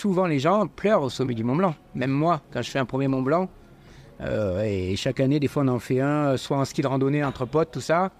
souvent 0.00 0.26
les 0.26 0.38
gens 0.38 0.66
pleurent 0.66 1.02
au 1.02 1.10
sommet 1.10 1.34
du 1.34 1.44
Mont 1.44 1.56
Blanc. 1.56 1.74
Même 1.94 2.10
moi, 2.10 2.40
quand 2.50 2.62
je 2.62 2.70
fais 2.70 2.78
un 2.78 2.86
premier 2.86 3.06
Mont 3.06 3.20
Blanc, 3.20 3.48
euh, 4.22 4.62
et 4.62 4.96
chaque 4.96 5.20
année, 5.20 5.38
des 5.38 5.48
fois, 5.48 5.62
on 5.62 5.68
en 5.68 5.78
fait 5.78 6.00
un, 6.00 6.36
soit 6.38 6.56
en 6.56 6.64
ski 6.64 6.80
de 6.80 6.86
randonnée 6.86 7.22
entre 7.22 7.44
potes, 7.44 7.70
tout 7.70 7.82
ça. 7.82 8.10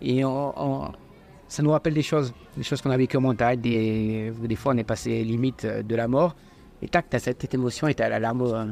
Et 0.00 0.22
ça 0.22 1.62
nous 1.62 1.70
rappelle 1.70 1.94
des 1.94 2.02
choses, 2.02 2.32
des 2.56 2.62
choses 2.62 2.80
qu'on 2.80 2.90
a 2.90 2.96
vécues 2.96 3.16
en 3.16 3.22
montagne. 3.22 3.60
Des, 3.60 4.30
des 4.30 4.56
fois, 4.56 4.72
on 4.72 4.76
est 4.76 4.84
passé 4.84 5.24
limite 5.24 5.66
de 5.66 5.96
la 5.96 6.06
mort. 6.06 6.36
Et 6.80 6.88
tac, 6.88 7.10
tu 7.10 7.16
as 7.16 7.18
cette, 7.18 7.52
émotion 7.54 7.88
et 7.88 7.94
tu 7.94 8.02
as 8.02 8.08
la 8.08 8.20
larme 8.20 8.42
euh, 8.42 8.66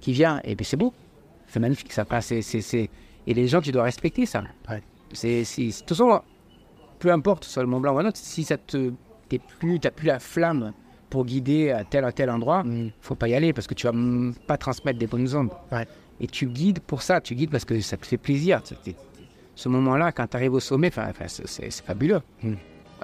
qui 0.00 0.12
vient. 0.12 0.40
Et 0.42 0.56
puis 0.56 0.64
c'est 0.64 0.76
beau. 0.76 0.92
C'est 1.46 1.60
magnifique, 1.60 1.92
ça. 1.92 2.04
Et 3.28 3.34
les 3.34 3.46
gens, 3.46 3.60
tu 3.60 3.70
dois 3.70 3.84
respecter 3.84 4.26
ça. 4.26 4.42
C'est, 5.12 5.42
de 5.42 5.72
toute 5.72 5.88
façon, 5.88 6.20
peu 6.98 7.12
importe, 7.12 7.44
soit 7.44 7.62
le 7.62 7.68
Mont 7.68 7.80
Blanc 7.80 7.94
ou 7.94 7.98
un 7.98 8.06
autre, 8.06 8.18
si 8.18 8.42
ça 8.42 8.56
te. 8.56 8.92
T'es 9.28 9.40
plus, 9.58 9.80
t'as 9.80 9.90
plus 9.90 10.06
la 10.06 10.20
flamme 10.20 10.72
pour 11.16 11.24
guider 11.24 11.70
à 11.70 11.82
tel 11.82 12.04
ou 12.04 12.12
tel 12.12 12.28
endroit, 12.28 12.62
mm. 12.62 12.90
faut 13.00 13.14
pas 13.14 13.26
y 13.26 13.34
aller 13.34 13.54
parce 13.54 13.66
que 13.66 13.72
tu 13.72 13.86
vas 13.86 13.94
pas 14.46 14.58
transmettre 14.58 14.98
des 14.98 15.06
bonnes 15.06 15.34
ondes. 15.34 15.48
Et 16.20 16.26
tu 16.26 16.44
guides 16.44 16.80
pour 16.80 17.00
ça, 17.00 17.22
tu 17.22 17.34
guides 17.34 17.48
parce 17.48 17.64
que 17.64 17.80
ça 17.80 17.96
te 17.96 18.04
fait 18.04 18.18
plaisir. 18.18 18.60
Ce 19.54 19.68
moment-là, 19.70 20.12
quand 20.12 20.26
tu 20.26 20.36
arrives 20.36 20.52
au 20.52 20.60
sommet, 20.60 20.90
c'est 21.26 21.70
fabuleux. 21.86 22.20
Mm. 22.42 22.52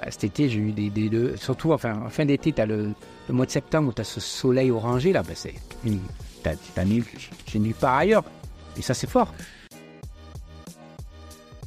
cet 0.09 0.25
été, 0.25 0.47
j'ai 0.47 0.59
eu 0.59 0.71
des, 0.73 0.91
des, 0.91 1.35
Surtout 1.37 1.73
enfin, 1.73 2.03
en 2.05 2.09
fin 2.09 2.23
d'été, 2.23 2.53
tu 2.53 2.61
as 2.61 2.67
le, 2.67 2.91
mois 3.29 3.47
de 3.47 3.51
septembre 3.51 3.89
où 3.89 3.93
tu 3.93 4.01
as 4.01 4.03
ce 4.03 4.19
soleil 4.19 4.69
orangé, 4.69 5.11
là, 5.11 5.23
ben 5.23 5.35
c'est. 5.35 5.55
J'ai 7.47 7.57
nulle 7.57 7.73
part 7.73 7.95
ailleurs. 7.95 8.23
Et 8.77 8.83
ça, 8.83 8.93
c'est 8.93 9.09
fort. 9.09 9.33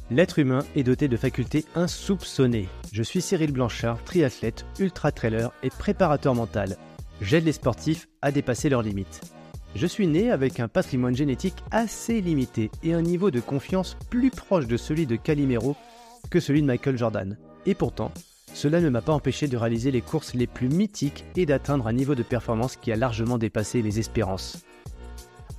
L'être 0.09 0.39
humain 0.39 0.63
est 0.75 0.83
doté 0.83 1.09
de 1.09 1.17
facultés 1.17 1.65
insoupçonnées. 1.75 2.69
Je 2.93 3.03
suis 3.03 3.21
Cyril 3.21 3.51
Blanchard, 3.51 4.01
triathlète, 4.05 4.65
ultra-trailer 4.79 5.51
et 5.63 5.69
préparateur 5.69 6.33
mental. 6.33 6.77
J'aide 7.21 7.43
les 7.43 7.51
sportifs 7.51 8.07
à 8.21 8.31
dépasser 8.31 8.69
leurs 8.69 8.83
limites. 8.83 9.21
Je 9.75 9.85
suis 9.85 10.07
né 10.07 10.31
avec 10.31 10.61
un 10.61 10.69
patrimoine 10.69 11.15
génétique 11.15 11.61
assez 11.71 12.21
limité 12.21 12.71
et 12.83 12.93
un 12.93 13.01
niveau 13.01 13.31
de 13.31 13.41
confiance 13.41 13.97
plus 14.09 14.31
proche 14.31 14.65
de 14.65 14.77
celui 14.77 15.05
de 15.07 15.17
Calimero 15.17 15.75
que 16.29 16.39
celui 16.39 16.61
de 16.61 16.67
Michael 16.67 16.97
Jordan. 16.97 17.37
Et 17.65 17.75
pourtant, 17.75 18.13
cela 18.53 18.79
ne 18.79 18.89
m'a 18.89 19.01
pas 19.01 19.13
empêché 19.13 19.49
de 19.49 19.57
réaliser 19.57 19.91
les 19.91 20.01
courses 20.01 20.33
les 20.33 20.47
plus 20.47 20.69
mythiques 20.69 21.25
et 21.35 21.45
d'atteindre 21.45 21.85
un 21.85 21.93
niveau 21.93 22.15
de 22.15 22.23
performance 22.23 22.77
qui 22.77 22.93
a 22.93 22.95
largement 22.95 23.37
dépassé 23.37 23.81
les 23.81 23.99
espérances. 23.99 24.63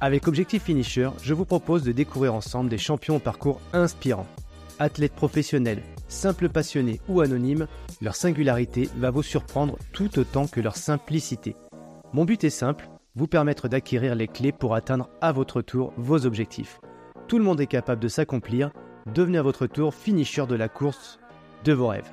Avec 0.01 0.29
Objectif 0.29 0.63
Finisher, 0.63 1.11
je 1.25 1.35
vous 1.35 1.45
propose 1.45 1.83
de 1.83 1.91
découvrir 1.91 2.33
ensemble 2.33 2.71
des 2.71 2.79
champions 2.79 3.17
au 3.17 3.19
parcours 3.19 3.61
inspirants. 3.73 4.29
Athlètes 4.79 5.13
professionnels, 5.13 5.83
simples 6.07 6.49
passionnés 6.49 7.01
ou 7.09 7.21
anonymes, 7.21 7.67
leur 8.01 8.15
singularité 8.15 8.89
va 8.97 9.11
vous 9.11 9.25
surprendre 9.25 9.77
tout 9.93 10.21
autant 10.21 10.47
que 10.47 10.61
leur 10.61 10.77
simplicité. 10.77 11.57
Mon 12.13 12.25
but 12.25 12.45
est 12.45 12.51
simple, 12.51 12.89
vous 13.17 13.27
permettre 13.27 13.67
d'acquérir 13.67 14.15
les 14.15 14.29
clés 14.29 14.53
pour 14.53 14.77
atteindre 14.77 15.11
à 15.21 15.33
votre 15.33 15.63
tour 15.63 15.93
vos 15.97 16.27
objectifs. 16.27 16.79
Tout 17.27 17.39
le 17.39 17.45
monde 17.45 17.61
est 17.61 17.67
capable 17.67 18.01
de 18.01 18.07
s'accomplir, 18.07 18.71
devenez 19.12 19.39
à 19.39 19.43
votre 19.43 19.67
tour 19.67 19.93
finisher 19.93 20.47
de 20.47 20.55
la 20.55 20.69
course 20.69 21.19
de 21.65 21.73
vos 21.73 21.89
rêves. 21.89 22.12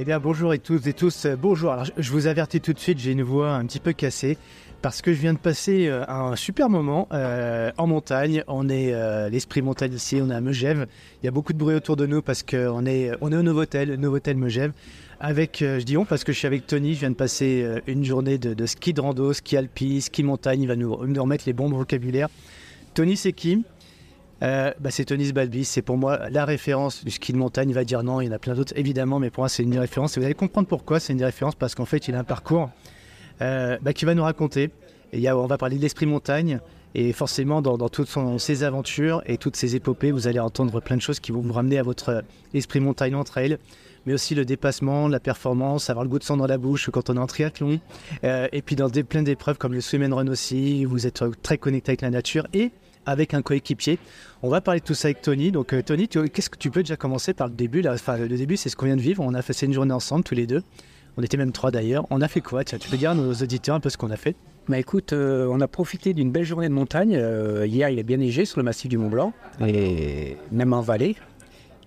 Eh 0.00 0.04
bien 0.04 0.20
bonjour 0.20 0.54
et 0.54 0.60
tous 0.60 0.86
et 0.86 0.92
tous, 0.92 1.26
bonjour. 1.26 1.72
Alors 1.72 1.86
je 1.96 2.12
vous 2.12 2.28
avertis 2.28 2.60
tout 2.60 2.72
de 2.72 2.78
suite, 2.78 3.00
j'ai 3.00 3.10
une 3.10 3.24
voix 3.24 3.50
un 3.54 3.66
petit 3.66 3.80
peu 3.80 3.92
cassée 3.92 4.38
parce 4.82 5.02
que 5.02 5.12
je 5.12 5.20
viens 5.20 5.32
de 5.32 5.38
passer 5.38 5.88
euh, 5.88 6.04
un 6.08 6.36
super 6.36 6.70
moment 6.70 7.08
euh, 7.12 7.72
en 7.78 7.86
montagne. 7.86 8.44
On 8.46 8.68
est 8.68 8.92
euh, 8.92 9.28
l'esprit 9.28 9.62
montagne 9.62 9.92
ici, 9.92 10.20
on 10.22 10.30
est 10.30 10.34
à 10.34 10.40
Megève. 10.40 10.86
Il 11.22 11.26
y 11.26 11.28
a 11.28 11.32
beaucoup 11.32 11.52
de 11.52 11.58
bruit 11.58 11.74
autour 11.74 11.96
de 11.96 12.06
nous 12.06 12.22
parce 12.22 12.42
qu'on 12.42 12.86
est, 12.86 13.10
on 13.20 13.32
est 13.32 13.36
au 13.36 13.42
Novotel, 13.42 13.94
Novotel 13.94 14.36
Megève. 14.36 14.72
Avec, 15.20 15.58
je 15.60 15.82
dis 15.82 15.96
on 15.96 16.04
parce 16.04 16.22
que 16.22 16.32
je 16.32 16.38
suis 16.38 16.46
avec 16.46 16.66
Tony, 16.68 16.94
je 16.94 17.00
viens 17.00 17.10
de 17.10 17.16
passer 17.16 17.66
une 17.88 18.04
journée 18.04 18.38
de, 18.38 18.66
ski 18.66 18.92
de 18.92 19.00
rando, 19.00 19.32
ski 19.32 19.56
alpi, 19.56 20.00
ski 20.00 20.22
montagne. 20.22 20.62
Il 20.62 20.68
va 20.68 20.76
nous, 20.76 21.04
nous 21.04 21.22
remettre 21.22 21.42
les 21.46 21.52
bons 21.52 21.68
vocabulaires. 21.68 22.28
Tony, 22.94 23.16
c'est 23.16 23.32
qui? 23.32 23.64
Bah, 24.40 24.72
c'est 24.90 25.06
Tony 25.06 25.32
Balbis, 25.32 25.64
c'est 25.64 25.82
pour 25.82 25.96
moi 25.96 26.30
la 26.30 26.44
référence 26.44 27.04
du 27.04 27.10
ski 27.10 27.32
de 27.32 27.38
montagne. 27.38 27.70
Il 27.70 27.74
va 27.74 27.82
dire 27.82 28.04
non, 28.04 28.20
il 28.20 28.26
y 28.26 28.28
en 28.28 28.32
a 28.32 28.38
plein 28.38 28.54
d'autres 28.54 28.74
évidemment, 28.76 29.18
mais 29.18 29.30
pour 29.30 29.40
moi 29.42 29.48
c'est 29.48 29.64
une 29.64 29.76
référence. 29.76 30.16
Et 30.16 30.20
vous 30.20 30.26
allez 30.26 30.34
comprendre 30.34 30.68
pourquoi 30.68 31.00
c'est 31.00 31.14
une 31.14 31.24
référence 31.24 31.56
parce 31.56 31.74
qu'en 31.74 31.84
fait 31.84 32.06
il 32.06 32.14
a 32.14 32.20
un 32.20 32.24
parcours 32.24 32.70
bah, 33.40 33.92
qui 33.94 34.04
va 34.04 34.14
nous 34.14 34.22
raconter. 34.22 34.70
On 35.12 35.46
va 35.46 35.58
parler 35.58 35.76
de 35.76 35.82
l'esprit 35.82 36.06
montagne. 36.06 36.60
Et 36.94 37.12
forcément, 37.12 37.60
dans, 37.60 37.88
toutes 37.88 38.08
ses 38.38 38.64
aventures 38.64 39.22
et 39.26 39.36
toutes 39.36 39.56
ses 39.56 39.76
épopées, 39.76 40.10
vous 40.10 40.26
allez 40.26 40.40
entendre 40.40 40.80
plein 40.80 40.96
de 40.96 41.02
choses 41.02 41.20
qui 41.20 41.32
vont 41.32 41.40
vous 41.40 41.52
ramener 41.52 41.78
à 41.78 41.82
votre 41.82 42.24
esprit 42.54 42.80
montagne 42.80 43.14
entre 43.14 43.38
elles, 43.38 43.58
mais 44.06 44.14
aussi 44.14 44.34
le 44.34 44.44
dépassement, 44.44 45.06
la 45.06 45.20
performance, 45.20 45.90
avoir 45.90 46.04
le 46.04 46.10
goût 46.10 46.18
de 46.18 46.24
sang 46.24 46.36
dans 46.36 46.46
la 46.46 46.56
bouche 46.56 46.88
quand 46.90 47.10
on 47.10 47.16
est 47.16 47.20
en 47.20 47.26
triathlon. 47.26 47.78
Euh, 48.24 48.48
et 48.52 48.62
puis 48.62 48.74
dans 48.74 48.88
plein 48.88 49.22
d'épreuves 49.22 49.58
comme 49.58 49.74
le 49.74 49.80
swim 49.80 50.02
and 50.02 50.16
run 50.16 50.28
aussi, 50.28 50.84
vous 50.86 51.06
êtes 51.06 51.22
très 51.42 51.58
connecté 51.58 51.90
avec 51.90 52.00
la 52.00 52.10
nature 52.10 52.46
et 52.54 52.70
avec 53.04 53.34
un 53.34 53.42
coéquipier. 53.42 53.98
On 54.42 54.48
va 54.48 54.60
parler 54.60 54.80
de 54.80 54.84
tout 54.84 54.94
ça 54.94 55.08
avec 55.08 55.20
Tony. 55.20 55.52
Donc 55.52 55.74
euh, 55.74 55.82
Tony, 55.82 56.08
qu'est-ce 56.08 56.50
que 56.50 56.58
tu 56.58 56.70
peux 56.70 56.82
déjà 56.82 56.96
commencer 56.96 57.34
par 57.34 57.48
le 57.48 57.54
début 57.54 57.86
Enfin, 57.86 58.16
le 58.16 58.28
début, 58.28 58.56
c'est 58.56 58.70
ce 58.70 58.76
qu'on 58.76 58.86
vient 58.86 58.96
de 58.96 59.02
vivre. 59.02 59.22
On 59.22 59.34
a 59.34 59.42
fait 59.42 59.54
une 59.62 59.72
journée 59.72 59.94
ensemble 59.94 60.24
tous 60.24 60.34
les 60.34 60.46
deux. 60.46 60.62
On 61.18 61.22
était 61.22 61.36
même 61.36 61.50
trois 61.50 61.72
d'ailleurs. 61.72 62.06
On 62.10 62.20
a 62.20 62.28
fait 62.28 62.40
quoi? 62.40 62.62
Tu 62.62 62.78
peux 62.78 62.96
dire 62.96 63.10
à 63.10 63.14
nos 63.16 63.32
auditeurs 63.32 63.74
un 63.74 63.80
peu 63.80 63.90
ce 63.90 63.96
qu'on 63.96 64.12
a 64.12 64.16
fait? 64.16 64.36
Bah 64.68 64.78
écoute, 64.78 65.12
euh, 65.12 65.48
on 65.50 65.60
a 65.60 65.66
profité 65.66 66.14
d'une 66.14 66.30
belle 66.30 66.44
journée 66.44 66.68
de 66.68 66.72
montagne. 66.72 67.16
Euh, 67.16 67.66
hier, 67.66 67.90
il 67.90 67.98
a 67.98 68.04
bien 68.04 68.18
neigé 68.18 68.44
sur 68.44 68.60
le 68.60 68.62
massif 68.62 68.88
du 68.88 68.98
Mont 68.98 69.08
Blanc, 69.08 69.32
et 69.66 70.36
même 70.52 70.72
en 70.72 70.80
vallée. 70.80 71.16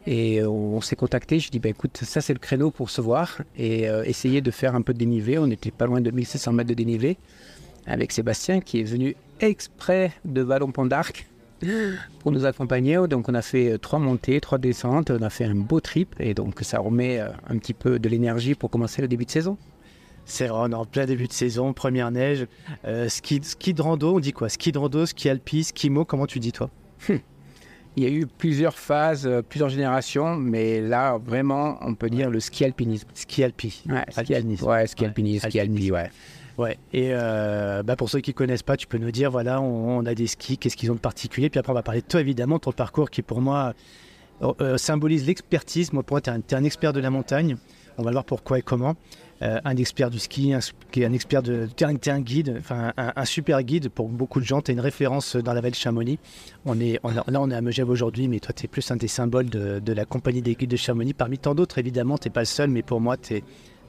Et 0.05 0.43
on 0.43 0.81
s'est 0.81 0.97
contacté. 0.97 1.39
Je 1.39 1.49
dis, 1.49 1.59
bah 1.59 1.69
écoute, 1.69 1.97
ça 2.03 2.19
c'est 2.19 2.33
le 2.33 2.39
créneau 2.39 2.71
pour 2.71 2.89
se 2.89 2.99
voir 2.99 3.41
et 3.55 3.87
euh, 3.87 4.03
essayer 4.03 4.41
de 4.41 4.51
faire 4.51 4.75
un 4.75 4.81
peu 4.81 4.93
de 4.93 4.99
dénivelé. 4.99 5.37
On 5.37 5.49
était 5.49 5.71
pas 5.71 5.85
loin 5.85 6.01
de 6.01 6.11
1600 6.11 6.51
mètres 6.51 6.69
de 6.69 6.73
dénivelé 6.73 7.15
avec 7.85 8.11
Sébastien 8.11 8.59
qui 8.59 8.81
est 8.81 8.83
venu 8.83 9.15
exprès 9.39 10.11
de 10.25 10.41
Vallon-Pont 10.41 10.87
d'Arc 10.87 11.25
pour 12.19 12.31
nous 12.31 12.45
accompagner. 12.45 12.97
Donc 13.07 13.29
on 13.29 13.33
a 13.33 13.41
fait 13.41 13.73
euh, 13.73 13.77
trois 13.77 13.99
montées, 13.99 14.39
trois 14.41 14.57
descentes, 14.57 15.11
on 15.11 15.21
a 15.21 15.29
fait 15.29 15.45
un 15.45 15.55
beau 15.55 15.79
trip 15.79 16.15
et 16.19 16.33
donc 16.33 16.59
ça 16.61 16.79
remet 16.79 17.19
euh, 17.19 17.29
un 17.47 17.57
petit 17.57 17.73
peu 17.73 17.99
de 17.99 18.09
l'énergie 18.09 18.55
pour 18.55 18.69
commencer 18.69 19.01
le 19.01 19.07
début 19.07 19.25
de 19.25 19.31
saison. 19.31 19.57
C'est 20.25 20.47
vrai, 20.47 20.73
en 20.73 20.85
plein 20.85 21.05
début 21.05 21.27
de 21.27 21.33
saison, 21.33 21.73
première 21.73 22.11
neige, 22.11 22.45
euh, 22.85 23.09
ski, 23.09 23.39
ski 23.43 23.73
de 23.73 23.81
rando, 23.81 24.15
on 24.15 24.19
dit 24.19 24.33
quoi? 24.33 24.49
Ski 24.49 24.71
de 24.71 24.77
rando, 24.77 25.05
ski 25.05 25.29
alpi, 25.29 25.63
ski 25.63 25.89
mo, 25.89 26.05
comment 26.05 26.27
tu 26.27 26.39
dis 26.39 26.51
toi? 26.51 26.69
Hum. 27.09 27.19
Il 27.97 28.03
y 28.03 28.05
a 28.05 28.09
eu 28.09 28.25
plusieurs 28.25 28.77
phases, 28.77 29.29
plusieurs 29.49 29.67
générations, 29.67 30.37
mais 30.37 30.79
là, 30.79 31.17
vraiment, 31.17 31.77
on 31.81 31.93
peut 31.93 32.09
dire 32.09 32.29
le 32.29 32.39
ski 32.39 32.63
alpinisme. 32.63 33.09
Ski 33.13 33.43
alpi. 33.43 33.83
Ouais, 33.89 34.05
ski 34.09 34.33
alpinisme. 34.33 34.65
Ouais, 34.65 34.87
ski 34.87 35.03
alpinisme, 35.03 35.49
ski 35.49 35.59
alpi, 35.59 35.91
ouais. 35.91 36.09
Ouais, 36.57 36.77
et 36.93 37.09
euh, 37.11 37.83
bah 37.83 37.95
pour 37.95 38.09
ceux 38.09 38.19
qui 38.19 38.33
connaissent 38.33 38.63
pas, 38.63 38.77
tu 38.77 38.87
peux 38.87 38.97
nous 38.97 39.11
dire, 39.11 39.31
voilà, 39.31 39.61
on, 39.61 40.05
a 40.05 40.13
des 40.13 40.27
skis, 40.27 40.57
qu'est-ce 40.57 40.75
qu'ils 40.75 40.91
ont 40.91 40.95
de 40.95 40.99
particulier 40.99 41.49
Puis 41.49 41.59
après, 41.59 41.71
on 41.71 41.75
va 41.75 41.83
parler 41.83 42.01
de 42.01 42.07
toi, 42.07 42.19
évidemment, 42.19 42.59
ton 42.59 42.71
parcours 42.71 43.09
qui, 43.09 43.21
pour 43.21 43.41
moi, 43.41 43.73
euh, 44.41 44.53
euh, 44.61 44.77
symbolise 44.77 45.25
l'expertise. 45.25 45.93
Moi, 45.93 46.03
pour 46.03 46.15
moi, 46.15 46.21
tu 46.21 46.29
es, 46.29 46.55
un 46.55 46.63
expert 46.63 46.93
de 46.93 46.99
la 46.99 47.09
montagne. 47.09 47.57
On 47.97 48.03
va 48.03 48.11
voir 48.11 48.25
pourquoi 48.25 48.59
et 48.59 48.61
comment. 48.61 48.95
un 49.41 49.75
expert 49.75 50.09
du 50.09 50.17
ski, 50.19 50.53
un, 50.53 50.59
un 50.59 51.13
expert 51.13 51.43
de. 51.43 51.67
Tu 51.75 51.83
es, 51.83 52.09
un 52.09 52.19
guide, 52.21 52.55
enfin, 52.59 52.93
un, 52.97 53.25
super 53.25 53.61
guide 53.63 53.89
pour 53.89 54.07
beaucoup 54.07 54.39
de 54.39 54.45
gens. 54.45 54.61
Tu 54.61 54.71
es 54.71 54.73
une 54.73 54.79
référence 54.79 55.35
dans 55.35 55.53
la 55.53 55.61
vallée 55.61 55.71
de 55.71 55.75
Chamonix. 55.75 56.17
On 56.65 56.79
est, 56.79 56.99
là, 57.03 57.41
on 57.41 57.51
est 57.51 57.55
à 57.55 57.61
Megève 57.61 57.89
aujourd'hui, 57.89 58.27
mais 58.27 58.39
toi, 58.39 58.53
tu 58.53 58.65
es 58.65 58.67
plus 58.67 58.89
un 58.91 58.95
des 58.95 59.09
symboles 59.09 59.49
de, 59.49 59.79
de, 59.79 59.93
la 59.93 60.05
compagnie 60.05 60.41
des 60.41 60.55
guides 60.55 60.71
de 60.71 60.77
Chamonix. 60.77 61.13
Parmi 61.13 61.37
tant 61.37 61.53
d'autres, 61.53 61.79
évidemment, 61.79 62.17
tu 62.17 62.27
n'es 62.27 62.33
pas 62.33 62.41
le 62.41 62.45
seul, 62.45 62.69
mais 62.69 62.81
pour 62.81 63.01
moi, 63.01 63.17
tu 63.17 63.35
es 63.35 63.43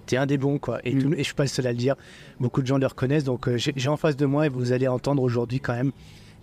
t'es 0.06 0.16
un 0.16 0.26
des 0.26 0.38
bons, 0.38 0.58
quoi. 0.58 0.80
Et, 0.84 0.94
mm. 0.94 1.14
et, 1.14 1.18
je 1.18 1.22
suis 1.22 1.34
pas 1.34 1.44
le 1.44 1.48
seul 1.48 1.66
à 1.66 1.72
le 1.72 1.78
dire. 1.78 1.96
Beaucoup 2.40 2.62
de 2.62 2.66
gens 2.66 2.78
le 2.78 2.86
reconnaissent. 2.86 3.24
Donc, 3.24 3.48
euh, 3.48 3.56
j'ai 3.56 3.88
en 3.88 3.96
face 3.96 4.16
de 4.16 4.26
moi, 4.26 4.46
et 4.46 4.48
vous 4.48 4.72
allez 4.72 4.88
entendre 4.88 5.22
aujourd'hui 5.22 5.60
quand 5.60 5.74
même 5.74 5.92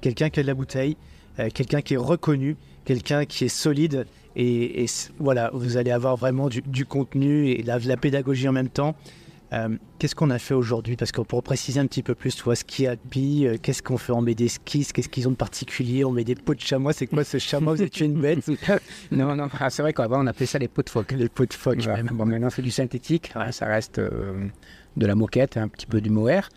quelqu'un 0.02 0.30
qui 0.30 0.40
a 0.40 0.44
de 0.44 0.48
la 0.48 0.54
bouteille, 0.54 0.98
euh, 1.40 1.50
quelqu'un 1.54 1.82
qui 1.82 1.96
est 1.96 1.98
reconnu, 1.98 2.56
quelqu'un 2.86 3.26
qui 3.26 3.46
est 3.46 3.50
solide. 3.50 4.06
Et, 4.36 4.86
voilà, 5.20 5.50
vous 5.54 5.78
allez 5.78 5.92
avoir 5.92 6.16
vraiment 6.16 6.48
du, 6.50 6.86
contenu 6.86 7.50
et 7.50 7.64
de 7.64 7.88
la 7.88 7.98
pédagogie 7.98 8.48
en 8.48 8.54
même 8.54 8.70
temps. 8.70 8.96
Euh, 9.52 9.78
qu'est-ce 9.98 10.16
qu'on 10.16 10.30
a 10.30 10.40
fait 10.40 10.54
aujourd'hui? 10.54 10.96
Parce 10.96 11.12
que 11.12 11.22
pour 11.22 11.42
préciser 11.42 11.80
un 11.80 11.88
petit 11.88 12.04
peu 12.04 12.16
plus, 12.16 12.36
toi, 12.36 12.56
ski 12.56 12.88
alpi, 12.88 13.48
euh, 13.48 13.58
qu'est-ce 13.62 13.82
qu'on 13.82 13.98
fait? 13.98 14.12
On 14.12 14.22
met 14.22 14.36
des 14.36 14.48
skis, 14.48 14.88
qu'est-ce 14.94 15.10
qu'ils 15.10 15.28
ont 15.28 15.32
de 15.32 15.36
particulier? 15.36 16.06
On 16.06 16.12
met 16.12 16.24
des 16.24 16.36
pots 16.36 16.54
de 16.54 16.60
chamois, 16.60 16.94
c'est 16.94 17.08
quoi 17.08 17.24
ce 17.24 17.38
chamois? 17.40 17.74
Vous 17.74 17.82
êtes 17.82 18.00
une 18.00 18.20
bête 18.20 18.50
Non, 19.12 19.36
non, 19.36 19.50
ah, 19.60 19.70
c'est 19.70 19.82
vrai 19.82 19.94
qu'avant 19.94 20.24
on 20.24 20.28
appelait 20.28 20.46
ça 20.46 20.60
les 20.60 20.68
pots 20.68 20.84
de 20.84 20.90
phoque. 20.90 21.12
Les 21.14 21.30
pots 21.30 21.46
de 21.46 21.54
phoque, 21.54 21.80
Bon, 22.12 22.26
maintenant 22.26 22.50
c'est 22.50 22.62
du 22.62 22.72
synthétique, 22.72 23.32
ça 23.52 23.66
reste 23.66 24.00
euh, 24.00 24.48
de 24.98 25.06
la 25.06 25.16
moquette, 25.16 25.58
un 25.58 25.68
petit 25.68 25.88
peu 25.88 26.02
du 26.02 26.10
mohair. 26.10 26.50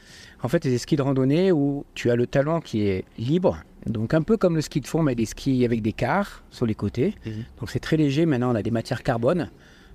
En 0.42 0.48
fait, 0.48 0.62
c'est 0.62 0.70
des 0.70 0.78
skis 0.78 0.96
de 0.96 1.02
randonnée 1.02 1.52
où 1.52 1.84
tu 1.94 2.10
as 2.10 2.16
le 2.16 2.26
talon 2.26 2.60
qui 2.60 2.82
est 2.82 3.04
libre, 3.16 3.58
donc 3.86 4.14
un 4.14 4.22
peu 4.22 4.36
comme 4.36 4.56
le 4.56 4.60
ski 4.60 4.80
de 4.80 4.86
fond, 4.86 5.02
mais 5.02 5.14
des 5.14 5.26
skis 5.26 5.64
avec 5.64 5.82
des 5.82 5.92
cars 5.92 6.42
sur 6.50 6.66
les 6.66 6.74
côtés. 6.74 7.14
Mhm. 7.24 7.44
Donc 7.60 7.70
c'est 7.70 7.80
très 7.80 7.96
léger. 7.96 8.26
Maintenant, 8.26 8.52
on 8.52 8.54
a 8.54 8.62
des 8.62 8.70
matières 8.70 9.02
carbone. 9.02 9.50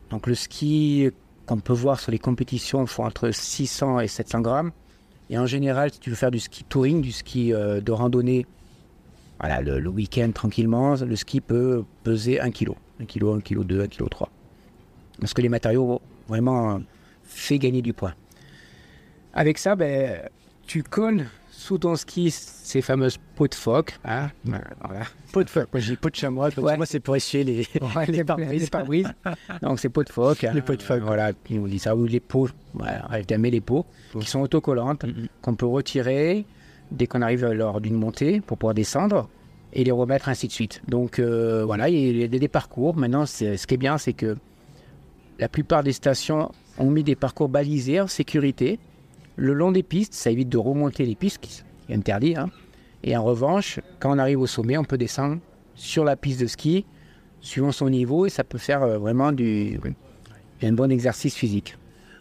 Donc 0.10 0.28
le 0.28 0.36
ski 0.36 1.12
qu'on 1.48 1.60
peut 1.60 1.74
voir 1.74 2.00
sur 2.00 2.12
les 2.12 2.20
compétitions 2.20 2.86
font 2.86 3.06
entre 3.06 3.32
600 3.32 4.02
et 4.02 4.08
700 4.08 4.42
grammes. 4.42 4.72
Et 5.30 5.38
en 5.38 5.46
général, 5.46 5.92
si 5.92 6.00
tu 6.00 6.10
veux 6.10 6.16
faire 6.16 6.32
du 6.32 6.40
ski 6.40 6.64
touring, 6.64 7.02
du 7.02 7.12
ski 7.12 7.54
euh, 7.54 7.82
de 7.82 7.92
randonnée, 7.92 8.46
voilà, 9.40 9.62
le, 9.62 9.88
week-end 9.90 10.32
tranquillement, 10.34 10.96
le 10.96 11.16
ski 11.16 11.42
peut 11.42 11.84
peser 12.04 12.40
1 12.40 12.52
kg. 12.52 12.72
1 13.02 13.06
kg, 13.06 13.24
1 13.38 13.42
kg 13.42 13.64
2, 13.64 13.82
1 13.82 13.88
kg 13.88 14.10
3. 14.10 14.30
Parce 15.20 15.34
que 15.34 15.42
les 15.42 15.50
matériaux 15.50 16.02
vraiment 16.28 16.82
fait 17.24 17.60
gagner 17.60 17.82
du 17.82 17.94
poids. 17.94 18.14
Avec 19.34 19.58
ça, 19.58 19.76
ben, 19.76 20.22
tu 20.66 20.84
colles 20.84 21.28
sous 21.60 21.80
ton 21.80 21.96
ski 21.96 22.30
ces 22.30 22.84
fameuses 22.84 23.18
peaux 23.36 23.48
de 23.48 23.56
phoque. 23.56 23.98
Hein? 24.06 24.30
Voilà. 24.46 25.06
Peau 25.34 25.44
de 25.44 25.50
phoque, 25.50 25.70
moi 25.74 25.80
j'ai 25.82 25.96
peau 25.96 26.10
de 26.12 26.16
chamois, 26.16 26.46
parce 26.46 26.56
que 26.56 26.62
Ouais. 26.62 26.78
moi 26.78 26.86
c'est 26.86 27.00
pour 27.00 27.16
essuyer 27.16 27.44
les, 27.44 27.68
Ouais, 27.96 28.06
les 28.06 28.14
les 28.18 28.24
pare-brises. 28.70 29.12
Donc, 29.64 29.80
c'est 29.80 29.90
peaux 29.90 30.04
de 30.04 30.10
phoque. 30.10 30.44
hein. 30.44 30.52
Les 30.54 30.62
peaux 30.62 30.76
de 30.76 30.84
phoque. 30.84 31.02
Voilà, 31.02 31.32
on 31.52 31.66
dit 31.68 31.80
ça. 31.80 31.96
Ou 31.96 32.06
les 32.06 32.20
peaux, 32.20 32.48
rêve 32.80 33.26
d'aimer 33.26 33.50
les 33.50 33.60
peaux, 33.62 33.86
qui 34.20 34.28
sont 34.30 34.42
autocollantes, 34.42 35.04
Mhm. 35.04 35.28
qu'on 35.42 35.56
peut 35.56 35.66
retirer 35.66 36.46
dès 36.92 37.08
qu'on 37.08 37.24
arrive 37.24 37.46
lors 37.48 37.82
d'une 37.82 37.96
montée 37.96 38.40
pour 38.40 38.58
pouvoir 38.60 38.76
descendre 38.76 39.28
et 39.74 39.84
les 39.84 39.92
remettre 39.92 40.30
ainsi 40.30 40.48
de 40.48 40.54
suite. 40.54 40.82
Donc, 40.88 41.18
euh, 41.18 41.66
voilà, 41.66 41.90
il 41.90 42.18
y 42.18 42.24
a 42.24 42.28
des, 42.28 42.48
parcours. 42.48 42.96
Maintenant, 42.96 43.26
ce 43.26 43.66
qui 43.66 43.74
est 43.74 43.78
bien, 43.78 43.98
c'est 43.98 44.14
que 44.14 44.38
la 45.40 45.50
plupart 45.50 45.82
des 45.84 45.92
stations 45.94 46.52
ont 46.78 46.90
mis 46.92 47.04
des 47.04 47.16
parcours 47.16 47.50
balisés 47.50 48.00
en 48.00 48.08
sécurité 48.08 48.80
le 49.38 49.54
long 49.54 49.72
des 49.72 49.84
pistes. 49.84 50.14
Ça 50.14 50.30
évite 50.30 50.50
de 50.50 50.58
remonter 50.58 51.06
les 51.06 51.16
pistes, 51.16 51.40
qui 51.40 51.64
est 51.90 51.96
interdit. 51.96 52.36
hein. 52.36 52.50
Et 53.04 53.16
en 53.16 53.24
revanche, 53.24 53.80
quand 54.00 54.14
on 54.14 54.18
arrive 54.18 54.42
au 54.42 54.48
sommet, 54.48 54.78
on 54.78 54.84
peut 54.84 54.98
descendre 54.98 55.40
sur 55.76 56.04
la 56.04 56.16
piste 56.18 56.42
de 56.42 56.48
ski, 56.48 56.86
suivant 57.40 57.72
son 57.72 57.90
niveau, 57.90 58.26
et 58.26 58.30
ça 58.30 58.44
peut 58.44 58.58
faire 58.58 58.84
euh, 58.84 58.98
vraiment 58.98 59.28
un 59.30 60.74
bon 60.74 60.92
exercice 60.92 61.36
physique. 61.36 61.78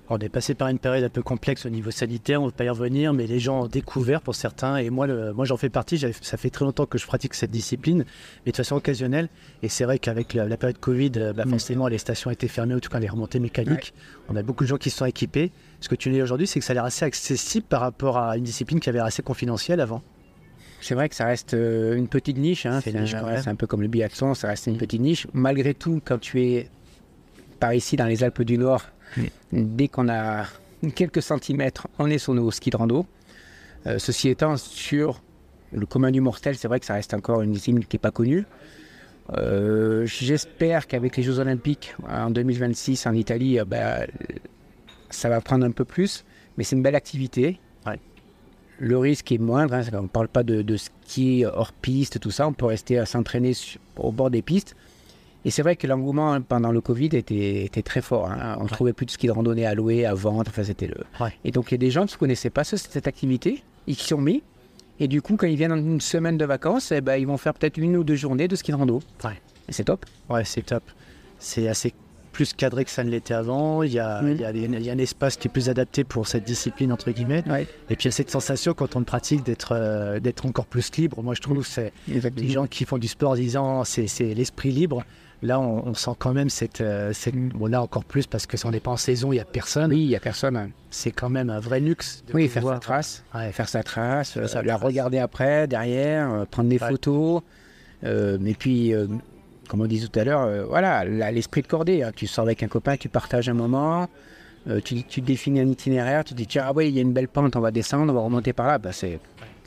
On 0.09 0.19
est 0.19 0.29
passé 0.29 0.55
par 0.55 0.69
une 0.69 0.79
période 0.79 1.03
un 1.03 1.09
peu 1.09 1.23
complexe 1.23 1.67
au 1.67 1.69
niveau 1.69 1.91
sanitaire, 1.91 2.41
on 2.41 2.45
ne 2.47 2.51
va 2.51 2.57
pas 2.57 2.65
y 2.65 2.69
revenir, 2.69 3.13
mais 3.13 3.27
les 3.27 3.41
gens 3.41 3.63
ont 3.63 3.67
découvert 3.67 4.21
pour 4.23 4.37
certains, 4.37 4.77
et 4.77 4.89
moi, 4.89 5.09
le- 5.09 5.33
moi 5.33 5.45
j'en 5.45 5.57
fais 5.57 5.69
partie, 5.69 5.99
ça 5.99 6.37
fait 6.37 6.51
très 6.51 6.65
longtemps 6.65 6.87
que 6.87 6.97
je 6.97 7.05
pratique 7.07 7.35
cette 7.35 7.51
discipline, 7.51 8.05
mais 8.45 8.53
de 8.53 8.57
façon 8.57 8.77
occasionnelle, 8.77 9.29
et 9.65 9.69
c'est 9.69 9.85
vrai 9.85 9.99
qu'avec 9.99 10.33
la, 10.35 10.47
la 10.47 10.57
période 10.57 10.79
Covid, 10.79 11.11
euh, 11.17 11.33
bah, 11.33 11.45
Mm. 11.45 11.51
forcément 11.51 11.89
les 11.89 11.99
stations 11.99 12.31
étaient 12.31 12.47
fermées, 12.47 12.75
en 12.75 12.79
tout 12.79 12.89
cas 12.89 13.01
les 13.01 13.09
remontées 13.09 13.41
mécaniques, 13.41 13.95
on 14.29 14.37
a 14.37 14.43
beaucoup 14.45 14.63
de 14.63 14.69
gens 14.69 14.77
qui 14.79 14.91
se 14.91 14.99
sont 14.99 15.07
équipés. 15.07 15.51
Ce 15.81 15.89
que 15.89 15.97
tu 15.97 16.09
dis 16.11 16.23
aujourd'hui, 16.23 16.47
c'est 16.47 16.61
que 16.61 16.65
ça 16.65 16.71
a 16.71 16.75
l'air 16.75 16.85
assez 16.85 17.05
accessible 17.05 17.67
par 17.69 17.81
rapport 17.81 18.17
à 18.17 18.37
une 18.37 18.45
discipline 18.45 18.79
qui 18.79 18.89
avait 18.89 18.99
l'air 18.99 19.07
assez 19.07 19.23
confidentielle 19.23 19.81
avant. 19.81 20.03
C'est 20.81 20.95
vrai 20.95 21.09
que 21.09 21.17
ça 21.17 21.25
reste 21.27 21.55
euh, 21.55 21.97
une 21.97 22.07
petite 22.07 22.37
niche. 22.37 22.65
hein. 22.67 22.81
C'est 22.81 22.95
un, 22.95 23.05
quand 23.07 23.27
ouais, 23.27 23.33
même. 23.33 23.43
c'est 23.43 23.51
un 23.51 23.57
peu 23.57 23.67
comme 23.67 23.83
le 23.83 23.89
biathlon, 23.89 24.35
ça 24.35 24.47
reste 24.49 24.67
une 24.69 24.77
petite 24.77 25.01
niche. 25.01 25.27
Malgré 25.33 25.75
tout, 25.75 26.01
quand 26.05 26.19
tu 26.19 26.43
es 26.45 26.69
par 27.59 27.75
ici 27.75 27.97
dans 27.97 28.07
les 28.07 28.23
Alpes 28.23 28.43
du 28.43 28.57
Nord, 28.59 28.83
dès 29.53 29.89
qu'on 29.89 30.09
a 30.09 30.47
quelques 30.95 31.23
centimètres, 31.23 31.89
on 31.99 32.09
est 32.09 32.19
sur 32.19 32.35
nos 32.35 32.51
skis 32.51 32.71
de 32.71 32.77
rando. 32.77 33.07
Euh, 33.87 33.99
ceci 33.99 34.29
étant, 34.29 34.57
sur 34.57 35.23
le 35.73 35.87
commun 35.87 36.11
du 36.11 36.21
mortel, 36.21 36.57
c'est 36.57 36.69
vrai 36.69 36.81
que 36.81 36.87
ça 36.87 36.95
reste 36.95 37.15
encore 37.15 37.43
une 37.43 37.53
discipline 37.53 37.85
qui 37.85 37.97
n'est 37.97 38.01
pas 38.01 38.11
connue. 38.11 38.45
Euh, 39.33 40.07
J'espère 40.07 40.87
qu'avec 40.87 41.17
les 41.17 41.23
Jeux 41.23 41.39
Olympiques 41.39 41.95
en 42.09 42.31
2026 42.31 43.07
en 43.07 43.13
Italie, 43.13 43.59
euh, 43.59 43.65
bah, 43.65 44.07
ça 45.11 45.29
va 45.29 45.41
prendre 45.41 45.65
un 45.65 45.71
peu 45.71 45.85
plus, 45.85 46.25
mais 46.57 46.65
c'est 46.65 46.77
une 46.77 46.83
belle 46.83 46.95
activité. 46.95 47.59
Ouais. 47.87 47.99
Le 48.79 48.99
risque 48.99 49.33
est 49.33 49.39
moindre, 49.39 49.75
hein, 49.75 49.83
on 49.95 50.03
ne 50.03 50.09
parle 50.09 50.29
pas 50.29 50.43
de, 50.43 50.63
de 50.63 50.77
ski 50.77 51.45
hors 51.45 51.73
piste, 51.73 52.21
tout 52.21 52.31
ça, 52.31 52.47
on 52.47 52.53
peut 52.53 52.67
rester 52.67 52.99
à 52.99 53.07
s'entraîner 53.07 53.53
au 53.97 54.13
bord 54.13 54.31
des 54.31 54.43
pistes. 54.43 54.77
Et 55.47 55.51
c'est 55.51 55.63
vrai 55.63 55.77
que 55.77 55.87
l'engouement 55.87 56.41
pendant 56.43 56.73
le 56.73 56.81
Covid 56.81 57.11
était, 57.13 57.65
était 57.65 57.83
très 57.83 58.03
fort. 58.03 58.29
hein. 58.29 58.57
On 58.61 58.65
ne 58.65 58.69
trouvait 58.69 58.93
plus 58.93 59.07
de 59.07 59.13
ski 59.13 59.29
de 59.29 59.33
randonnée 59.33 59.65
à 59.65 59.75
louer, 59.75 60.05
à 60.05 60.13
vendre. 60.13 60.45
Enfin, 60.49 60.65
c'était 60.65 60.89
le... 60.89 60.97
Ouais. 61.21 61.33
Et 61.45 61.53
donc, 61.53 61.71
il 61.71 61.75
y 61.75 61.77
a 61.77 61.79
des 61.79 61.91
gens 61.93 62.05
qui 62.05 62.15
ne 62.15 62.19
connaissaient 62.19 62.51
pas 62.51 62.65
ce- 62.65 62.77
cette 62.77 63.07
activité, 63.07 63.63
ils 63.87 63.95
s'y 63.95 64.09
sont 64.09 64.21
mis. 64.21 64.43
Et 64.99 65.07
du 65.09 65.23
coup, 65.23 65.37
quand 65.37 65.47
ils 65.47 65.57
viennent 65.57 65.73
en 65.73 65.77
une 65.79 66.01
semaine 66.01 66.37
de 66.37 66.45
vacances, 66.45 66.91
eh 66.91 67.01
ben, 67.01 67.17
ils 67.17 67.27
vont 67.29 67.37
faire 67.37 67.55
peut-être 67.55 67.79
une 67.79 67.97
ou 67.97 68.03
deux 68.03 68.17
journées 68.17 68.49
de 68.49 68.57
ski 68.57 68.73
de 68.73 68.77
rando. 68.77 69.01
Ouais. 69.25 69.41
Et 69.69 69.73
c'est 69.73 69.85
top. 69.85 70.05
Ouais, 70.29 70.45
c'est 70.45 70.63
top. 70.67 70.83
C'est 71.39 71.69
assez 71.69 71.95
plus 72.33 72.53
cadré 72.53 72.85
que 72.85 72.91
ça 72.91 73.05
ne 73.05 73.11
l'était 73.11 73.33
avant. 73.33 73.83
Il 73.83 73.93
y, 73.93 73.99
a, 73.99 74.21
il, 74.23 74.41
y 74.41 74.45
a, 74.45 74.51
il 74.51 74.83
y 74.83 74.91
a 74.91 74.93
un 74.93 74.99
espace 74.99 75.37
qui 75.37 75.49
est 75.49 75.51
plus 75.51 75.69
adapté 75.71 76.03
pour 76.05 76.27
cette 76.27 76.45
discipline, 76.45 76.93
entre 76.93 77.11
guillemets. 77.11 77.43
Ouais. 77.49 77.69
Et 77.89 77.95
puis 77.97 78.05
il 78.05 78.07
y 78.07 78.09
a 78.09 78.11
cette 78.13 78.31
sensation 78.31 78.75
quand 78.75 78.97
on 78.97 78.99
le 78.99 79.05
pratique 79.07 79.43
d'être 79.45 79.73
euh, 79.73 80.19
d'être 80.21 80.45
encore 80.45 80.67
plus 80.67 80.91
libre. 80.97 81.23
Moi, 81.23 81.35
je 81.35 81.41
trouve 81.41 81.61
que 81.61 81.67
c'est 81.67 81.93
les 82.09 82.49
gens 82.49 82.67
qui 82.67 82.85
font 82.85 82.99
du 82.99 83.09
sport 83.09 83.31
en 83.31 83.37
disant 83.37 83.85
c'est 83.85 84.07
c'est 84.07 84.35
l'esprit 84.35 84.71
libre. 84.73 85.05
Là, 85.43 85.61
on, 85.61 85.87
on 85.89 85.95
sent 85.95 86.13
quand 86.19 86.33
même 86.33 86.49
cette, 86.49 86.81
euh, 86.81 87.13
Bon, 87.55 87.67
là 87.67 87.83
encore 87.83 88.05
plus 88.05 88.27
parce 88.27 88.47
que 88.47 88.57
si 88.57 88.65
on 88.67 88.71
n'est 88.71 88.81
pas 88.81 88.91
en 88.93 88.97
saison, 88.97 89.33
il 89.33 89.37
n'y 89.37 89.41
a 89.41 89.45
personne. 89.45 89.91
Oui, 89.91 90.01
il 90.03 90.09
n'y 90.09 90.17
a 90.17 90.21
personne. 90.21 90.57
hein. 90.57 90.71
C'est 90.91 91.11
quand 91.11 91.29
même 91.29 91.51
un 91.51 91.61
vrai 91.61 91.79
luxe. 91.81 92.25
De 92.27 92.33
Oui, 92.33 92.49
faire 92.49 92.65
sa 92.67 92.79
trace. 92.79 93.23
Ouais, 93.35 93.53
faire 93.53 93.69
sa 93.69 93.83
trace, 93.83 94.37
euh, 94.39 94.47
sa 94.47 94.63
la 94.63 94.75
trace. 94.75 94.87
regarder 94.87 95.19
après, 95.19 95.67
derrière, 95.69 96.33
euh, 96.33 96.45
prendre 96.47 96.69
des 96.71 96.79
Ouais. 96.81 96.89
photos. 96.89 97.43
Euh, 98.05 98.39
et 98.47 98.55
puis, 98.55 98.95
euh, 98.95 99.07
comme 99.69 99.83
on 99.83 99.87
disait 99.87 100.09
tout 100.09 100.19
à 100.19 100.25
l'heure, 100.25 100.43
euh, 100.43 100.65
voilà, 100.65 101.05
la- 101.05 101.31
l'esprit 101.33 101.61
de 101.63 101.67
cordée. 101.67 102.03
hein. 102.03 102.13
Tu 102.17 102.27
sors 102.27 102.45
avec 102.45 102.63
un 102.63 102.69
copain, 102.69 102.97
tu 102.97 103.09
partages 103.11 103.49
un 103.51 103.55
moment, 103.55 104.09
euh, 104.69 104.81
tu, 104.83 105.03
tu 105.05 105.21
définis 105.21 105.61
un 105.61 105.69
itinéraire, 105.69 106.25
tu 106.25 106.33
dis 106.33 106.47
tiens, 106.47 106.65
ah 106.67 106.73
ouais, 106.73 106.89
il 106.89 106.95
y 106.95 106.99
a 106.99 107.03
une 107.03 107.13
belle 107.13 107.29
pente, 107.29 107.57
on 107.57 107.61
va 107.61 107.71
descendre, 107.71 108.11
on 108.11 108.17
va 108.17 108.23
remonter 108.23 108.53
par 108.55 108.67
là. 108.69 108.79
Bah, 108.79 108.93
c'est 108.93 109.21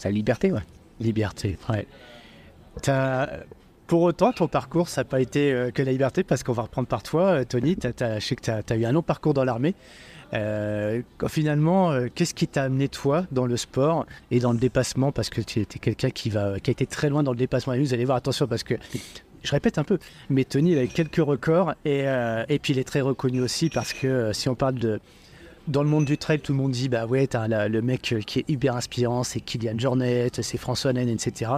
la 0.04 0.10
liberté, 0.12 0.52
ouais. 0.52 0.62
Liberté, 1.00 1.58
ouais. 1.70 1.86
T'as- 2.82 3.30
Pour 3.90 4.04
autant, 4.04 4.32
ton 4.32 4.48
parcours, 4.48 4.88
ça 4.88 5.02
n'a 5.02 5.06
pas 5.06 5.20
été 5.20 5.52
euh, 5.52 5.72
que 5.72 5.82
la 5.82 5.92
liberté, 5.92 6.24
parce 6.24 6.44
qu'on 6.44 6.54
va 6.54 6.62
reprendre 6.62 6.88
par 6.88 7.02
toi, 7.02 7.24
euh, 7.24 7.44
Tony. 7.44 7.76
Je 7.82 8.20
sais 8.20 8.36
que 8.36 8.42
tu 8.44 8.52
as, 8.52 8.76
eu 8.78 8.86
un 8.86 8.92
long 8.92 9.02
parcours 9.02 9.34
dans 9.34 9.44
l'armée. 9.44 9.74
Euh, 10.34 11.02
finalement, 11.28 11.92
qu'est-ce 12.14 12.36
qui 12.36 12.48
t'a 12.48 12.62
amené, 12.66 12.88
toi, 12.88 13.26
dans 13.32 13.48
le 13.48 13.58
sport 13.58 14.06
et 14.30 14.40
dans 14.40 14.52
le 14.52 14.60
dépassement? 14.60 15.12
Parce 15.12 15.32
que 15.32 15.42
tu 15.42 15.62
es 15.62 15.66
quelqu'un 15.66 16.12
qui, 16.12 16.38
a 16.38 16.58
été 16.58 16.86
très 16.86 17.10
loin 17.10 17.24
dans 17.24 17.32
le 17.32 17.38
dépassement. 17.40 17.76
Vous 17.80 17.96
allez 17.96 18.06
voir, 18.06 18.18
attention, 18.18 18.46
parce 18.46 18.62
que 18.62 18.76
je 19.42 19.50
répète 19.50 19.80
un 19.80 19.84
peu, 19.84 19.98
mais 20.30 20.44
Tony, 20.44 20.74
il 20.74 20.78
a 20.78 20.86
quelques 20.86 21.16
records 21.16 21.74
et, 21.84 22.06
puis 22.62 22.74
il 22.74 22.80
est 22.80 22.88
très 22.88 23.02
reconnu 23.02 23.42
aussi 23.42 23.72
parce 23.72 23.94
que 23.94 24.32
si 24.34 24.50
on 24.50 24.56
parle 24.56 24.76
de. 24.76 25.00
Dans 25.68 25.84
le 25.84 25.90
monde 25.90 26.06
du 26.06 26.18
trail, 26.18 26.40
tout 26.40 26.52
le 26.52 26.58
monde 26.58 26.72
dit 26.72 26.90
bah 26.90 27.06
ouais, 27.06 27.28
t'as 27.28 27.48
le 27.68 27.82
mec 27.82 28.16
qui 28.26 28.40
est 28.40 28.50
hyper 28.50 28.76
inspirant, 28.76 29.24
c'est 29.24 29.40
Kylian 29.40 29.78
Jornet, 29.78 30.30
c'est 30.32 30.58
François 30.58 30.94
Nen, 30.94 31.10
etc. 31.10 31.52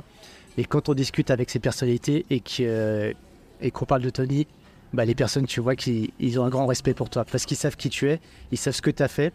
Et 0.57 0.65
quand 0.65 0.89
on 0.89 0.93
discute 0.93 1.31
avec 1.31 1.49
ces 1.49 1.59
personnalités 1.59 2.25
et 2.29 2.41
euh, 2.61 3.13
qu'on 3.73 3.85
parle 3.85 4.01
de 4.01 4.09
Tony, 4.09 4.47
bah 4.93 5.05
les 5.05 5.15
personnes, 5.15 5.45
tu 5.45 5.61
vois, 5.61 5.75
qui 5.75 6.13
ils 6.19 6.39
ont 6.39 6.43
un 6.43 6.49
grand 6.49 6.65
respect 6.65 6.93
pour 6.93 7.09
toi 7.09 7.23
parce 7.23 7.45
qu'ils 7.45 7.57
savent 7.57 7.77
qui 7.77 7.89
tu 7.89 8.09
es, 8.09 8.19
ils 8.51 8.57
savent 8.57 8.73
ce 8.73 8.81
que 8.81 8.91
tu 8.91 9.01
as 9.01 9.07
fait. 9.07 9.33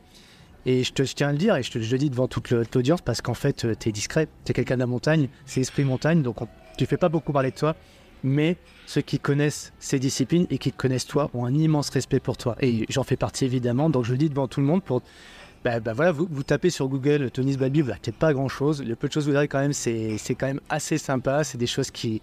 Et 0.66 0.82
je, 0.82 0.92
tiens 0.92 1.28
à 1.28 1.32
le 1.32 1.38
dire 1.38 1.54
et 1.54 1.62
je 1.62 1.78
le 1.78 1.98
dis 1.98 2.10
devant 2.10 2.26
toute 2.26 2.50
l'audience 2.50 3.00
parce 3.00 3.22
qu'en 3.22 3.34
fait, 3.34 3.66
tu 3.78 3.88
es 3.88 3.92
discret, 3.92 4.26
tu 4.44 4.50
es 4.50 4.54
quelqu'un 4.54 4.74
de 4.74 4.80
la 4.80 4.86
montagne, 4.86 5.28
c'est 5.46 5.60
esprit 5.60 5.84
montagne, 5.84 6.22
donc 6.22 6.42
on, 6.42 6.48
tu 6.76 6.86
fais 6.86 6.96
pas 6.96 7.08
beaucoup 7.08 7.32
parler 7.32 7.52
de 7.52 7.56
toi. 7.56 7.76
Mais 8.24 8.56
ceux 8.86 9.02
qui 9.02 9.20
connaissent 9.20 9.72
ces 9.78 10.00
disciplines 10.00 10.46
et 10.50 10.58
qui 10.58 10.72
connaissent 10.72 11.06
toi 11.06 11.30
ont 11.34 11.44
un 11.44 11.54
immense 11.54 11.90
respect 11.90 12.18
pour 12.18 12.36
toi. 12.36 12.56
Et 12.60 12.84
j'en 12.88 13.04
fais 13.04 13.16
partie 13.16 13.44
évidemment, 13.44 13.90
donc 13.90 14.04
je 14.04 14.12
le 14.12 14.18
dis 14.18 14.28
devant 14.28 14.48
tout 14.48 14.60
le 14.60 14.66
monde 14.66 14.82
pour 14.82 15.02
bah, 15.66 15.80
bah 15.80 15.92
voilà, 15.94 16.12
vous, 16.12 16.28
vous 16.30 16.42
tapez 16.44 16.70
sur 16.70 16.86
Google 16.88 17.30
Tony 17.32 17.54
Sbalbi, 17.54 17.80
vous 17.80 17.88
n'avez 17.88 17.98
peut-être 18.00 18.16
pas 18.18 18.32
grand-chose. 18.32 18.84
Le 18.84 18.94
peu 18.94 19.08
de 19.08 19.12
choses 19.12 19.24
que 19.24 19.30
vous 19.30 19.32
verrez 19.34 19.48
quand 19.48 19.58
même, 19.58 19.72
c'est 19.72 20.16
c'est 20.16 20.36
quand 20.36 20.46
même 20.46 20.60
assez 20.68 20.96
sympa. 20.96 21.42
C'est 21.42 21.58
des 21.58 21.66
choses 21.66 21.90
qui, 21.90 22.22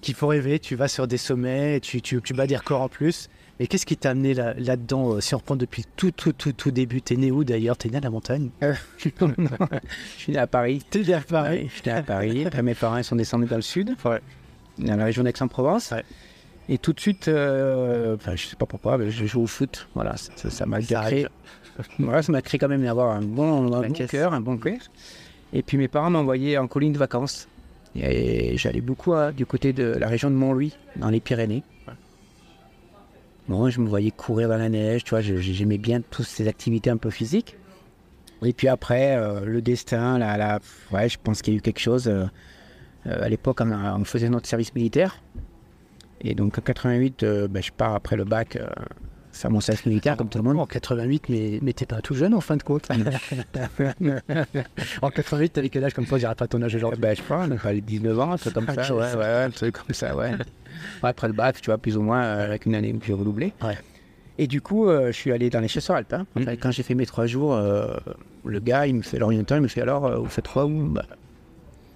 qui 0.00 0.12
font 0.12 0.28
rêver. 0.28 0.60
Tu 0.60 0.76
vas 0.76 0.86
sur 0.86 1.08
des 1.08 1.16
sommets, 1.16 1.80
tu, 1.80 2.00
tu, 2.00 2.22
tu 2.22 2.34
bats 2.34 2.46
des 2.46 2.56
records 2.56 2.82
en 2.82 2.88
plus. 2.88 3.28
Mais 3.58 3.66
qu'est-ce 3.66 3.86
qui 3.86 3.96
t'a 3.96 4.10
amené 4.10 4.34
là- 4.34 4.54
là-dedans 4.58 5.14
euh, 5.14 5.20
Si 5.20 5.34
on 5.34 5.38
reprend 5.38 5.56
depuis 5.56 5.84
tout, 5.96 6.10
tout, 6.10 6.32
tout, 6.34 6.52
tout 6.52 6.70
début, 6.70 7.00
t'es 7.02 7.16
né 7.16 7.30
où 7.32 7.42
d'ailleurs? 7.42 7.76
T'es 7.78 7.88
né 7.88 7.96
à 7.96 8.00
la 8.00 8.10
montagne? 8.10 8.50
Je 8.98 9.08
suis 10.18 10.32
né 10.32 10.38
à 10.38 10.46
Paris. 10.46 10.82
T'es 10.90 11.00
né 11.02 11.14
à 11.14 11.42
Ouais, 11.42 11.66
J'étais 11.74 11.90
à 11.90 12.02
Paris. 12.02 12.46
Après, 12.46 12.62
mes 12.62 12.74
parents 12.74 12.98
ils 12.98 13.04
sont 13.04 13.16
descendus 13.16 13.46
dans 13.46 13.56
le 13.56 13.62
sud, 13.62 13.96
Ouais. 14.04 14.20
dans 14.78 14.96
la 14.96 15.04
région 15.04 15.22
d'Aix-en-Provence. 15.24 15.90
Ouais. 15.90 16.04
Et 16.68 16.78
tout 16.78 16.92
de 16.92 17.00
suite, 17.00 17.28
euh, 17.28 18.16
enfin, 18.16 18.36
je 18.36 18.46
sais 18.46 18.56
pas 18.56 18.66
pourquoi, 18.66 18.98
mais 18.98 19.10
je 19.10 19.24
joue 19.24 19.42
au 19.42 19.46
foot. 19.46 19.88
Voilà, 19.94 20.16
ça- 20.16 20.66
m'a 20.66 20.78
arrive. 20.94 21.28
Voilà, 21.98 22.22
ça 22.22 22.32
m'a 22.32 22.42
créé 22.42 22.58
quand 22.58 22.68
même 22.68 22.82
d'avoir 22.82 23.16
un 23.16 23.22
bon, 23.22 23.72
un 23.72 23.80
bon 23.88 23.92
cœur, 23.92 24.32
un 24.32 24.40
bon 24.40 24.56
cœur. 24.56 24.78
Et 25.52 25.62
puis 25.62 25.76
mes 25.78 25.88
parents 25.88 26.10
m'envoyaient 26.10 26.58
en 26.58 26.66
colline 26.66 26.92
de 26.92 26.98
vacances. 26.98 27.48
Et 27.94 28.58
j'allais 28.58 28.80
beaucoup 28.80 29.14
hein, 29.14 29.32
du 29.32 29.46
côté 29.46 29.72
de 29.72 29.84
la 29.84 30.08
région 30.08 30.30
de 30.30 30.34
Montlouis, 30.34 30.76
dans 30.96 31.08
les 31.08 31.20
Pyrénées. 31.20 31.62
Bon, 33.48 33.70
je 33.70 33.80
me 33.80 33.88
voyais 33.88 34.10
courir 34.10 34.48
dans 34.48 34.56
la 34.58 34.68
neige, 34.68 35.04
tu 35.04 35.10
vois, 35.10 35.20
j'aimais 35.20 35.78
bien 35.78 36.00
toutes 36.00 36.26
ces 36.26 36.48
activités 36.48 36.90
un 36.90 36.96
peu 36.96 37.10
physiques. 37.10 37.56
Et 38.42 38.52
puis 38.52 38.68
après, 38.68 39.16
euh, 39.16 39.44
le 39.44 39.62
destin, 39.62 40.18
là, 40.18 40.36
là, 40.36 40.58
ouais, 40.90 41.08
je 41.08 41.16
pense 41.22 41.42
qu'il 41.42 41.54
y 41.54 41.56
a 41.56 41.58
eu 41.58 41.62
quelque 41.62 41.78
chose. 41.78 42.08
euh, 42.08 42.26
euh, 43.06 43.22
à 43.22 43.28
l'époque, 43.28 43.60
on, 43.60 44.04
faisait 44.04 44.28
notre 44.28 44.46
service 44.46 44.74
militaire. 44.74 45.22
Et 46.20 46.34
donc 46.34 46.58
en 46.58 46.62
88, 46.62 47.22
euh, 47.22 47.48
ben, 47.48 47.62
je 47.62 47.70
pars 47.72 47.94
après 47.94 48.16
le 48.16 48.24
bac 48.24 48.58
faire 49.36 49.50
mon 49.50 49.60
service 49.60 49.86
militaire, 49.86 50.16
comme 50.16 50.28
tout 50.28 50.38
le 50.38 50.44
monde. 50.44 50.58
En 50.58 50.66
88, 50.66 51.28
mais, 51.28 51.58
mais 51.62 51.72
t'es 51.72 51.86
pas 51.86 52.00
tout 52.00 52.14
jeune 52.14 52.34
en 52.34 52.40
fin 52.40 52.56
de 52.56 52.62
compte. 52.62 52.88
en 55.02 55.10
88, 55.10 55.52
t'avais 55.52 55.68
quel 55.68 55.84
âge 55.84 55.94
comme 55.94 56.06
ça 56.06 56.16
Je 56.16 56.20
dirais 56.20 56.34
pas 56.34 56.46
ton 56.46 56.62
âge 56.62 56.74
aujourd'hui. 56.74 57.00
Ben, 57.00 57.16
je 57.16 57.22
crois, 57.22 57.46
pas 57.62 57.72
les 57.72 57.80
19 57.80 58.18
ans, 58.20 58.32
un 58.32 58.36
truc 58.36 58.54
comme 58.54 58.66
ça, 58.74 58.94
ouais, 58.94 59.14
ouais, 59.14 59.24
un 59.44 59.50
truc 59.50 59.76
comme 59.76 59.94
ça, 59.94 60.16
ouais. 60.16 60.32
Après 61.02 61.26
le 61.28 61.32
bac, 61.32 61.60
tu 61.60 61.66
vois, 61.66 61.78
plus 61.78 61.96
ou 61.96 62.02
moins, 62.02 62.22
euh, 62.24 62.44
avec 62.44 62.66
une 62.66 62.74
année 62.74 62.94
j'ai 63.04 63.12
redoublé. 63.12 63.52
Ouais. 63.62 63.78
Et 64.38 64.46
du 64.46 64.60
coup, 64.60 64.88
euh, 64.88 65.06
je 65.08 65.12
suis 65.12 65.32
allé 65.32 65.48
dans 65.48 65.60
les 65.60 65.68
chasseurs 65.68 65.96
alpins. 65.96 66.26
Mhm. 66.34 66.42
Enfin, 66.42 66.56
Quand 66.56 66.70
j'ai 66.70 66.82
fait 66.82 66.94
mes 66.94 67.06
trois 67.06 67.26
jours, 67.26 67.54
euh, 67.54 67.96
le 68.44 68.60
gars, 68.60 68.86
il 68.86 68.94
me 68.96 69.02
fait 69.02 69.18
l'orienteur, 69.18 69.58
il 69.58 69.62
me 69.62 69.68
fait 69.68 69.80
alors, 69.80 70.06
euh, 70.06 70.18
vous 70.18 70.28
faites 70.28 70.48
quoi 70.48 70.66
vous 70.66 70.88
Bah, 70.88 71.06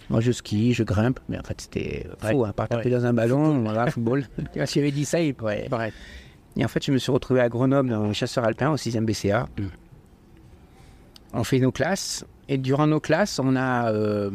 Moi, 0.08 0.20
je 0.20 0.32
skie, 0.32 0.72
je 0.72 0.82
grimpe, 0.82 1.20
mais 1.28 1.38
en 1.38 1.42
fait, 1.42 1.60
c'était 1.60 2.06
fou, 2.18 2.44
hein, 2.44 2.52
pas 2.56 2.66
taper 2.66 2.88
Ouais. 2.88 2.96
dans 2.96 3.04
un 3.04 3.12
ballon, 3.12 3.58
voilà, 3.62 3.90
football. 3.90 4.24
S'il 4.64 4.82
avait 4.82 4.90
dit 4.90 5.04
ça, 5.04 5.20
il 5.20 5.34
pourrait. 5.34 5.68
Ouais. 5.70 5.92
Et 6.56 6.64
en 6.64 6.68
fait, 6.68 6.84
je 6.84 6.92
me 6.92 6.98
suis 6.98 7.12
retrouvé 7.12 7.40
à 7.40 7.48
Grenoble 7.48 7.90
dans 7.90 8.08
les 8.08 8.14
chasseurs 8.14 8.44
alpins 8.44 8.70
au 8.70 8.76
6e 8.76 9.04
BCA. 9.04 9.48
Mm. 9.58 9.64
on 11.34 11.44
fait 11.44 11.58
nos 11.58 11.72
classes. 11.72 12.24
Et 12.48 12.58
durant 12.58 12.86
nos 12.86 13.00
classes, 13.00 13.38
on 13.38 13.54
a 13.56 13.92
euh, 13.92 14.30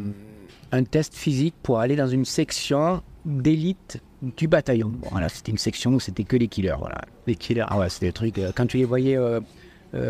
un 0.72 0.84
test 0.84 1.14
physique 1.14 1.54
pour 1.62 1.80
aller 1.80 1.96
dans 1.96 2.08
une 2.08 2.24
section 2.24 3.02
d'élite 3.26 4.00
du 4.22 4.48
bataillon. 4.48 4.88
Bon, 4.88 5.08
voilà, 5.10 5.28
c'était 5.28 5.52
une 5.52 5.58
section 5.58 5.92
où 5.92 6.00
c'était 6.00 6.24
que 6.24 6.36
les 6.36 6.48
killers. 6.48 6.76
Voilà. 6.78 7.02
Les 7.26 7.34
killers, 7.34 7.66
ah 7.68 7.78
ouais, 7.78 7.90
c'était 7.90 8.06
des 8.06 8.12
trucs. 8.12 8.38
euh, 8.38 8.52
quand 8.54 8.66
tu 8.66 8.78
les 8.78 8.84
voyais 8.86 9.16
euh, 9.16 9.40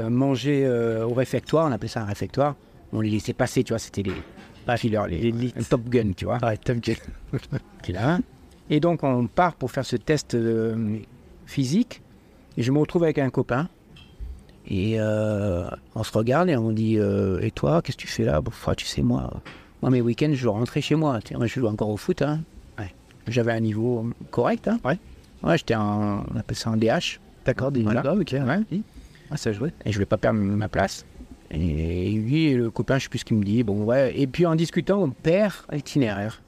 manger 0.08 0.68
au 1.02 1.12
réfectoire, 1.14 1.66
on 1.68 1.72
appelait 1.72 1.88
ça 1.88 2.02
un 2.02 2.06
réfectoire, 2.06 2.54
on 2.92 3.00
les 3.00 3.10
laissait 3.10 3.32
passer, 3.32 3.64
tu 3.64 3.72
vois, 3.72 3.78
c'était 3.78 4.02
les 4.04 4.12
killers, 4.76 5.02
les, 5.08 5.32
les 5.32 5.50
Top 5.68 5.88
Gun, 5.88 6.12
tu 6.16 6.24
vois. 6.26 6.38
Ouais, 6.42 6.56
Top 6.56 6.78
Gun. 6.78 8.20
Et 8.70 8.80
donc, 8.80 9.02
on 9.02 9.26
part 9.26 9.54
pour 9.54 9.70
faire 9.70 9.84
ce 9.84 9.96
test 9.96 10.36
physique. 11.46 12.02
Et 12.58 12.62
je 12.62 12.70
me 12.72 12.78
retrouve 12.78 13.04
avec 13.04 13.18
un 13.18 13.30
copain. 13.30 13.68
Et 14.68 14.96
euh, 14.98 15.68
on 15.94 16.02
se 16.02 16.12
regarde 16.12 16.48
et 16.48 16.56
on 16.56 16.72
dit 16.72 16.98
euh, 16.98 17.38
Et 17.40 17.50
toi, 17.52 17.80
qu'est-ce 17.82 17.96
que 17.96 18.02
tu 18.02 18.08
fais 18.08 18.24
là? 18.24 18.40
Bon, 18.40 18.50
Tu 18.76 18.84
sais, 18.86 19.00
moi, 19.02 19.32
moi, 19.80 19.90
mes 19.90 20.00
week-ends, 20.00 20.32
je 20.34 20.48
rentrais 20.48 20.80
chez 20.80 20.96
moi. 20.96 21.20
Moi, 21.34 21.46
je 21.46 21.60
joue 21.60 21.66
encore 21.68 21.88
au 21.90 21.96
foot. 21.96 22.22
hein. 22.22 22.40
Ouais. 22.78 22.92
J'avais 23.28 23.52
un 23.52 23.60
niveau 23.60 24.10
correct. 24.30 24.66
hein. 24.68 24.78
Ouais. 24.84 24.98
Ouais, 25.42 25.56
j'étais 25.58 25.74
en. 25.76 26.24
On 26.34 26.36
appelle 26.38 26.56
ça 26.56 26.70
un 26.70 26.76
DH. 26.76 27.20
D'accord, 27.44 27.70
des 27.70 27.82
Voilà. 27.82 28.12
Ok. 28.14 28.32
Ouais. 28.32 28.80
Ah, 29.30 29.36
ça 29.36 29.52
jouait. 29.52 29.72
Et 29.84 29.90
je 29.92 29.96
voulais 29.96 30.06
pas 30.06 30.16
perdre 30.16 30.40
ma 30.40 30.68
place. 30.68 31.04
Et 31.52 32.10
lui, 32.10 32.54
le 32.54 32.70
copain, 32.70 32.98
je 32.98 33.04
sais 33.04 33.08
plus 33.08 33.20
ce 33.20 33.24
qu'il 33.24 33.36
me 33.36 33.44
dit. 33.44 33.62
Bon, 33.62 33.84
ouais. 33.84 34.18
Et 34.18 34.26
puis 34.26 34.46
en 34.46 34.56
discutant, 34.56 35.00
on 35.00 35.10
perd 35.10 35.52
l'itinéraire. 35.70 36.42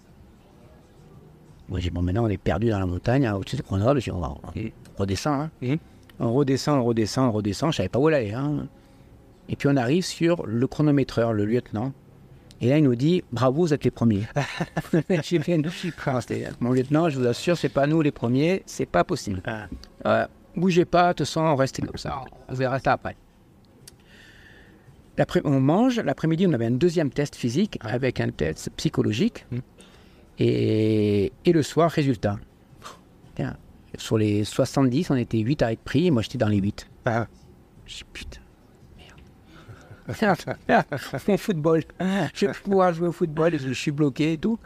Moi, 1.68 1.78
j'ai 1.80 1.90
dit, 1.90 1.94
bon, 1.94 2.02
maintenant, 2.02 2.24
on 2.24 2.28
est 2.28 2.36
perdu 2.38 2.70
dans 2.70 2.78
la 2.80 2.86
montagne, 2.86 3.26
hein, 3.26 3.34
au-dessus 3.36 3.56
de 3.56 3.62
Grenoble. 3.62 4.00
On, 4.12 4.18
va- 4.20 4.34
redescend. 4.98 5.40
hein. 5.42 5.50
Mhm. 5.62 5.78
On 6.20 6.32
redescend, 6.32 6.80
on 6.80 6.84
redescend, 6.84 7.28
on 7.28 7.32
redescend. 7.32 7.72
Je 7.72 7.76
savais 7.78 7.88
pas 7.88 7.98
où 7.98 8.08
aller. 8.08 8.32
hein. 8.32 8.66
Et 9.48 9.56
puis, 9.56 9.68
on 9.70 9.76
arrive 9.76 10.04
sur 10.04 10.44
le 10.46 10.66
chronométreur, 10.66 11.32
le 11.32 11.44
lieutenant. 11.44 11.92
Et 12.60 12.68
là, 12.68 12.78
il 12.78 12.84
nous 12.84 12.96
dit, 12.96 13.22
bravo, 13.30 13.62
vous 13.62 13.72
êtes 13.74 13.84
les 13.84 13.90
premiers. 13.92 14.24
j'ai 15.22 15.38
fait 15.38 15.54
une 15.54 15.70
Ah, 16.06 16.20
c'était, 16.20 16.48
Mon 16.60 16.72
lieutenant, 16.72 17.08
je 17.08 17.18
vous 17.18 17.26
assure, 17.26 17.56
c'est 17.56 17.68
pas 17.68 17.86
nous 17.86 18.02
les 18.02 18.10
premiers. 18.10 18.62
C'est 18.66 18.84
pas 18.86 19.04
possible. 19.04 19.40
Ah. 19.46 19.68
Ouais, 20.04 20.26
bougez 20.56 20.84
pas, 20.84 21.08
de 21.12 21.18
toute 21.18 21.26
façon, 21.26 21.54
restez 21.54 21.82
comme 21.82 21.96
ça. 21.96 22.20
On 22.48 22.54
verra 22.54 22.78
ça 22.80 22.92
après. 22.94 23.16
On 25.44 25.60
mange. 25.60 26.00
L'après-midi, 26.00 26.46
on 26.48 26.52
avait 26.52 26.66
un 26.66 26.70
deuxième 26.72 27.10
test 27.10 27.34
physique 27.36 27.78
avec 27.80 28.20
un 28.20 28.30
test 28.30 28.70
psychologique. 28.76 29.46
Mm. 29.50 29.58
Et, 30.40 31.32
et 31.44 31.52
le 31.52 31.62
soir, 31.62 31.90
résultat. 31.90 32.38
Tiens, 33.34 33.56
sur 33.98 34.16
les 34.16 34.44
70, 34.44 35.10
on 35.10 35.16
était 35.16 35.38
8 35.38 35.62
à 35.62 35.72
être 35.72 35.80
pris. 35.80 36.06
Et 36.06 36.10
moi, 36.10 36.22
j'étais 36.22 36.38
dans 36.38 36.48
les 36.48 36.56
8. 36.58 36.86
Ah. 37.04 37.26
Je 37.86 37.96
dis, 37.96 38.04
putain, 38.12 38.40
merde. 38.96 40.36
Mon 41.28 41.36
football. 41.36 41.82
Je 42.34 42.46
vais 42.46 42.52
pouvoir 42.52 42.92
jouer 42.94 43.08
au 43.08 43.12
football. 43.12 43.58
Je 43.58 43.72
suis 43.72 43.90
bloqué 43.90 44.32
et 44.34 44.38
tout. 44.38 44.58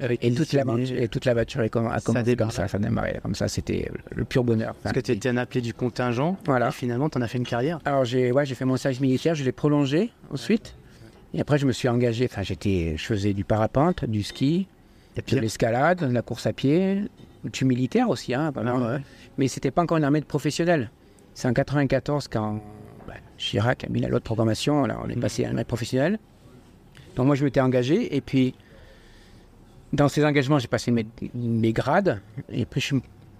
Avec 0.00 0.24
Et 0.24 0.34
toute, 0.34 0.52
la, 0.52 0.64
et 0.96 1.06
toute 1.06 1.24
la 1.24 1.34
voiture 1.34 1.60
a 1.60 1.66
comm- 1.66 1.88
a 1.90 2.00
commencé 2.00 2.34
comme 2.36 2.50
ça. 2.50 2.66
Ça 2.66 2.78
démarrait 2.80 3.20
comme 3.22 3.36
ça. 3.36 3.46
C'était 3.46 3.88
le 4.10 4.24
pur 4.24 4.42
bonheur. 4.42 4.74
Parce 4.82 4.92
que 4.92 4.98
tu 5.00 5.12
étais 5.12 5.28
un 5.28 5.36
appelé 5.36 5.60
du 5.60 5.72
contingent. 5.72 6.36
Voilà. 6.46 6.68
Et 6.68 6.72
finalement, 6.72 7.08
tu 7.08 7.16
en 7.18 7.22
as 7.22 7.28
fait 7.28 7.38
une 7.38 7.46
carrière. 7.46 7.78
Alors 7.84 8.04
j'ai 8.04 8.32
ouais, 8.32 8.44
j'ai 8.44 8.56
fait 8.56 8.64
mon 8.64 8.76
service 8.76 9.00
militaire, 9.00 9.36
je 9.36 9.44
l'ai 9.44 9.52
prolongé 9.52 10.10
ensuite. 10.32 10.74
Et 11.32 11.40
après 11.40 11.58
je 11.58 11.66
me 11.66 11.72
suis 11.72 11.88
engagé, 11.88 12.28
enfin 12.30 12.42
j'étais 12.42 12.94
je 12.96 13.04
faisais 13.04 13.32
du 13.34 13.44
parapente, 13.44 14.04
du 14.04 14.24
ski, 14.24 14.66
Et 15.16 15.22
de 15.22 15.38
l'escalade, 15.40 16.00
de 16.08 16.12
la 16.12 16.22
course 16.22 16.46
à 16.46 16.52
pied, 16.52 17.02
du 17.52 17.64
militaire 17.64 18.08
aussi 18.08 18.34
hein, 18.34 18.52
pas 18.52 18.62
mal. 18.62 18.74
Ah 18.78 18.92
ouais. 18.94 19.00
Mais 19.38 19.48
c'était 19.48 19.70
pas 19.70 19.82
encore 19.82 19.96
une 19.98 20.04
armée 20.04 20.20
de 20.20 20.24
professionnels. 20.26 20.90
C'est 21.34 21.48
en 21.48 21.52
94 21.52 22.28
quand 22.28 22.60
bah, 23.06 23.14
Chirac 23.38 23.84
a 23.84 23.88
mis 23.88 24.00
la 24.00 24.08
loi 24.08 24.18
de 24.18 24.24
programmation, 24.24 24.84
là 24.86 24.98
on 25.04 25.08
est 25.08 25.16
passé 25.20 25.44
à 25.44 25.48
l'armée 25.48 25.64
professionnelle. 25.64 26.18
Donc 27.16 27.26
moi 27.26 27.34
je 27.34 27.44
m'étais 27.44 27.60
engagé 27.60 28.14
et 28.16 28.20
puis 28.20 28.54
dans 29.92 30.08
ces 30.08 30.24
engagements 30.24 30.58
j'ai 30.58 30.68
passé 30.68 30.90
mes, 30.90 31.06
mes 31.34 31.72
grades 31.72 32.20
et 32.50 32.64
puis 32.64 32.80
je- 32.80 32.96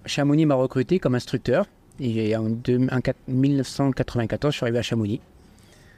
Chamonix 0.07 0.45
m'a 0.47 0.55
recruté 0.55 0.99
comme 0.99 1.15
instructeur. 1.15 1.67
Et 2.01 2.35
en, 2.37 2.49
deux- 2.51 2.87
en 2.91 3.01
quatre- 3.01 3.19
1994 3.29 4.53
je 4.53 4.57
suis 4.59 4.65
arrivé 4.65 4.79
à 4.79 4.83
Chamonix 4.83 5.21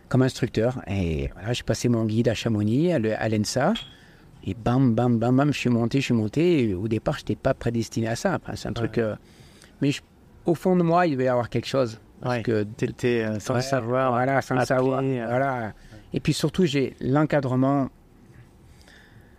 comme 0.09 0.23
instructeur. 0.23 0.81
Et 0.87 1.31
voilà, 1.35 1.53
j'ai 1.53 1.63
passé 1.65 1.89
mon 1.89 2.05
guide 2.05 2.29
à 2.29 2.35
Chamonix, 2.35 2.93
à 2.93 3.29
l'ENSA. 3.29 3.73
Et 4.47 4.55
bam, 4.55 4.95
bam, 4.95 5.19
bam, 5.19 5.37
bam, 5.37 5.53
je 5.53 5.59
suis 5.59 5.71
monté, 5.71 6.01
je 6.01 6.05
suis 6.07 6.15
monté. 6.15 6.69
Et 6.71 6.75
au 6.75 6.87
départ, 6.89 7.15
je 7.17 7.23
n'étais 7.23 7.35
pas 7.37 7.53
prédestiné 7.55 8.09
à 8.09 8.17
ça. 8.17 8.39
Enfin, 8.41 8.53
c'est 8.55 8.69
un 8.69 8.73
truc. 8.73 8.99
euh, 8.99 9.17
mais 9.81 9.91
je- 9.91 10.03
au 10.45 10.55
fond 10.55 10.77
de 10.77 10.83
moi, 10.83 11.07
il 11.07 11.13
devait 11.13 11.25
y 11.25 11.29
avoir 11.29 11.49
quelque 11.51 11.67
chose. 11.67 11.99
Parce 12.21 12.37
Ouais. 12.37 12.43
que 12.43 12.63
T'étais 12.63 13.25
euh, 13.25 13.39
sans 13.41 13.55
Ouais, 13.55 13.61
le 13.61 13.65
savoir. 13.65 14.13
Voilà, 14.13 14.41
sans 14.43 14.55
le 14.55 14.61
appelé, 14.61 14.77
savoir. 14.77 15.01
euh. 15.03 15.27
Voilà. 15.29 15.73
Et 16.15 16.21
puis 16.21 16.33
surtout, 16.33 16.65
j'ai 16.65 16.95
l'encadrement. 17.01 17.89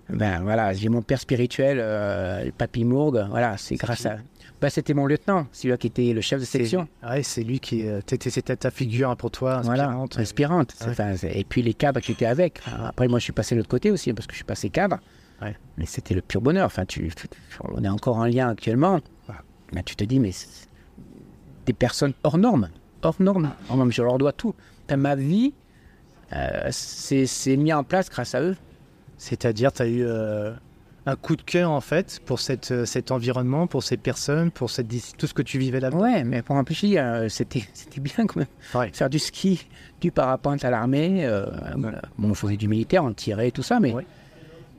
Ben 0.09 0.41
voilà, 0.41 0.73
j'ai 0.73 0.87
mon 0.89 1.01
père 1.01 1.19
spirituel, 1.19 1.77
le 1.77 2.51
Papy 2.51 2.85
Mourgue. 2.85 3.25
Voilà, 3.29 3.57
c'est 3.57 3.75
grâce 3.75 4.01
qui 4.01 4.07
à. 4.07 4.17
Ben, 4.59 4.69
c'était 4.71 4.95
mon 4.95 5.05
lieutenant, 5.05 5.45
c'est 5.51 5.67
lui 5.67 5.77
qui 5.77 5.85
était 5.87 6.13
le 6.13 6.21
chef 6.21 6.39
de 6.39 6.45
section. 6.45 6.87
Ouais, 7.07 7.21
c'est 7.21 7.43
lui 7.43 7.59
qui. 7.59 7.87
euh, 7.87 8.01
C'était 8.07 8.55
ta 8.55 8.71
figure 8.71 9.15
pour 9.15 9.29
toi, 9.29 9.61
Voilà, 9.61 9.83
inspirante. 9.85 10.17
inspirante. 10.19 10.73
Ouais. 10.81 10.87
enfin, 10.89 11.15
c'est- 11.15 11.37
et 11.39 11.43
puis 11.43 11.61
les 11.61 11.75
cadres 11.75 11.99
qui 11.99 12.13
étaient 12.13 12.25
avec. 12.25 12.59
Enfin, 12.65 12.85
Après, 12.85 13.07
moi, 13.07 13.19
je 13.19 13.23
suis 13.25 13.33
passé 13.33 13.53
de 13.53 13.59
l'autre 13.59 13.69
côté 13.69 13.91
aussi, 13.91 14.11
parce 14.13 14.25
que 14.25 14.33
je 14.33 14.37
suis 14.37 14.45
passé 14.45 14.69
cadre. 14.71 14.97
Ouais. 15.43 15.55
Mais 15.77 15.85
c'était 15.85 16.15
le 16.15 16.21
pur 16.21 16.41
bonheur. 16.41 16.65
Enfin, 16.65 16.85
tu, 16.85 17.11
on 17.63 17.83
est 17.83 17.87
encore 17.89 18.17
en 18.17 18.25
lien 18.25 18.49
actuellement. 18.49 18.99
Mais 19.73 19.83
tu 19.83 19.95
te 19.95 20.03
dis, 20.03 20.19
mais 20.19 20.31
des 21.67 21.73
personnes 21.73 22.13
hors 22.23 22.37
normes. 22.39 22.69
Hors 23.03 23.15
normes. 23.19 23.51
Hors 23.69 23.77
normes, 23.77 23.91
je 23.91 24.01
leur 24.01 24.17
dois 24.17 24.31
tout. 24.31 24.55
Enfin, 24.87 24.97
ma 24.97 25.15
vie, 25.15 25.53
euh, 26.33 26.67
c'est 26.71 27.25
c'est 27.27 27.57
mis 27.57 27.73
en 27.73 27.83
place 27.83 28.09
grâce 28.09 28.33
à 28.33 28.41
eux. 28.41 28.55
C'est-à-dire, 29.17 29.71
tu 29.71 29.81
as 29.83 29.87
eu 29.87 30.03
euh, 30.03 30.53
un 31.07 31.15
coup 31.15 31.37
de 31.37 31.41
cœur, 31.41 31.71
en 31.71 31.79
fait, 31.79 32.19
pour 32.25 32.41
cette, 32.41 32.71
euh, 32.71 32.85
cet 32.85 33.11
environnement, 33.11 33.65
pour 33.65 33.81
ces 33.81 33.95
personnes, 33.95 34.51
pour 34.51 34.69
cette, 34.69 34.89
tout 35.17 35.25
ce 35.25 35.33
que 35.33 35.41
tu 35.41 35.57
vivais 35.57 35.79
là-bas. 35.79 35.97
Ouais, 35.97 36.23
mais 36.25 36.41
pour 36.41 36.57
un 36.57 36.65
euh, 36.65 37.29
c'était 37.29 37.63
c'était 37.73 38.01
bien 38.01 38.25
quand 38.27 38.35
même. 38.35 38.47
Ouais. 38.75 38.91
Faire 38.93 39.09
du 39.09 39.17
ski, 39.17 39.65
du 40.01 40.11
parapente 40.11 40.65
à 40.65 40.69
l'armée. 40.69 41.25
euh. 41.25 41.45
Bon, 42.17 42.31
on 42.31 42.33
faisait 42.33 42.57
du 42.57 42.67
militaire, 42.67 43.05
on 43.05 43.13
tirait, 43.13 43.51
tout 43.51 43.63
ça, 43.63 43.79
mais, 43.79 43.93
Ouais. 43.93 44.05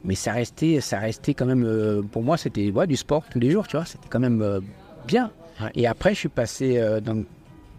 mais 0.05 0.15
ça 0.15 0.33
restait, 0.33 0.83
ça 0.83 0.99
restait 0.99 1.33
quand 1.33 1.47
même. 1.47 1.65
euh, 1.65 2.03
pour 2.03 2.23
moi, 2.23 2.37
c'était 2.37 2.71
du 2.71 2.97
sport 2.97 3.25
tous 3.31 3.39
les 3.39 3.51
jours, 3.51 3.67
tu 3.67 3.77
vois. 3.79 3.87
C'était 3.87 4.09
quand 4.11 4.21
même 4.21 4.61
bien. 5.07 5.31
Et 5.75 5.87
après, 5.87 6.13
je 6.15 6.19
suis 6.21 6.29
passé 6.29 6.79
donc, 7.03 7.25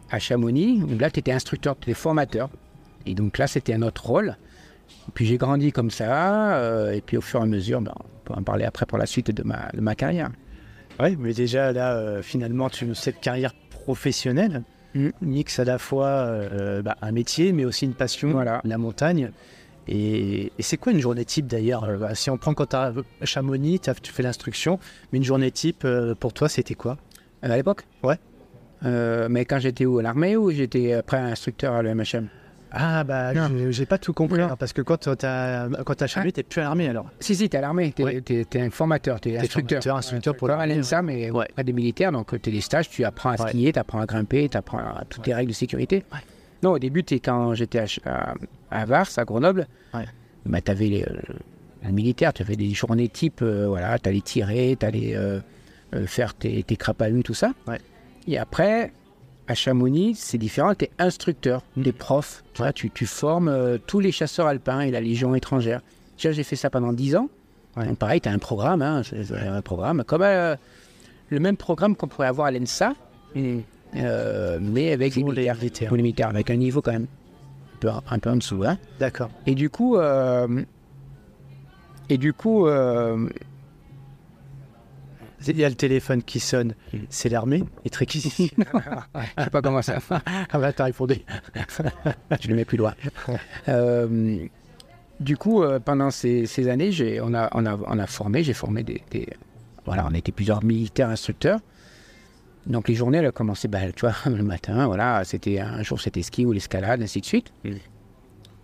à 0.09 0.17
Chamonix. 0.17 0.81
où 0.81 0.97
Là, 0.97 1.11
tu 1.11 1.19
étais 1.19 1.31
instructeur, 1.31 1.75
tu 1.79 1.91
étais 1.91 1.93
formateur. 1.99 2.49
Et 3.05 3.13
donc 3.13 3.37
là, 3.37 3.45
c'était 3.45 3.73
un 3.75 3.83
autre 3.83 4.07
rôle. 4.07 4.35
Et 5.07 5.11
puis 5.13 5.25
j'ai 5.25 5.37
grandi 5.37 5.71
comme 5.71 5.91
ça. 5.91 6.55
euh, 6.57 6.91
et 6.93 7.01
puis 7.01 7.17
au 7.17 7.21
fur 7.21 7.39
et 7.39 7.43
à 7.43 7.45
mesure, 7.45 7.81
ben, 7.81 7.93
on 7.99 8.19
peut 8.25 8.33
en 8.39 8.43
parler 8.43 8.65
après 8.65 8.85
pour 8.85 8.97
la 8.97 9.05
suite 9.05 9.31
de 9.31 9.43
ma, 9.43 9.69
de 9.73 9.81
ma 9.81 9.95
carrière. 9.95 10.29
Ouais, 10.99 11.15
mais 11.17 11.33
déjà, 11.33 11.71
là, 11.71 11.93
euh, 11.93 12.21
finalement, 12.21 12.69
tu, 12.69 12.93
cette 12.95 13.19
carrière 13.19 13.53
professionnelle 13.69 14.63
Mm. 14.95 15.09
mixe 15.21 15.59
à 15.59 15.65
la 15.65 15.77
fois 15.77 16.07
euh, 16.07 16.81
bah, 16.81 16.95
un 17.03 17.11
métier, 17.11 17.53
mais 17.53 17.63
aussi 17.63 17.85
une 17.85 17.93
passion, 17.93 18.31
Voilà. 18.31 18.59
la 18.63 18.79
montagne. 18.79 19.29
Et, 19.87 20.45
et 20.57 20.61
c'est 20.63 20.77
quoi 20.77 20.91
une 20.91 20.99
journée 20.99 21.25
type 21.25 21.45
d'ailleurs 21.45 21.85
bah, 21.99 22.15
Si 22.15 22.31
on 22.31 22.37
prend 22.39 22.55
quand 22.55 22.65
tu 22.71 22.75
à 22.75 22.91
Chamonix, 23.23 23.79
tu 23.79 24.11
fais 24.11 24.23
l'instruction, 24.23 24.79
mais 25.11 25.19
une 25.19 25.23
journée 25.23 25.51
type, 25.51 25.85
pour 26.19 26.33
toi, 26.33 26.49
c'était 26.49 26.73
quoi? 26.73 26.97
À 27.43 27.55
l'époque? 27.55 27.83
Ouais. 28.01 28.17
Mais 29.29 29.45
quand 29.45 29.59
j'étais 29.59 29.85
où? 29.85 29.99
À 29.99 30.01
l'armée 30.03 30.35
ou 30.37 30.49
j'étais 30.51 30.93
après 30.93 31.17
instructeur 31.17 31.73
à 31.75 31.83
l'EMHM 31.83 32.27
Ah, 32.71 33.03
bah, 33.03 33.31
j'ai 33.71 33.85
pas 33.85 33.97
tout 33.97 34.13
compris, 34.13 34.41
parce 34.59 34.73
que 34.73 34.81
quand 34.81 34.97
tu 34.97 35.25
as, 35.25 35.67
quand 35.85 35.95
t'as 35.95 36.07
Chamonix, 36.07 36.33
t'es 36.33 36.43
plus 36.43 36.61
à 36.61 36.65
l'armée 36.65 36.87
alors. 36.87 37.07
Si, 37.19 37.35
si, 37.35 37.49
t'es 37.49 37.57
à 37.57 37.61
l'armée, 37.61 37.91
t'es 37.91 38.03
Ouais. 38.03 38.23
un 38.55 38.69
formateur, 38.69 39.19
t'es 39.19 39.37
instructeur. 39.37 39.95
instructeur 39.97 40.35
pour 40.35 40.47
Pas 40.47 40.57
l'armée, 40.57 40.75
l'ENSA, 40.75 41.01
mais 41.01 41.31
Ouais. 41.31 41.47
auprès 41.49 41.63
des 41.63 41.73
militaires, 41.73 42.11
donc 42.11 42.39
t'es 42.41 42.51
des 42.51 42.61
stages, 42.61 42.89
tu 42.89 43.03
apprends 43.03 43.31
à 43.31 43.37
skier, 43.37 43.73
tu 43.73 43.79
apprends 43.79 43.99
à 44.01 44.05
grimper, 44.05 44.49
tu 44.49 44.57
apprends 44.57 44.77
à 44.79 45.03
toutes 45.09 45.25
les 45.27 45.33
règles 45.33 45.49
de 45.51 45.55
sécurité. 45.55 46.03
Non, 46.61 46.71
au 46.71 46.79
début, 46.79 47.03
t'es- 47.03 47.19
quand 47.19 47.53
j'étais 47.55 47.79
à, 48.05 48.33
à, 48.69 48.85
Vars, 48.85 49.07
à 49.17 49.23
Grenoble, 49.25 49.65
bah, 50.45 50.61
tu 50.61 50.71
avais 50.71 50.87
les, 50.87 51.03
euh, 51.03 51.17
le 51.85 51.91
militaire, 51.91 52.33
tu 52.33 52.41
avais 52.43 52.55
des 52.55 52.69
journées 52.71 53.07
type, 53.07 53.41
euh, 53.41 53.65
voilà, 53.67 53.97
tu 53.97 54.09
allais 54.09 54.21
tirer, 54.21 54.75
tu 54.79 54.85
allais 54.85 55.17
faire 56.05 56.35
tes, 56.35 56.61
tes 56.63 56.75
crapahutes, 56.75 57.25
tout 57.25 57.33
ça. 57.33 57.51
Ouais. 57.67 57.79
Et 58.27 58.37
après, 58.37 58.91
à 59.49 59.55
Chamonix, 59.55 60.13
c'est 60.15 60.37
différent, 60.37 60.75
tu 60.75 60.85
es 60.85 60.91
instructeur, 60.99 61.63
profs. 61.97 62.43
Tu, 62.53 62.61
vois, 62.61 62.71
tu, 62.71 62.91
tu 62.91 63.07
formes 63.07 63.47
euh, 63.47 63.79
tous 63.83 63.99
les 63.99 64.11
chasseurs 64.11 64.45
alpins 64.45 64.81
et 64.81 64.91
la 64.91 65.01
Légion 65.01 65.33
étrangère. 65.33 65.81
Déjà, 66.17 66.31
j'ai 66.31 66.43
fait 66.43 66.55
ça 66.55 66.69
pendant 66.69 66.93
10 66.93 67.15
ans. 67.15 67.29
Ouais. 67.75 67.87
Donc, 67.87 67.97
pareil, 67.97 68.21
tu 68.21 68.29
as 68.29 68.31
un 68.31 68.37
programme, 68.37 68.83
hein, 68.83 69.01
un 69.31 69.61
programme, 69.63 70.03
comme 70.03 70.21
euh, 70.21 70.55
le 71.29 71.39
même 71.39 71.57
programme 71.57 71.95
qu'on 71.95 72.07
pourrait 72.07 72.27
avoir 72.27 72.45
à 72.45 72.51
l'ENSA, 72.51 72.93
euh, 73.35 74.59
mais 74.61 74.91
avec 74.91 75.15
les 75.15 75.23
militaires. 75.23 75.57
les 75.95 76.23
avec 76.23 76.51
un 76.51 76.55
niveau 76.55 76.83
quand 76.83 76.91
même 76.91 77.07
un 77.07 77.79
peu, 77.79 77.89
un 77.89 78.19
peu 78.19 78.29
en 78.29 78.35
dessous. 78.35 78.63
Hein. 78.63 78.77
D'accord. 78.99 79.31
Et 79.47 79.55
du 79.55 79.71
coup, 79.71 79.97
et 82.09 82.17
du 82.19 82.33
coup, 82.33 82.67
Il 85.47 85.57
y 85.57 85.63
a 85.63 85.69
le 85.69 85.75
téléphone 85.75 86.21
qui 86.21 86.39
sonne, 86.39 86.75
c'est 87.09 87.29
l'armée, 87.29 87.63
et 87.85 87.89
très 87.89 88.05
qui 88.05 88.19
Je 88.21 89.43
sais 89.43 89.49
pas 89.49 89.61
comment 89.61 89.81
ça. 89.81 89.99
Ah 90.51 90.59
bah 90.59 90.73
t'as 90.73 90.85
répondu. 90.85 91.15
je 92.41 92.47
le 92.47 92.55
mets 92.55 92.65
plus 92.65 92.77
loin. 92.77 92.93
Euh, 93.67 94.45
du 95.19 95.37
coup, 95.37 95.63
euh, 95.63 95.79
pendant 95.79 96.11
ces, 96.11 96.45
ces 96.45 96.69
années, 96.69 96.91
j'ai, 96.91 97.19
on, 97.21 97.33
a, 97.33 97.49
on, 97.53 97.65
a, 97.65 97.77
on 97.87 97.99
a 97.99 98.07
formé, 98.07 98.43
j'ai 98.43 98.53
formé 98.53 98.83
des, 98.83 99.01
des- 99.11 99.27
Voilà, 99.85 100.07
on 100.09 100.13
était 100.13 100.31
plusieurs 100.31 100.63
militaires 100.63 101.09
instructeurs. 101.09 101.59
Donc 102.65 102.87
les 102.87 102.95
journées, 102.95 103.17
elles 103.19 103.27
ont 103.27 103.31
commencé, 103.31 103.67
bah, 103.67 103.79
tu 103.95 104.05
vois, 104.05 104.15
le 104.25 104.43
matin, 104.43 104.87
voilà, 104.87 105.23
c'était 105.25 105.59
un 105.59 105.83
jour 105.83 105.99
c'était 105.99 106.21
ski 106.21 106.45
ou 106.45 106.51
l'escalade, 106.51 107.01
ainsi 107.01 107.21
de 107.21 107.25
suite. 107.25 107.51
Mm. 107.63 107.71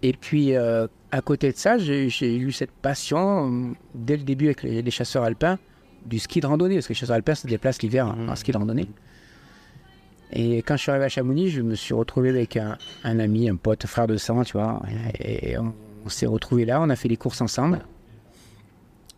Et 0.01 0.13
puis, 0.13 0.55
euh, 0.55 0.87
à 1.11 1.21
côté 1.21 1.51
de 1.51 1.57
ça, 1.57 1.77
j'ai, 1.77 2.09
j'ai 2.09 2.35
eu 2.37 2.51
cette 2.51 2.71
passion, 2.71 3.51
euh, 3.51 3.73
dès 3.93 4.17
le 4.17 4.23
début 4.23 4.45
avec 4.45 4.63
les, 4.63 4.81
les 4.81 4.91
chasseurs 4.91 5.23
alpins, 5.23 5.57
du 6.05 6.19
ski 6.19 6.39
de 6.39 6.47
randonnée, 6.47 6.75
parce 6.75 6.87
que 6.87 6.93
chasseurs 6.93 7.15
alpins 7.15 7.35
se 7.35 7.47
déplacent 7.47 7.81
l'hiver 7.81 8.07
en- 8.07 8.29
en 8.29 8.35
ski 8.35 8.51
de 8.51 8.57
randonnée. 8.57 8.87
Et 10.33 10.57
quand 10.63 10.75
je 10.75 10.81
suis 10.81 10.91
arrivé 10.91 11.05
à 11.05 11.09
Chamonix, 11.09 11.49
je 11.49 11.61
me 11.61 11.75
suis 11.75 11.93
retrouvé 11.93 12.29
avec 12.29 12.57
un, 12.57 12.77
un 13.03 13.19
ami, 13.19 13.49
un 13.49 13.55
pote, 13.55 13.85
frère 13.85 14.07
de 14.07 14.17
sang, 14.17 14.43
tu 14.43 14.53
vois. 14.53 14.81
Et 15.19 15.57
on, 15.57 15.73
on 16.05 16.09
s'est 16.09 16.25
retrouvés 16.25 16.65
là, 16.65 16.81
on 16.81 16.89
a 16.89 16.95
fait 16.95 17.07
les 17.07 17.17
courses 17.17 17.41
ensemble. 17.41 17.79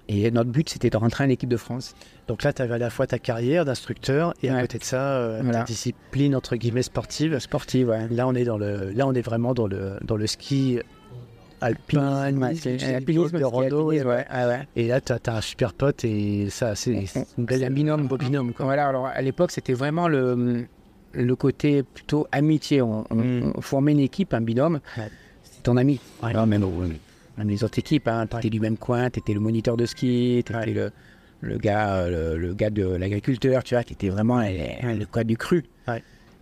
Et 0.09 0.31
notre 0.31 0.49
but, 0.49 0.69
c'était 0.69 0.89
de 0.89 0.95
rentrer 0.95 1.25
en 1.25 1.29
équipe 1.29 1.49
de 1.49 1.57
France. 1.57 1.93
Donc 2.29 2.43
là, 2.43 2.53
tu 2.53 2.61
avais 2.61 2.75
à 2.75 2.77
la 2.77 2.89
fois 2.89 3.07
ta 3.07 3.19
carrière 3.19 3.65
d'instructeur 3.65 4.33
et 4.41 4.49
à 4.49 4.61
côté 4.61 4.77
de 4.77 4.83
ça, 4.85 5.01
euh, 5.17 5.41
Voilà. 5.43 5.59
ta 5.59 5.63
discipline 5.65 6.33
entre 6.35 6.55
guillemets 6.55 6.81
sportive. 6.83 7.37
Sportive, 7.39 7.89
ouais. 7.89 8.07
Là, 8.09 8.25
on 8.27 8.33
est 8.33 8.45
dans 8.45 8.57
le, 8.57 8.91
là, 8.91 9.05
on 9.05 9.13
est 9.13 9.21
vraiment 9.21 9.53
dans 9.53 9.67
le, 9.67 9.97
dans 10.03 10.15
le 10.15 10.25
ski 10.27 10.79
de 13.39 13.43
rando. 13.43 13.89
alpinisme, 13.89 14.07
ouais. 14.09 14.25
Ah 14.29 14.47
ouais. 14.47 14.67
Et 14.75 14.87
là, 14.87 15.01
tu 15.01 15.11
as, 15.13 15.19
un 15.35 15.41
super 15.41 15.73
pote 15.73 16.03
et 16.05 16.49
ça, 16.49 16.75
c'est 16.75 17.05
c'est 17.05 17.25
une 17.37 17.45
belle 17.45 17.59
C'est 17.59 17.65
un 17.65 17.69
binôme. 17.71 18.07
beau 18.07 18.17
binôme. 18.17 18.53
Quoi. 18.53 18.65
Voilà, 18.65 18.87
alors 18.87 19.07
à 19.07 19.21
l'époque, 19.21 19.51
c'était 19.51 19.73
vraiment 19.73 20.07
le, 20.07 20.65
le 21.13 21.35
côté 21.35 21.83
plutôt 21.83 22.27
amitié. 22.31 22.81
On, 22.81 23.05
Mm. 23.09 23.53
on 23.55 23.61
formait 23.61 23.93
une 23.93 23.99
équipe, 23.99 24.33
un 24.33 24.41
binôme. 24.41 24.79
C'est 25.43 25.63
ton 25.63 25.77
ami. 25.77 25.99
Ouais. 26.23 26.33
Non, 26.33 26.45
même, 26.45 26.65
même 27.37 27.49
les 27.49 27.63
autres 27.63 27.79
équipes, 27.79 28.07
hein. 28.07 28.25
tu 28.29 28.35
Ouais. 28.35 28.41
étais 28.41 28.49
du 28.49 28.59
même 28.59 28.77
coin, 28.77 29.09
tu 29.09 29.19
étais 29.19 29.33
le 29.33 29.39
moniteur 29.39 29.77
de 29.77 29.85
ski, 29.85 30.43
tu 30.45 30.51
étais 30.53 30.55
Ouais. 30.55 30.73
le, 30.73 30.91
le, 31.41 31.57
gars, 31.57 31.95
euh, 31.97 32.35
le, 32.35 32.47
le 32.47 32.53
gars 32.53 32.69
de 32.69 32.85
l'agriculteur, 32.85 33.63
tu 33.63 33.75
vois, 33.75 33.83
qui 33.83 33.93
était 33.93 34.09
vraiment 34.09 34.39
le, 34.41 34.95
le 34.99 35.05
quoi 35.05 35.23
du 35.23 35.37
cru. 35.37 35.63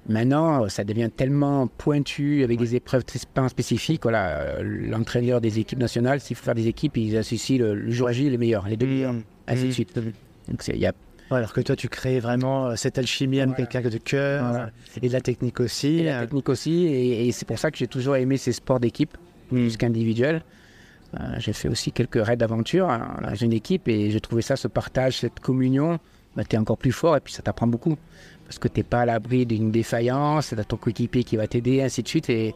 Maintenant, 0.07 0.69
ça 0.69 0.83
devient 0.83 1.09
tellement 1.15 1.65
pointu 1.67 2.43
avec 2.43 2.59
des 2.59 2.75
épreuves 2.75 3.03
très 3.03 3.17
spé- 3.19 3.49
spécifiques. 3.49 4.03
Voilà, 4.03 4.39
euh, 4.39 4.61
l'entraîneur 4.63 5.41
des 5.41 5.57
équipes 5.59 5.79
nationales, 5.79 6.19
s'il 6.19 6.35
faut 6.35 6.43
faire 6.45 6.53
des 6.55 6.67
équipes, 6.67 6.95
ils 6.97 7.17
associent 7.17 7.57
le, 7.57 7.73
le 7.73 7.91
jour 7.91 8.11
J 8.11 8.29
les 8.29 8.37
meilleurs, 8.37 8.67
les 8.67 8.77
deux 8.77 8.85
meilleurs, 8.85 9.15
ainsi 9.47 9.63
de 9.63 9.67
Mm. 9.69 9.71
suite. 9.71 9.95
Donc 9.95 10.61
c'est- 10.61 10.73
il 10.73 10.79
y 10.79 10.85
a 10.85 10.93
Ouais, 11.31 11.37
alors 11.37 11.53
que 11.53 11.61
toi, 11.61 11.75
tu 11.75 11.89
crées 11.89 12.19
vraiment 12.19 12.67
euh, 12.67 12.75
cette 12.75 12.99
alchimie 12.99 13.39
avec 13.39 13.55
Voilà. 13.55 13.65
quelqu'un 13.65 13.89
de 13.89 13.97
cœur 13.97 14.47
Voilà. 14.47 14.63
euh, 14.65 14.99
et 15.01 15.07
de 15.07 15.13
la 15.13 15.21
technique 15.21 15.59
aussi. 15.59 16.01
Et 16.01 16.03
la 16.03 16.21
technique 16.21 16.49
aussi, 16.49 16.85
et, 16.85 17.27
et 17.27 17.31
c'est 17.31 17.47
pour 17.47 17.57
ça 17.57 17.71
que 17.71 17.77
j'ai 17.79 17.87
toujours 17.87 18.15
aimé 18.15 18.37
ces 18.37 18.51
sports 18.51 18.79
d'équipe 18.79 19.17
plus 19.49 19.75
qu'individuel. 19.75 20.43
Euh, 21.15 21.17
j'ai 21.39 21.53
fait 21.53 21.67
aussi 21.67 21.91
quelques 21.91 22.23
raids 22.23 22.35
d'aventure 22.37 22.91
hein, 22.91 23.17
dans 23.23 23.33
une 23.33 23.53
équipe 23.53 23.87
et 23.87 24.11
j'ai 24.11 24.19
trouvé 24.21 24.43
ça, 24.43 24.55
ce 24.55 24.67
partage, 24.67 25.17
cette 25.17 25.39
communion, 25.39 25.97
bah, 26.35 26.43
tu 26.47 26.57
es 26.57 26.59
encore 26.59 26.77
plus 26.77 26.91
fort 26.91 27.17
et 27.17 27.21
puis 27.21 27.33
ça 27.33 27.41
t'apprend 27.41 27.65
beaucoup. 27.65 27.95
Parce 28.45 28.59
que 28.59 28.67
tu 28.67 28.79
n'es 28.79 28.83
pas 28.83 29.01
à 29.01 29.05
l'abri 29.05 29.45
d'une 29.45 29.71
défaillance, 29.71 30.53
tu 30.57 30.65
ton 30.65 30.77
coéquipier 30.77 31.23
qui 31.23 31.35
va 31.35 31.47
t'aider, 31.47 31.81
ainsi 31.81 32.03
de 32.03 32.07
suite. 32.07 32.29
Et 32.29 32.53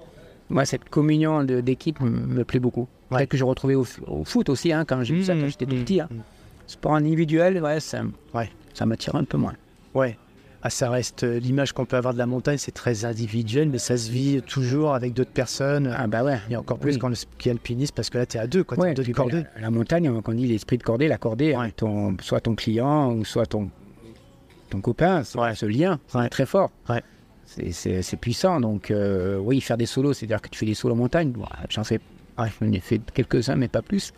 moi, 0.49 0.65
cette 0.65 0.87
communion 0.89 1.43
d'équipe 1.43 1.99
me, 1.99 2.43
plaît 2.43 2.59
beaucoup. 2.59 2.87
Ouais. 3.11 3.25
Que 3.25 3.37
j'ai 3.37 3.43
retrouvé 3.43 3.75
au, 3.75 3.83
foot 4.23 4.49
aussi, 4.49 4.71
hein, 4.71 4.85
quand 4.85 5.03
j'ai 5.03 5.15
vu 5.15 5.23
ça 5.23 5.33
quand 5.33 5.41
Mm, 5.45 5.49
j'étais 5.49 5.65
tout 5.65 5.75
mm, 5.75 5.83
petit. 5.83 6.01
hein. 6.01 6.07
mm. 6.11 6.19
Sport 6.67 6.93
individuel, 6.95 7.61
ouais, 7.63 7.79
ça, 7.79 8.03
Ouais. 8.35 8.49
ça 8.75 8.85
m'attire 8.85 9.15
un 9.15 9.23
peu 9.23 9.37
moins. 9.37 9.53
Ouais. 9.95 10.15
Ah, 10.61 10.69
ça 10.69 10.89
reste 10.89 11.23
euh, 11.23 11.39
l'image 11.39 11.71
qu'on 11.71 11.85
peut 11.85 11.95
avoir 11.95 12.13
de 12.13 12.19
la 12.19 12.25
montagne, 12.25 12.57
c'est 12.57 12.73
très 12.73 13.05
individuel, 13.05 13.69
mais 13.69 13.77
ça 13.77 13.97
se 13.97 14.11
vit 14.11 14.41
toujours 14.41 14.93
avec 14.93 15.13
d'autres 15.13 15.31
personnes. 15.31 15.95
Ah 15.97 16.05
bah 16.05 16.23
ouais. 16.23 16.37
Et 16.49 16.57
encore 16.57 16.77
plus 16.77 16.95
Oui. 16.95 16.99
quand 16.99 17.07
le 17.07 17.15
ski 17.15 17.49
alpiniste, 17.49 17.95
parce 17.95 18.09
que 18.09 18.17
là, 18.17 18.25
tu 18.25 18.37
es 18.37 18.41
à 18.41 18.45
deux, 18.45 18.63
quoi. 18.65 18.77
Ouais, 18.77 18.93
deux 18.93 19.05
cordée. 19.13 19.43
La, 19.55 19.61
la 19.61 19.69
montagne, 19.71 20.09
on 20.09 20.31
dit 20.33 20.45
l'esprit 20.47 20.77
de 20.77 20.83
cordée, 20.83 21.07
la 21.07 21.17
cordée, 21.17 21.55
Ouais. 21.55 21.71
ton, 21.71 22.15
soit 22.21 22.41
ton 22.41 22.55
client 22.55 23.13
ou 23.13 23.23
soit 23.23 23.45
ton, 23.45 23.69
ton 24.69 24.81
copain, 24.81 25.23
ce- 25.23 25.37
Ouais. 25.37 25.55
ce 25.55 25.65
lien, 25.65 25.99
c'est 26.07 26.17
Ouais. 26.17 26.29
très 26.29 26.45
fort. 26.45 26.71
Ouais. 26.89 27.01
C'est- 27.45 28.15
puissant. 28.17 28.59
Donc, 28.61 28.91
euh, 28.91 29.37
oui, 29.37 29.59
faire 29.61 29.77
des 29.77 29.87
solos, 29.87 30.13
c'est-à-dire 30.13 30.41
que 30.41 30.49
tu 30.49 30.59
fais 30.59 30.65
des 30.67 30.75
solos 30.75 30.93
en 30.93 30.97
montagne, 30.97 31.33
j'en 31.69 31.81
ai 31.81 32.79
fait 32.79 33.01
quelques-uns, 33.13 33.55
mais 33.55 33.67
pas 33.67 33.81
plus. 33.81 34.13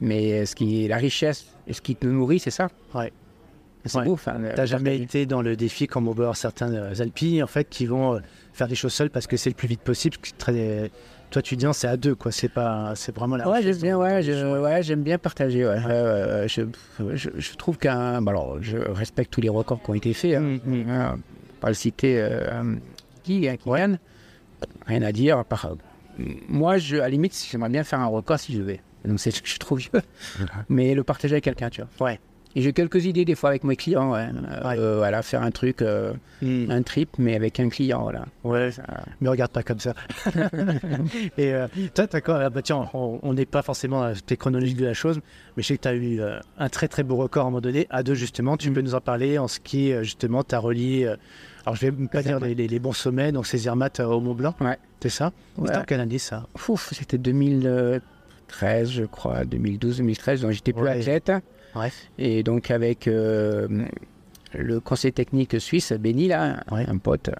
Mais 0.00 0.46
ce 0.46 0.56
qui 0.56 0.84
est 0.84 0.88
la 0.88 0.96
richesse 0.96 1.44
et 1.66 1.74
ce 1.74 1.82
qui 1.82 1.94
te 1.94 2.06
nourrit, 2.06 2.38
c'est 2.38 2.50
ça. 2.50 2.68
Ouais. 2.94 3.12
C'est 3.84 3.98
Ouais. 3.98 4.04
beau. 4.04 4.18
euh, 4.28 4.52
T'as 4.56 4.66
jamais 4.66 4.98
été 4.98 5.24
dans 5.26 5.40
le 5.42 5.56
défi 5.56 5.86
comme 5.86 6.06
on 6.08 6.14
peut 6.14 6.22
avoir 6.22 6.36
certains 6.36 6.72
euh, 6.72 6.94
alpines 7.00 7.42
en 7.42 7.46
fait 7.46 7.66
qui 7.68 7.86
vont 7.86 8.20
faire 8.52 8.68
des 8.68 8.74
choses 8.74 8.92
seuls 8.92 9.08
parce 9.10 9.26
que 9.26 9.36
c'est 9.38 9.48
le 9.50 9.54
plus 9.54 9.68
vite 9.68 9.80
possible. 9.80 10.16
Très... 10.38 10.90
Toi, 11.30 11.42
tu 11.42 11.56
dis 11.56 11.64
non, 11.64 11.72
c'est 11.72 11.86
à 11.86 11.96
deux, 11.96 12.14
quoi. 12.16 12.32
C'est 12.32 12.48
pas, 12.48 12.94
c'est 12.96 13.14
vraiment 13.14 13.36
la. 13.36 13.48
Ouais, 13.48 13.62
j'aime 13.62 13.76
bien, 13.76 13.96
ouais, 13.96 14.22
je- 14.22 14.58
ouais, 14.60 14.82
j'aime 14.82 15.02
bien 15.02 15.16
partager. 15.18 15.64
Ouais. 15.64 15.78
Ouais, 15.78 15.84
ouais, 15.86 16.24
ouais, 16.42 16.48
je, 16.48 16.62
je, 17.14 17.30
je 17.36 17.54
trouve 17.54 17.78
qu'un. 17.78 18.20
bon, 18.20 18.30
alors, 18.30 18.58
je 18.60 18.76
respecte 18.78 19.32
tous 19.32 19.40
les 19.40 19.48
records 19.48 19.80
qui 19.82 19.90
ont 19.90 19.94
été 19.94 20.12
faits. 20.12 20.34
hein. 20.36 20.40
Mm, 20.40 20.60
mm. 20.64 20.90
Hein, 20.90 21.18
pas 21.60 21.68
le 21.68 21.74
citer 21.74 22.20
euh, 22.20 22.74
qui, 23.22 23.48
hein, 23.48 23.56
Kylian. 23.56 23.96
Rien 24.86 25.02
à 25.02 25.12
dire. 25.12 25.38
à 25.38 25.44
part, 25.44 25.66
euh, 26.18 26.24
moi, 26.48 26.78
je, 26.78 26.96
à 26.96 27.00
la 27.02 27.08
limite, 27.10 27.36
j'aimerais 27.50 27.70
bien 27.70 27.84
faire 27.84 28.00
un 28.00 28.06
record 28.06 28.38
si 28.40 28.52
je 28.54 28.62
vais. 28.62 28.80
Donc, 29.04 29.20
c'est 29.20 29.30
que 29.30 29.48
je 29.48 29.58
trop 29.58 29.76
vieux. 29.76 29.90
Mais 30.68 30.94
le 30.94 31.04
partager 31.04 31.34
avec 31.34 31.44
quelqu'un, 31.44 31.70
tu 31.70 31.82
vois. 31.98 32.08
Ouais. 32.08 32.20
Et 32.56 32.62
j'ai 32.62 32.72
quelques 32.72 33.04
idées 33.04 33.24
des 33.24 33.36
fois 33.36 33.50
avec 33.50 33.62
mes 33.62 33.76
clients. 33.76 34.10
Ouais. 34.12 34.26
Euh, 34.28 34.68
Ouais. 34.68 34.76
euh, 34.78 34.96
voilà, 34.98 35.22
faire 35.22 35.42
un 35.42 35.50
truc, 35.52 35.82
euh, 35.82 36.12
Mm. 36.42 36.70
un 36.70 36.82
trip, 36.82 37.10
mais 37.18 37.36
avec 37.36 37.60
un 37.60 37.68
client. 37.68 38.02
Voilà. 38.02 38.24
Ouais, 38.42 38.72
Ça- 38.72 38.82
mais 39.20 39.28
regarde 39.28 39.52
pas 39.52 39.62
comme 39.62 39.78
ça. 39.78 39.94
Et 41.38 41.52
euh, 41.54 41.68
toi, 41.94 42.06
t'as 42.06 42.20
quoi 42.20 42.40
ah 42.44 42.50
bah 42.50 42.62
tiens, 42.62 42.88
on 42.92 43.32
n'est 43.34 43.46
pas 43.46 43.62
forcément 43.62 44.02
à 44.02 44.08
l'aspect 44.08 44.36
chronologique 44.36 44.76
de 44.78 44.86
la 44.86 44.94
chose, 44.94 45.20
mais 45.56 45.62
je 45.62 45.68
sais 45.68 45.76
que 45.76 45.82
tu 45.82 45.88
as 45.88 45.94
eu 45.94 46.20
un 46.58 46.68
très 46.68 46.88
très 46.88 47.02
beau 47.02 47.16
record 47.16 47.44
à 47.44 47.46
un 47.46 47.50
moment 47.50 47.60
donné, 47.60 47.86
à 47.90 48.02
deux 48.02 48.14
justement. 48.14 48.56
Tu 48.56 48.70
peux 48.72 48.80
nous 48.80 48.94
en 48.94 49.00
parler 49.00 49.38
en 49.38 49.46
ski, 49.48 49.92
justement, 50.02 50.42
tu 50.42 50.54
as 50.54 50.58
relié. 50.58 51.14
alors 51.66 51.76
je 51.76 51.86
vais 51.86 52.06
pas 52.08 52.22
dire 52.22 52.40
les, 52.40 52.54
les- 52.54 52.68
les 52.68 52.78
bons 52.78 52.92
sommets, 52.92 53.32
donc 53.32 53.46
c'est 53.46 53.58
Zermatt 53.58 54.00
au 54.00 54.20
Mont 54.20 54.34
Blanc. 54.34 54.54
Ouais. 54.60 54.78
C'est 55.00 55.08
ça? 55.10 55.32
Ouais. 55.56 55.66
C'était 55.68 55.78
en 55.78 55.84
quelle 55.84 56.00
année 56.00 56.18
ça? 56.18 56.46
Ouf, 56.68 56.92
c'était 56.92 57.18
2013, 57.18 58.90
je 58.90 59.04
crois, 59.04 59.44
2012-2013, 59.44 60.40
donc 60.42 60.50
j'étais 60.52 60.72
plus 60.72 60.88
athlète. 60.88 61.30
Ouais. 61.74 61.90
Et 62.18 62.42
donc 62.42 62.70
avec 62.70 63.06
euh, 63.08 63.68
le 64.54 64.80
conseil 64.80 65.12
technique 65.12 65.60
suisse, 65.60 65.92
Benny, 65.92 66.28
là, 66.28 66.62
Ouais. 66.70 66.84
un 66.88 66.98
pote, 66.98 67.28
euh, 67.28 67.32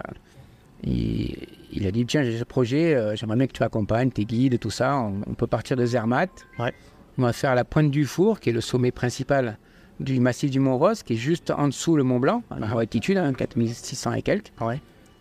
il, 0.84 1.36
il 1.72 1.86
a 1.86 1.90
dit, 1.90 2.06
tiens, 2.06 2.22
j'ai 2.22 2.38
ce 2.38 2.44
projet, 2.44 2.94
euh, 2.94 3.14
j'aimerais 3.16 3.36
bien 3.36 3.46
que 3.46 3.52
tu 3.52 3.62
accompagnes 3.62 4.10
tes 4.10 4.24
guides, 4.24 4.58
tout 4.58 4.70
ça, 4.70 4.96
on, 4.98 5.20
on 5.26 5.34
peut 5.34 5.46
partir 5.46 5.76
de 5.76 5.84
Zermatt. 5.84 6.30
Ouais. 6.58 6.72
On 7.18 7.22
va 7.22 7.32
faire 7.32 7.54
la 7.54 7.64
pointe 7.64 7.90
du 7.90 8.04
four, 8.06 8.40
qui 8.40 8.50
est 8.50 8.52
le 8.52 8.60
sommet 8.60 8.92
principal 8.92 9.58
du 9.98 10.18
massif 10.20 10.50
du 10.50 10.60
Mont-Rose, 10.60 11.02
qui 11.02 11.12
est 11.14 11.16
juste 11.16 11.50
en 11.50 11.66
dessous 11.68 11.96
le 11.96 12.02
Mont 12.04 12.20
Blanc, 12.20 12.42
à 12.50 12.56
Ah. 12.62 12.78
altitude, 12.78 13.18
hein, 13.18 13.32
4600 13.34 14.12
et 14.14 14.22
quelques. 14.22 14.52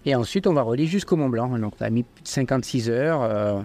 Et 0.06 0.15
ensuite, 0.15 0.48
on 0.48 0.54
va 0.54 0.62
relier 0.62 0.86
jusqu'au 0.86 1.17
Mont 1.17 1.28
Blanc. 1.28 1.50
Donc, 1.58 1.74
on 1.82 1.84
a 1.84 1.89
mis 1.89 2.04
plus 2.04 2.24
de 2.24 2.28
56 2.30 2.89
heures 2.89 3.22
euh, 3.22 3.60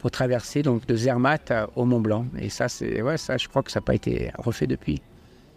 pour 0.00 0.10
traverser 0.10 0.62
donc, 0.62 0.86
de 0.86 0.96
Zermatt 0.96 1.52
au 1.76 1.84
Mont 1.84 2.00
Blanc. 2.00 2.26
Et 2.38 2.48
ça, 2.50 2.68
c'est, 2.68 3.02
ouais, 3.02 3.16
ça, 3.18 3.36
je 3.36 3.48
crois 3.48 3.62
que 3.62 3.70
ça 3.70 3.80
n'a 3.80 3.84
pas 3.84 3.94
été 3.94 4.32
refait 4.38 4.66
depuis. 4.66 5.00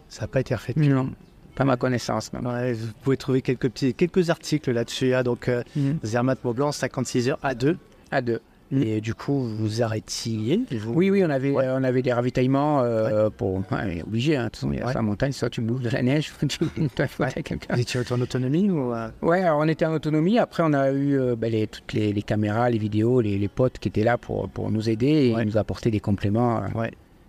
Ça 0.08 0.22
n'a 0.22 0.28
pas 0.28 0.40
été 0.40 0.54
refait. 0.54 0.74
Non, 0.76 1.10
pas 1.54 1.64
ma 1.64 1.76
connaissance. 1.76 2.32
Même. 2.32 2.46
Ouais, 2.46 2.72
vous 2.74 2.92
pouvez 3.02 3.16
trouver 3.16 3.42
quelques 3.42 3.68
petits, 3.70 3.94
quelques 3.94 4.30
articles 4.30 4.70
là-dessus. 4.70 5.14
hein. 5.14 5.22
donc 5.22 5.48
euh, 5.48 5.62
Mhm. 5.76 5.98
Zermatt 6.04 6.42
Mont 6.44 6.52
Blanc, 6.52 6.72
56 6.72 7.30
heures 7.30 7.38
à 7.42 7.54
deux. 7.54 7.76
À 8.10 8.20
deux. 8.20 8.40
Et 8.76 9.00
du 9.00 9.14
coup, 9.14 9.40
vous 9.44 9.82
arrêtiez. 9.82 10.60
vous- 10.72 10.92
Oui, 10.94 11.10
oui, 11.10 11.22
on 11.24 11.30
avait, 11.30 11.50
Ouais. 11.52 11.64
euh, 11.66 11.76
on 11.78 11.84
avait 11.84 12.02
des 12.02 12.12
ravitaillements 12.12 12.80
euh, 12.82 13.30
pour. 13.30 13.56
Ouais, 13.70 14.02
obligé, 14.06 14.36
hein. 14.36 14.44
de 14.44 14.48
toute 14.48 14.56
façon, 14.56 14.72
il 14.72 14.78
y 14.78 14.82
a 14.82 14.92
ça 14.92 15.00
en 15.00 15.02
montagne, 15.04 15.32
soit 15.32 15.50
tu 15.50 15.60
bouges 15.60 15.82
de 15.82 15.90
la 15.90 16.02
neige, 16.02 16.32
soit 16.38 16.48
tu 16.48 16.64
à 17.22 17.42
quelqu'un. 17.42 17.74
Vous 17.74 17.80
étiez 17.80 18.00
en 18.10 18.20
autonomie 18.20 18.70
ou 18.70 18.92
euh, 18.92 19.08
Ouais, 19.22 19.42
alors 19.42 19.60
on 19.60 19.68
était 19.68 19.84
en 19.86 19.92
autonomie. 19.94 20.38
Après, 20.38 20.62
on 20.66 20.72
a 20.72 20.90
eu 20.90 21.18
euh, 21.18 21.36
les, 21.42 21.66
toutes 21.66 21.92
les, 21.92 22.12
les 22.12 22.22
caméras, 22.22 22.68
les 22.70 22.78
vidéos, 22.78 23.20
les, 23.20 23.38
les 23.38 23.48
potes 23.48 23.78
qui 23.78 23.88
étaient 23.88 24.04
là 24.04 24.18
pour, 24.18 24.48
pour 24.48 24.70
nous 24.70 24.88
aider 24.90 25.34
et 25.38 25.44
nous 25.44 25.56
apporter 25.56 25.90
des 25.90 26.00
compléments. 26.00 26.62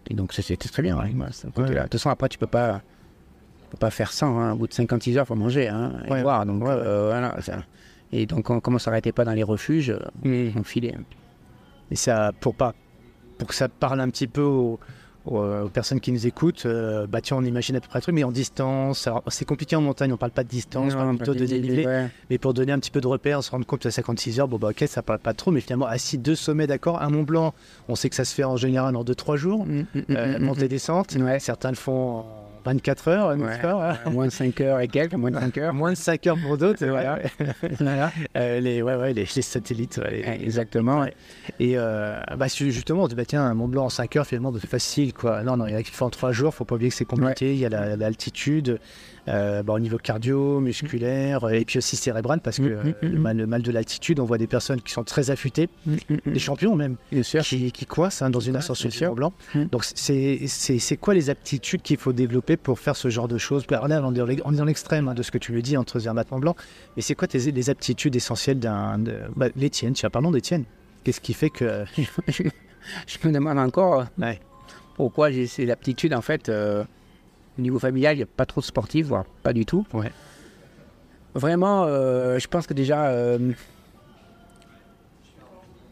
Et 0.09 0.13
donc, 0.13 0.33
ça, 0.33 0.41
c'était 0.41 0.69
très 0.69 0.81
bien. 0.83 0.95
côté-là. 0.97 1.67
Ouais. 1.67 1.75
De 1.75 1.81
toute 1.83 1.93
façon, 1.93 2.09
après, 2.09 2.29
tu 2.29 2.37
peux 2.37 2.45
pas, 2.47 2.81
tu 3.63 3.69
peux 3.71 3.77
pas 3.77 3.89
faire 3.89 4.11
sans. 4.11 4.37
hein. 4.39 4.51
Au 4.53 4.55
bout 4.55 4.67
de 4.67 4.73
56 4.73 5.17
heures, 5.17 5.25
il 5.25 5.27
faut 5.27 5.35
manger 5.35 5.67
hein, 5.67 5.93
et 6.07 6.21
boire. 6.21 6.45
Donc, 6.45 6.61
voilà. 6.61 7.35
ça. 7.41 7.63
Et 8.11 8.25
donc, 8.27 8.49
on, 8.51 8.59
comme 8.59 8.75
on 8.75 8.79
s'arrêtait 8.79 9.11
pas 9.11 9.25
dans 9.25 9.33
les 9.33 9.43
refuges, 9.43 9.89
euh, 9.89 10.51
on 10.55 10.63
filait. 10.63 10.93
Et 11.91 11.95
ça, 11.95 12.31
pour, 12.39 12.55
pas, 12.55 12.73
pour 13.37 13.47
que 13.47 13.55
ça 13.55 13.69
parle 13.69 13.99
un 14.01 14.09
petit 14.09 14.27
peu 14.27 14.41
aux, 14.41 14.79
personnes 15.73 15.99
qui 15.99 16.11
nous 16.11 16.27
écoutent, 16.27 16.67
euh, 16.67 17.07
bah 17.07 17.19
tiens, 17.19 17.37
on 17.37 17.43
imagine 17.43 17.75
à 17.75 17.81
peu 17.81 17.87
près 17.87 17.97
le 17.97 18.03
truc, 18.03 18.13
mais 18.13 18.23
en 18.23 18.31
distance. 18.31 19.09
C'est 19.29 19.45
compliqué 19.45 19.75
en 19.75 19.81
montagne, 19.81 20.13
on 20.13 20.17
parle 20.17 20.31
pas 20.31 20.43
de 20.43 20.49
distance, 20.49 20.93
on 20.93 20.97
parle 20.97 21.15
plutôt 21.17 21.33
de 21.33 21.45
dénivelé. 21.45 21.85
Ouais. 21.85 22.07
Mais 22.29 22.37
pour 22.37 22.53
donner 22.53 22.71
un 22.71 22.79
petit 22.79 22.91
peu 22.91 23.01
de 23.01 23.07
repères, 23.07 23.43
se 23.43 23.49
rendre 23.49 23.65
compte 23.65 23.81
que 23.81 23.87
à 23.87 23.91
56 23.91 24.39
heures, 24.39 24.47
bon 24.47 24.57
bah 24.57 24.69
ok, 24.69 24.83
ça 24.87 25.01
parle 25.01 25.19
pas 25.19 25.33
trop, 25.33 25.49
mais 25.51 25.61
finalement, 25.61 25.87
assis 25.87 26.19
deux 26.19 26.35
sommets, 26.35 26.67
d'accord, 26.67 27.01
un 27.01 27.09
Mont 27.09 27.23
Blanc, 27.23 27.53
on 27.87 27.95
sait 27.95 28.09
que 28.09 28.15
ça 28.15 28.23
se 28.25 28.35
fait 28.35 28.43
en 28.43 28.57
général 28.57 28.95
en 28.95 29.03
2-3 29.03 29.35
jours. 29.35 29.65
Mm, 29.65 29.79
mm, 29.79 29.85
mm, 29.95 30.03
Euh, 30.11 30.39
mm, 30.39 30.43
montée 30.43 30.67
descente. 30.67 31.15
mm. 31.15 31.23
Ouais. 31.23 31.39
Certains 31.39 31.69
le 31.69 31.75
font 31.75 32.19
en 32.19 32.44
24 32.65 33.07
heures, 33.07 33.37
Ouais. 33.37 33.59
hein 33.63 33.97
moins 34.11 34.25
de 34.25 34.31
5 34.31 34.59
heures 34.61 34.79
et 34.79 34.87
quelques, 34.87 35.13
moins 35.13 35.31
de 35.31 35.39
5 35.39 35.57
heures. 35.59 35.73
Moins 35.73 35.91
de 35.91 35.97
5 35.97 36.27
heures 36.27 36.37
pour 36.41 36.57
d'autres, 36.57 36.85
Voilà. 36.85 37.19
voilà. 37.37 37.53
Voilà. 37.79 38.11
Euh, 38.37 38.59
les, 38.59 38.81
ouais, 38.81 38.95
ouais, 38.95 39.13
les, 39.13 39.25
les 39.35 39.41
satellites. 39.41 39.97
ouais, 40.03 40.11
les- 40.11 40.23
Ouais, 40.25 40.39
Exactement. 40.43 41.01
ouais. 41.01 41.13
Et 41.59 41.73
euh, 41.77 42.19
bah, 42.37 42.47
justement, 42.47 43.03
on 43.03 43.07
dit, 43.07 43.15
bah, 43.15 43.25
tiens, 43.25 43.53
Mont 43.53 43.67
Blanc 43.67 43.85
en 43.85 43.89
5 43.89 44.15
heures, 44.15 44.25
finalement, 44.27 44.51
c'est 44.59 44.67
facile. 44.67 45.13
Quoi. 45.13 45.43
Non, 45.43 45.57
non, 45.57 45.67
il 45.67 45.73
y 45.73 45.75
en 45.75 45.79
a 45.79 45.83
qui 45.83 45.91
le 45.91 45.95
font 45.95 46.05
en 46.07 46.09
3 46.09 46.31
jours, 46.31 46.53
faut 46.53 46.65
pas 46.65 46.75
oublier 46.75 46.89
que 46.89 46.95
c'est 46.95 47.05
compliqué. 47.05 47.53
Il 47.53 47.59
y 47.59 47.65
a 47.65 47.69
la- 47.69 47.95
l'altitude, 47.95 48.79
euh, 49.27 49.63
bah, 49.63 49.73
au 49.73 49.79
niveau 49.79 49.97
cardio, 49.97 50.59
musculaire, 50.59 51.49
et 51.49 51.65
puis 51.65 51.77
aussi 51.79 51.95
cérébral, 51.95 52.39
parce 52.41 52.57
que 52.57 52.63
Mm, 52.63 52.67
euh, 52.67 52.83
mm, 52.83 52.95
le, 53.01 53.09
mm. 53.09 53.21
mal, 53.21 53.37
le 53.37 53.47
mal 53.47 53.61
de 53.61 53.71
l'altitude, 53.71 54.19
on 54.19 54.25
voit 54.25 54.37
des 54.37 54.47
personnes 54.47 54.81
qui 54.81 54.91
sont 54.91 55.03
très 55.03 55.31
affûtées, 55.31 55.69
des 56.25 56.39
champions 56.39 56.75
même, 56.75 56.95
qui, 57.41 57.71
qui 57.71 57.85
coincent 57.85 58.25
hein, 58.25 58.29
dans 58.29 58.39
une 58.39 58.55
ascension. 58.55 59.09
Mont 59.09 59.15
Blanc. 59.15 59.33
Donc, 59.71 59.83
c'est 59.83 60.97
quoi 60.99 61.13
les 61.13 61.29
aptitudes 61.29 61.81
qu'il 61.81 61.97
faut 61.97 62.13
développer 62.13 62.57
pour 62.57 62.79
faire 62.79 62.95
ce 62.95 63.09
genre 63.09 63.27
de 63.27 63.37
choses? 63.37 63.65
Alors 63.69 63.87
Là, 63.87 64.01
on 64.03 64.13
est 64.13 64.57
dans 64.57 64.65
l'extrême 64.65 65.07
hein, 65.07 65.13
de 65.13 65.23
ce 65.23 65.31
que 65.31 65.37
tu 65.37 65.51
me 65.51 65.61
dis 65.61 65.77
entre 65.77 65.99
Zermatt 65.99 66.29
Mont 66.31 66.39
Blanc, 66.39 66.55
mais 66.95 67.01
c'est 67.01 67.15
quoi 67.15 67.27
tes, 67.27 67.39
les 67.51 67.69
aptitudes 67.69 68.15
essentielles 68.15 68.59
d'un. 68.59 68.99
Bah, 69.35 69.47
les 69.55 69.69
tiennes, 69.69 69.93
tiens, 69.93 70.09
parlons 70.09 70.31
des 70.31 70.41
tiennes. 70.41 70.65
Qu'est-ce 71.03 71.21
qui 71.21 71.33
fait 71.33 71.49
que. 71.49 71.85
je, 72.27 72.43
me 73.23 73.31
demande 73.31 73.59
encore 73.59 74.01
euh, 74.01 74.05
Ouais. 74.17 74.39
pourquoi 74.95 75.31
j'ai 75.31 75.45
ces 75.47 75.69
aptitudes. 75.69 76.13
En 76.13 76.21
fait, 76.21 76.49
euh, 76.49 76.83
au 77.57 77.61
niveau 77.61 77.79
familial, 77.79 78.15
il 78.15 78.17
n'y 78.17 78.23
a 78.23 78.27
pas 78.27 78.45
trop 78.45 78.61
de 78.61 78.65
sportifs, 78.65 79.07
voire 79.07 79.25
pas 79.43 79.53
du 79.53 79.65
tout. 79.65 79.85
Ouais. 79.93 80.11
Vraiment, 81.33 81.83
euh, 81.85 82.39
je 82.39 82.47
pense 82.47 82.65
que 82.67 82.73
déjà, 82.73 83.07
euh, 83.07 83.51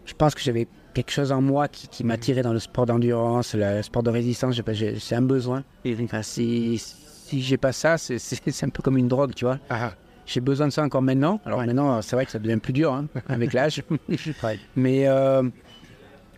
je 0.05 0.13
pense 0.13 0.35
que 0.35 0.41
j'avais 0.41 0.67
quelque 0.93 1.11
chose 1.11 1.31
en 1.31 1.41
moi 1.41 1.67
qui, 1.67 1.87
qui 1.87 2.03
m'attirait 2.03 2.41
dans 2.43 2.53
le 2.53 2.59
sport 2.59 2.85
d'endurance, 2.85 3.55
le 3.55 3.81
sport 3.81 4.03
de 4.03 4.09
résistance. 4.09 4.59
C'est 4.99 5.15
un 5.15 5.21
besoin. 5.21 5.63
Enfin, 6.03 6.21
si 6.21 6.77
si 6.77 7.41
j'ai 7.41 7.57
pas 7.57 7.71
ça, 7.71 7.97
c'est- 7.97 8.63
un 8.63 8.69
peu 8.69 8.83
comme 8.83 8.97
une 8.97 9.07
drogue, 9.07 9.33
tu 9.33 9.45
vois. 9.45 9.57
Ah, 9.69 9.93
J'ai 10.25 10.39
besoin 10.39 10.67
de 10.67 10.71
ça 10.71 10.83
encore 10.83 11.01
maintenant. 11.01 11.41
Alors 11.45 11.59
Ouais. 11.59 11.65
maintenant, 11.65 12.01
c'est 12.01 12.15
vrai 12.15 12.25
que 12.25 12.31
ça 12.31 12.39
devient 12.39 12.57
plus 12.57 12.73
dur 12.73 12.93
hein, 12.93 13.07
avec 13.27 13.53
l'âge. 13.53 13.81
ouais. 14.43 14.59
Mais 14.75 15.07
euh, 15.07 15.43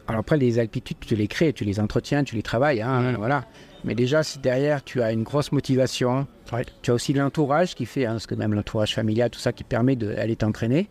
alors 0.08 0.22
après, 0.22 0.38
les 0.38 0.58
aptitudes, 0.58 0.98
tu 1.02 1.16
les 1.16 1.28
crées, 1.28 1.54
tu 1.54 1.66
les 1.66 1.80
entretiens, 1.80 2.24
tu 2.24 2.36
les 2.36 2.44
travailles, 2.44 2.82
hein, 2.82 3.12
Mhm. 3.12 3.16
voilà. 3.18 3.44
Mais 3.86 3.96
déjà, 3.96 4.24
si 4.24 4.40
derrière 4.40 4.84
tu 4.84 5.02
as 5.02 5.12
une 5.12 5.24
grosse 5.24 5.52
motivation, 5.52 6.28
Ouais. 6.52 6.66
tu 6.82 6.92
as 6.92 6.94
aussi 6.94 7.14
l'entourage 7.14 7.76
qui 7.76 7.86
fait, 7.86 8.06
hein, 8.06 8.14
parce 8.14 8.28
que 8.28 8.36
même 8.36 8.54
l'entourage 8.54 8.94
familial, 8.96 9.30
tout 9.30 9.40
ça 9.40 9.54
qui 9.54 9.64
permet 9.64 9.96
d'aller 9.96 10.36
t'entraîner, 10.36 10.90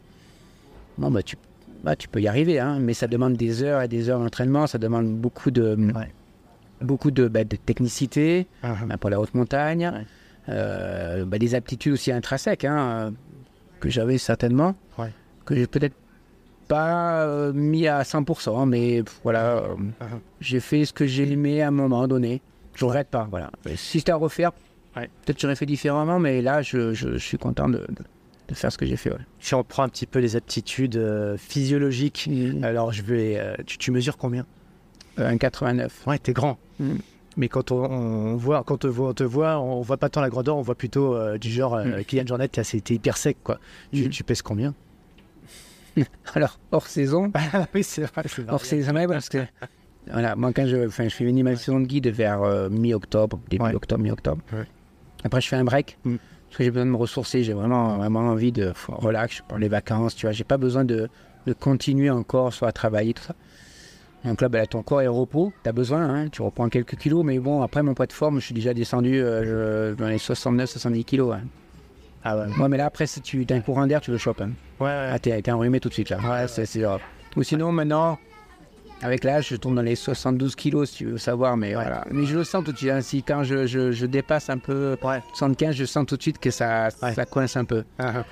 bon, 0.97 1.11
bah, 1.11 1.23
tu, 1.23 1.37
bah, 1.83 1.97
tu 1.97 2.09
peux 2.09 2.21
y 2.21 2.29
arriver, 2.29 2.61
hein, 2.61 2.79
mais 2.81 2.95
ça 2.95 3.07
demande 3.09 3.35
des 3.35 3.63
heures 3.63 3.83
et 3.83 3.89
des 3.89 4.09
heures 4.09 4.21
d'entraînement, 4.21 4.67
ça 4.67 4.79
demande 4.79 5.09
beaucoup 5.09 5.51
de, 5.51 5.75
Ouais. 5.95 6.13
beaucoup 6.81 7.11
de, 7.11 7.27
bah, 7.29 7.43
de 7.45 7.57
technicité 7.57 8.47
Ah, 8.63 8.77
bah, 8.87 8.97
pour 8.97 9.11
la 9.11 9.21
haute 9.21 9.35
montagne, 9.35 9.91
Ouais. 9.93 10.07
euh, 10.51 11.25
bah, 11.25 11.39
des 11.39 11.55
aptitudes 11.57 11.95
aussi 11.95 12.13
intrinsèques 12.13 12.65
hein, 12.65 12.79
euh, 12.79 13.11
que 13.81 13.91
j'avais 13.91 14.19
certainement, 14.19 14.75
que 15.45 15.55
j'ai 15.57 15.67
peut-être 15.67 15.95
pas 16.69 17.25
euh, 17.27 17.53
mis 17.53 17.87
à 17.89 18.03
100%, 18.03 18.67
mais 18.67 19.03
voilà, 19.23 19.57
euh, 19.59 19.75
Ah. 20.01 20.05
j'ai 20.41 20.61
fait 20.61 20.85
ce 20.87 20.93
que 20.95 21.07
j'ai 21.07 21.31
aimé 21.31 21.61
à 21.61 21.69
un 21.69 21.71
moment 21.73 22.07
donné. 22.09 22.41
Je 22.75 22.85
regrette 22.85 23.09
pas, 23.09 23.27
voilà. 23.31 23.51
Mais 23.65 23.77
si 23.77 23.99
c'était 23.99 24.13
à 24.13 24.17
refaire, 24.17 24.53
Ouais. 24.97 25.09
peut-être 25.25 25.41
j'aurais 25.41 25.57
fait 25.57 25.67
différemment, 25.67 26.19
mais 26.21 26.41
là, 26.43 26.63
je, 26.63 26.93
je- 26.95 27.13
je 27.15 27.19
suis 27.19 27.39
content 27.39 27.69
de, 27.69 27.79
de- 27.79 28.05
de 28.49 28.55
faire 28.55 28.71
ce 28.71 28.79
que 28.79 28.87
j'ai 28.87 28.97
fait. 28.97 29.11
ouais. 29.11 29.19
Si 29.41 29.55
on 29.55 29.65
prend 29.65 29.83
un 29.85 29.89
petit 29.89 30.07
peu 30.07 30.19
les 30.21 30.37
aptitudes 30.37 30.97
euh, 30.97 31.37
physiologiques, 31.37 32.29
alors 32.63 32.93
je 32.93 33.03
vais. 33.03 33.39
euh, 33.39 33.55
tu, 33.67 33.79
tu 33.79 33.91
mesures 33.91 34.17
combien? 34.17 34.47
Euh, 35.19 35.29
un 35.29 35.37
89. 35.39 36.07
Ouais, 36.07 36.19
t'es 36.19 36.33
grand. 36.33 36.59
Mm. 36.79 36.95
Mais 37.37 37.49
quand 37.49 37.73
on, 37.73 37.85
on 37.85 38.37
voit, 38.37 38.63
quand 38.65 38.75
on 38.75 38.79
te 38.79 38.87
voit, 38.87 39.09
on 39.09 39.15
te 39.15 39.25
voit, 39.25 39.59
on 39.59 39.81
voit 39.81 39.97
pas 39.97 40.09
tant 40.09 40.21
la 40.21 40.29
grandeur, 40.31 40.57
on 40.57 40.63
voit 40.63 40.75
plutôt 40.77 41.15
euh, 41.17 41.39
du 41.39 41.51
genre 41.51 41.75
euh, 41.75 41.85
Mm. 42.01 42.05
Kylian 42.05 42.27
Jornet, 42.27 42.49
t'es 42.49 42.63
hyper 42.95 43.17
sec, 43.17 43.37
quoi. 43.43 43.59
Tu, 43.93 44.07
Mm. 44.07 44.09
tu 44.11 44.23
pèses 44.25 44.43
combien? 44.43 44.75
Alors, 46.35 46.59
hors 46.73 46.87
saison, 46.87 47.33
Oui, 47.75 47.83
c'est 47.85 48.05
hors 48.49 48.65
saison, 48.65 48.95
ouais, 48.95 49.07
parce 49.07 49.29
que 49.29 49.39
voilà, 50.13 50.37
moi 50.37 50.53
quand 50.53 50.67
je, 50.67 50.87
enfin, 50.87 51.05
je 51.09 51.15
fais 51.15 51.25
venir 51.25 51.45
ma 51.45 51.57
saison 51.57 51.81
de 51.81 51.87
guide 51.87 52.09
vers 52.09 52.43
euh, 52.43 52.69
mi-octobre, 52.69 53.41
début 53.49 53.65
Ouais. 53.65 53.75
octobre, 53.75 54.03
mi-octobre. 54.03 54.43
Ouais. 54.53 54.65
Après, 55.25 55.41
je 55.41 55.49
fais 55.49 55.57
un 55.57 55.65
break 55.65 55.99
Mm. 56.05 56.17
parce 56.49 56.59
que 56.59 56.65
j'ai 56.65 56.71
besoin 56.71 56.87
de 56.87 56.91
me 56.91 56.97
ressourcer. 56.97 57.43
J'ai 57.43 57.55
vraiment, 57.55 57.97
vraiment 57.97 58.21
envie 58.21 58.53
de 58.53 58.73
relax 58.89 59.43
pour 59.49 59.59
les 59.59 59.69
vacances. 59.69 60.15
Tu 60.15 60.27
vois, 60.27 60.33
j'ai 60.33 60.45
pas 60.45 60.59
besoin 60.59 60.85
de, 60.85 61.09
de 61.47 61.53
continuer 61.53 62.11
encore 62.11 62.53
soit 62.53 62.69
à 62.69 62.73
travailler 62.73 63.15
tout 63.15 63.23
ça. 63.23 63.35
Donc 64.25 64.41
là, 64.41 64.49
ben, 64.49 64.59
là, 64.61 64.67
ton 64.67 64.83
corps 64.83 65.03
est 65.03 65.07
au 65.07 65.15
repos. 65.15 65.53
Tu 65.63 65.69
as 65.69 65.73
besoin, 65.73 66.03
hein, 66.09 66.29
tu 66.31 66.41
reprends 66.43 66.69
quelques 66.71 66.97
kilos, 66.97 67.25
mais 67.25 67.39
bon, 67.39 67.61
après 67.63 67.83
mon 67.83 67.93
poids 67.95 68.07
de 68.07 68.13
forme, 68.13 68.41
je 68.41 68.47
suis 68.47 68.55
déjà 68.55 68.73
descendu 68.73 69.21
euh, 69.21 69.93
je- 69.93 69.95
dans 69.97 70.09
les 70.09 70.17
69-70 70.19 71.05
kilos. 71.05 71.35
hein. 71.35 71.43
Ah 72.27 72.39
ouais. 72.39 72.47
Ouais, 72.59 72.69
mais 72.71 72.79
là, 72.79 72.87
après, 72.87 73.07
si 73.07 73.21
tu 73.21 73.45
as 73.51 73.55
un 73.55 73.61
courant 73.61 73.87
d'air, 73.87 74.01
tu 74.01 74.11
le 74.11 74.17
chopes. 74.17 74.41
hein. 74.41 74.51
Ouais, 74.81 74.89
Ah, 74.91 75.13
ouais. 75.13 75.19
t'es 75.19 75.43
t'es 75.43 75.51
enrhumé 75.51 75.79
tout 75.79 75.91
de 75.91 75.95
suite 75.95 76.09
là. 76.09 76.19
Ouais, 76.19 76.49
c'est. 76.49 76.67
Ou 77.37 77.43
sinon, 77.43 77.71
maintenant, 77.71 78.19
avec 79.03 79.25
l'âge, 79.25 79.49
je 79.51 79.57
tourne 79.57 79.75
dans 79.75 79.83
les 79.83 79.97
72 79.97 80.55
kilos 80.57 80.91
si 80.91 80.97
tu 80.99 81.05
veux 81.07 81.19
savoir, 81.19 81.57
mais 81.57 81.75
voilà. 81.75 82.05
Mais 82.11 82.25
je 82.27 82.37
le 82.37 82.45
sens 82.45 82.65
tout 82.65 82.73
de 82.73 82.77
suite. 82.79 82.91
hein. 82.91 83.01
Si 83.01 83.23
quand 83.23 83.43
je, 83.45 83.67
je- 83.67 83.93
je 83.93 84.07
dépasse 84.07 84.49
un 84.51 84.59
peu 84.59 84.97
Ouais. 85.03 85.21
75, 85.35 85.75
je 85.75 85.85
sens 85.85 86.07
tout 86.07 86.17
de 86.17 86.23
suite 86.23 86.39
que 86.39 86.51
ça, 86.51 86.89
Ouais. 87.03 87.13
ça 87.13 87.25
coince 87.27 87.57
un 87.57 87.65
peu. 87.65 87.85
Ah, 87.99 88.25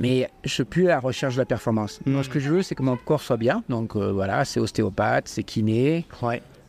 Mais 0.00 0.30
je 0.44 0.50
suis 0.50 0.64
plus 0.64 0.86
à 0.86 0.90
la 0.90 1.00
recherche 1.00 1.34
de 1.34 1.40
la 1.40 1.44
performance. 1.44 2.00
Mm. 2.06 2.12
Moi, 2.12 2.22
ce 2.22 2.28
que 2.28 2.38
je 2.38 2.50
veux, 2.50 2.62
c'est 2.62 2.74
que 2.76 2.82
mon 2.84 2.96
corps 2.96 3.20
soit 3.20 3.36
bien. 3.36 3.64
Donc 3.68 3.96
euh, 3.96 4.12
voilà, 4.12 4.44
c'est 4.44 4.60
ostéopathe, 4.60 5.26
c'est 5.28 5.42
kiné, 5.42 6.06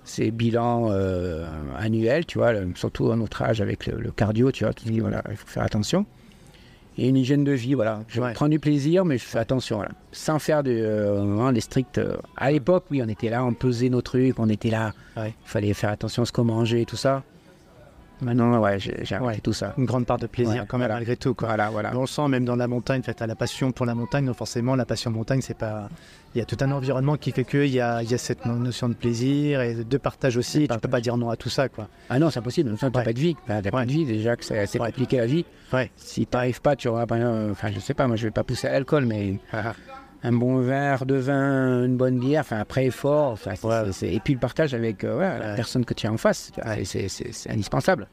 c'est 0.04 0.32
bilan 0.32 0.88
euh, 0.92 1.46
annuel, 1.78 2.26
tu 2.26 2.40
vois, 2.40 2.54
le- 2.54 2.72
surtout 2.76 3.12
à 3.12 3.16
notre 3.16 3.44
âge 3.44 3.62
avec 3.62 3.86
le, 3.86 4.00
le 4.00 4.12
cardio, 4.12 4.52
tu 4.52 4.64
vois, 4.64 4.74
tu 4.74 4.86
dis, 4.86 5.00
voilà, 5.00 5.22
il 5.30 5.36
faut 5.38 5.46
faire 5.48 5.62
attention. 5.64 6.06
Et 7.02 7.08
une 7.08 7.16
hygiène 7.18 7.46
de 7.46 7.54
vie, 7.54 7.76
voilà. 7.76 8.02
Je 8.10 8.20
Ouais. 8.20 8.34
prends 8.34 8.50
du 8.50 8.60
plaisir, 8.60 9.06
mais 9.06 9.18
je 9.18 9.24
fais 9.24 9.40
attention, 9.40 9.78
voilà. 9.78 9.92
Sans 10.12 10.38
faire 10.38 10.64
de, 10.64 10.72
euh, 10.72 11.14
vraiment 11.14 11.52
des 11.54 11.62
stricts. 11.62 11.98
euh, 11.98 12.18
à 12.36 12.52
l'époque, 12.52 12.84
oui, 12.92 13.02
on 13.04 13.08
était 13.08 13.30
là, 13.30 13.46
on 13.46 13.54
pesait 13.54 13.88
nos 13.90 14.02
trucs, 14.02 14.38
on 14.38 14.50
était 14.50 14.70
là. 14.70 14.92
Ouais. 15.16 15.34
Il 15.46 15.50
fallait 15.50 15.74
faire 15.74 15.92
attention 15.92 16.24
à 16.24 16.26
ce 16.26 16.32
qu'on 16.34 16.44
mangeait 16.44 16.82
et 16.82 16.86
tout 16.86 16.98
ça. 16.98 17.24
Maintenant, 18.22 18.60
ouais, 18.60 18.80
j'ai 18.80 18.94
arrêté 19.16 19.20
Ouais. 19.26 19.38
tout 19.40 19.54
ça. 19.54 19.74
Une 19.78 19.86
grande 19.86 20.06
part 20.06 20.18
de 20.18 20.28
plaisir, 20.28 20.62
Ouais, 20.62 20.68
quand 20.68 20.78
même, 20.78 20.88
voilà. 20.88 20.96
malgré 20.96 21.16
tout, 21.16 21.34
quoi. 21.34 21.48
Voilà, 21.72 21.72
On 21.96 22.02
le 22.02 22.08
sent 22.08 22.28
même 22.28 22.44
dans 22.46 22.56
la 22.56 22.68
montagne, 22.68 23.00
en 23.00 23.04
fait, 23.04 23.22
à 23.22 23.28
la 23.28 23.36
passion 23.36 23.72
pour 23.72 23.86
la 23.86 23.96
montagne. 23.96 24.26
Donc 24.26 24.36
forcément, 24.36 24.76
la 24.76 24.86
passion 24.86 25.10
montagne, 25.12 25.42
c'est 25.42 25.58
pas. 25.58 25.90
Il 26.36 26.38
y 26.38 26.42
a 26.42 26.46
tout 26.46 26.58
un 26.62 26.70
environnement 26.72 27.18
qui 27.18 27.32
fait 27.32 27.44
qu'il 27.44 27.68
y 27.68 27.80
a, 27.80 28.04
il 28.04 28.12
y 28.12 28.14
a 28.14 28.18
cette 28.18 28.46
no- 28.46 28.56
notion 28.56 28.88
de 28.90 28.94
plaisir 28.94 29.62
et 29.62 29.74
de 29.74 29.98
partage 29.98 30.38
aussi. 30.38 30.62
Tu 30.62 30.68
partage. 30.68 30.82
peux 30.82 30.90
pas 30.90 31.02
dire 31.02 31.18
non 31.18 31.30
à 31.30 31.36
tout 31.38 31.50
ça, 31.50 31.70
quoi. 31.70 31.88
Ah 32.10 32.20
non, 32.20 32.30
c'est 32.30 32.40
impossible. 32.40 32.76
Tu 32.78 32.86
n'as 32.86 32.92
pas 32.92 33.04
de 33.14 33.20
vie. 33.20 33.36
Enfin, 33.46 33.62
t'as 33.64 33.72
pas 33.72 33.86
de 33.86 33.92
vie, 33.92 34.06
déjà 34.06 34.36
que 34.36 34.44
c'est 34.46 34.78
compliqué 34.78 35.18
la 35.18 35.26
vie. 35.26 35.46
Ouais. 35.74 35.90
Si 35.96 36.26
tu 36.28 36.36
n'arrives 36.36 36.62
pas, 36.62 36.76
tu 36.76 36.88
auras 36.88 37.06
euh, 37.12 37.52
Enfin, 37.52 37.70
je 37.74 37.80
sais 37.80 37.94
pas, 37.94 38.06
moi, 38.08 38.16
je 38.16 38.26
vais 38.28 38.32
pas 38.32 38.44
pousser 38.44 38.68
à 38.68 38.72
l'alcool, 38.74 39.06
mais 39.06 39.40
un 40.24 40.32
bon 40.34 40.58
verre 40.60 41.06
de 41.06 41.16
vin, 41.16 41.86
une 41.86 41.96
bonne 41.98 42.20
bière, 42.20 42.42
enfin, 42.42 42.60
après 42.60 42.86
effort. 42.86 43.32
enfin, 43.32 43.56
c'est- 43.56 43.66
Ouais. 43.68 43.84
c'est- 43.86 43.92
c'est- 43.94 44.14
Et 44.14 44.20
puis 44.20 44.34
le 44.34 44.40
partage 44.40 44.74
avec 44.74 45.04
euh, 45.04 45.18
ouais, 45.18 45.40
la 45.40 45.50
Ouais. 45.52 45.56
personne 45.56 45.86
que 45.86 45.94
tu 45.94 46.08
as 46.08 46.12
en 46.12 46.18
face. 46.18 46.52
c'est- 46.84 47.08
C'est 47.08 47.32
c'est 47.34 47.50
indispensable. 47.52 48.08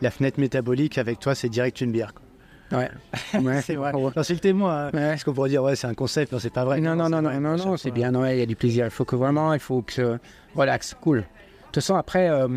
La 0.00 0.10
fenêtre 0.10 0.38
métabolique 0.40 0.98
avec 0.98 1.18
toi, 1.18 1.34
c'est 1.34 1.48
direct 1.48 1.80
une 1.80 1.92
bière. 1.92 2.12
quoi. 2.14 2.78
Ouais. 2.78 2.88
ouais. 3.42 3.62
C'est 3.62 3.74
vrai. 3.74 3.92
Ouais. 3.92 4.00
Hein. 4.00 4.90
Ouais. 4.92 5.08
Parce 5.10 5.24
qu'on 5.24 5.32
pourrait 5.34 5.48
dire, 5.48 5.62
ouais, 5.62 5.76
c'est 5.76 5.86
un 5.88 5.94
concept, 5.94 6.32
non, 6.32 6.38
c'est 6.38 6.52
pas 6.52 6.64
vrai. 6.64 6.80
Non, 6.80 6.94
non, 6.94 7.08
non, 7.08 7.16
c'est 7.18 7.40
non, 7.40 7.56
non, 7.56 7.56
non, 7.56 7.76
c'est 7.76 7.90
bien, 7.90 8.10
non, 8.12 8.24
il 8.26 8.38
y 8.38 8.42
a 8.42 8.46
du 8.46 8.54
plaisir. 8.56 8.84
Il 8.84 8.90
faut 8.90 9.04
que 9.04 9.16
vraiment, 9.16 9.52
il 9.54 9.60
faut 9.60 9.82
que 9.82 10.18
relax, 10.54 10.94
cool. 11.00 11.18
De 11.18 11.24
toute 11.66 11.74
façon, 11.76 11.96
après, 11.96 12.28
euh, 12.30 12.48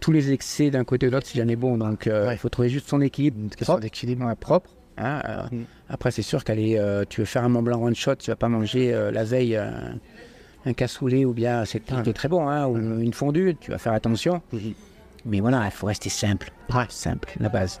tous 0.00 0.10
les 0.12 0.32
excès 0.32 0.70
d'un 0.70 0.84
côté 0.84 1.06
ou 1.06 1.10
de 1.10 1.14
l'autre, 1.14 1.26
c'est 1.28 1.38
jamais 1.38 1.56
bon. 1.56 1.78
Donc, 1.78 2.06
euh, 2.06 2.28
il 2.32 2.38
faut 2.38 2.48
trouver 2.48 2.68
juste 2.68 2.88
son 2.88 3.00
équilibre. 3.00 3.38
D'équilibre. 3.80 4.26
Ouais, 4.26 4.34
propre. 4.34 4.70
Hein, 4.98 5.20
euh, 5.28 5.42
Mm. 5.52 5.64
Après, 5.88 6.10
c'est 6.10 6.22
sûr 6.22 6.44
qu'aller, 6.44 6.76
euh, 6.78 7.04
tu 7.08 7.20
veux 7.20 7.24
faire 7.26 7.44
un 7.44 7.48
Mont 7.48 7.62
Blanc 7.62 7.82
one 7.82 7.94
shot, 7.94 8.16
tu 8.16 8.30
vas 8.30 8.36
pas 8.36 8.48
manger 8.48 8.92
euh, 8.94 9.10
la 9.10 9.24
veille 9.24 9.60
un 10.66 10.72
cassoulet 10.72 11.24
ou 11.24 11.32
bien 11.34 11.64
c'est 11.66 11.90
est 11.92 12.12
très 12.14 12.28
bon, 12.28 12.48
hein, 12.48 12.66
ou 12.66 12.76
une 13.00 13.12
fondue. 13.12 13.54
Tu 13.60 13.70
vas 13.70 13.78
faire 13.78 13.92
attention. 13.92 14.40
Mhm. 14.52 14.72
Mais 15.26 15.40
voilà, 15.40 15.62
il 15.66 15.70
faut 15.70 15.86
rester 15.86 16.08
simple. 16.08 16.50
Ouais. 16.74 16.84
Simple, 16.88 17.30
la 17.40 17.48
base. 17.48 17.80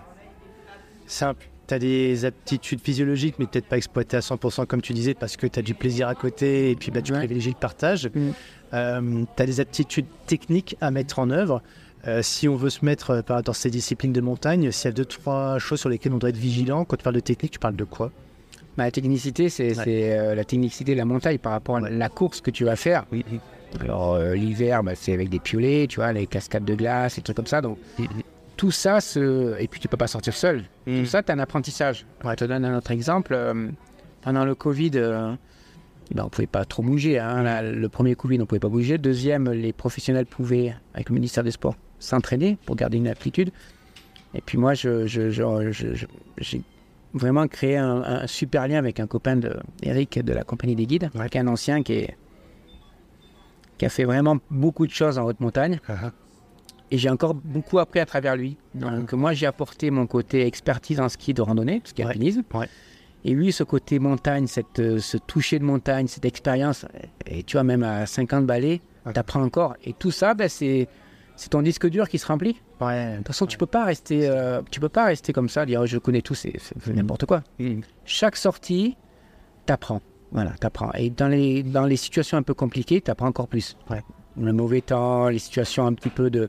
Simple. 1.06 1.46
Tu 1.66 1.74
as 1.74 1.78
des 1.78 2.24
aptitudes 2.26 2.80
physiologiques, 2.80 3.36
mais 3.38 3.46
peut-être 3.46 3.66
pas 3.66 3.78
exploitées 3.78 4.18
à 4.18 4.20
100% 4.20 4.66
comme 4.66 4.82
tu 4.82 4.92
disais, 4.92 5.14
parce 5.14 5.36
que 5.38 5.46
tu 5.46 5.58
as 5.58 5.62
du 5.62 5.74
plaisir 5.74 6.08
à 6.08 6.14
côté 6.14 6.70
et 6.70 6.76
puis 6.76 6.90
bah, 6.90 7.00
tu 7.00 7.12
Ouais. 7.12 7.18
privilégies 7.18 7.50
le 7.50 7.58
partage. 7.58 8.10
Mm. 8.14 9.24
tu 9.36 9.42
as 9.42 9.46
des 9.46 9.60
aptitudes 9.60 10.06
techniques 10.26 10.76
à 10.82 10.90
mettre 10.90 11.18
en 11.18 11.30
œuvre. 11.30 11.62
Euh, 12.06 12.20
si 12.22 12.48
on 12.48 12.56
veut 12.56 12.70
se 12.70 12.84
mettre 12.84 13.10
euh, 13.10 13.22
par- 13.22 13.42
dans 13.42 13.52
ces 13.54 13.70
disciplines 13.70 14.12
de 14.12 14.20
montagne, 14.20 14.70
s'il 14.70 14.86
y 14.86 14.88
a 14.88 14.92
deux, 14.92 15.04
trois 15.06 15.58
choses 15.58 15.80
sur 15.80 15.88
lesquelles 15.88 16.12
on 16.12 16.18
doit 16.18 16.28
être 16.30 16.36
vigilant, 16.36 16.84
quand 16.84 16.96
tu 16.96 17.02
parles 17.02 17.14
de 17.16 17.20
technique, 17.20 17.52
tu 17.52 17.58
parles 17.58 17.76
de 17.76 17.84
quoi? 17.84 18.10
Bah, 18.76 18.84
la 18.84 18.90
technicité, 18.90 19.48
c'est 19.48 19.76
Ouais. 19.78 19.84
euh, 20.18 20.34
la 20.34 20.44
technicité 20.44 20.92
de 20.92 20.98
la 20.98 21.04
montagne 21.04 21.38
par 21.38 21.52
rapport 21.52 21.76
à 21.76 21.80
Ouais. 21.80 21.90
la 21.90 22.08
course 22.08 22.40
que 22.40 22.50
tu 22.50 22.64
vas 22.64 22.76
faire. 22.76 23.06
Oui. 23.12 23.24
Alors, 23.80 24.14
euh, 24.14 24.34
l'hiver, 24.34 24.82
bah, 24.82 24.92
c'est 24.94 25.12
avec 25.14 25.28
des 25.30 25.38
piolets, 25.40 25.86
tu 25.88 25.96
vois, 25.96 26.12
les 26.12 26.26
cascades 26.26 26.64
de 26.64 26.74
glace, 26.74 27.16
des 27.16 27.22
trucs 27.22 27.36
comme 27.36 27.46
ça. 27.46 27.60
Donc, 27.60 27.78
tout 28.56 28.70
ça, 28.70 28.98
et 29.58 29.66
puis 29.68 29.80
tu 29.80 29.88
peux 29.88 29.96
pas 29.96 30.06
sortir 30.06 30.34
seul. 30.34 30.64
Tout 30.86 31.06
ça, 31.06 31.22
tu 31.22 31.32
as 31.32 31.34
un 31.34 31.38
apprentissage. 31.38 32.04
Je 32.24 32.34
te 32.34 32.44
donne 32.44 32.64
un 32.64 32.76
autre 32.76 32.90
exemple. 32.90 33.36
pendant 34.22 34.44
le 34.46 34.54
Covid, 34.54 34.90
ben, 34.90 35.38
on 36.18 36.24
ne 36.24 36.28
pouvait 36.30 36.46
pas 36.46 36.64
trop 36.64 36.82
bouger. 36.82 37.18
hein. 37.18 37.60
Le 37.62 37.88
premier 37.90 38.14
Covid, 38.14 38.36
on 38.36 38.40
ne 38.40 38.44
pouvait 38.46 38.58
pas 38.60 38.68
bouger. 38.70 38.96
Deuxième, 38.96 39.50
les 39.50 39.72
professionnels 39.74 40.24
pouvaient, 40.26 40.74
avec 40.94 41.10
le 41.10 41.14
ministère 41.14 41.44
des 41.44 41.50
Sports, 41.50 41.76
s'entraîner 42.04 42.58
pour 42.66 42.76
garder 42.76 42.98
une 42.98 43.08
aptitude. 43.08 43.50
Et 44.34 44.40
puis 44.40 44.58
moi, 44.58 44.74
je, 44.74 45.06
je- 45.06 45.30
je- 45.30 46.06
j'ai 46.38 46.62
vraiment 47.12 47.46
créé 47.48 47.76
un, 47.76 48.02
un 48.02 48.26
super 48.26 48.66
lien 48.68 48.78
avec 48.78 48.98
un 49.00 49.06
copain 49.06 49.36
de 49.36 49.56
Eric 49.82 50.18
de 50.24 50.32
la 50.32 50.42
compagnie 50.44 50.74
des 50.76 50.86
guides, 50.86 51.10
qui 51.30 51.38
est 51.38 51.40
un 51.40 51.46
ancien 51.46 51.82
qui, 51.82 51.92
est, 51.94 52.16
qui 53.78 53.86
a 53.86 53.88
fait 53.88 54.04
vraiment 54.04 54.38
beaucoup 54.50 54.86
de 54.86 54.92
choses 54.92 55.18
en 55.18 55.24
haute 55.24 55.40
montagne. 55.40 55.78
Et 56.90 56.98
j'ai 56.98 57.08
encore 57.10 57.34
beaucoup 57.34 57.78
appris 57.78 58.00
à 58.00 58.06
travers 58.06 58.36
lui. 58.36 58.56
Donc 58.74 59.12
moi, 59.14 59.32
j'ai 59.32 59.46
apporté 59.46 59.90
mon 59.90 60.06
côté 60.06 60.46
expertise 60.46 61.00
en 61.00 61.08
ski 61.08 61.34
de 61.34 61.42
randonnée, 61.42 61.80
ce 61.84 61.94
qui 61.94 62.02
est 62.02 62.04
Ouais. 62.04 62.10
alpinisme. 62.12 62.42
Ouais. 62.52 62.68
Et 63.24 63.30
lui, 63.32 63.52
ce 63.52 63.64
côté 63.64 63.98
montagne, 63.98 64.46
cette, 64.46 64.80
euh, 64.80 64.98
ce 64.98 65.16
toucher 65.16 65.58
de 65.58 65.64
montagne, 65.64 66.06
cette 66.08 66.26
expérience, 66.26 66.84
et 67.26 67.42
tu 67.42 67.56
vois, 67.56 67.64
même 67.64 67.82
à 67.82 68.04
50 68.06 68.44
balais, 68.46 68.80
Ouais. 69.06 69.12
tu 69.14 69.18
apprends 69.18 69.42
encore. 69.42 69.74
Et 69.82 69.94
tout 69.94 70.10
ça, 70.10 70.34
ben, 70.34 70.48
c'est, 70.48 70.88
c'est 71.36 71.50
ton 71.50 71.62
disque 71.62 71.88
dur 71.88 72.08
qui 72.08 72.18
se 72.18 72.26
remplit. 72.26 72.60
Ouais. 72.80 73.12
De 73.12 73.16
toute 73.18 73.28
façon, 73.28 73.46
tu 73.46 73.58
peux 73.58 73.66
pas 73.66 73.84
rester, 73.84 74.28
euh, 74.28 74.62
tu 74.70 74.80
peux 74.80 74.88
pas 74.88 75.04
rester 75.06 75.32
comme 75.32 75.48
ça, 75.48 75.66
dire 75.66 75.84
je 75.86 75.98
connais 75.98 76.22
tout, 76.22 76.34
c'est, 76.34 76.54
n'importe 76.86 77.26
quoi. 77.26 77.42
Chaque 78.04 78.36
sortie, 78.36 78.96
t'apprends. 79.66 80.00
Voilà, 80.32 80.50
t'apprends. 80.52 80.92
Et 80.94 81.10
dans 81.10 81.28
les, 81.28 81.62
dans 81.62 81.86
les 81.86 81.96
situations 81.96 82.36
un 82.38 82.42
peu 82.42 82.54
compliquées, 82.54 83.00
t'apprends 83.00 83.28
encore 83.28 83.48
plus. 83.48 83.76
Ouais. 83.90 84.02
Le 84.40 84.52
mauvais 84.52 84.80
temps, 84.80 85.28
les 85.28 85.38
situations 85.38 85.86
un 85.86 85.92
petit 85.92 86.08
peu 86.08 86.28
de, 86.30 86.48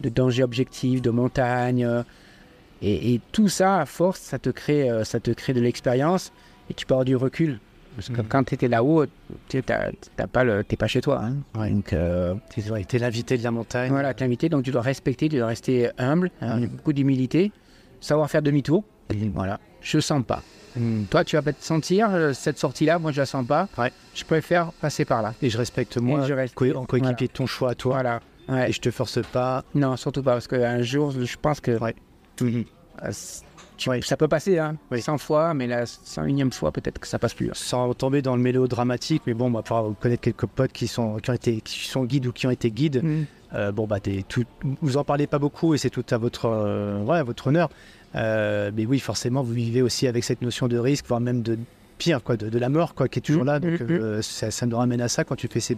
de 0.00 0.08
danger 0.10 0.42
objectif, 0.42 1.00
de 1.00 1.10
montagne. 1.10 1.84
euh, 1.84 2.02
et, 2.82 3.14
et 3.14 3.20
tout 3.32 3.48
ça, 3.48 3.80
à 3.80 3.86
force, 3.86 4.20
ça 4.20 4.38
te 4.38 4.50
crée, 4.50 4.90
euh, 4.90 5.04
ça 5.04 5.20
te 5.20 5.30
crée 5.30 5.54
de 5.54 5.60
l'expérience 5.60 6.32
et 6.68 6.74
tu 6.74 6.84
peux 6.84 6.94
avoir 6.94 7.04
du 7.06 7.16
recul. 7.16 7.60
Parce 7.96 8.08
que 8.08 8.20
Mhm. 8.22 8.26
quand 8.28 8.44
tu 8.44 8.54
étais 8.54 8.68
là-haut, 8.68 9.04
tu 9.48 9.62
t'as 9.62 9.90
pas 10.26 10.44
le, 10.44 10.62
pas 10.64 10.86
chez 10.86 11.00
toi. 11.00 11.22
hein. 11.24 11.36
Ouais. 11.58 11.70
Donc, 11.70 11.92
euh, 11.92 12.34
T'es 12.54 12.68
ouais, 12.70 12.84
t'es 12.84 12.98
l'invité 12.98 13.38
de 13.38 13.42
la 13.44 13.50
montagne. 13.50 13.90
voilà, 13.90 14.12
t'es 14.14 14.24
invité, 14.24 14.48
donc 14.48 14.64
tu 14.64 14.70
dois 14.70 14.82
respecter, 14.82 15.28
tu 15.28 15.38
dois 15.38 15.46
rester 15.46 15.90
humble, 15.98 16.30
hein, 16.40 16.60
Mhm. 16.60 16.66
beaucoup 16.68 16.92
d'humilité, 16.92 17.52
savoir 18.00 18.28
faire 18.30 18.42
demi-tour. 18.42 18.84
Voilà, 19.34 19.60
je 19.80 20.00
sens 20.00 20.22
pas. 20.26 20.42
Mm. 20.76 21.04
Toi, 21.04 21.22
tu 21.24 21.36
vas 21.36 21.42
peut-être 21.42 21.62
sentir 21.62 22.08
euh, 22.10 22.32
cette 22.32 22.58
sortie-là, 22.58 22.98
moi 22.98 23.12
je 23.12 23.20
la 23.20 23.26
sens 23.26 23.46
pas. 23.46 23.68
Ouais. 23.78 23.92
Je 24.12 24.24
préfère 24.24 24.72
passer 24.72 25.04
par 25.04 25.22
là. 25.22 25.32
Et 25.40 25.48
je 25.48 25.56
respecte 25.56 25.96
moi, 25.98 26.22
je 26.26 26.32
reste- 26.34 26.54
en 26.56 26.84
coéquipier 26.84 26.98
voilà. 27.00 27.14
de 27.14 27.26
ton 27.26 27.46
choix 27.46 27.70
à 27.70 27.74
toi. 27.76 27.92
Voilà. 27.94 28.20
Ouais. 28.48 28.70
Et 28.70 28.72
je 28.72 28.80
te 28.80 28.90
force 28.90 29.20
pas. 29.32 29.62
Non, 29.74 29.96
surtout 29.96 30.22
pas, 30.24 30.32
parce 30.32 30.48
qu'un 30.48 30.82
jour, 30.82 31.12
je 31.12 31.36
pense 31.40 31.60
que 31.60 31.78
Ouais. 31.78 31.94
Tu- 33.76 33.90
ça 34.02 34.16
peut 34.16 34.28
passer, 34.28 34.58
hein, 34.58 34.76
Oui. 34.90 35.00
100 35.02 35.18
fois, 35.18 35.54
mais 35.54 35.66
la 35.66 35.84
101e 35.86 36.52
fois, 36.52 36.72
peut-être 36.72 36.98
que 36.98 37.06
ça 37.06 37.18
passe 37.18 37.34
plus. 37.34 37.48
hein. 37.48 37.52
Sans 37.54 37.92
tomber 37.94 38.22
dans 38.22 38.36
le 38.36 38.42
mélodramatique, 38.42 39.22
mais 39.26 39.34
bon, 39.34 39.46
on 39.46 39.50
va 39.50 39.62
pouvoir 39.62 39.92
connaître 40.00 40.22
quelques 40.22 40.46
potes 40.46 40.72
qui 40.72 40.86
sont, 40.86 41.16
qui 41.16 41.30
ont 41.30 41.34
été, 41.34 41.60
qui 41.60 41.86
sont 41.88 42.04
guides 42.04 42.26
ou 42.26 42.32
qui 42.32 42.46
ont 42.46 42.50
été 42.50 42.70
guides. 42.70 43.02
Euh, 43.54 43.70
bon, 43.72 43.86
bah, 43.86 43.98
tout, 44.28 44.44
vous 44.82 44.96
en 44.96 45.04
parlez 45.04 45.26
pas 45.26 45.38
beaucoup 45.38 45.74
et 45.74 45.78
c'est 45.78 45.90
tout 45.90 46.04
à 46.10 46.18
votre, 46.18 46.46
euh, 46.46 47.02
ouais, 47.04 47.18
à 47.18 47.22
votre 47.22 47.46
honneur. 47.48 47.70
Euh, 48.16 48.70
mais 48.74 48.86
oui, 48.86 48.98
forcément, 49.00 49.42
vous 49.42 49.52
vivez 49.52 49.82
aussi 49.82 50.06
avec 50.06 50.24
cette 50.24 50.42
notion 50.42 50.66
de 50.68 50.76
risque, 50.78 51.06
voire 51.06 51.20
même 51.20 51.42
de 51.42 51.58
pire, 51.98 52.22
quoi, 52.24 52.36
de, 52.36 52.48
de 52.48 52.58
la 52.58 52.68
mort, 52.68 52.94
quoi, 52.94 53.06
qui 53.08 53.20
est 53.20 53.22
toujours 53.22 53.44
Mm, 53.44 53.46
là. 53.46 53.60
Donc, 53.60 53.80
mm, 53.80 53.86
euh, 53.90 54.22
ça, 54.22 54.50
ça 54.50 54.66
nous 54.66 54.76
ramène 54.76 55.00
à 55.00 55.08
ça 55.08 55.22
quand 55.24 55.36
tu 55.36 55.46
fais 55.48 55.60
ces, 55.60 55.76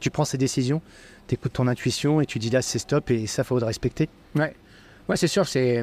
tu 0.00 0.10
prends 0.10 0.24
ces 0.24 0.38
décisions, 0.38 0.80
tu 1.28 1.34
écoutes 1.34 1.52
ton 1.52 1.66
intuition 1.68 2.20
et 2.22 2.26
tu 2.26 2.38
dis 2.38 2.48
là, 2.50 2.62
c'est 2.62 2.78
stop 2.78 3.10
et 3.10 3.26
ça, 3.26 3.44
faut 3.44 3.58
le 3.58 3.66
respecter. 3.66 4.08
Ouais, 4.34 4.54
ouais 5.08 5.16
c'est 5.16 5.26
sûr, 5.28 5.46
c'est. 5.46 5.82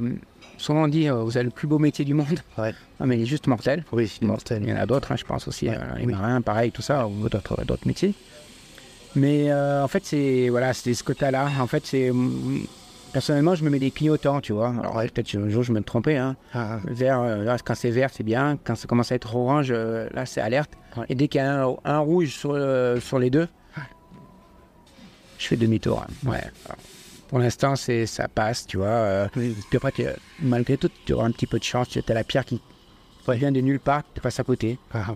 Souvent 0.57 0.83
on 0.83 0.87
dit, 0.87 1.07
euh, 1.09 1.15
vous 1.23 1.37
avez 1.37 1.43
le 1.45 1.49
plus 1.51 1.67
beau 1.67 1.77
métier 1.79 2.03
du 2.05 2.13
monde. 2.13 2.39
Ouais. 2.57 2.73
Non, 2.99 3.05
mais 3.05 3.17
il 3.17 3.21
est 3.23 3.25
juste 3.27 3.47
mortel. 3.47 3.83
Oui, 3.91 4.11
Il 4.21 4.27
mortel. 4.27 4.67
y 4.67 4.73
en 4.73 4.77
a 4.77 4.85
d'autres, 4.85 5.11
hein, 5.11 5.15
je 5.17 5.23
pense 5.23 5.47
aussi, 5.47 5.67
Ouais, 5.69 5.75
euh, 5.77 5.95
les 5.99 6.05
oui. 6.05 6.11
marins, 6.13 6.41
pareil, 6.41 6.71
tout 6.71 6.81
ça, 6.81 7.07
ou 7.07 7.29
d'autres, 7.29 7.63
d'autres 7.63 7.87
métiers. 7.87 8.13
Mais 9.15 9.51
euh, 9.51 9.83
en 9.83 9.87
fait, 9.87 10.05
c'est 10.05 10.49
voilà, 10.49 10.73
c'est 10.73 10.93
ce 10.93 11.03
côté-là. 11.03 11.49
En 11.59 11.67
fait, 11.67 11.85
c'est 11.85 12.11
mm, 12.11 12.61
personnellement, 13.13 13.55
je 13.55 13.63
me 13.63 13.69
mets 13.69 13.79
des 13.79 13.91
clignotants, 13.91 14.41
tu 14.41 14.53
vois. 14.53 14.69
Alors 14.79 14.93
peut-être 14.93 15.35
un 15.35 15.49
jour 15.49 15.63
je 15.63 15.71
me 15.71 15.81
trompais. 15.81 16.17
Hein. 16.17 16.35
Ah, 16.53 16.79
Vert, 16.85 17.21
euh, 17.21 17.43
là, 17.43 17.57
quand 17.63 17.75
c'est 17.75 17.89
vert, 17.91 18.09
c'est 18.11 18.23
bien. 18.23 18.57
Quand 18.63 18.75
ça 18.75 18.87
commence 18.87 19.11
à 19.11 19.15
être 19.15 19.35
orange, 19.35 19.71
là, 19.71 20.25
c'est 20.25 20.41
alerte. 20.41 20.71
Et 21.09 21.15
dès 21.15 21.27
qu'il 21.27 21.39
y 21.39 21.43
a 21.43 21.63
un, 21.65 21.75
un 21.85 21.99
rouge 21.99 22.29
sur, 22.29 22.57
sur 23.01 23.19
les 23.19 23.29
deux, 23.29 23.47
je 25.37 25.45
fais 25.47 25.55
demi-tour. 25.55 26.03
hein. 26.03 26.29
Ouais. 26.29 26.41
Alors, 26.65 26.77
pour 27.27 27.39
l'instant, 27.39 27.75
c'est 27.75 28.05
ça 28.05 28.27
passe, 28.27 28.65
tu 28.65 28.77
vois. 28.77 28.87
euh, 28.87 29.27
oui. 29.35 29.55
puis 29.69 29.77
après, 29.77 30.15
malgré 30.41 30.77
tout, 30.77 30.89
tu 31.05 31.13
auras 31.13 31.25
un 31.27 31.31
petit 31.31 31.47
peu 31.47 31.59
de 31.59 31.63
chance. 31.63 31.89
Tu 31.89 32.01
as 32.07 32.13
la 32.13 32.23
pierre 32.23 32.45
qui 32.45 32.61
vient 33.29 33.51
de 33.51 33.59
nulle 33.61 33.79
part, 33.79 34.03
tu 34.13 34.21
passes 34.21 34.39
à 34.39 34.43
côté. 34.43 34.77
Ah, 34.93 35.15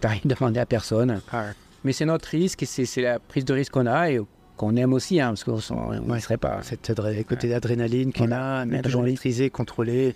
Tu 0.00 0.06
rien 0.08 0.20
demandé 0.24 0.58
à 0.60 0.66
personne. 0.66 1.20
ah. 1.32 1.46
Mais 1.84 1.92
c'est 1.92 2.04
notre 2.04 2.28
risque 2.28 2.62
et 2.62 2.66
c'est 2.66 3.02
la 3.02 3.18
prise 3.18 3.44
de 3.44 3.52
risque 3.54 3.72
qu'on 3.72 3.86
a 3.86 4.10
et 4.10 4.20
qu'on 4.56 4.76
aime 4.76 4.92
aussi, 4.92 5.20
hein, 5.20 5.28
parce 5.34 5.44
qu'on 5.44 5.92
ne 5.92 6.00
Ouais. 6.00 6.20
serait 6.20 6.36
pas. 6.36 6.60
Cette 6.62 6.88
adré- 6.90 7.24
côté 7.24 7.48
d'adrénaline 7.48 8.12
qu'on 8.12 8.30
a, 8.30 8.64
mais 8.64 8.82
toujours 8.82 9.02
maîtrisé, 9.02 9.50
contrôlé. 9.50 10.14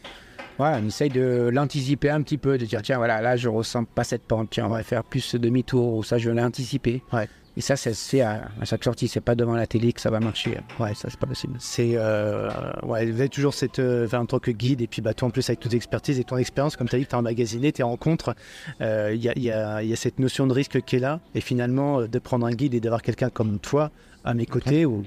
Voilà, 0.58 0.78
on 0.82 0.86
essaye 0.86 1.10
de 1.10 1.50
l'anticiper 1.52 2.08
un 2.10 2.22
petit 2.22 2.38
peu, 2.38 2.56
de 2.56 2.64
dire 2.64 2.82
tiens, 2.82 2.96
voilà, 2.98 3.20
là 3.20 3.36
je 3.36 3.48
ressens 3.48 3.84
pas 3.84 4.04
cette 4.04 4.22
pente, 4.22 4.48
tiens, 4.50 4.66
on 4.66 4.70
va 4.70 4.82
faire 4.82 5.04
plus 5.04 5.20
ce 5.20 5.36
demi-tour, 5.36 5.94
ou 5.96 6.02
ça 6.02 6.18
je 6.18 6.30
vais 6.30 6.40
l'anticiper. 6.40 7.02
Ouais. 7.12 7.28
Et 7.56 7.60
ça, 7.62 7.76
fait 7.76 8.20
à, 8.20 8.48
à 8.60 8.64
chaque 8.66 8.84
sortie, 8.84 9.08
c'est 9.08 9.20
pas 9.22 9.34
devant 9.34 9.54
la 9.54 9.66
télé 9.66 9.92
que 9.92 10.00
ça 10.00 10.10
va 10.10 10.20
marcher. 10.20 10.58
Ouais, 10.78 10.94
ça 10.94 11.08
c'est 11.10 11.18
pas 11.18 11.26
possible. 11.26 11.54
C'est 11.58 11.92
euh, 11.94 12.50
ouais, 12.82 13.06
vous 13.10 13.18
avez 13.20 13.28
toujours 13.30 13.54
cette 13.54 13.78
euh, 13.78 14.06
en 14.12 14.26
tant 14.26 14.38
que 14.38 14.50
guide 14.50 14.82
et 14.82 14.86
puis 14.86 15.00
bah 15.02 15.14
toi 15.14 15.28
en 15.28 15.30
plus 15.30 15.48
avec 15.48 15.60
toute 15.60 15.72
expertise 15.74 16.18
et 16.20 16.24
ton 16.24 16.36
expérience 16.36 16.76
comme 16.76 16.88
tu 16.88 16.96
as 16.96 16.98
dit 16.98 17.06
tu 17.06 17.14
as 17.14 17.18
emmagasiné 17.18 17.72
tes 17.72 17.82
rencontres 17.82 18.34
euh, 18.80 19.12
il 19.14 19.22
y, 19.22 19.28
a, 19.28 19.32
il 19.36 19.42
y 19.42 19.50
a- 19.50 19.82
il 19.82 19.88
y 19.88 19.92
a 19.92 19.96
cette 19.96 20.18
notion 20.18 20.46
de 20.46 20.52
risque 20.52 20.80
qui 20.82 20.96
est 20.96 21.00
là 21.00 21.20
et 21.34 21.40
finalement 21.40 22.00
euh, 22.00 22.08
de 22.08 22.18
prendre 22.18 22.44
un 22.46 22.52
guide 22.52 22.74
et 22.74 22.80
d'avoir 22.80 23.02
quelqu'un 23.02 23.30
comme 23.30 23.58
toi 23.58 23.90
à 24.24 24.34
mes 24.34 24.44
côtés 24.46 24.84
ou 24.86 25.04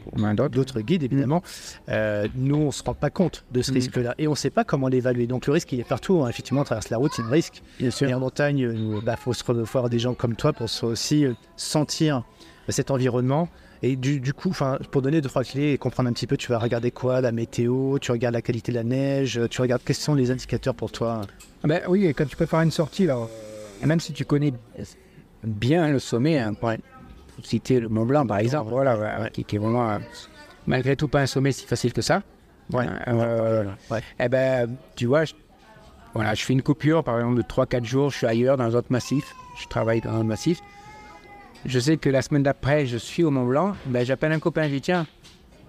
d'autres. 0.50 0.80
guides 0.82 1.04
évidemment 1.04 1.44
euh, 1.90 2.28
nous 2.36 2.56
on 2.56 2.72
se 2.72 2.82
rend 2.84 2.94
pas 2.94 3.10
compte 3.10 3.44
de 3.52 3.62
ce 3.62 3.72
Mm. 3.72 3.74
risque 3.76 3.96
là 3.98 4.16
et 4.18 4.28
on 4.28 4.36
sait 4.36 4.50
pas 4.50 4.64
comment 4.64 4.88
l'évaluer 4.88 5.28
donc 5.28 5.46
le 5.46 5.54
risque 5.54 5.72
il 5.74 5.80
est 5.82 5.88
partout 5.88 6.24
hein. 6.24 6.30
effectivement 6.30 6.62
on 6.62 6.64
traverse 6.64 6.90
la 6.90 6.98
route 6.98 7.12
c'est 7.16 7.22
un 7.24 7.30
risque 7.30 7.62
Bien 7.80 7.90
et 8.08 8.14
en 8.14 8.20
montagne 8.20 8.60
il 8.60 9.02
bah, 9.04 9.18
faut 9.18 9.34
se 9.34 9.44
faut 9.44 9.78
avoir 9.78 9.90
des 9.90 10.00
gens 10.00 10.14
comme 10.14 10.36
toi 10.36 10.54
pour 10.54 10.70
se- 10.70 10.86
aussi 10.86 11.26
euh, 11.26 11.34
sentir 11.58 12.24
cet 12.72 12.92
environnement 12.92 13.48
et 13.82 13.96
du, 13.96 14.20
du 14.20 14.34
coup, 14.34 14.52
pour 14.92 15.02
donner 15.02 15.22
deux 15.22 15.30
trois 15.30 15.44
clés 15.44 15.72
et 15.72 15.78
comprendre 15.78 16.10
un 16.10 16.14
petit 16.14 16.28
peu, 16.28 16.36
tu 16.36 16.52
vas 16.52 16.60
regarder 16.60 16.92
quoi 16.92 17.22
La 17.22 17.32
météo, 17.32 17.98
tu 18.00 18.12
regardes 18.12 18.36
la 18.36 18.42
qualité 18.42 18.72
de 18.74 18.78
la 18.78 18.84
neige, 18.84 19.40
tu 19.50 19.62
regardes 19.62 19.82
quels 19.86 19.96
sont 19.96 20.16
les 20.16 20.32
indicateurs 20.32 20.76
pour 20.76 20.92
toi? 20.92 21.22
Ah 21.64 21.68
ben 21.68 21.82
oui, 21.88 22.06
et 22.06 22.14
quand 22.14 22.26
tu 22.26 22.36
faire 22.36 22.60
une 22.62 22.72
sortie, 22.72 23.06
là, 23.06 23.18
et 23.82 23.86
même 23.86 24.00
si 24.02 24.12
tu 24.12 24.26
connais 24.26 24.54
bien 25.44 25.88
le 25.90 26.00
sommet, 26.00 26.40
hein, 26.40 26.54
pour 26.54 26.72
citer 27.44 27.80
le 27.80 27.88
Mont 27.88 28.06
Blanc 28.06 28.26
par 28.28 28.40
exemple, 28.40 28.70
voilà, 28.70 28.98
Ouais. 28.98 29.30
Qui, 29.32 29.46
qui 29.46 29.56
est 29.56 29.60
vraiment, 29.60 29.90
euh, 29.90 29.98
malgré 30.68 30.96
tout, 30.96 31.08
pas 31.08 31.22
un 31.22 31.26
sommet 31.28 31.52
si 31.54 31.66
facile 31.66 31.94
que 31.94 32.02
ça. 32.02 32.22
Ouais. 32.74 32.86
Euh, 33.08 33.64
Ouais. 33.90 34.02
Eh 34.20 34.28
ben, 34.28 34.70
tu 34.96 35.06
vois, 35.06 35.24
je, 35.26 35.34
voilà, 36.14 36.34
je 36.36 36.44
fais 36.44 36.54
une 36.54 36.62
coupure, 36.62 37.04
par 37.04 37.18
exemple, 37.18 37.38
de 37.38 37.44
3-4 37.44 37.86
jours, 37.86 38.10
je 38.10 38.18
suis 38.18 38.28
ailleurs 38.28 38.58
dans 38.58 38.66
un 38.66 38.74
autre 38.74 38.92
massif, 38.92 39.34
je 39.62 39.68
travaille 39.68 40.02
dans 40.02 40.12
un 40.14 40.24
massif. 40.24 40.60
Je 41.66 41.80
sais 41.80 41.98
que 41.98 42.10
la 42.10 42.22
semaine 42.22 42.44
d'après, 42.44 42.86
je 42.86 42.98
suis 42.98 43.24
au 43.24 43.32
Mont 43.32 43.46
Blanc, 43.46 43.76
ben, 43.86 44.06
j'appelle 44.06 44.32
un 44.32 44.40
copain, 44.40 44.64
je 44.64 44.70
dis 44.70 44.82
tiens, 44.82 45.06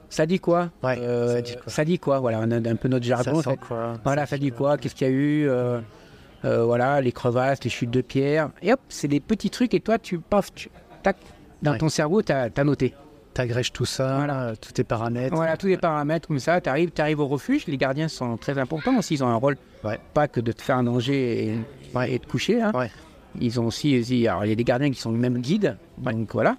ça 0.09 0.24
dit 0.26 0.38
quoi? 0.38 0.70
Ouais, 0.83 0.96
Euh, 0.98 1.35
ça 1.35 1.40
dit 1.42 1.55
quoi? 1.55 1.62
Ça 1.72 1.85
dit 1.85 1.98
quoi? 1.98 2.18
Voilà, 2.20 2.40
on 2.42 2.50
a 2.50 2.57
un 2.57 2.76
peu 2.76 2.88
notre 2.88 3.05
jargon. 3.05 3.42
Ça 3.42 3.57
quoi? 3.57 3.94
Voilà, 4.05 4.26
ça 4.26 4.38
dit 4.38 4.50
quoi? 4.53 4.76
Qu'est-ce 4.79 4.94
qu'il 4.94 5.07
y 5.07 5.11
a 5.11 5.12
eu? 5.12 5.48
Euh, 5.48 5.81
euh, 6.44 6.64
Voilà, 6.64 7.00
les 7.00 7.12
crevasses, 7.12 7.62
les 7.64 7.70
chutes 7.70 7.90
de 7.90 8.00
pierre. 8.03 8.50
Et 8.62 8.72
hop, 8.72 8.81
c'est 8.88 9.09
des 9.09 9.20
petits 9.20 9.50
trucs 9.50 9.74
et 9.74 9.81
toi, 9.81 9.98
tu 9.98 10.18
paf, 10.18 10.53
tu, 10.55 10.70
tac, 11.03 11.16
dans 11.62 11.72
Ouais. 11.72 11.79
ton 11.79 11.88
cerveau, 11.88 12.22
tu 12.22 12.33
as, 12.33 12.50
noté. 12.64 12.94
T'agrèges 13.35 13.72
tout 13.72 13.85
ça, 13.85 14.16
Voilà. 14.16 14.55
tous 14.61 14.72
tes 14.72 14.85
paramètres. 14.85 15.35
Voilà, 15.35 15.57
tous 15.57 15.66
les 15.68 15.76
paramètres 15.76 16.26
comme 16.29 16.38
ça, 16.40 16.61
tu 16.61 16.68
arrives, 16.70 17.20
au 17.20 17.26
refuge. 17.29 17.66
Les 17.66 17.76
gardiens 17.76 18.09
sont 18.09 18.37
très 18.37 18.59
importants 18.59 18.96
aussi, 18.98 19.14
ils 19.14 19.24
ont 19.24 19.29
un 19.29 19.37
rôle, 19.37 19.57
Ouais. 19.85 19.98
pas 20.14 20.26
que 20.29 20.40
de 20.40 20.50
te 20.53 20.62
faire 20.62 20.76
un 20.79 20.85
danger 20.85 21.44
et, 21.46 21.59
et 22.14 22.18
de 22.18 22.26
coucher. 22.26 22.61
hein. 22.62 22.72
Ils 23.40 23.60
ont 23.60 23.66
aussi, 23.66 24.26
alors 24.26 24.44
il 24.44 24.48
y 24.48 24.52
a 24.52 24.56
des 24.56 24.64
gardiens 24.64 24.90
qui 24.90 25.00
sont 25.00 25.12
même 25.12 25.38
guides, 25.38 25.76
donc 25.98 26.32
voilà. 26.32 26.56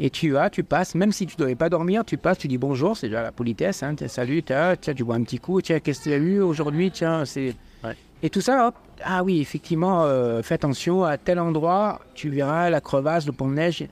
Et 0.00 0.10
tu 0.10 0.30
vas, 0.30 0.48
tu 0.48 0.62
passes, 0.62 0.94
même 0.94 1.10
si 1.10 1.26
tu 1.26 1.34
ne 1.36 1.42
devais 1.42 1.56
pas 1.56 1.68
dormir, 1.68 2.04
tu 2.04 2.16
passes, 2.16 2.38
tu 2.38 2.46
dis 2.46 2.58
bonjour, 2.58 2.96
c'est 2.96 3.08
déjà 3.08 3.22
la 3.22 3.32
politesse, 3.32 3.82
hein, 3.82 3.96
salut, 4.06 4.42
tiens, 4.44 4.74
tiens, 4.80 4.94
tu 4.94 5.02
bois 5.02 5.16
un 5.16 5.22
petit 5.22 5.38
coup, 5.38 5.60
tiens, 5.60 5.80
qu'est-ce 5.80 6.00
que 6.00 6.04
tu 6.04 6.12
as 6.12 6.18
eu 6.18 6.40
aujourd'hui, 6.40 6.90
tiens, 6.92 7.24
c'est... 7.24 7.54
Ouais. 7.82 7.96
Et 8.22 8.30
tout 8.30 8.40
ça, 8.40 8.68
hop, 8.68 8.74
ah 9.02 9.24
oui, 9.24 9.40
effectivement, 9.40 10.04
euh, 10.04 10.40
fais 10.42 10.54
attention, 10.54 11.02
à 11.04 11.18
tel 11.18 11.40
endroit, 11.40 12.00
tu 12.14 12.30
verras 12.30 12.70
la 12.70 12.80
crevasse, 12.80 13.26
le 13.26 13.32
pont 13.32 13.48
de 13.48 13.54
neige, 13.54 13.86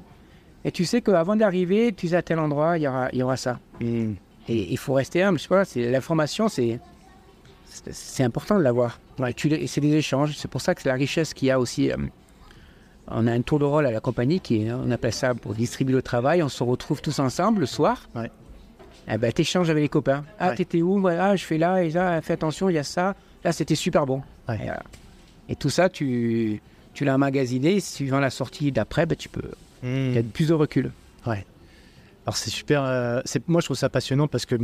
et 0.64 0.70
tu 0.70 0.84
sais 0.84 1.00
qu'avant 1.00 1.34
d'arriver, 1.34 1.92
tu 1.92 2.08
sais 2.08 2.16
à 2.16 2.22
tel 2.22 2.38
endroit, 2.38 2.78
il 2.78 2.82
y 2.82 2.88
aura, 2.88 3.08
y 3.12 3.22
aura 3.22 3.36
ça. 3.36 3.58
Mm. 3.80 4.12
Et 4.48 4.72
il 4.72 4.78
faut 4.78 4.94
rester 4.94 5.24
humble, 5.24 5.38
je 5.40 5.42
sais 5.42 5.48
pas, 5.48 5.90
l'information, 5.90 6.48
c'est... 6.48 6.78
c'est- 7.90 8.22
important 8.24 8.56
de 8.58 8.62
l'avoir. 8.62 9.00
Ouais. 9.18 9.34
C'est 9.66 9.80
des 9.80 9.94
échanges. 9.94 10.34
C'est 10.36 10.50
pour 10.50 10.60
ça 10.60 10.74
que 10.74 10.82
c'est 10.82 10.88
la 10.88 10.94
richesse 10.94 11.34
qu'il 11.34 11.48
y 11.48 11.50
a 11.50 11.58
aussi. 11.60 11.90
euh, 11.90 11.96
on 13.08 13.26
a 13.26 13.32
un 13.32 13.40
tour 13.42 13.58
de 13.60 13.64
rôle 13.64 13.86
à 13.86 13.90
la 13.92 14.00
compagnie 14.00 14.40
qui 14.40 14.62
est, 14.66 14.72
on 14.72 14.90
appelle 14.90 15.12
ça 15.12 15.34
pour 15.34 15.54
distribuer 15.54 15.94
le 15.94 16.02
travail. 16.02 16.42
On 16.42 16.48
se 16.48 16.62
retrouve 16.64 17.00
tous 17.00 17.18
ensemble 17.20 17.60
le 17.60 17.66
soir. 17.66 18.08
Ouais. 18.16 18.30
Eh 19.08 19.16
ben, 19.18 19.30
t'échanges 19.32 19.70
avec 19.70 19.82
les 19.82 19.88
copains. 19.88 20.24
Ah, 20.40 20.48
Ouais. 20.48 20.56
t'étais 20.56 20.82
où? 20.82 20.98
Voilà, 21.00 21.36
je 21.36 21.44
fais 21.44 21.58
là 21.58 21.82
et 21.84 21.90
là. 21.90 22.20
Fais 22.22 22.32
attention, 22.32 22.68
il 22.68 22.72
y 22.74 22.78
a 22.78 22.82
ça. 22.82 23.14
Là, 23.44 23.52
c'était 23.52 23.76
super 23.76 24.06
bon. 24.06 24.22
Ouais. 24.48 24.58
Et, 25.48 25.54
tout 25.54 25.70
ça, 25.70 25.88
tu, 25.88 26.60
tu 26.94 27.04
l'as 27.04 27.14
emmagasiné. 27.14 27.78
Suivant 27.78 28.18
la 28.18 28.30
sortie 28.30 28.72
d'après, 28.72 29.06
ben, 29.06 29.14
tu 29.16 29.28
peux. 29.28 29.50
Il 29.84 30.14
y 30.14 30.18
a 30.18 30.22
plus 30.24 30.48
de 30.48 30.54
recul. 30.54 30.90
Alors 32.26 32.36
c'est 32.36 32.50
super, 32.50 32.82
euh, 32.84 33.20
moi 33.46 33.60
je 33.60 33.66
trouve 33.66 33.76
ça 33.76 33.88
passionnant 33.88 34.26
parce 34.26 34.46
que 34.46 34.56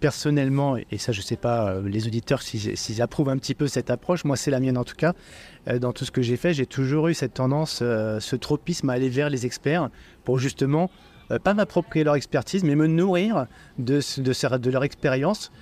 personnellement, 0.00 0.78
et 0.78 0.96
ça 0.96 1.12
je 1.12 1.20
sais 1.20 1.36
pas 1.36 1.68
euh, 1.68 1.86
les 1.86 2.06
auditeurs 2.06 2.40
s'ils, 2.40 3.02
approuvent 3.02 3.28
un 3.28 3.36
petit 3.36 3.54
peu 3.54 3.66
cette 3.66 3.90
approche, 3.90 4.24
moi 4.24 4.38
c'est 4.38 4.50
la 4.50 4.58
mienne 4.58 4.78
en 4.78 4.84
tout 4.84 4.96
cas, 4.96 5.12
Euh, 5.68 5.78
dans 5.78 5.92
tout 5.92 6.06
ce 6.06 6.10
que 6.10 6.22
j'ai 6.22 6.38
fait, 6.38 6.54
j'ai 6.54 6.64
toujours 6.64 7.08
eu 7.08 7.14
cette 7.14 7.34
tendance, 7.34 7.80
ce 7.80 8.36
tropisme 8.36 8.88
à 8.88 8.94
aller 8.94 9.10
vers 9.10 9.28
les 9.28 9.44
experts 9.44 9.90
pour 10.24 10.38
justement 10.38 10.90
pas 11.44 11.52
m'approprier 11.52 12.04
leur 12.04 12.14
expertise, 12.14 12.64
mais 12.64 12.74
me 12.74 12.86
nourrir 12.86 13.46
de, 13.78 14.00
de, 14.20 14.70
leur 14.70 14.82
expérience 14.82 15.52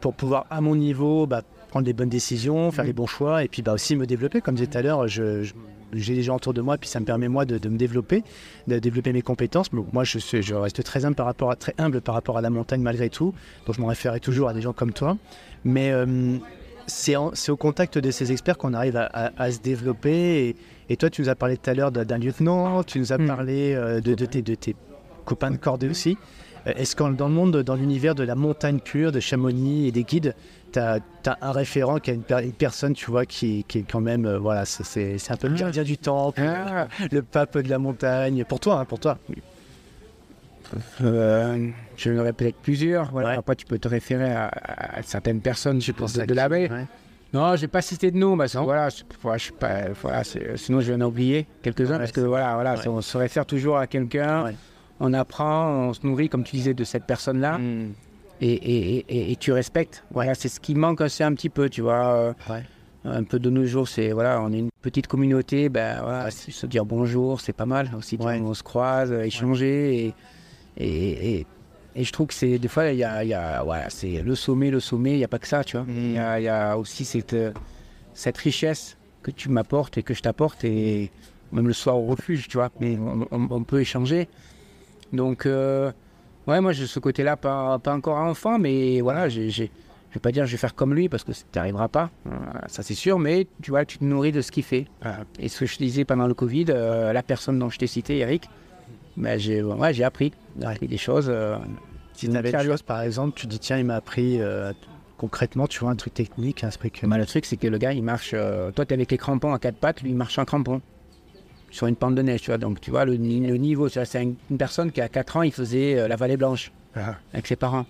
pour 0.00 0.14
pouvoir 0.14 0.46
à 0.50 0.60
mon 0.60 0.76
niveau 0.76 1.26
bah, 1.26 1.42
prendre 1.72 1.86
les 1.86 1.94
bonnes 1.94 2.10
décisions, 2.10 2.70
faire 2.70 2.84
les 2.84 2.92
bons 2.92 3.06
choix 3.06 3.42
et 3.44 3.48
puis 3.48 3.62
bah, 3.62 3.72
aussi 3.72 3.96
me 3.96 4.04
développer. 4.06 4.42
Comme 4.42 4.56
je 4.58 4.64
disais 4.64 4.70
tout 4.72 4.78
à 4.78 4.82
l'heure, 4.82 5.08
je- 5.08 5.42
je- 5.42 5.54
j'ai 5.94 6.14
des 6.14 6.22
gens 6.22 6.36
autour 6.36 6.52
de 6.52 6.60
moi, 6.60 6.76
puis 6.76 6.88
ça 6.88 7.00
me 7.00 7.06
permet 7.06 7.28
moi 7.28 7.46
de, 7.46 7.56
de 7.56 7.68
me 7.70 7.78
développer, 7.78 8.22
de 8.68 8.78
développer 8.78 9.12
mes 9.14 9.22
compétences. 9.22 9.72
Mais 9.72 9.80
moi, 9.92 10.04
je, 10.04 10.18
suis- 10.18 10.42
je 10.42 10.54
reste 10.54 10.82
très 10.84 11.04
humble, 11.06 11.16
par 11.16 11.24
rapport 11.26 11.50
à, 11.50 11.56
très 11.56 11.74
humble 11.78 12.02
par 12.02 12.14
rapport 12.14 12.36
à 12.36 12.42
la 12.42 12.50
montagne 12.50 12.82
malgré 12.82 13.08
tout. 13.08 13.32
Donc 13.66 13.74
je 13.76 13.80
m'en 13.80 13.86
référerai 13.86 14.20
toujours 14.20 14.48
à 14.48 14.52
des 14.54 14.60
gens 14.60 14.74
comme 14.74 14.92
toi. 14.92 15.16
Mais 15.64 15.90
euh, 15.92 16.36
c'est 16.86 17.16
au 17.16 17.56
contact 17.56 17.96
de 17.96 18.10
ces 18.10 18.32
experts 18.32 18.58
qu'on 18.58 18.74
arrive 18.74 18.96
à, 18.98 19.04
à- 19.06 19.30
à 19.42 19.50
se 19.50 19.60
développer. 19.60 20.48
Et, 20.48 20.56
et 20.90 20.96
toi, 20.98 21.08
tu 21.08 21.22
nous 21.22 21.28
as 21.30 21.34
parlé 21.34 21.56
tout 21.56 21.70
à 21.70 21.74
l'heure 21.74 21.90
d'un 21.90 22.18
lieutenant, 22.18 22.82
tu 22.84 22.98
nous 22.98 23.12
as 23.14 23.18
Mm. 23.18 23.26
parlé 23.26 23.72
euh, 23.74 24.00
de, 24.00 24.14
de 24.14 24.26
tes, 24.26 24.42
de 24.42 24.54
tes 24.54 24.76
copains 25.24 25.50
de 25.50 25.56
cordée 25.56 25.88
aussi. 25.88 26.18
Euh, 26.66 26.72
Est-ce 26.76 26.94
que 26.96 27.04
dans 27.12 27.28
le 27.28 27.34
monde, 27.34 27.56
dans 27.62 27.74
l'univers 27.74 28.14
de 28.14 28.22
la 28.24 28.34
montagne 28.34 28.78
pure, 28.80 29.12
de 29.12 29.20
Chamonix 29.20 29.88
et 29.88 29.92
des 29.92 30.04
guides, 30.04 30.34
tu 30.72 30.78
as, 30.78 31.00
un 31.40 31.52
référent 31.52 31.98
qui 31.98 32.10
a 32.10 32.14
une, 32.14 32.22
per- 32.22 32.42
une 32.42 32.52
personne, 32.52 32.94
tu 32.94 33.10
vois, 33.10 33.26
qui, 33.26 33.64
qui 33.68 33.78
est 33.80 33.84
quand 33.90 34.00
même, 34.00 34.24
euh, 34.26 34.38
voilà, 34.38 34.64
c'est- 34.64 35.16
un 35.30 35.36
peu 35.36 35.48
le 35.48 35.54
Ah. 35.56 35.60
gardien 35.60 35.82
du 35.82 35.98
temple, 35.98 36.40
Ah, 36.42 36.88
le 37.10 37.22
pape 37.22 37.58
de 37.58 37.68
la 37.68 37.78
montagne. 37.78 38.44
Pour 38.44 38.60
toi, 38.60 38.78
hein, 38.80 38.84
pour 38.84 38.98
toi. 38.98 39.18
euh, 41.02 41.68
je 41.96 42.10
aurais 42.12 42.32
peut-être 42.32 42.56
plusieurs. 42.56 43.10
Voilà. 43.10 43.30
Ouais. 43.30 43.36
Après, 43.36 43.56
tu 43.56 43.66
peux 43.66 43.78
te 43.78 43.88
référer 43.88 44.32
à, 44.32 44.50
certaines 45.02 45.40
personnes, 45.40 45.80
je 45.82 45.92
pense, 45.92 46.14
de, 46.14 46.24
de 46.24 46.34
la 46.34 46.48
baie. 46.48 46.70
Ouais. 46.70 46.86
Non, 47.34 47.56
j'ai 47.56 47.68
pas 47.68 47.80
cité 47.82 48.10
de 48.10 48.16
nom, 48.18 48.36
parce 48.36 48.52
que 48.52 48.58
voilà, 48.58 48.88
je, 48.90 49.02
voilà, 50.02 50.22
je 50.22 50.56
sinon 50.56 50.80
je 50.82 50.92
vais 50.92 51.02
en 51.02 51.06
oublier 51.06 51.46
quelques-uns, 51.62 51.92
Ouais, 51.94 51.98
parce 52.00 52.12
que 52.12 52.20
voilà, 52.20 52.54
voilà, 52.54 52.74
on 52.86 53.00
se 53.00 53.16
réfère 53.16 53.46
toujours 53.46 53.78
à 53.78 53.86
quelqu'un. 53.86 54.52
On 55.04 55.12
apprend, 55.12 55.88
on 55.88 55.92
se 55.92 56.06
nourrit, 56.06 56.28
comme 56.28 56.44
tu 56.44 56.56
disais, 56.56 56.74
de 56.74 56.84
cette 56.84 57.04
personne-là, 57.06 57.58
Mm. 57.58 57.92
et, 58.40 58.52
et- 58.52 59.04
et- 59.08 59.32
et 59.32 59.36
tu 59.36 59.50
respectes. 59.52 60.04
Voilà, 60.12 60.34
c'est 60.34 60.48
ce 60.48 60.60
qui 60.60 60.74
manque 60.74 61.00
aussi 61.00 61.22
un 61.22 61.34
petit 61.34 61.48
peu, 61.50 61.68
tu 61.68 61.80
vois. 61.82 62.04
euh, 62.14 62.32
Ouais. 62.48 62.62
Un 63.04 63.24
peu 63.24 63.40
de 63.40 63.50
nos 63.50 63.64
jours, 63.64 63.88
c'est 63.88 64.12
voilà, 64.12 64.40
on 64.40 64.52
est 64.52 64.60
une 64.60 64.70
petite 64.80 65.08
communauté, 65.08 65.68
ben 65.68 66.00
voilà, 66.02 66.30
se 66.30 66.66
dire 66.66 66.84
bonjour, 66.84 67.40
c'est 67.40 67.52
pas 67.52 67.66
mal 67.66 67.90
aussi. 67.98 68.16
Ouais. 68.16 68.40
On 68.40 68.54
se 68.54 68.62
croise, 68.62 69.10
euh, 69.10 69.22
échanger, 69.24 70.06
et, 70.06 70.14
et, 70.76 71.34
et, 71.40 71.46
et 71.96 72.04
je 72.04 72.12
trouve 72.12 72.28
que 72.28 72.34
c'est 72.34 72.60
des 72.60 72.68
fois, 72.68 72.86
il 72.92 72.98
y 72.98 73.04
a, 73.04 73.24
il 73.24 73.28
y 73.30 73.34
a- 73.34 73.62
voilà, 73.64 73.90
c'est 73.90 74.22
le 74.22 74.34
sommet, 74.36 74.70
le 74.70 74.78
sommet, 74.78 75.12
il 75.14 75.16
n'y 75.18 75.24
a 75.24 75.28
pas 75.28 75.40
que 75.40 75.48
ça, 75.48 75.64
tu 75.64 75.76
vois. 75.76 75.84
Mm. 75.86 75.96
Il 75.98 76.12
y, 76.12 76.18
a, 76.18 76.38
il 76.40 76.44
y 76.44 76.48
a 76.48 76.78
aussi 76.78 77.04
cette, 77.04 77.34
cette 78.14 78.38
richesse 78.38 78.96
que 79.24 79.32
tu 79.32 79.48
m'apportes 79.48 79.98
et 79.98 80.04
que 80.04 80.14
je 80.14 80.22
t'apporte, 80.22 80.62
et 80.64 81.10
même 81.50 81.66
le 81.66 81.72
soir 81.74 81.96
au 81.98 82.06
refuge, 82.06 82.46
tu 82.48 82.56
vois, 82.58 82.70
mais 82.80 82.96
on, 82.98 83.26
on- 83.32 83.48
on 83.50 83.64
peut 83.64 83.80
échanger. 83.80 84.28
Donc, 85.12 85.46
euh, 85.46 85.92
ouais, 86.46 86.60
moi, 86.60 86.72
j'ai 86.72 86.86
ce 86.86 86.98
côté-là, 86.98 87.36
pas, 87.36 87.78
pas 87.78 87.94
encore 87.94 88.16
enfant, 88.18 88.58
mais 88.58 89.00
voilà, 89.00 89.28
j'ai, 89.28 89.50
j'ai- 89.50 89.70
je 90.10 90.14
vais 90.14 90.20
pas 90.20 90.30
dire 90.32 90.44
je 90.44 90.52
vais 90.52 90.58
faire 90.58 90.74
comme 90.74 90.92
lui 90.94 91.08
parce 91.08 91.24
que 91.24 91.32
tu 91.32 91.38
n'arriveras 91.54 91.88
pas, 91.88 92.10
euh, 92.26 92.30
ça 92.66 92.82
c'est 92.82 92.92
sûr, 92.94 93.18
mais 93.18 93.46
tu 93.62 93.70
vois, 93.70 93.84
tu 93.86 93.96
te 93.98 94.04
nourris 94.04 94.32
de 94.32 94.42
ce 94.42 94.50
qu'il 94.52 94.62
fait. 94.62 94.86
Et 95.38 95.48
ce 95.48 95.60
que 95.60 95.66
je 95.66 95.78
disais 95.78 96.04
pendant 96.04 96.26
le 96.26 96.34
Covid, 96.34 96.66
euh, 96.68 97.12
la 97.14 97.22
personne 97.22 97.58
dont 97.58 97.70
je 97.70 97.78
t'ai 97.78 97.86
cité, 97.86 98.18
Eric, 98.18 98.48
ben, 99.16 99.38
j'ai, 99.38 99.62
ouais, 99.62 99.94
j'ai 99.94 100.04
appris, 100.04 100.32
j'ai 100.60 100.66
appris 100.66 100.88
des 100.88 100.98
choses. 100.98 101.26
euh, 101.30 101.56
Si 102.14 102.28
tu 102.28 102.36
avais 102.36 102.50
une 102.50 102.56
Sérieux. 102.58 102.70
chose, 102.72 102.82
par 102.82 103.00
exemple, 103.02 103.32
tu 103.38 103.46
dis, 103.46 103.58
tiens, 103.58 103.78
il 103.78 103.84
m'a 103.86 103.96
appris 103.96 104.38
concrètement, 105.16 105.66
tu 105.66 105.80
vois, 105.80 105.90
un 105.90 105.96
truc 105.96 106.12
technique, 106.14 106.62
un 106.64 106.68
truc. 106.70 107.00
Ben, 107.04 107.16
le 107.16 107.24
truc, 107.26 107.46
c'est 107.46 107.56
que 107.56 107.66
le 107.68 107.78
gars, 107.78 107.92
il 107.92 108.02
marche. 108.02 108.32
euh, 108.34 108.70
toi, 108.72 108.84
tu 108.84 108.92
avec 108.92 109.10
les 109.10 109.18
crampons 109.18 109.54
à 109.54 109.58
quatre 109.58 109.76
pattes, 109.76 110.02
lui, 110.02 110.10
il 110.10 110.16
marche 110.16 110.38
en 110.38 110.44
crampons. 110.44 110.80
Sur 111.72 111.86
une 111.88 111.96
pente 111.96 112.14
de 112.14 112.22
neige, 112.22 112.42
tu 112.42 112.50
vois. 112.50 112.58
Donc, 112.58 112.80
tu 112.80 112.90
vois, 112.92 113.04
le, 113.04 113.14
ni- 113.16 113.44
le 113.44 113.56
niveau, 113.56 113.88
c'est 113.88 114.22
une, 114.22 114.36
personne 114.58 114.92
qui, 114.92 115.00
à 115.00 115.08
4 115.08 115.38
ans, 115.38 115.42
il 115.42 115.52
faisait 115.52 115.98
euh, 115.98 116.06
la 116.06 116.14
vallée 116.16 116.36
blanche 116.36 116.70
Ah. 116.94 117.16
avec 117.32 117.46
ses 117.48 117.56
parents. 117.56 117.86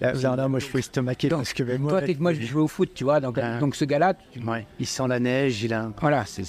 Là, 0.00 0.12
là, 0.12 0.34
là, 0.36 0.48
moi, 0.48 0.58
je 0.58 0.64
suis 0.66 0.78
estomaqué 0.80 1.28
parce 1.28 1.52
que 1.54 1.62
moi, 1.78 2.02
toi, 2.02 2.14
moi, 2.18 2.34
je 2.34 2.42
jouais 2.42 2.62
au 2.62 2.66
foot, 2.68 2.90
tu 2.94 3.04
vois. 3.04 3.20
Donc, 3.20 3.38
Ah. 3.40 3.58
donc 3.60 3.76
ce 3.76 3.84
gars-là, 3.84 4.14
ouais, 4.44 4.66
il 4.80 4.86
sent 4.86 5.06
la 5.08 5.20
neige, 5.20 5.62
il 5.62 5.72
a. 5.72 5.84
un- 5.84 5.94
voilà, 6.00 6.24
c'est 6.26 6.42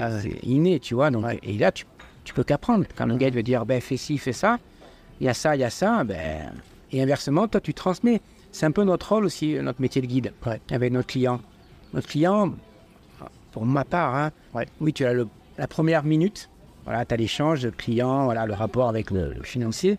Ah 0.00 0.08
ouais. 0.16 0.38
inné, 0.42 0.80
tu 0.80 0.94
vois. 0.94 1.10
Donc, 1.10 1.24
Ouais. 1.24 1.38
Et 1.42 1.58
là, 1.58 1.70
tu, 1.70 1.84
tu 2.24 2.32
peux 2.32 2.42
qu'apprendre. 2.42 2.86
Quand 2.96 3.06
le 3.06 3.16
gars 3.16 3.28
il 3.28 3.34
veut 3.34 3.42
dire, 3.42 3.66
ben, 3.66 3.80
fais 3.82 3.98
ci, 3.98 4.16
fais 4.16 4.32
ça, 4.32 4.58
il 5.20 5.26
y 5.26 5.28
a 5.28 5.34
ça, 5.34 5.54
il 5.54 5.60
y 5.60 5.64
a 5.64 5.70
ça, 5.70 6.02
ben, 6.04 6.50
et 6.90 7.02
inversement, 7.02 7.46
toi, 7.46 7.60
tu 7.60 7.74
transmets. 7.74 8.22
C'est 8.52 8.64
un 8.66 8.72
peu 8.72 8.82
notre 8.84 9.10
rôle 9.12 9.26
aussi, 9.26 9.54
notre 9.60 9.80
métier 9.82 10.00
de 10.00 10.06
guide, 10.06 10.32
avec 10.70 10.92
notre 10.92 11.06
client. 11.08 11.40
Notre 11.92 12.08
client, 12.08 12.54
pour 13.52 13.66
ma 13.66 13.84
part, 13.84 14.14
hein, 14.14 14.30
oui, 14.80 14.92
tu 14.94 15.04
as 15.04 15.12
le- 15.12 15.28
la 15.58 15.66
première 15.66 16.04
minute, 16.04 16.48
voilà, 16.84 17.04
tu 17.04 17.14
as 17.14 17.16
l'échange 17.16 17.62
de 17.62 17.70
client, 17.70 18.24
voilà, 18.24 18.46
le 18.46 18.54
rapport 18.54 18.88
avec 18.88 19.10
le, 19.10 19.32
le 19.34 19.42
financier, 19.42 19.98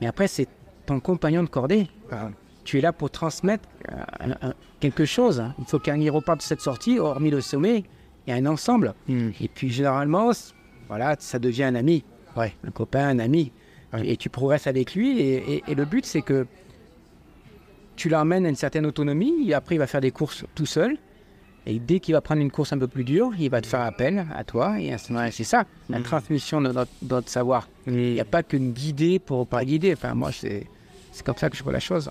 mais 0.00 0.06
après, 0.06 0.28
c'est 0.28 0.48
ton 0.86 1.00
compagnon 1.00 1.42
de 1.42 1.48
cordée. 1.48 1.88
Ah. 2.10 2.30
Tu 2.64 2.78
es 2.78 2.80
là 2.80 2.92
pour 2.92 3.10
transmettre 3.10 3.68
euh, 3.90 4.52
quelque 4.80 5.04
chose. 5.04 5.40
hein. 5.40 5.54
Il 5.58 5.64
faut 5.64 5.78
qu'un 5.78 5.98
y 5.98 6.10
reparte 6.10 6.38
de 6.38 6.42
cette 6.44 6.60
sortie, 6.60 6.98
hormis 6.98 7.30
le 7.30 7.40
sommet, 7.40 7.84
il 8.26 8.30
y 8.30 8.32
a 8.32 8.36
un 8.36 8.46
ensemble. 8.46 8.94
Hmm. 9.08 9.30
Et 9.40 9.48
puis 9.48 9.70
généralement, 9.70 10.30
voilà, 10.88 11.16
ça 11.18 11.38
devient 11.38 11.64
un 11.64 11.74
ami, 11.74 12.04
Ouais. 12.36 12.52
un 12.66 12.70
copain, 12.70 13.08
un 13.08 13.18
ami. 13.18 13.50
Ouais. 13.92 14.06
Et 14.08 14.16
tu 14.16 14.28
progresses 14.28 14.66
avec 14.66 14.94
lui. 14.94 15.18
Et, 15.20 15.54
et- 15.56 15.64
et 15.68 15.74
le 15.74 15.84
but, 15.84 16.04
c'est 16.04 16.22
que 16.22 16.46
tu 17.96 18.08
l'emmènes 18.08 18.46
à 18.46 18.48
une 18.48 18.56
certaine 18.56 18.86
autonomie. 18.86 19.48
Et 19.48 19.54
après, 19.54 19.74
il 19.76 19.78
va 19.78 19.86
faire 19.86 20.00
des 20.00 20.10
courses 20.12 20.44
tout 20.54 20.66
seul. 20.66 20.96
Et 21.66 21.78
dès 21.78 22.00
qu'il 22.00 22.14
va 22.14 22.20
prendre 22.20 22.40
une 22.40 22.50
course 22.50 22.72
un 22.72 22.78
peu 22.78 22.88
plus 22.88 23.04
dure, 23.04 23.30
il 23.38 23.50
va 23.50 23.60
te 23.60 23.66
faire 23.66 23.80
appel 23.80 24.26
à 24.34 24.44
toi. 24.44 24.80
Et 24.80 24.92
ainsi 24.92 25.12
de 25.12 25.18
suite. 25.18 25.32
c'est 25.32 25.44
ça, 25.44 25.64
la 25.88 25.98
Mhm. 25.98 26.04
transmission 26.04 26.60
de 26.60 26.72
notre, 26.72 26.90
de 27.02 27.14
notre 27.14 27.28
savoir. 27.28 27.68
Il 27.86 27.92
n'y 28.14 28.20
a 28.20 28.24
pas 28.24 28.42
qu'une 28.42 28.72
guidée 28.72 29.18
pour 29.18 29.46
pas 29.46 29.64
guider. 29.64 29.92
Enfin, 29.92 30.14
moi, 30.14 30.32
c'est 30.32 30.66
c'est 31.12 31.24
comme 31.26 31.36
ça 31.36 31.50
que 31.50 31.56
je 31.56 31.62
vois 31.62 31.72
la 31.72 31.80
chose. 31.80 32.08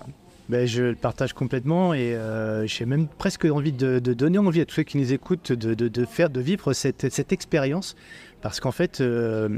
Ben, 0.50 0.66
je 0.66 0.82
le 0.82 0.94
partage 0.94 1.32
complètement 1.32 1.94
et 1.94 2.14
euh, 2.14 2.66
j'ai 2.66 2.84
même 2.84 3.06
presque 3.08 3.44
envie 3.44 3.72
de, 3.72 3.98
de 3.98 4.12
donner 4.12 4.38
envie 4.38 4.60
à 4.60 4.64
tous 4.66 4.74
ceux 4.76 4.82
qui 4.82 4.98
nous 4.98 5.12
écoutent 5.12 5.52
de, 5.52 5.74
de- 5.74 5.88
de 5.88 6.04
faire, 6.04 6.28
de 6.28 6.40
vivre 6.40 6.72
cette, 6.72 7.10
cette 7.10 7.32
expérience. 7.32 7.94
Parce 8.42 8.58
qu'en 8.60 8.72
fait, 8.72 9.00
euh, 9.00 9.48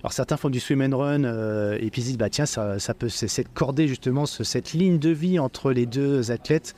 alors 0.00 0.12
certains 0.12 0.36
font 0.36 0.48
du 0.50 0.58
swim 0.58 0.80
and 0.82 0.96
run 0.96 1.24
euh, 1.24 1.76
et 1.80 1.90
puis 1.90 2.00
ils 2.00 2.04
se 2.04 2.08
disent, 2.08 2.18
bah 2.18 2.30
tiens, 2.30 2.46
ça, 2.46 2.78
ça 2.78 2.92
peut, 2.94 3.08
c'est 3.08 3.28
cette 3.28 3.52
cordée 3.52 3.88
justement, 3.88 4.26
ce- 4.26 4.42
cette 4.44 4.72
ligne 4.72 4.98
de 4.98 5.10
vie 5.10 5.38
entre 5.38 5.70
les 5.70 5.86
deux 5.86 6.30
athlètes. 6.32 6.74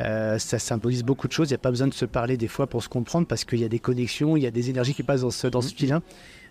Euh, 0.00 0.38
ça 0.38 0.58
symbolise 0.58 1.02
beaucoup 1.04 1.28
de 1.28 1.32
choses. 1.32 1.48
Il 1.50 1.52
n'y 1.52 1.56
a 1.56 1.58
pas 1.58 1.70
besoin 1.70 1.86
de 1.88 1.94
se 1.94 2.04
parler 2.04 2.36
des 2.36 2.48
fois 2.48 2.66
pour 2.66 2.82
se 2.82 2.88
comprendre 2.88 3.26
parce 3.26 3.44
qu'il 3.44 3.60
y 3.60 3.64
a 3.64 3.68
des 3.68 3.78
connexions, 3.78 4.36
il 4.36 4.42
y 4.42 4.46
a 4.46 4.50
des 4.50 4.70
énergies 4.70 4.94
qui 4.94 5.02
passent 5.02 5.20
dans 5.22 5.30
ce, 5.30 5.46
dans 5.46 5.60
ce 5.60 5.74
fil-là. 5.74 6.00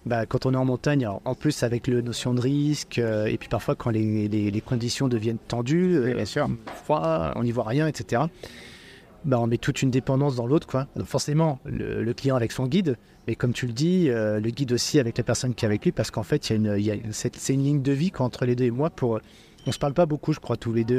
Bah, 0.06 0.26
quand 0.26 0.46
on 0.46 0.54
est 0.54 0.58
en 0.58 0.64
montagne, 0.66 1.06
en 1.08 1.36
plus 1.36 1.62
avec 1.64 1.88
le 1.88 2.02
notion 2.02 2.34
de 2.34 2.40
risque, 2.40 3.00
euh, 3.00 3.26
et 3.26 3.38
puis 3.38 3.50
parfois 3.50 3.76
quand 3.76 3.90
les, 3.90 4.28
les- 4.30 4.50
les 4.50 4.62
conditions 4.62 5.08
deviennent 5.10 5.38
tendues, 5.48 5.96
euh, 5.98 6.14
bien 6.14 6.26
sûr. 6.26 6.50
froid, 6.86 7.34
on 7.36 7.44
n'y 7.44 7.52
voit 7.52 7.66
rien, 7.66 7.86
etc. 7.88 8.24
Bah, 9.26 9.38
on 9.42 9.48
met 9.48 9.58
toute 9.58 9.82
une 9.82 9.92
dépendance 9.92 10.38
dans 10.38 10.48
l'autre, 10.48 10.66
quoi. 10.68 10.88
Donc 10.96 11.08
forcément, 11.08 11.60
le, 11.66 12.02
le 12.04 12.14
client 12.14 12.38
avec 12.38 12.54
son 12.54 12.66
guide, 12.68 12.96
mais 13.28 13.36
comme 13.36 13.52
tu 13.52 13.68
le 13.68 13.74
dis, 13.74 14.10
euh, 14.10 14.40
le 14.40 14.50
guide 14.52 14.72
aussi 14.72 14.98
avec 15.00 15.18
la 15.18 15.26
personne 15.26 15.54
qui 15.54 15.66
est 15.66 15.68
avec 15.68 15.84
lui, 15.84 15.92
parce 15.92 16.10
qu'en 16.12 16.24
fait, 16.24 16.50
il 16.50 16.54
y 16.54 16.56
a 16.56 16.56
une, 16.56 16.76
il 16.80 16.86
y 16.86 16.92
a 16.92 16.94
une- 16.96 17.12
c'est, 17.12 17.36
c'est 17.36 17.54
une 17.54 17.64
ligne 17.64 17.82
de 17.82 17.92
vie 17.92 18.12
quoi, 18.12 18.26
entre 18.26 18.46
les 18.46 18.56
deux 18.56 18.64
et 18.66 18.72
moi. 18.72 18.90
Pour, 18.90 19.20
on 19.68 19.74
se 19.74 19.80
parle 19.80 19.94
pas 19.94 20.06
beaucoup, 20.06 20.32
je 20.32 20.40
crois, 20.40 20.56
tous 20.56 20.72
les 20.72 20.86
deux. 20.86 20.96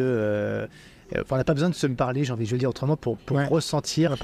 Euh, 1.14 1.18
euh, 1.20 1.22
on 1.30 1.36
n'a 1.36 1.44
pas 1.44 1.54
besoin 1.54 1.70
de 1.70 1.74
se 1.74 1.86
parler, 1.86 2.24
j'ai 2.24 2.32
envie 2.32 2.46
de 2.46 2.50
le 2.52 2.58
dire 2.58 2.68
autrement, 2.70 2.96
pour, 2.96 3.16
pour 3.18 3.36
Ouais. 3.36 3.46
ressentir. 3.46 4.14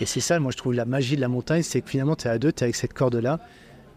Et 0.00 0.06
c'est 0.06 0.20
ça, 0.20 0.38
moi, 0.40 0.50
je 0.52 0.56
trouve 0.56 0.74
la 0.74 0.84
magie 0.84 1.16
de 1.16 1.20
la 1.20 1.28
montagne, 1.28 1.62
c'est 1.62 1.80
que 1.80 1.90
finalement, 1.90 2.16
tu 2.16 2.26
es 2.26 2.30
à 2.30 2.38
deux, 2.38 2.52
tu 2.52 2.60
es 2.60 2.64
avec 2.64 2.76
cette 2.76 2.94
corde-là, 2.94 3.38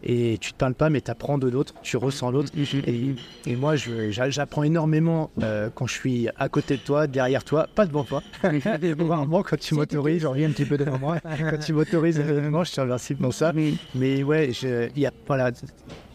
et 0.06 0.38
tu 0.42 0.52
te 0.52 0.58
parles 0.58 0.74
pas, 0.74 0.90
mais 0.90 1.00
tu 1.00 1.10
apprends 1.10 1.38
de 1.38 1.48
l'autre, 1.48 1.74
tu 1.82 1.96
ressens 1.96 2.30
l'autre. 2.30 2.52
Et, 2.86 3.16
et 3.46 3.56
moi, 3.56 3.78
je- 3.78 4.12
j'a- 4.12 4.30
j'apprends 4.30 4.64
énormément 4.64 5.32
euh, 5.42 5.70
quand 5.74 5.88
je 5.88 5.94
suis 5.94 6.28
à 6.36 6.50
côté 6.50 6.76
de 6.76 6.82
toi, 6.82 7.08
derrière 7.08 7.46
toi, 7.46 7.68
pas 7.74 7.86
devant 7.86 8.04
toi. 8.04 8.22
Rarement, 8.44 9.44
quand 9.44 9.58
tu 9.58 9.76
m'autorises, 9.76 10.22
j'en 10.24 10.32
reviens 10.32 10.50
un 10.50 10.52
petit 10.52 10.66
peu 10.66 10.78
devant 10.78 11.00
moi. 11.00 11.20
Quand 11.40 11.58
tu 11.58 11.72
m'autorises, 11.72 12.20
évidemment, 12.20 12.66
je 12.66 12.74
te 12.74 12.82
remercie 12.82 13.16
pour 13.16 13.34
ça. 13.34 13.54
Mais 13.96 14.24
ouais, 14.24 14.52
je, 14.52 14.90
il 14.94 15.02
y 15.02 15.06
a, 15.06 15.12
voilà, 15.26 15.52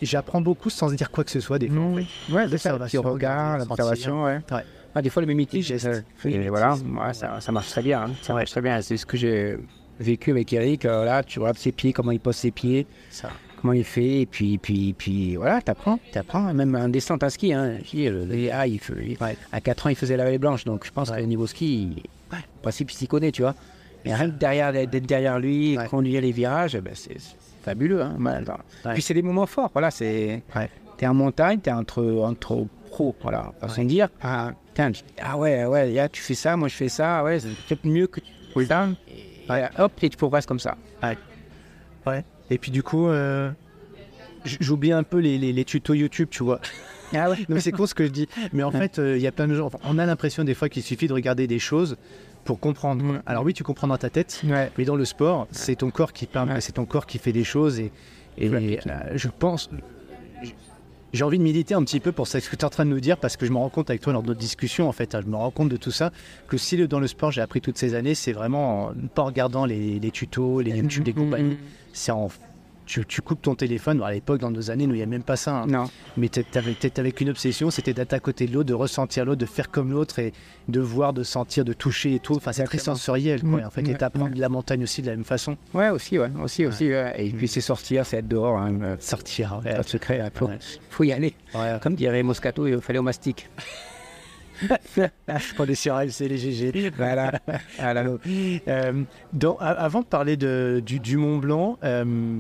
j'apprends 0.02 0.42
beaucoup 0.42 0.68
sans 0.68 0.90
dire 0.92 1.10
quoi 1.10 1.24
que 1.24 1.30
ce 1.30 1.40
soit 1.40 1.58
des 1.58 1.68
fois. 1.70 1.78
Ouais, 1.78 2.02
le 2.28 2.34
petit 2.44 2.50
L'observation, 2.52 3.02
regard, 3.02 3.58
l'observation, 3.58 4.24
ouais. 4.24 4.40
Ouais. 4.52 4.64
Ah, 4.98 5.02
des 5.02 5.10
fois, 5.10 5.20
le 5.22 5.28
mimétisme, 5.28 5.78
ça- 5.78 5.92
et 6.24 6.48
voilà, 6.48 6.74
ouais, 6.74 7.14
ça, 7.14 7.40
ça 7.40 7.52
marche 7.52 7.68
très 7.70 7.82
bien. 7.82 8.02
hein. 8.02 8.10
Ça 8.20 8.34
marche 8.34 8.50
très 8.50 8.60
bien. 8.60 8.80
C'est 8.82 8.96
ce 8.96 9.06
que 9.06 9.16
j'ai 9.16 9.56
vécu 10.00 10.32
avec 10.32 10.52
Eric. 10.52 10.84
euh, 10.84 11.04
là, 11.04 11.22
tu 11.22 11.38
regardes 11.38 11.56
ses 11.56 11.70
pieds, 11.70 11.92
comment 11.92 12.10
il 12.10 12.18
pose 12.18 12.34
ses 12.34 12.50
pieds, 12.50 12.84
Ça. 13.10 13.28
comment 13.60 13.74
il 13.74 13.84
fait, 13.84 14.22
et 14.22 14.26
puis, 14.26 14.58
puis, 14.58 14.94
puis 14.98 15.36
voilà, 15.36 15.60
t'apprends, 15.62 16.00
t'apprends. 16.10 16.52
Même 16.52 16.74
un 16.74 16.88
descente 16.88 17.22
à 17.22 17.30
ski, 17.30 17.52
hein. 17.52 17.78
Ah, 18.52 18.66
il 18.66 18.80
fait- 18.80 18.94
il- 19.06 19.16
Ouais. 19.22 19.36
à 19.52 19.60
4 19.60 19.86
ans, 19.86 19.90
il 19.90 19.96
faisait 19.96 20.16
la 20.16 20.24
vallée 20.24 20.38
blanche, 20.38 20.64
donc 20.64 20.84
je 20.84 20.90
pense 20.90 21.10
qu'au 21.12 21.20
niveau 21.20 21.46
ski, 21.46 21.92
il, 21.96 22.02
en 22.36 22.62
principe, 22.62 22.90
il 22.90 22.94
s'y 22.96 23.06
connaît, 23.06 23.30
tu 23.30 23.42
vois. 23.42 23.54
Mais 24.04 24.14
rien 24.14 24.30
que 24.30 24.36
derrière, 24.36 24.72
d'être 24.72 25.06
derrière 25.06 25.38
lui, 25.38 25.78
conduire 25.90 26.22
les 26.22 26.32
virages, 26.32 26.74
eh 26.74 26.80
ben, 26.80 26.94
c'est 26.94 27.16
fabuleux. 27.62 28.02
Hein. 28.02 28.16
Puis 28.94 29.02
c'est 29.02 29.14
des 29.14 29.22
moments 29.22 29.46
forts, 29.46 29.70
voilà, 29.72 29.90
c'est. 29.92 30.42
Ouais. 30.56 30.68
es 31.00 31.06
en 31.06 31.14
montagne, 31.14 31.60
tu 31.62 31.70
es 31.70 31.72
entre, 31.72 32.02
entre 32.24 32.66
pro, 32.90 33.14
voilà, 33.22 33.52
façon 33.60 33.84
de 33.84 33.88
dire. 33.88 34.08
Ah, 34.20 34.50
putain, 34.86 34.92
ah 35.22 35.36
ouais, 35.36 35.64
ouais, 35.66 35.90
là, 35.90 36.08
tu 36.08 36.22
fais 36.22 36.34
ça, 36.34 36.56
moi 36.56 36.68
je 36.68 36.74
fais 36.74 36.88
ça, 36.88 37.22
ouais, 37.24 37.40
c'est 37.40 37.48
peut-être 37.48 37.84
mieux 37.84 38.06
que 38.06 38.20
tu 38.20 38.26
fais 38.54 38.64
ça. 38.66 38.88
Ouais, 39.50 39.68
hop, 39.78 39.92
et 40.02 40.08
tu 40.10 40.16
progresses 40.16 40.46
comme 40.46 40.60
ça. 40.60 40.76
Ouais. 41.02 42.24
Et 42.50 42.56
puis 42.58 42.70
du 42.70 42.82
coup, 42.82 43.08
euh, 43.08 43.50
j'oublie 44.44 44.92
un 44.92 45.02
peu 45.02 45.18
les, 45.18 45.36
les- 45.38 45.52
les 45.52 45.64
tutos 45.64 45.94
YouTube, 45.94 46.28
tu 46.30 46.42
vois. 46.42 46.60
Ah 47.14 47.30
ouais 47.30 47.38
c'est 47.60 47.72
con 47.72 47.86
ce 47.86 47.94
que 47.94 48.04
je 48.04 48.10
dis. 48.10 48.28
Mais 48.52 48.62
en 48.62 48.70
fait, 48.70 48.98
euh, 48.98 49.16
il 49.16 49.22
y 49.22 49.26
a 49.26 49.32
plein 49.32 49.48
de 49.48 49.54
gens. 49.54 49.64
enfin, 49.64 49.78
on 49.84 49.96
a 49.98 50.04
l'impression 50.04 50.44
des 50.44 50.52
fois 50.52 50.68
qu'il 50.68 50.82
suffit 50.82 51.08
de 51.08 51.14
regarder 51.14 51.46
des 51.46 51.58
choses 51.58 51.96
pour 52.44 52.60
comprendre. 52.60 53.02
Mm. 53.02 53.22
Alors 53.24 53.44
oui, 53.44 53.54
tu 53.54 53.62
comprends 53.64 53.86
dans 53.86 53.96
ta 53.96 54.10
tête, 54.10 54.42
Ouais. 54.44 54.70
mais 54.76 54.84
dans 54.84 54.94
le 54.94 55.06
sport, 55.06 55.48
c'est 55.50 55.76
ton 55.76 55.90
corps 55.90 56.12
qui 56.12 56.26
parle, 56.26 56.50
Ouais. 56.50 56.60
c'est 56.60 56.72
ton 56.72 56.84
corps 56.84 57.06
qui 57.06 57.16
fait 57.16 57.32
des 57.32 57.44
choses. 57.44 57.80
Et, 57.80 57.90
et 58.36 58.50
Ouais. 58.50 58.80
euh, 58.86 58.92
je 59.14 59.28
pense. 59.28 59.70
J'ai 61.14 61.24
envie 61.24 61.38
de 61.38 61.42
militer 61.42 61.74
un 61.74 61.82
petit 61.84 62.00
peu 62.00 62.12
pour 62.12 62.28
ce 62.28 62.36
que 62.38 62.50
tu 62.54 62.56
es 62.56 62.64
en 62.64 62.68
train 62.68 62.84
de 62.84 62.90
nous 62.90 63.00
dire 63.00 63.16
parce 63.16 63.36
que 63.38 63.46
je 63.46 63.50
me 63.50 63.56
rends 63.56 63.70
compte 63.70 63.88
avec 63.88 64.02
toi 64.02 64.12
lors 64.12 64.22
de 64.22 64.28
notre 64.28 64.40
discussion 64.40 64.88
en 64.88 64.92
fait, 64.92 65.14
hein, 65.14 65.20
je 65.24 65.30
me 65.30 65.36
rends 65.36 65.50
compte 65.50 65.70
de 65.70 65.78
tout 65.78 65.90
ça 65.90 66.12
que 66.48 66.58
si 66.58 66.76
le- 66.76 66.86
dans 66.86 67.00
le 67.00 67.06
sport 67.06 67.30
j'ai 67.30 67.40
appris 67.40 67.62
toutes 67.62 67.78
ces 67.78 67.94
années, 67.94 68.14
c'est 68.14 68.32
vraiment 68.32 68.88
en, 68.88 68.92
pas 69.14 69.22
en 69.22 69.26
regardant 69.26 69.64
les, 69.64 69.98
les 69.98 70.10
tutos, 70.10 70.60
les 70.60 70.72
YouTube 70.72 71.04
des 71.04 71.12
compagnies, 71.14 71.56
c'est 71.94 72.12
en 72.12 72.28
tu, 72.88 73.04
tu 73.04 73.20
coupes 73.20 73.42
ton 73.42 73.54
téléphone. 73.54 73.98
Bon, 73.98 74.04
à 74.04 74.12
l'époque, 74.12 74.40
dans 74.40 74.50
nos 74.50 74.70
années, 74.70 74.86
nous, 74.86 74.94
il 74.94 74.98
n'y 74.98 75.02
a 75.02 75.06
même 75.06 75.22
pas 75.22 75.36
ça. 75.36 75.52
hein. 75.58 75.66
Non. 75.66 75.84
Mais 76.16 76.28
tu 76.30 76.42
avec, 76.54 76.98
avec 76.98 77.20
une 77.20 77.28
obsession, 77.28 77.70
c'était 77.70 77.92
d'être 77.92 78.14
à 78.14 78.18
côté 78.18 78.46
de 78.46 78.54
l'autre, 78.54 78.68
de 78.68 78.74
ressentir 78.74 79.24
l'autre, 79.26 79.40
de 79.40 79.46
faire 79.46 79.70
comme 79.70 79.92
l'autre 79.92 80.18
et 80.18 80.32
de 80.68 80.80
voir, 80.80 81.12
de 81.12 81.22
sentir, 81.22 81.64
de 81.66 81.74
toucher 81.74 82.14
et 82.14 82.18
tout. 82.18 82.34
Enfin, 82.36 82.52
c'est 82.52 82.64
très 82.64 82.78
sensoriel. 82.78 83.42
Quoi. 83.42 83.60
Mm. 83.60 83.64
En 83.66 83.70
fait, 83.70 83.82
et 83.88 83.94
t'apprends 83.94 84.28
de 84.30 84.40
la 84.40 84.48
montagne 84.48 84.82
aussi 84.82 85.02
de 85.02 85.06
la 85.08 85.16
même 85.16 85.24
façon. 85.24 85.56
Ouais, 85.74 85.90
aussi, 85.90 86.18
ouais, 86.18 86.30
aussi, 86.42 86.64
aussi. 86.66 86.88
ouais. 86.88 87.14
Et 87.18 87.30
puis 87.30 87.46
c'est 87.46 87.60
sortir, 87.60 88.06
c'est 88.06 88.16
être 88.18 88.28
dehors. 88.28 88.56
Hein, 88.58 88.78
euh, 88.82 88.96
Sortir. 89.00 89.60
Ouais. 89.64 89.74
pas 89.76 89.82
de 89.82 89.88
secret, 89.88 90.22
il 90.24 90.38
faut, 90.38 90.46
Ouais. 90.46 90.58
faut 90.90 91.04
y 91.04 91.12
aller. 91.12 91.34
Comme 91.82 91.94
dirait 91.94 92.22
Moscato, 92.22 92.66
il 92.66 92.80
fallait 92.80 92.98
au 92.98 93.02
mastic. 93.02 93.48
Pour 95.56 95.66
les 95.66 95.76
CRL, 95.76 96.10
c'est 96.10 96.26
les 96.26 96.36
GG. 96.38 96.90
voilà. 96.96 97.32
voilà. 97.78 98.04
Euh, 98.66 99.02
dans- 99.32 99.56
avant 99.58 100.00
de 100.00 100.06
parler 100.06 100.36
de, 100.36 100.82
du, 100.84 100.98
du 100.98 101.16
Mont 101.16 101.38
Blanc, 101.38 101.78
euh, 101.84 102.38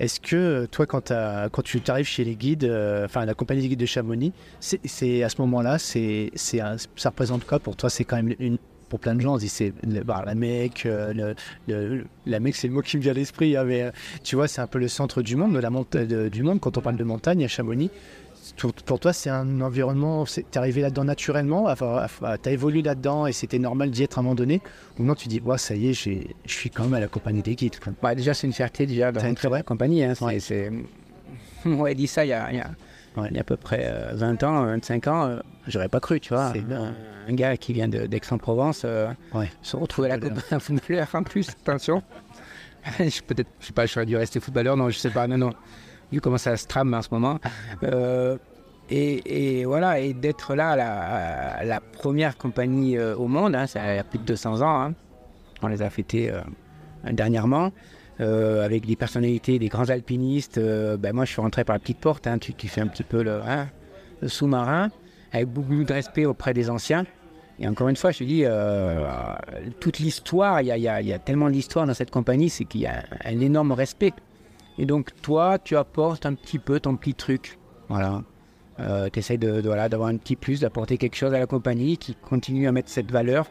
est-ce 0.00 0.20
que 0.20 0.36
euh, 0.36 0.66
toi, 0.66 0.86
quand, 0.86 1.62
tu 1.62 1.82
arrives 1.88 2.06
chez 2.06 2.24
les 2.24 2.36
guides, 2.36 2.64
euh, 2.64 3.04
enfin 3.04 3.24
la 3.24 3.34
compagnie 3.34 3.62
des 3.62 3.68
guides 3.68 3.80
de 3.80 3.86
Chamonix, 3.86 4.32
c'est 4.60 5.22
à 5.22 5.28
ce 5.28 5.40
moment-là, 5.42 5.78
ça 5.78 7.10
représente 7.10 7.44
quoi 7.44 7.58
pour 7.58 7.76
toi? 7.76 7.90
C'est 7.90 8.04
quand 8.04 8.16
même 8.16 8.34
une. 8.38 8.58
Pour 8.88 9.00
plein 9.00 9.14
de 9.14 9.20
gens, 9.20 9.34
on 9.34 9.36
se 9.36 9.42
dit 9.42 9.50
c'est 9.50 9.74
la 9.82 10.34
Mecque, 10.34 10.86
euh, 10.86 11.34
la 12.24 12.40
Mecque, 12.40 12.56
c'est 12.56 12.68
le 12.68 12.72
mot 12.72 12.80
qui 12.80 12.96
me 12.96 13.02
vient 13.02 13.10
à 13.10 13.14
l'esprit, 13.14 13.54
hein, 13.54 13.64
mais 13.64 13.92
tu 14.24 14.34
vois, 14.34 14.48
c'est 14.48 14.62
un 14.62 14.66
peu 14.66 14.78
le 14.78 14.88
centre 14.88 15.20
du 15.20 15.36
monde, 15.36 15.52
de 15.52 15.58
la 15.58 16.30
du 16.30 16.42
monde 16.42 16.58
quand 16.58 16.78
on 16.78 16.80
parle 16.80 16.96
de 16.96 17.04
montagne 17.04 17.44
à 17.44 17.48
Chamonix. 17.48 17.90
Pour, 18.56 18.98
toi, 19.00 19.12
c'est 19.12 19.30
un 19.30 19.60
environnement, 19.60 20.24
t'es 20.24 20.58
arrivé 20.58 20.80
là-dedans 20.82 21.04
naturellement, 21.04 21.72
t'as 21.74 22.50
évolué 22.50 22.82
là-dedans 22.82 23.26
et 23.26 23.32
c'était 23.32 23.58
normal 23.58 23.90
d'y 23.90 24.02
être 24.04 24.18
à 24.18 24.20
un 24.20 24.24
moment 24.24 24.34
donné, 24.34 24.60
ou 24.98 25.04
non, 25.04 25.14
tu 25.14 25.28
dis, 25.28 25.40
ouais, 25.40 25.58
ça 25.58 25.74
y 25.74 25.88
est, 25.88 25.92
je 25.92 26.20
suis 26.46 26.70
quand 26.70 26.84
même 26.84 26.94
à 26.94 27.00
la 27.00 27.08
compagnie 27.08 27.42
des 27.42 27.54
guides. 27.54 27.76
Bah, 28.02 28.14
déjà, 28.14 28.34
c'est 28.34 28.46
une 28.46 28.52
fierté 28.52 28.86
déjà 28.86 29.12
C'est 29.14 29.28
une 29.28 29.34
dans 29.34 29.50
la 29.50 29.62
compagnie. 29.62 30.02
Hein. 30.04 30.14
Ouais. 30.20 30.40
c'est... 30.40 30.70
Ouais, 31.64 31.94
dit 31.94 32.06
ça 32.06 32.24
il 32.24 32.28
y 32.28 32.32
a, 32.32 32.50
il 32.52 32.56
y 32.58 32.60
a- 32.60 32.70
Ouais. 33.16 33.26
il 33.30 33.34
y 33.34 33.38
a 33.38 33.40
à 33.40 33.44
peu 33.44 33.56
près 33.56 33.82
euh, 33.86 34.12
20 34.14 34.42
ans, 34.44 34.64
25 34.66 35.06
ans. 35.08 35.26
euh, 35.26 35.40
j'aurais 35.66 35.88
pas 35.88 35.98
cru, 35.98 36.20
tu 36.20 36.32
vois. 36.32 36.52
C'est 36.52 36.62
Un, 36.72 37.34
gars 37.34 37.56
qui 37.56 37.72
vient 37.72 37.88
d'Aix-en-Provence 37.88 38.82
euh, 38.84 39.08
Ouais. 39.34 39.50
se 39.60 39.76
retrouver 39.76 40.10
à 40.12 40.16
la 40.18 40.26
un 40.52 40.58
footballeur 40.60 41.08
en 41.14 41.22
plus, 41.24 41.48
attention. 41.50 42.02
je, 43.00 43.20
peut-être, 43.22 43.48
je 43.60 43.66
sais 43.66 43.72
pas, 43.72 43.86
j'aurais 43.86 44.06
dû 44.06 44.16
rester 44.16 44.38
footballeur, 44.38 44.76
non, 44.76 44.88
je 44.90 44.98
sais 44.98 45.10
pas, 45.10 45.26
non, 45.26 45.36
non. 45.38 45.50
Vu 46.12 46.20
comment 46.20 46.38
ça 46.38 46.56
se 46.56 46.66
trame 46.66 46.94
en 46.94 47.02
ce 47.02 47.08
moment. 47.10 47.38
Euh, 47.84 48.38
et, 48.90 49.60
et 49.60 49.64
voilà, 49.66 50.00
et 50.00 50.14
d'être 50.14 50.54
là, 50.54 50.74
la, 50.74 51.62
la 51.62 51.80
première 51.80 52.38
compagnie 52.38 52.96
euh, 52.96 53.14
au 53.16 53.28
monde, 53.28 53.54
hein, 53.54 53.66
ça 53.66 53.82
a 53.82 54.02
plus 54.02 54.18
de 54.18 54.24
200 54.24 54.62
ans, 54.62 54.82
hein. 54.82 54.94
on 55.62 55.68
les 55.68 55.82
a 55.82 55.90
fêtés 55.90 56.30
euh, 56.30 56.40
dernièrement, 57.12 57.70
euh, 58.20 58.64
avec 58.64 58.86
des 58.86 58.96
personnalités, 58.96 59.58
des 59.58 59.68
grands 59.68 59.90
alpinistes. 59.90 60.58
ben 60.58 61.12
moi, 61.12 61.26
je 61.26 61.32
suis 61.32 61.40
rentré 61.42 61.64
par 61.64 61.74
la 61.76 61.80
petite 61.80 61.98
porte, 61.98 62.26
hein, 62.26 62.38
tu, 62.38 62.54
tu 62.54 62.68
fais 62.68 62.80
un 62.80 62.86
petit 62.86 63.02
peu 63.02 63.22
le, 63.22 63.40
le 64.22 64.28
sous-marin, 64.28 64.88
avec 65.32 65.48
beaucoup 65.48 65.84
de 65.84 65.92
respect 65.92 66.24
auprès 66.24 66.54
des 66.54 66.70
anciens. 66.70 67.04
Et 67.60 67.68
encore 67.68 67.88
une 67.88 67.96
fois, 67.96 68.12
je 68.12 68.20
te 68.20 68.24
dis, 68.24 68.44
toute 69.80 69.98
l'histoire, 69.98 70.62
il 70.62 70.68
y 70.68 70.88
a, 70.88 71.00
y 71.00 71.08
y 71.10 71.20
tellement 71.20 71.50
d'histoire 71.50 71.86
dans 71.86 71.94
cette 71.94 72.10
compagnie, 72.10 72.48
c'est 72.48 72.64
qu'il 72.64 72.82
y 72.82 72.86
a 72.86 73.00
un, 73.24 73.36
un 73.36 73.40
énorme 73.40 73.72
respect. 73.72 74.14
Et 74.78 74.86
donc, 74.86 75.10
toi, 75.22 75.58
tu 75.58 75.76
apportes 75.76 76.24
un 76.26 76.34
petit 76.34 76.58
peu 76.58 76.80
ton 76.80 76.96
petit 76.96 77.14
truc. 77.14 77.58
Voilà. 77.88 78.22
tu 79.12 79.18
essaies 79.18 79.38
de, 79.38 79.60
de- 79.60 79.66
voilà, 79.66 79.88
d'avoir 79.88 80.08
un 80.08 80.16
petit 80.16 80.36
plus, 80.36 80.60
d'apporter 80.60 80.98
quelque 80.98 81.16
chose 81.16 81.34
à 81.34 81.38
la 81.38 81.46
compagnie 81.46 81.96
qui 81.98 82.14
continue 82.14 82.68
à 82.68 82.72
mettre 82.72 82.90
cette 82.90 83.10
valeur. 83.10 83.46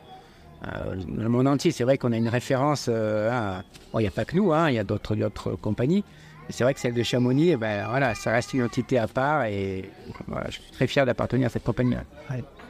Euh, 0.66 0.96
dans 0.96 1.24
le 1.24 1.30
monde 1.30 1.48
entier, 1.48 1.72
c'est 1.72 1.84
vrai 1.84 1.98
qu'on 1.98 2.12
a 2.14 2.18
une 2.18 2.30
référence. 2.30 2.88
euh, 2.90 3.30
à- 3.32 3.64
bon, 3.92 4.00
il 4.00 4.04
n'y 4.04 4.08
a 4.08 4.12
pas 4.12 4.26
que 4.26 4.36
nous, 4.36 4.54
hein, 4.54 4.70
il 4.70 4.76
y 4.76 4.80
a 4.80 4.84
d'autres, 4.84 5.16
d'autres 5.16 5.52
compagnies. 5.56 6.04
C'est 6.50 6.64
vrai 6.64 6.74
que 6.74 6.80
celle 6.80 6.94
de 6.94 7.04
Chamonix, 7.04 7.50
eh 7.52 7.58
ben, 7.58 7.88
voilà, 7.90 8.16
ça 8.16 8.32
reste 8.32 8.54
une 8.54 8.64
entité 8.64 8.98
à 8.98 9.08
part 9.08 9.44
et 9.46 9.90
voilà, 10.28 10.46
je 10.50 10.54
suis 10.62 10.72
très 10.72 10.88
fier 10.88 11.06
d'appartenir 11.06 11.48
à 11.48 11.50
cette 11.50 11.66
compagnie. 11.66 11.96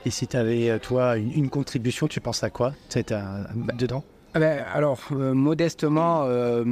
Et 0.03 0.09
si 0.09 0.25
tu 0.25 0.35
avais, 0.35 0.79
toi, 0.79 1.15
une, 1.15 1.31
une 1.31 1.49
contribution, 1.51 2.07
tu 2.07 2.19
penses 2.19 2.43
à 2.43 2.49
quoi? 2.49 2.73
C'était 2.89 3.13
un- 3.13 3.45
dedans? 3.77 4.03
Ah 4.33 4.39
ben, 4.39 4.65
alors, 4.73 4.99
euh, 5.11 5.33
modestement, 5.35 6.23
euh, 6.25 6.65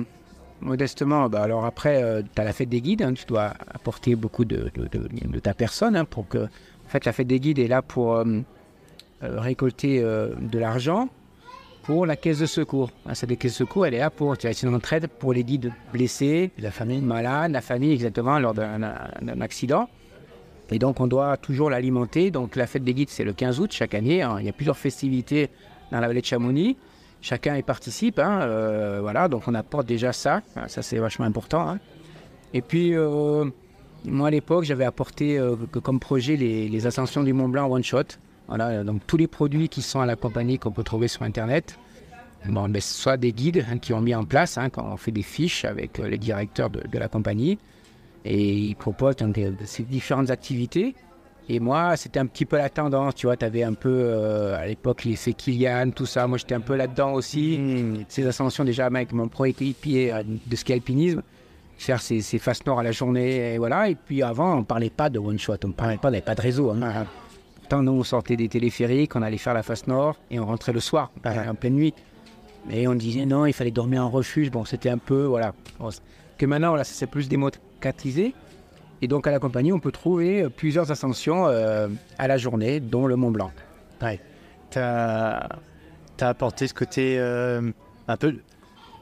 modestement 0.65 1.29
bah, 1.29 1.41
alors 1.41 1.65
après, 1.65 2.23
tu 2.33 2.41
as 2.41 2.43
la 2.43 2.53
fête 2.53 2.69
des 2.69 2.81
guides, 2.81 3.01
hein, 3.01 3.13
tu 3.13 3.25
dois 3.25 3.53
apporter 3.73 4.15
beaucoup 4.15 4.45
de, 4.45 4.71
ta 5.39 5.53
personne 5.53 5.95
hein, 5.95 6.05
pour 6.05 6.27
que. 6.27 6.47
En 6.85 6.89
fait, 6.89 7.05
la 7.05 7.13
fête 7.13 7.27
des 7.27 7.39
guides 7.39 7.59
est 7.59 7.67
là 7.67 7.81
pour 7.81 8.15
euh, 8.15 8.23
euh, 9.23 9.39
récolter 9.39 10.01
euh, 10.01 10.35
de 10.39 10.59
l'argent 10.59 11.09
pour 11.83 12.05
la 12.05 12.15
caisse 12.15 12.39
de 12.39 12.45
secours. 12.45 12.91
Hein, 13.05 13.15
cette 13.15 13.37
caisse 13.37 13.53
de 13.53 13.57
secours, 13.57 13.85
elle 13.85 13.95
est 13.95 13.99
là 13.99 14.09
pour. 14.09 14.35
Une 14.63 14.75
entraide 14.75 15.07
pour 15.07 15.33
les 15.33 15.43
guides 15.43 15.71
blessés, 15.91 16.51
la 16.59 16.71
famille 16.71 17.01
malades, 17.01 17.51
la 17.51 17.61
famille, 17.61 17.91
exactement, 17.91 18.39
lors 18.39 18.53
d'un 18.53 18.79
d'un 18.79 19.41
accident. 19.41 19.89
Et 20.71 20.79
donc, 20.79 20.99
on 20.99 21.07
doit 21.07 21.37
toujours 21.37 21.69
l'alimenter. 21.69 22.31
Donc, 22.31 22.55
la 22.55 22.67
fête 22.67 22.83
des 22.83 22.93
guides, 22.93 23.09
c'est 23.09 23.23
le 23.23 23.33
15 23.33 23.59
août 23.59 23.71
chaque 23.71 23.93
année. 23.93 24.21
hein. 24.21 24.37
Il 24.39 24.45
y 24.45 24.49
a 24.49 24.53
plusieurs 24.53 24.77
festivités 24.77 25.49
dans 25.91 25.99
la 25.99 26.07
vallée 26.07 26.21
de 26.21 26.25
Chamonix. 26.25 26.75
Chacun 27.25 27.57
y 27.57 27.63
participe. 27.63 28.19
hein, 28.19 28.41
euh, 28.43 28.99
voilà, 29.01 29.27
donc 29.27 29.47
on 29.47 29.55
apporte 29.55 29.87
déjà 29.87 30.13
ça. 30.13 30.43
Ah, 30.55 30.67
Ça, 30.67 30.83
c'est 30.83 30.99
vachement 30.99 31.25
important. 31.25 31.67
hein. 31.67 31.79
Et 32.53 32.61
puis, 32.61 32.93
euh, 32.93 33.45
moi, 34.05 34.27
à 34.27 34.31
l'époque, 34.31 34.63
j'avais 34.63 34.85
apporté 34.85 35.39
euh, 35.39 35.55
comme 35.81 35.99
projet 35.99 36.35
les, 36.35 36.85
ascensions 36.85 37.23
du 37.23 37.33
Mont 37.33 37.49
Blanc 37.49 37.67
One 37.67 37.83
Shot. 37.83 38.19
Donc 38.47 39.01
tous 39.07 39.17
les 39.17 39.25
produits 39.25 39.69
qui 39.69 39.81
sont 39.81 40.01
à 40.01 40.05
la 40.05 40.15
compagnie 40.15 40.59
qu'on 40.59 40.69
peut 40.69 40.83
trouver 40.83 41.07
sur 41.07 41.23
Internet. 41.23 41.79
Bon, 42.47 42.69
ben, 42.69 42.79
soit 42.79 43.17
des 43.17 43.31
guides 43.33 43.65
hein, 43.71 43.79
qui 43.79 43.91
ont 43.93 44.01
mis 44.01 44.13
en 44.13 44.23
place, 44.23 44.59
quand 44.71 44.85
on 44.85 44.95
fait 44.95 45.09
des 45.09 45.23
fiches 45.23 45.65
avec 45.65 45.97
les 45.97 46.19
directeurs 46.19 46.69
de, 46.69 46.83
la 46.99 47.07
compagnie. 47.07 47.57
Et 48.23 48.53
ils 48.53 48.75
proposent 48.75 49.15
ces 49.63 49.81
différentes 49.81 50.29
activités. 50.29 50.93
Et 51.47 51.59
moi, 51.59 51.95
c'était 51.95 52.19
un 52.19 52.25
petit 52.25 52.45
peu 52.45 52.57
la 52.57 52.69
tendance, 52.69 53.13
tu 53.13 53.27
vois, 53.27 53.37
tu 53.37 53.45
avais 53.45 53.61
un 53.63 53.73
peu, 53.75 53.89
euh, 53.91 54.57
à 54.57 54.65
l'époque, 54.65 55.03
l'effet 55.03 55.33
Kilian, 55.33 55.91
tout 55.91 56.07
ça. 56.07 56.25
Moi, 56.25 56.39
j'étais 56.39 56.55
un 56.55 56.59
peu 56.59 56.75
là-dedans 56.75 57.13
aussi. 57.13 57.59
Ces 58.07 58.25
ascensions, 58.25 58.63
déjà, 58.63 58.87
avec 58.87 59.13
mon 59.13 59.27
pro-équipier 59.27 60.11
euh, 60.11 60.23
de 60.23 60.55
ski 60.55 60.73
alpinisme, 60.73 61.21
faire 61.77 62.01
ces, 62.01 62.21
ces 62.21 62.39
faces 62.39 62.65
nord 62.65 62.79
à 62.79 62.83
la 62.83 62.91
journée, 62.91 63.53
et 63.53 63.57
voilà. 63.59 63.89
Et 63.89 63.95
puis 63.95 64.23
avant, 64.23 64.57
on 64.57 64.63
parlait 64.63 64.89
pas 64.89 65.09
de 65.11 65.19
one-shot, 65.19 65.57
on 65.65 65.71
parlait 65.71 65.97
pas, 65.97 66.07
on 66.07 66.11
n'avait 66.11 66.23
pas 66.23 66.33
de 66.33 66.41
réseau. 66.41 66.71
hein. 66.71 67.05
Pourtant, 67.59 67.83
nous, 67.83 67.91
on 67.91 68.03
sortait 68.03 68.37
des 68.37 68.47
téléphériques, 68.47 69.15
on 69.15 69.21
allait 69.21 69.37
faire 69.37 69.53
la 69.53 69.63
face 69.63 69.85
nord, 69.85 70.15
et 70.31 70.39
on 70.39 70.45
rentrait 70.45 70.73
le 70.73 70.79
soir, 70.79 71.11
en 71.25 71.53
pleine 71.55 71.75
nuit. 71.75 71.93
Mais 72.67 72.87
on 72.87 72.95
disait 72.95 73.27
non, 73.27 73.45
il 73.45 73.53
fallait 73.53 73.69
dormir 73.69 74.03
en 74.03 74.09
refuge. 74.09 74.49
Bon, 74.49 74.65
c'était 74.65 74.89
un 74.89 74.97
peu, 74.97 75.25
voilà. 75.25 75.53
Que 76.39 76.47
maintenant, 76.47 76.69
voilà, 76.69 76.83
ça 76.83 76.93
s'est 76.93 77.05
plus 77.05 77.29
démocratisé. 77.29 78.33
Et 79.05 79.07
donc, 79.07 79.27
à 79.27 79.31
la 79.31 79.37
compagnie, 79.37 79.71
on 79.71 79.79
peut 79.79 79.91
trouver 79.91 80.49
plusieurs 80.49 80.89
ascensions 80.89 81.45
euh, 81.45 81.87
à 82.17 82.27
la 82.27 82.37
journée, 82.37 82.79
dont 82.79 83.05
le 83.05 83.15
Mont 83.15 83.29
Blanc. 83.29 83.51
Ouais. 84.01 84.19
Tu 84.71 84.79
as, 84.79 85.47
apporté 86.21 86.65
ce 86.65 86.73
côté 86.73 87.17
euh, 87.19 87.69
un 88.07 88.17
peu, 88.17 88.33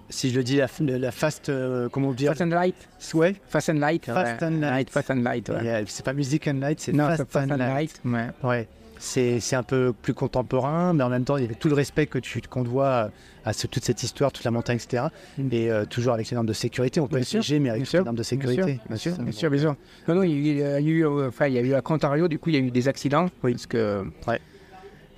si 0.10 0.30
je 0.30 0.36
le 0.36 0.44
dis, 0.44 0.58
la, 0.58 0.68
la 0.82 1.12
fast, 1.14 1.48
euh, 1.48 1.88
comment 1.88 2.12
dire 2.12 2.32
Fast 2.32 2.42
and 2.42 2.48
Light. 2.48 2.76
Ouais. 3.14 3.34
Fast 3.48 3.70
and 3.70 3.76
Light. 3.76 4.06
Fast 4.08 4.44
and 4.44 4.60
Light. 4.60 4.90
Fast 4.90 5.10
and 5.10 5.22
Light, 5.22 5.48
ouais. 5.48 5.86
C'est 5.88 6.04
pas 6.04 6.12
Music 6.12 6.50
and 6.50 6.60
Light, 6.60 6.82
c'est 6.82 6.94
Fast, 6.94 7.24
Fast 7.30 7.50
and 7.50 7.54
and 7.54 7.58
Light. 7.60 8.02
Light. 8.04 8.34
Ouais. 8.44 8.50
Ouais. 8.50 8.68
C'est 9.06 9.56
un 9.56 9.64
peu 9.64 9.94
plus 10.02 10.14
contemporain, 10.14 10.94
mais 10.94 11.04
en 11.04 11.10
même 11.10 11.26
temps, 11.26 11.36
il 11.36 11.42
y 11.42 11.46
avait 11.46 11.56
tout 11.56 11.68
le 11.68 11.76
respect 11.76 12.06
que 12.08 12.20
tu 12.20 12.40
qu'on 12.50 12.64
doit 12.64 13.10
à 13.44 13.52
ce- 13.52 13.68
toute 13.68 13.84
cette 13.84 14.02
histoire, 14.02 14.32
toute 14.32 14.46
la 14.46 14.52
montagne, 14.52 14.78
etc. 14.78 15.04
Mm. 15.38 15.48
Et 15.52 15.70
euh, 15.70 15.84
toujours 15.86 16.14
avec 16.14 16.30
les 16.30 16.36
normes 16.36 16.48
de 16.48 16.54
sécurité. 16.54 17.02
On 17.02 17.08
peut 17.08 17.16
Bien 17.18 17.22
être 17.24 17.28
sûr, 17.28 17.40
léger, 17.42 17.60
mais 17.60 17.70
avec 17.70 17.92
les 17.92 18.00
normes 18.00 18.16
de 18.16 18.24
sécurité. 18.24 18.80
bien 18.88 18.96
sûr, 18.98 19.12
bien 19.18 19.32
sûr, 19.34 19.50
bien 19.50 19.60
sûr. 19.60 19.76
Non, 20.08 20.16
non, 20.16 20.24
il 20.24 20.30
y 20.32 20.34
a 20.34 20.38
eu, 20.38 20.40
il 20.40 20.58
y 20.58 20.64
a 20.64 20.80
eu, 20.80 21.06
euh, 21.06 21.28
enfin, 21.28 21.48
il 21.48 21.54
y 21.54 21.58
a 21.58 21.62
eu 21.62 21.74
à 21.74 21.82
Contario, 21.82 22.30
du 22.30 22.40
coup, 22.40 22.50
il 22.50 22.56
y 22.56 22.58
a 22.58 22.62
eu 22.62 22.72
des 22.72 22.88
accidents. 22.88 23.30
Oui. 23.44 23.52
Parce 23.52 23.68
que 23.68 24.06
Ouais. 24.26 24.40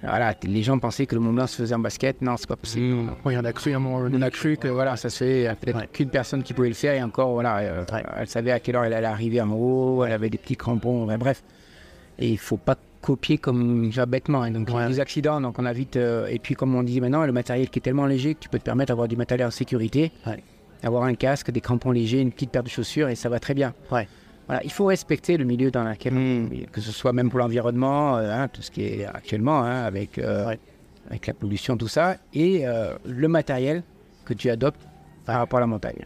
Voilà, 0.01 0.35
les 0.43 0.61
gens 0.63 0.77
pensaient 0.77 1.05
que 1.07 1.15
le 1.15 1.21
Mont 1.21 1.33
Blanc 1.33 1.47
se 1.47 1.55
faisait 1.55 1.73
en 1.75 1.79
basket. 1.79 2.21
Non, 2.21 2.37
c'est 2.37 2.47
pas 2.47 2.55
possible. 2.55 3.11
Oui, 3.23 3.35
on 3.39 3.45
a 3.45 3.53
cru 3.53 3.73
un 3.73 3.79
moment. 3.79 4.07
On 4.11 4.21
a 4.21 4.29
cru 4.31 4.57
que 4.57 4.67
voilà, 4.67 4.97
ça 4.97 5.09
se 5.09 5.23
fait 5.23 5.47
euh, 5.47 5.53
peut-être 5.59 5.77
Ouais. 5.79 5.89
qu'une 5.91 6.09
personne 6.09 6.41
qui 6.43 6.53
pouvait 6.53 6.67
le 6.67 6.73
faire 6.75 6.93
et 6.95 7.01
encore 7.03 7.31
voilà, 7.33 7.57
euh, 7.59 7.85
Ouais. 7.91 8.03
elle 8.17 8.27
savait 8.27 8.51
à 8.51 8.59
quelle 8.59 8.75
heure 8.75 8.83
elle 8.83 8.93
allait 8.93 9.05
arriver 9.07 9.41
en 9.41 9.51
haut, 9.51 10.03
elle 10.05 10.11
avait 10.11 10.29
des 10.29 10.37
petits 10.37 10.57
crampons, 10.57 11.05
bref. 11.17 11.43
Et 12.19 12.29
il 12.29 12.37
faut 12.37 12.57
pas 12.57 12.75
copier 13.05 13.37
comme 13.37 13.91
ça 13.93 14.05
bêtement. 14.05 14.41
hein. 14.41 14.51
Donc 14.51 14.67
il 14.69 14.75
y 14.75 14.79
a 14.79 14.87
des 14.87 14.99
accidents, 14.99 15.39
donc 15.39 15.59
on 15.59 15.65
a 15.65 15.73
vite. 15.73 15.95
euh, 15.95 16.25
et 16.27 16.39
puis 16.39 16.55
comme 16.55 16.73
on 16.75 16.83
dit 16.83 16.99
maintenant, 17.01 17.25
le 17.25 17.31
matériel 17.31 17.69
qui 17.69 17.79
est 17.79 17.81
tellement 17.81 18.05
léger 18.07 18.33
que 18.35 18.39
tu 18.39 18.49
peux 18.49 18.59
te 18.59 18.63
permettre 18.63 18.89
d'avoir 18.89 19.07
du 19.07 19.15
matériel 19.15 19.47
en 19.47 19.51
sécurité, 19.51 20.11
Ouais. 20.25 20.41
avoir 20.83 21.03
un 21.03 21.13
casque, 21.15 21.51
des 21.51 21.61
crampons 21.61 21.91
légers, 21.91 22.19
une 22.21 22.31
petite 22.31 22.49
paire 22.51 22.63
de 22.63 22.69
chaussures 22.69 23.09
et 23.09 23.15
ça 23.15 23.29
va 23.29 23.39
très 23.39 23.53
bien. 23.53 23.73
Ouais. 23.91 24.07
Voilà, 24.47 24.63
il 24.63 24.71
faut 24.71 24.85
respecter 24.85 25.37
le 25.37 25.45
milieu 25.45 25.69
dans 25.71 25.83
lequel 25.83 26.13
Mm. 26.13 26.65
que 26.71 26.81
ce 26.81 26.91
soit 26.91 27.13
même 27.13 27.29
pour 27.29 27.39
l'environnement, 27.39 28.17
euh, 28.17 28.31
hein, 28.31 28.47
tout 28.47 28.61
ce 28.61 28.71
qui 28.71 28.83
est 28.83 29.05
actuellement 29.05 29.63
hein, 29.63 29.83
avec, 29.83 30.17
euh, 30.17 30.55
avec 31.09 31.27
la 31.27 31.33
pollution, 31.33 31.77
tout 31.77 31.87
ça, 31.87 32.17
et 32.33 32.63
le 33.05 33.27
matériel 33.27 33.83
que 34.25 34.33
tu 34.33 34.49
adoptes 34.49 34.81
par 35.25 35.37
rapport 35.39 35.57
à 35.57 35.61
la 35.61 35.67
montagne. 35.67 36.05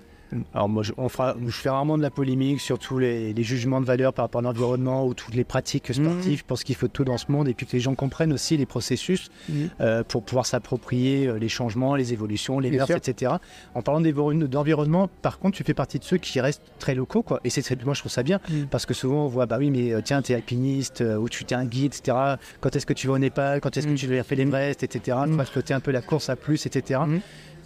Alors 0.54 0.70
moi, 0.70 0.84
je, 0.84 0.94
on 0.98 1.10
fera, 1.10 1.36
je 1.44 1.52
fais 1.52 1.70
rarement 1.70 1.98
de 1.98 2.04
la 2.04 2.12
polémique 2.12 2.62
sur 2.62 2.78
tous 2.78 3.00
les, 3.00 3.34
les 3.34 3.44
jugements 3.44 3.82
de 3.82 3.86
valeur 3.86 4.14
par 4.14 4.26
rapport 4.26 4.40
à 4.40 4.44
l'environnement 4.44 5.06
ou 5.08 5.14
toutes 5.14 5.34
les 5.34 5.44
pratiques 5.44 5.94
sportives. 5.94 6.40
Je 6.40 6.44
pense 6.46 6.64
qu'il 6.64 6.76
faut 6.76 6.88
tout 6.88 7.04
dans 7.04 7.18
ce 7.18 7.32
monde 7.32 7.48
et 7.48 7.54
puis 7.54 7.66
que 7.66 7.72
les 7.74 7.80
gens 7.80 7.96
comprennent 7.96 8.34
aussi 8.34 8.56
les 8.58 8.66
processus 8.66 9.30
Mhm. 9.50 9.70
euh, 9.82 10.04
pour 10.04 10.24
pouvoir 10.24 10.46
s'approprier 10.46 11.28
euh, 11.28 11.40
les 11.40 11.50
changements, 11.50 11.96
les 11.96 12.14
évolutions, 12.14 12.60
les 12.60 12.70
mœurs, 12.72 12.90
etc. 12.92 13.34
En 13.74 13.82
parlant 13.82 14.02
d'environnement, 14.02 15.10
par 15.22 15.40
contre, 15.40 15.58
tu 15.58 15.64
fais 15.64 15.74
partie 15.74 16.00
de 16.00 16.04
ceux 16.04 16.18
qui 16.18 16.40
restent 16.40 16.62
très 16.80 16.94
locaux, 16.96 17.24
quoi. 17.24 17.40
Et 17.44 17.50
c'est 17.50 17.62
très- 17.62 17.76
moi 17.84 17.94
je 17.94 18.02
trouve 18.02 18.12
ça 18.12 18.24
bien 18.24 18.40
Mhm. 18.50 18.68
parce 18.68 18.86
que 18.86 18.94
souvent 18.94 19.26
on 19.26 19.28
voit, 19.28 19.46
bah 19.46 19.58
oui, 19.60 19.72
mais 19.72 19.94
euh, 19.94 20.02
tiens, 20.04 20.22
t'es 20.22 20.36
alpiniste 20.36 21.04
ou 21.20 21.28
tu 21.30 21.46
t'es 21.46 21.56
un 21.56 21.66
guide, 21.66 21.94
etc. 21.96 22.18
Quand 22.62 22.76
est-ce 22.76 22.86
que 22.86 22.94
tu 22.94 23.08
vas 23.08 23.14
au 23.14 23.18
Népal? 23.18 23.62
Quand 23.62 23.76
est-ce 23.78 23.88
que 23.88 23.92
Mhm. 23.92 23.98
tu 23.98 24.08
vas 24.08 24.24
faire 24.24 24.38
l'Everest, 24.38 24.84
etc. 24.84 25.18
Tu 25.26 25.32
Mhm. 25.32 25.38
vas 25.38 25.46
flotter 25.46 25.74
un 25.74 25.80
peu 25.80 25.92
la 25.92 26.02
course 26.02 26.30
à 26.30 26.36
plus, 26.36 26.66
etc. 26.66 27.00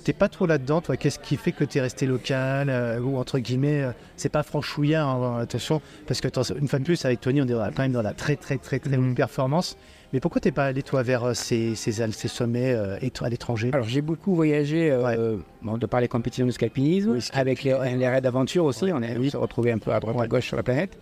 T'es 0.04 0.12
pas 0.14 0.28
trop 0.28 0.46
là-dedans, 0.46 0.82
toi? 0.82 0.98
Qu'est-ce 0.98 1.18
qui 1.20 1.38
fait 1.38 1.54
que 1.54 1.64
t'es 1.64 1.80
resté 1.80 2.06
local 2.06 2.70
euh, 2.70 3.00
ou 3.00 3.18
entre 3.18 3.40
guillemets, 3.40 3.84
euh, 3.84 3.92
c'est 4.18 4.28
pas 4.30 4.44
franchouillard, 4.44 5.08
hein, 5.08 5.40
attention, 5.42 5.82
parce 6.08 6.20
que 6.20 6.28
une 6.60 6.68
fois 6.68 6.80
de 6.80 6.84
plus 6.84 7.06
avec 7.06 7.22
Tony, 7.22 7.42
on 7.42 7.46
est 7.46 7.54
quand 7.54 7.80
même 7.84 7.94
dans 7.94 8.02
la 8.02 8.12
très 8.14 8.36
très 8.36 8.58
très 8.58 8.80
très 8.80 8.98
Mhm. 8.98 9.12
haute 9.12 9.16
performance. 9.16 9.78
Mais 10.12 10.20
pourquoi 10.20 10.42
t'es 10.42 10.52
pas 10.52 10.66
allé 10.66 10.84
toi 10.84 11.02
vers 11.04 11.24
euh, 11.24 11.34
ces, 11.34 11.74
ces, 11.76 12.02
al- 12.02 12.14
ces 12.14 12.28
sommets 12.28 12.74
euh, 12.74 12.98
à 13.22 13.30
l'étranger? 13.30 13.72
Alors 13.74 13.88
j'ai 13.88 14.02
beaucoup 14.02 14.36
voyagé, 14.36 14.94
Ouais. 14.96 15.18
bon, 15.62 15.78
de 15.78 15.86
par 15.86 16.02
les 16.02 16.10
compétitions 16.10 16.46
de 16.46 16.52
scalpinisme, 16.52 17.12
Oui, 17.12 17.28
avec 17.34 17.64
les, 17.64 17.72
les 17.98 18.08
raids 18.10 18.22
d'aventure 18.22 18.66
aussi, 18.66 18.86
on 18.94 19.02
est 19.02 19.18
Oui. 19.18 19.30
se 19.32 19.38
retrouvé 19.38 19.72
un 19.72 19.78
peu 19.78 19.92
à 19.94 20.00
droite 20.02 20.18
à 20.20 20.28
gauche 20.28 20.48
sur 20.48 20.58
la 20.58 20.64
planète. 20.64 20.98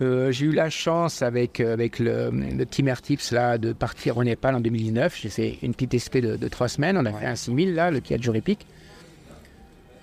Euh, 0.00 0.30
j'ai 0.30 0.46
eu 0.46 0.52
la 0.52 0.70
chance 0.70 1.22
avec, 1.22 1.58
euh, 1.60 1.72
avec 1.72 1.98
le, 1.98 2.30
le 2.30 2.64
Team 2.66 2.86
Air 2.88 3.02
Tips 3.02 3.32
là, 3.32 3.58
de 3.58 3.72
partir 3.72 4.16
au 4.16 4.22
Népal 4.24 4.54
en 4.54 4.60
2019. 4.60 5.18
J'ai 5.20 5.28
fait 5.28 5.58
une 5.62 5.74
petite 5.74 5.98
SP 5.98 6.18
de, 6.22 6.36
de 6.36 6.48
trois 6.48 6.68
semaines. 6.68 6.96
On 6.96 7.04
a 7.04 7.12
fait 7.12 7.26
un 7.26 7.34
6000 7.34 7.74
là, 7.74 7.90
le 7.90 8.00
Piaggio 8.00 8.32
Epic. 8.34 8.64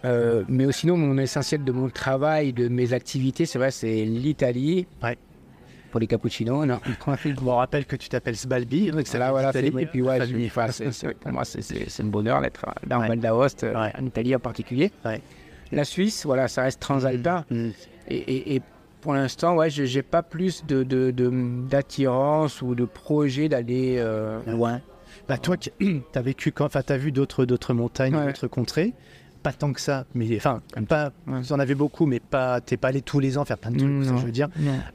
Euh, 0.04 0.44
mais 0.50 0.72
sinon, 0.72 0.98
mon 0.98 1.18
essentiel 1.18 1.64
de 1.64 1.72
mon 1.72 1.90
travail, 1.90 2.54
de 2.54 2.68
mes 2.68 2.94
activités, 2.94 3.46
c'est 3.46 3.58
vrai, 3.58 3.72
c'est 3.72 4.06
l'Italie. 4.06 4.86
Ouais. 5.02 5.18
Pour 5.92 6.00
les 6.02 6.08
cappuccinos, 6.08 6.66
non. 6.68 6.80
Je 7.24 7.30
me 7.30 7.50
rappelle 7.52 7.86
que 7.86 7.96
tu 7.96 8.10
t'appelles 8.10 8.36
Sbalbi. 8.36 8.92
donc 8.92 9.08
C'est 9.08 9.18
là, 9.18 9.32
voilà. 9.32 9.48
l'Italie, 9.48 9.72
c'est- 9.74 9.82
Et 9.82 9.86
puis, 9.86 10.02
ouais, 10.02 10.20
pour 11.22 11.32
moi, 11.32 11.46
c'est- 11.46 12.02
un 12.02 12.06
bonheur 12.06 12.42
d'être 12.42 12.66
dans 12.86 13.00
Ouais. 13.00 13.08
Val 13.08 13.20
d'Aoste, 13.20 13.64
euh, 13.64 13.74
en 13.98 14.06
Italie 14.06 14.36
en 14.36 14.40
particulier. 14.40 14.92
Ouais. 15.06 15.22
La 15.72 15.86
Suisse, 15.86 16.26
voilà, 16.26 16.48
ça 16.50 16.64
reste 16.64 16.82
transalpin. 16.82 17.46
Mm. 17.50 17.70
Et, 18.10 18.16
et- 18.18 18.56
et 18.58 18.62
pour 19.06 19.14
l'instant, 19.14 19.56
ouais, 19.56 19.70
je- 19.70 19.84
j'ai 19.86 20.02
pas 20.02 20.24
plus 20.24 20.66
de, 20.66 20.82
de- 20.82 21.12
de- 21.12 21.32
d'attirance 21.70 22.64
ou 22.64 22.74
de 22.74 22.86
projet 22.86 23.48
d'aller 23.50 23.98
euh, 24.00 24.40
loin. 24.48 24.82
Bah 25.30 25.38
toi, 25.38 25.58
qui- 25.58 25.72
t'as 26.12 26.22
vécu 26.24 26.52
quand, 26.52 26.66
enfin 26.66 26.82
t'as 26.82 26.98
vu 26.98 27.12
d'autres 27.12 27.46
d'autres 27.46 27.76
montagnes, 27.76 28.16
Ouais. 28.16 28.26
d'autres 28.26 28.48
contrées. 28.48 28.94
Pas 29.46 29.54
tant 29.54 29.72
que 29.74 29.80
ça, 29.80 30.06
mais 30.16 30.26
enfin 30.38 30.64
pas. 30.90 31.12
Ouais. 31.28 31.40
Vous 31.40 31.54
en 31.54 31.60
avez 31.60 31.76
beaucoup, 31.76 32.08
mais 32.08 32.20
pas. 32.20 32.60
T'es 32.62 32.78
pas 32.78 32.88
allé 32.88 33.04
tous 33.04 33.20
les 33.20 33.38
ans 33.38 33.46
faire 33.46 33.60
plein 33.60 33.70
de 33.70 33.78
trucs. 33.78 34.04
Ça, 34.06 34.16
je 34.18 34.26
veux 34.26 34.32
dire. 34.32 34.50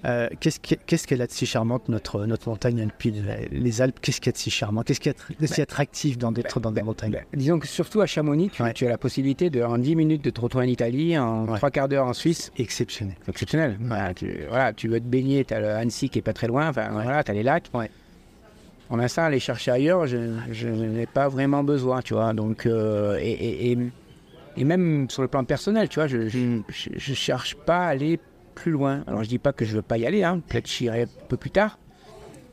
Euh, 0.05 0.28
qu'est-ce 0.40 0.59
qu'est-ce 0.59 1.07
qu'elle 1.07 1.22
a 1.22 1.28
de 1.28 1.32
si 1.32 1.46
charmante 1.46 1.88
notre 1.88 2.26
notre 2.26 2.48
montagne 2.48 2.80
alpine, 2.82 3.24
les 3.53 3.80
Alpes 3.80 4.01
Qu'est-ce 4.03 4.20
qu'il 4.20 4.26
y 4.26 4.30
a 4.30 4.32
de 4.32 4.38
si 4.38 4.51
charmant? 4.51 4.82
Qu'est-ce 4.82 4.98
qu'il 4.98 5.12
y 5.12 5.14
a 5.14 5.40
de 5.40 5.46
si 5.46 5.62
attractif 5.62 6.18
dans 6.18 6.32
d'être 6.32 6.59
dans 6.59 6.72
des 6.72 6.82
montagnes? 6.82 7.12
Ben, 7.12 7.22
disons 7.32 7.61
que 7.61 7.68
surtout 7.68 8.01
à 8.01 8.07
Chamonix, 8.07 8.51
tu, 8.51 8.61
Ouais. 8.64 8.72
tu 8.72 8.86
as 8.86 8.88
la 8.88 8.98
possibilité 8.98 9.51
de, 9.51 9.62
en 9.62 9.78
10 9.78 9.94
minutes 9.94 10.24
de 10.24 10.30
te 10.30 10.40
retrouver 10.40 10.64
en 10.64 10.68
Italie, 10.68 11.16
en 11.16 11.46
Ouais. 11.46 11.57
trois 11.59 11.70
quarts 11.70 11.88
d'heure 11.88 12.07
en 12.07 12.12
Suisse. 12.12 12.51
Exceptionnel. 12.59 13.14
Exceptionnel. 13.28 13.76
Voilà, 13.80 14.14
tu, 14.14 14.34
voilà, 14.48 14.72
tu 14.72 14.88
veux 14.88 14.98
te 14.98 15.07
baigner, 15.07 15.44
tu 15.44 15.55
as 15.55 15.61
le 15.61 15.68
Annecy 15.68 16.09
qui 16.11 16.18
est 16.18 16.22
pas 16.22 16.32
très 16.32 16.48
loin, 16.48 16.68
enfin, 16.70 16.88
voilà, 16.90 17.22
tu 17.22 17.30
as 17.30 17.34
les 17.34 17.44
lacs. 17.44 17.70
Ouais. 17.72 17.88
Pour 18.88 18.96
l'instant, 18.96 19.22
aller 19.22 19.38
chercher 19.38 19.70
ailleurs, 19.70 20.09
je, 20.09 20.16
je 20.51 20.66
n'ai 20.66 21.07
pas 21.07 21.28
vraiment 21.28 21.62
besoin, 21.62 22.03
tu 22.03 22.14
vois. 22.14 22.32
Donc, 22.32 22.66
euh, 22.66 23.16
et, 23.20 23.30
et, 23.30 23.70
et- 23.72 23.78
et 24.61 24.65
même 24.65 25.09
sur 25.09 25.23
le 25.23 25.29
plan 25.29 25.43
personnel, 25.45 25.89
tu 25.89 25.97
vois, 26.01 26.07
je, 26.07 26.29
je 26.29 27.15
cherche 27.15 27.55
pas 27.57 27.87
à 27.87 27.89
aller 27.89 28.21
plus 28.55 28.73
loin. 28.73 29.03
Alors, 29.07 29.25
je 29.25 29.29
dis 29.29 29.39
pas 29.39 29.53
que 29.53 29.65
je 29.65 29.75
veux 29.77 29.83
pas 29.83 29.97
y 29.99 30.07
aller, 30.07 30.23
hein, 30.23 30.41
peut-être 30.47 30.69
j'irai 30.69 31.03
un 31.03 31.07
peu 31.29 31.37
plus 31.37 31.51
tard. 31.51 31.79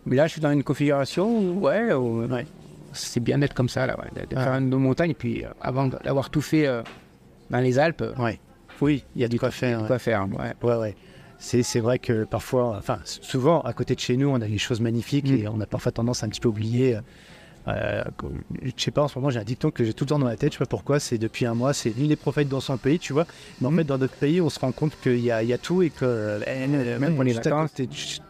Mais 0.05 0.15
là, 0.15 0.25
je 0.27 0.31
suis 0.33 0.41
dans 0.41 0.51
une 0.51 0.63
configuration 0.63 1.27
où, 1.37 1.59
ouais, 1.65 1.91
où, 1.93 2.23
Ouais. 2.27 2.45
c'est 2.93 3.19
bien 3.19 3.37
d'être 3.39 3.53
comme 3.53 3.67
ça, 3.67 3.85
là, 3.85 3.97
ouais, 3.99 4.09
de, 4.21 4.25
de 4.29 4.35
Ouais. 4.37 4.41
faire 4.43 4.53
une 4.53 4.69
montagne. 4.69 5.11
Et 5.11 5.15
puis, 5.15 5.43
euh, 5.43 5.49
avant 5.59 5.87
d'avoir 5.87 6.29
tout 6.29 6.39
fait 6.41 6.65
euh, 6.65 6.81
dans 7.49 7.59
les 7.59 7.77
Alpes, 7.77 8.03
Ouais. 8.17 8.39
Oui, 8.79 9.03
il 9.15 9.21
y 9.21 9.25
a 9.25 9.27
du 9.27 9.39
quoi 9.39 9.49
faire. 9.51 9.85
quoi 9.87 9.97
faire 9.99 10.27
ouais. 10.63 10.75
Ouais. 10.77 10.95
C'est, 11.39 11.61
c'est 11.63 11.79
vrai 11.79 11.99
que 11.99 12.23
parfois, 12.23 12.75
enfin, 12.77 12.99
souvent, 13.03 13.59
à 13.61 13.73
côté 13.73 13.95
de 13.95 13.99
chez 13.99 14.17
nous, 14.17 14.29
on 14.29 14.35
a 14.35 14.47
des 14.47 14.57
choses 14.59 14.79
magnifiques 14.81 15.29
Mm. 15.29 15.35
et 15.35 15.47
on 15.47 15.59
a 15.61 15.65
parfois 15.65 15.91
tendance 15.91 16.23
à 16.23 16.25
un 16.27 16.29
petit 16.29 16.39
peu 16.39 16.47
oublier. 16.49 16.95
euh, 16.95 17.01
euh, 17.67 18.03
je 18.63 18.71
sais 18.77 18.91
pas, 18.91 19.01
en 19.03 19.07
ce 19.07 19.17
moment, 19.17 19.29
j'ai 19.29 19.39
un 19.39 19.43
dicton 19.43 19.71
que 19.71 19.83
j'ai 19.83 19.93
tout 19.93 20.05
le 20.05 20.09
temps 20.09 20.19
dans 20.19 20.27
la 20.27 20.37
tête, 20.37 20.53
je 20.53 20.57
sais 20.57 20.63
pas 20.63 20.65
pourquoi, 20.69 20.99
c'est 20.99 21.17
depuis 21.17 21.45
un 21.45 21.53
mois, 21.53 21.73
c'est 21.73 21.95
nul 21.97 22.07
les 22.07 22.15
prophètes 22.15 22.47
dans 22.47 22.59
son 22.59 22.77
pays, 22.77 22.99
tu 22.99 23.13
vois. 23.13 23.25
Mais 23.59 23.67
en 23.67 23.71
Mm. 23.71 23.77
fait, 23.77 23.83
dans 23.83 23.97
notre 23.97 24.15
pays, 24.17 24.39
on 24.41 24.49
se 24.49 24.59
rend 24.59 24.71
compte 24.71 24.99
qu'il 24.99 25.17
y 25.19 25.23
y 25.27 25.31
a 25.31 25.57
tout 25.57 25.81
et 25.81 25.89
que 25.89 26.05
euh, 26.05 26.99
même 26.99 27.15
pour 27.15 27.23
les 27.23 27.33
vacances. 27.33 27.71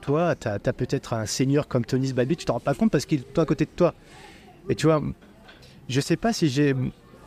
toi, 0.01 0.35
tu 0.35 0.47
as, 0.47 0.59
peut-être 0.59 1.13
un 1.13 1.25
seigneur 1.25 1.67
comme 1.67 1.85
Tony 1.85 2.07
Sbalbi, 2.07 2.35
tu 2.35 2.45
t'en 2.45 2.53
rends 2.53 2.59
pas 2.59 2.73
compte 2.73 2.91
parce 2.91 3.05
qu'il 3.05 3.21
est 3.21 3.33
tout 3.33 3.41
à 3.41 3.45
côté 3.45 3.65
de 3.65 3.71
toi. 3.75 3.93
Et 4.69 4.75
tu 4.75 4.87
vois, 4.87 5.01
je 5.87 6.01
sais 6.01 6.17
pas 6.17 6.33
si 6.33 6.49
j'ai, 6.49 6.73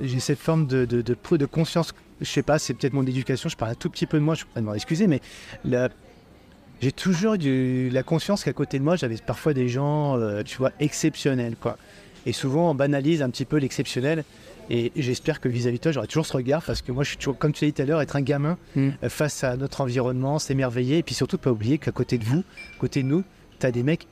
j'ai 0.01 0.21
cette 0.21 0.39
forme 0.39 0.67
de, 0.67 0.85
de, 0.85 1.03
de, 1.03 1.37
de 1.37 1.47
conscience, 1.47 1.93
je 2.21 2.27
sais 2.27 2.43
pas, 2.43 2.59
c'est 2.59 2.75
peut-être 2.75 2.93
mon 2.93 3.07
éducation, 3.07 3.49
je 3.49 3.57
parle 3.57 3.73
un 3.73 3.75
tout 3.77 3.89
petit 3.91 4.07
peu 4.07 4.19
de 4.19 4.23
moi, 4.25 4.35
je 4.35 4.45
pourrais 4.45 4.63
m'en 4.63 4.75
excuser, 4.75 5.07
mais 5.07 5.21
la- 5.65 5.89
j'ai 6.81 6.93
toujours 6.93 7.35
eu 7.35 7.89
la 7.91 8.03
conscience 8.03 8.45
qu'à 8.45 8.53
côté 8.53 8.79
de 8.79 8.85
moi, 8.85 8.97
j'avais 8.97 9.17
parfois 9.17 9.53
des 9.55 9.69
gens, 9.69 10.19
euh, 10.19 10.43
tu 10.43 10.57
vois, 10.59 10.73
exceptionnels, 10.81 11.57
quoi. 11.61 11.77
Et 12.27 12.33
souvent, 12.33 12.71
on 12.71 12.75
banalise 12.75 13.23
un 13.23 13.31
petit 13.31 13.45
peu 13.45 13.57
l'exceptionnel. 13.59 14.25
Et 14.73 14.93
j'espère 14.95 15.41
que 15.41 15.49
vis-à-vis 15.49 15.79
de 15.79 15.83
toi, 15.83 15.93
j'aurai 15.93 16.07
toujours 16.07 16.27
ce 16.27 16.35
regard 16.37 16.63
parce 16.63 16.81
que 16.81 16.93
moi, 16.93 17.03
je 17.03 17.09
suis 17.11 17.17
toujours, 17.19 17.37
comme 17.37 17.53
tu 17.53 17.65
l'as 17.65 17.71
dit 17.71 17.75
tout 17.75 17.83
à 17.83 17.85
l'heure, 17.87 18.01
être 18.01 18.15
un 18.17 18.21
gamin 18.23 18.57
Mm. 18.77 18.91
euh, 19.03 19.09
face 19.09 19.43
à 19.43 19.57
notre 19.57 19.81
environnement, 19.81 20.39
s'émerveiller. 20.39 20.99
Et 20.99 21.03
puis 21.03 21.15
surtout, 21.15 21.39
pas 21.39 21.51
oublier 21.51 21.79
qu'à 21.79 21.91
côté 21.93 22.19
de 22.19 22.25
vous, 22.25 22.45
côté 22.79 23.03
de 23.03 23.09
nous, 23.09 23.25
tu 23.59 23.67
as 23.67 23.73
des 23.73 23.83
mecs, 23.83 24.07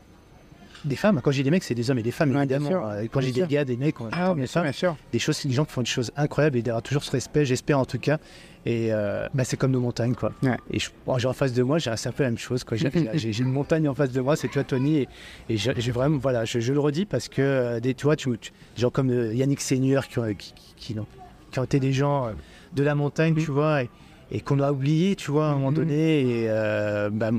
des 0.85 0.97
femmes. 0.97 1.21
Quand 1.23 1.31
j'ai 1.31 1.43
des 1.43 1.51
mecs, 1.51 1.65
c'est 1.65 1.75
des 1.75 1.91
hommes 1.91 1.99
et 1.99 2.03
des 2.03 2.11
femmes, 2.11 2.31
Ouais, 2.33 2.39
évidemment. 2.39 2.69
sûr. 2.69 2.87
Euh, 2.87 3.05
Quand 3.11 3.21
j'ai 3.21 3.33
des 3.33 3.47
gars, 3.47 3.65
des 3.65 3.77
mecs, 3.77 4.01
on- 4.01 4.09
Ah, 4.13 4.35
des 4.35 4.47
sûr, 4.47 4.63
femmes, 4.63 4.73
sûr. 4.73 4.97
des 5.13 5.19
choses, 5.19 5.45
des 5.45 5.53
gens 5.53 5.65
qui 5.65 5.73
font 5.73 5.81
des 5.83 5.87
choses 5.89 6.11
incroyables 6.17 6.57
et 6.57 6.61
il 6.61 6.67
y 6.67 6.71
aura 6.71 6.81
toujours 6.83 7.03
ce 7.05 7.11
respect, 7.11 7.45
j'espère 7.45 7.79
en 7.79 7.85
tout 7.85 7.99
cas. 7.99 8.19
Et 8.67 8.93
euh, 8.93 9.27
bah, 9.35 9.45
c'est 9.45 9.57
comme 9.57 9.71
nos 9.71 9.81
montagnes, 9.81 10.15
quoi. 10.15 10.33
Ouais. 10.43 10.57
Et 10.71 10.79
je, 10.79 10.91
bon, 11.07 11.17
j'ai 11.19 11.27
en 11.29 11.33
face 11.33 11.53
de 11.55 11.63
moi, 11.63 11.79
j'ai 11.79 11.91
un 11.91 12.13
peu 12.13 12.23
la 12.25 12.31
même 12.31 12.39
chose, 12.39 12.65
quoi. 12.65 12.77
J'ai, 13.15 13.39
une 13.39 13.51
montagne 13.53 13.89
en 13.89 13.95
face 13.95 14.11
de 14.13 14.21
moi, 14.21 14.37
c'est 14.37 14.49
toi, 14.49 14.65
Tony, 14.65 14.99
et, 14.99 15.09
et 15.49 15.57
j'ai, 15.57 15.73
vraiment, 15.93 16.19
voilà, 16.19 16.45
je, 16.45 16.59
je 16.61 16.73
le 16.73 16.81
redis 16.81 17.07
parce 17.07 17.29
que 17.29 17.41
euh, 17.41 17.81
des, 17.81 17.95
tu 17.95 18.05
vois, 18.05 18.17
tu, 18.17 18.29
tu- 18.39 18.51
des 18.77 18.83
gens 18.83 18.91
comme 18.91 19.11
euh, 19.11 19.33
Yannick 19.33 19.61
Seigneur 19.61 20.07
qui, 20.09 20.19
ont- 20.19 20.35
qui, 20.35 20.53
qui, 20.55 20.75
qui 20.95 20.99
ont, 20.99 21.07
qui 21.51 21.59
ont 21.61 21.65
été 21.65 21.81
des 21.81 21.93
gens 21.93 22.31
de 22.75 22.83
la 22.83 22.95
montagne, 22.95 23.35
tu 23.37 23.51
vois, 23.51 23.85
et, 23.85 23.91
et 24.31 24.41
qu'on 24.41 24.61
a 24.61 24.71
oublié, 24.71 25.17
tu 25.17 25.31
vois, 25.31 25.47
à 25.47 25.51
un 25.53 25.55
moment 25.55 25.71
Mhm. 25.71 25.77
donné. 25.77 26.21
Et 26.21 26.47
euh, 26.49 27.09
bah, 27.11 27.31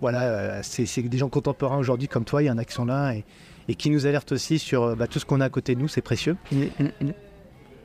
voilà, 0.00 0.22
euh, 0.22 0.60
c'est, 0.62 1.02
des 1.02 1.18
gens 1.18 1.28
contemporains 1.28 1.78
aujourd'hui 1.78 2.08
comme 2.08 2.24
toi, 2.24 2.42
il 2.42 2.46
y 2.46 2.50
en 2.50 2.58
a 2.58 2.64
qui 2.64 2.72
sont 2.74 2.84
là 2.84 3.12
et, 3.14 3.24
et 3.68 3.74
qui 3.74 3.90
nous 3.90 4.06
alertent 4.06 4.32
aussi 4.32 4.58
sur 4.58 4.82
euh, 4.82 4.94
bah, 4.94 5.06
tout 5.06 5.18
ce 5.18 5.24
qu'on 5.24 5.40
a 5.40 5.46
à 5.46 5.50
côté 5.50 5.74
de 5.74 5.80
nous, 5.80 5.88
c'est 5.88 6.02
précieux. 6.02 6.36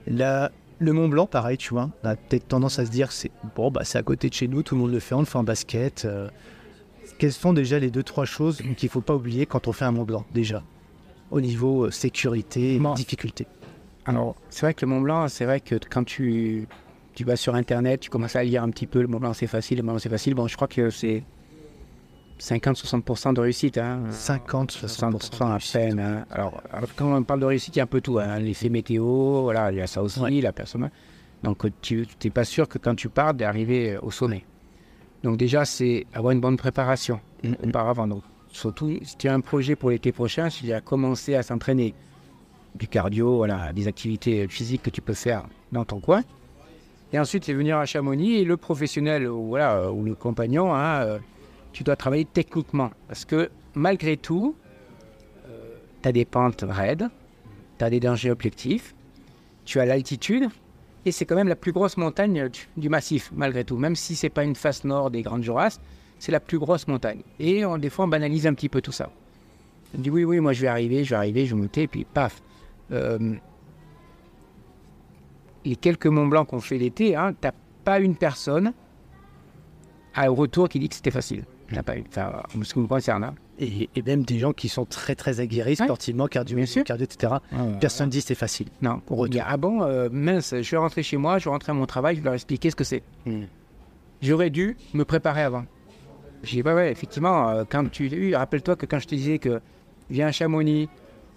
La- 0.08 0.52
le 0.80 0.94
Mont 0.94 1.08
Blanc, 1.10 1.28
pareil, 1.28 1.58
tu 1.58 1.70
vois, 1.76 1.92
on 2.04 2.08
a 2.08 2.16
peut-être 2.16 2.48
tendance 2.48 2.80
à 2.80 2.86
se 2.88 2.92
dire 2.92 3.12
c'est 3.12 3.30
bon, 3.56 3.70
bah, 3.70 3.82
c'est 3.84 4.00
à 4.00 4.04
côté 4.04 4.30
de 4.30 4.34
chez 4.34 4.48
nous, 4.48 4.64
tout 4.64 4.74
le 4.74 4.82
monde 4.82 4.92
le 4.92 5.00
fait, 5.00 5.14
on 5.14 5.20
le 5.20 5.26
fait 5.26 5.38
en 5.38 5.44
basket. 5.44 6.06
euh. 6.06 6.28
quelles 7.20 7.32
sont 7.32 7.54
déjà 7.54 7.78
les 7.78 7.92
deux, 7.92 8.02
trois 8.02 8.26
choses 8.26 8.58
qu'il 8.78 8.88
ne 8.88 8.90
faut 8.90 9.02
pas 9.02 9.14
oublier 9.16 9.46
quand 9.46 9.68
on 9.68 9.74
fait 9.74 9.86
un 9.86 9.92
Mont 9.92 10.06
Blanc, 10.06 10.26
déjà, 10.34 10.64
au 11.30 11.40
niveau 11.40 11.86
euh, 11.86 11.92
sécurité 11.92 12.76
et 12.76 12.80
Bon. 12.80 12.96
difficulté 12.96 13.46
Alors, 14.06 14.36
c'est 14.50 14.62
vrai 14.66 14.74
que 14.74 14.84
le 14.84 14.92
Mont 14.92 15.02
Blanc, 15.02 15.28
c'est 15.28 15.46
vrai 15.46 15.60
que 15.60 15.76
quand 15.88 16.04
tu, 16.04 16.68
tu 17.14 17.24
vas 17.26 17.36
sur 17.36 17.54
Internet, 17.54 18.00
tu 18.00 18.10
commences 18.10 18.36
à 18.36 18.44
lire 18.44 18.64
un 18.64 18.70
petit 18.72 18.88
peu, 18.88 19.02
le 19.02 19.08
Mont 19.08 19.20
Blanc 19.20 19.34
c'est 19.34 19.46
facile, 19.46 19.78
le 19.78 19.84
Mont 19.84 19.92
Blanc 19.92 20.00
c'est 20.00 20.10
facile. 20.10 20.34
Bon, 20.34 20.48
je 20.48 20.56
crois 20.56 20.68
que 20.68 20.90
c'est 20.90 21.22
50-60% 22.42 23.34
de 23.36 23.40
réussite. 23.42 23.78
Hein. 23.78 24.02
50, 24.10 24.72
60% 24.72 25.12
60% 25.30 25.52
à 25.56 25.60
peine. 25.72 26.00
hein. 26.00 26.26
Alors, 26.32 26.60
quand 26.96 27.16
on 27.16 27.24
parle 27.24 27.40
de 27.42 27.46
réussite, 27.46 27.76
il 27.76 27.80
y 27.80 27.82
a 27.82 27.84
un 27.84 27.88
peu 27.88 28.02
tout. 28.02 28.18
Hein. 28.20 28.40
L'effet 28.40 28.70
météo, 28.70 29.44
voilà, 29.44 29.72
il 29.72 29.78
y 29.78 29.82
a 29.82 29.88
ça 29.88 30.02
aussi, 30.02 30.20
Ouais. 30.20 30.42
la 30.42 30.52
personne. 30.52 30.90
Donc, 31.44 31.64
tu 31.82 32.08
n'es 32.24 32.30
pas 32.32 32.44
sûr 32.44 32.68
que 32.68 32.78
quand 32.80 32.96
tu 32.96 33.10
pars, 33.10 33.34
d'arriver 33.34 33.98
au 34.02 34.10
sommet. 34.12 34.44
Donc, 35.24 35.38
déjà, 35.38 35.66
c'est 35.66 36.06
avoir 36.14 36.32
une 36.32 36.40
bonne 36.42 36.58
préparation 36.58 37.20
Mm. 37.44 37.54
auparavant. 37.68 38.08
Donc, 38.08 38.24
surtout 38.52 38.92
si 39.04 39.18
tu 39.18 39.28
as 39.28 39.34
un 39.34 39.40
projet 39.40 39.76
pour 39.76 39.92
l'été 39.92 40.12
prochain, 40.12 40.50
si 40.50 40.66
tu 40.66 40.74
as 40.74 40.82
commencé 40.82 41.36
à 41.36 41.44
s'entraîner, 41.44 41.94
du 42.74 42.88
cardio, 42.88 43.36
voilà, 43.38 43.74
des 43.74 43.88
activités 43.88 44.48
physiques 44.48 44.82
que 44.84 44.90
tu 44.90 45.02
peux 45.02 45.14
faire 45.14 45.44
dans 45.74 45.84
ton 45.84 46.00
coin. 46.00 46.24
Et 47.12 47.20
ensuite, 47.20 47.44
c'est 47.44 47.54
venir 47.54 47.78
à 47.78 47.86
Chamonix 47.86 48.36
et 48.38 48.46
le 48.46 48.56
professionnel 48.56 49.28
ou, 49.28 49.48
voilà, 49.50 49.92
ou 49.92 50.06
le 50.06 50.16
compagnon, 50.16 50.74
hein, 50.74 51.02
euh, 51.04 51.20
tu 51.74 51.84
dois 51.84 51.96
travailler 51.96 52.26
techniquement. 52.26 52.92
Parce 53.08 53.26
que 53.26 53.50
malgré 53.76 54.18
tout, 54.18 54.56
tu 56.02 56.10
as 56.10 56.12
des 56.12 56.26
pentes 56.26 56.66
raides, 56.68 57.10
tu 57.78 57.86
as 57.86 57.90
des 57.90 58.00
dangers 58.00 58.32
objectifs, 58.32 58.96
tu 59.66 59.80
as 59.80 59.86
l'altitude, 59.86 60.50
et 61.06 61.12
c'est 61.12 61.26
quand 61.26 61.36
même 61.36 61.48
la 61.48 61.56
plus 61.56 61.72
grosse 61.72 61.98
montagne 61.98 62.50
du, 62.78 62.90
massif, 62.90 63.32
malgré 63.34 63.64
tout. 63.64 63.78
Même 63.78 63.96
si 63.96 64.16
c'est 64.16 64.30
pas 64.30 64.44
une 64.44 64.56
face 64.56 64.84
nord 64.84 65.10
des 65.10 65.22
Grandes 65.22 65.44
Jurasses, 65.44 65.80
c'est 66.20 66.32
la 66.32 66.40
plus 66.40 66.60
grosse 66.60 66.88
montagne. 66.88 67.22
Et 67.40 67.64
des 67.80 67.90
fois, 67.90 68.06
on 68.06 68.08
banalise 68.08 68.46
un 68.46 68.54
petit 68.54 68.70
peu 68.70 68.82
tout 68.82 68.92
ça. 68.92 69.10
On 69.98 70.00
dit 70.00 70.10
oui, 70.10 70.24
oui, 70.24 70.40
moi 70.40 70.54
je 70.54 70.62
vais 70.62 70.68
arriver, 70.68 71.04
je 71.04 71.10
vais 71.10 71.16
arriver, 71.16 71.46
je 71.46 71.56
vais 71.56 71.62
monter, 71.62 71.84
et 71.84 71.88
puis 71.88 72.06
paf. 72.06 72.42
Euh, 72.92 73.36
les 75.66 75.76
quelques 75.76 76.08
Mont 76.08 76.28
Blanc 76.28 76.46
qu'on 76.46 76.62
fait 76.62 76.78
l'été, 76.78 77.16
hein, 77.16 77.34
t'as 77.40 77.52
pas 77.84 78.00
une 78.00 78.16
personne 78.16 78.74
à 80.14 80.28
retour 80.30 80.70
qui 80.70 80.80
dit 80.80 80.90
que 80.90 80.96
c'était 80.96 81.12
facile. 81.12 81.46
T'as 81.74 81.84
pas 81.84 81.98
eu. 81.98 82.04
Enfin, 82.08 82.42
en 82.58 82.64
ce 82.64 82.74
qui 82.74 82.80
me 82.80 82.88
concerne. 82.88 83.34
Et, 83.60 83.90
et 83.96 84.02
même 84.02 84.24
des 84.24 84.40
gens 84.40 84.54
qui 84.54 84.70
sont 84.70 84.86
très 84.86 85.16
très 85.16 85.40
aguerris 85.40 85.78
Ouais. 85.80 85.86
sportivement, 85.86 86.28
cardio, 86.28 86.58
cardio, 86.84 87.06
etc. 87.06 87.34
Personne 87.80 88.10
dit 88.10 88.22
c'est 88.22 88.36
facile. 88.36 88.68
Non, 88.82 89.02
retour. 89.08 89.28
Il 89.36 89.44
ah 89.46 89.58
bon, 89.58 89.84
euh, 89.84 90.10
mince, 90.12 90.54
je 90.60 90.72
vais 90.72 90.78
rentrer 90.78 91.04
chez 91.04 91.18
moi, 91.18 91.38
je 91.40 91.46
vais 91.46 91.52
rentrer 91.52 91.72
à 91.72 91.76
mon 91.76 91.86
travail, 91.86 92.16
je 92.16 92.22
vais 92.22 92.26
leur 92.26 92.34
expliquer 92.34 92.70
ce 92.72 92.76
que 92.76 92.84
c'est. 92.84 93.04
Mm. 93.26 93.44
J'aurais 94.22 94.50
dû 94.50 94.78
me 94.94 95.04
préparer 95.06 95.44
avant. 95.44 95.66
J'ai 96.44 96.58
dit, 96.62 96.68
ouais, 96.68 96.74
ouais, 96.74 96.92
effectivement, 96.92 97.50
euh, 97.50 97.64
quand 97.70 97.90
tu 97.92 98.36
rappelle-toi 98.36 98.76
que 98.76 98.86
quand 98.86 99.00
je 99.00 99.08
te 99.08 99.16
disais 99.16 99.38
que 99.40 99.62
viens 100.10 100.28
à 100.28 100.32
Chamonix, 100.32 100.90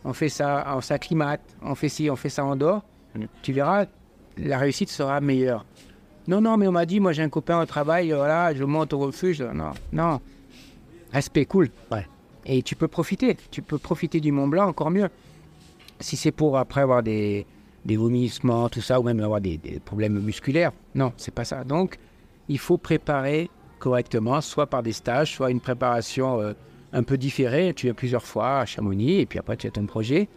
on 0.04 0.12
fait 0.14 0.28
ça, 0.30 0.64
on 0.76 0.80
s'acclimate, 0.80 1.40
on 1.62 1.74
fait 1.74 1.88
ci, 1.90 2.08
on 2.10 2.16
fait 2.16 2.28
ça 2.30 2.44
en 2.44 2.56
dehors, 2.56 2.82
Mm. 3.14 3.24
tu 3.42 3.52
verras, 3.52 3.84
la 4.38 4.58
réussite 4.58 4.88
sera 4.90 5.20
meilleure. 5.20 5.64
Non, 6.26 6.40
non, 6.40 6.56
mais 6.56 6.66
on 6.66 6.72
m'a 6.72 6.86
dit, 6.86 7.00
moi 7.00 7.12
j'ai 7.12 7.22
un 7.22 7.28
copain 7.28 7.60
au 7.60 7.66
travail, 7.66 8.12
euh, 8.12 8.16
voilà, 8.16 8.54
je 8.54 8.64
monte 8.64 8.92
au 8.92 8.98
refuge. 8.98 9.42
Non, 9.42 9.72
non. 9.92 10.20
Respect, 11.12 11.44
cool. 11.44 11.70
Ouais. 11.90 12.06
Et 12.46 12.62
tu 12.62 12.76
peux 12.76 12.88
profiter. 12.88 13.36
Tu 13.50 13.62
peux 13.62 13.78
profiter 13.78 14.20
du 14.20 14.32
Mont 14.32 14.48
Blanc 14.48 14.66
encore 14.66 14.90
mieux. 14.90 15.08
Si 16.00 16.16
c'est 16.16 16.32
pour 16.32 16.58
après 16.58 16.80
avoir 16.80 17.02
des, 17.02 17.46
des 17.84 17.96
vomissements, 17.96 18.68
tout 18.68 18.80
ça, 18.80 18.98
ou 19.00 19.02
même 19.02 19.20
avoir 19.20 19.40
des, 19.40 19.58
des 19.58 19.80
problèmes 19.80 20.18
musculaires, 20.18 20.72
non, 20.94 21.12
c'est 21.16 21.32
pas 21.34 21.44
ça. 21.44 21.62
Donc, 21.64 21.98
il 22.48 22.58
faut 22.58 22.78
préparer 22.78 23.50
correctement, 23.78 24.40
soit 24.40 24.66
par 24.66 24.82
des 24.82 24.92
stages, 24.92 25.34
soit 25.34 25.50
une 25.50 25.60
préparation 25.60 26.40
euh, 26.40 26.52
un 26.92 27.02
peu 27.02 27.16
différée. 27.16 27.74
Tu 27.74 27.86
viens 27.86 27.94
plusieurs 27.94 28.24
fois 28.24 28.60
à 28.60 28.66
Chamonix, 28.66 29.20
et 29.20 29.26
puis 29.26 29.38
après 29.38 29.56
tu 29.56 29.66
as 29.66 29.70
ton 29.70 29.86
projet. 29.86 30.28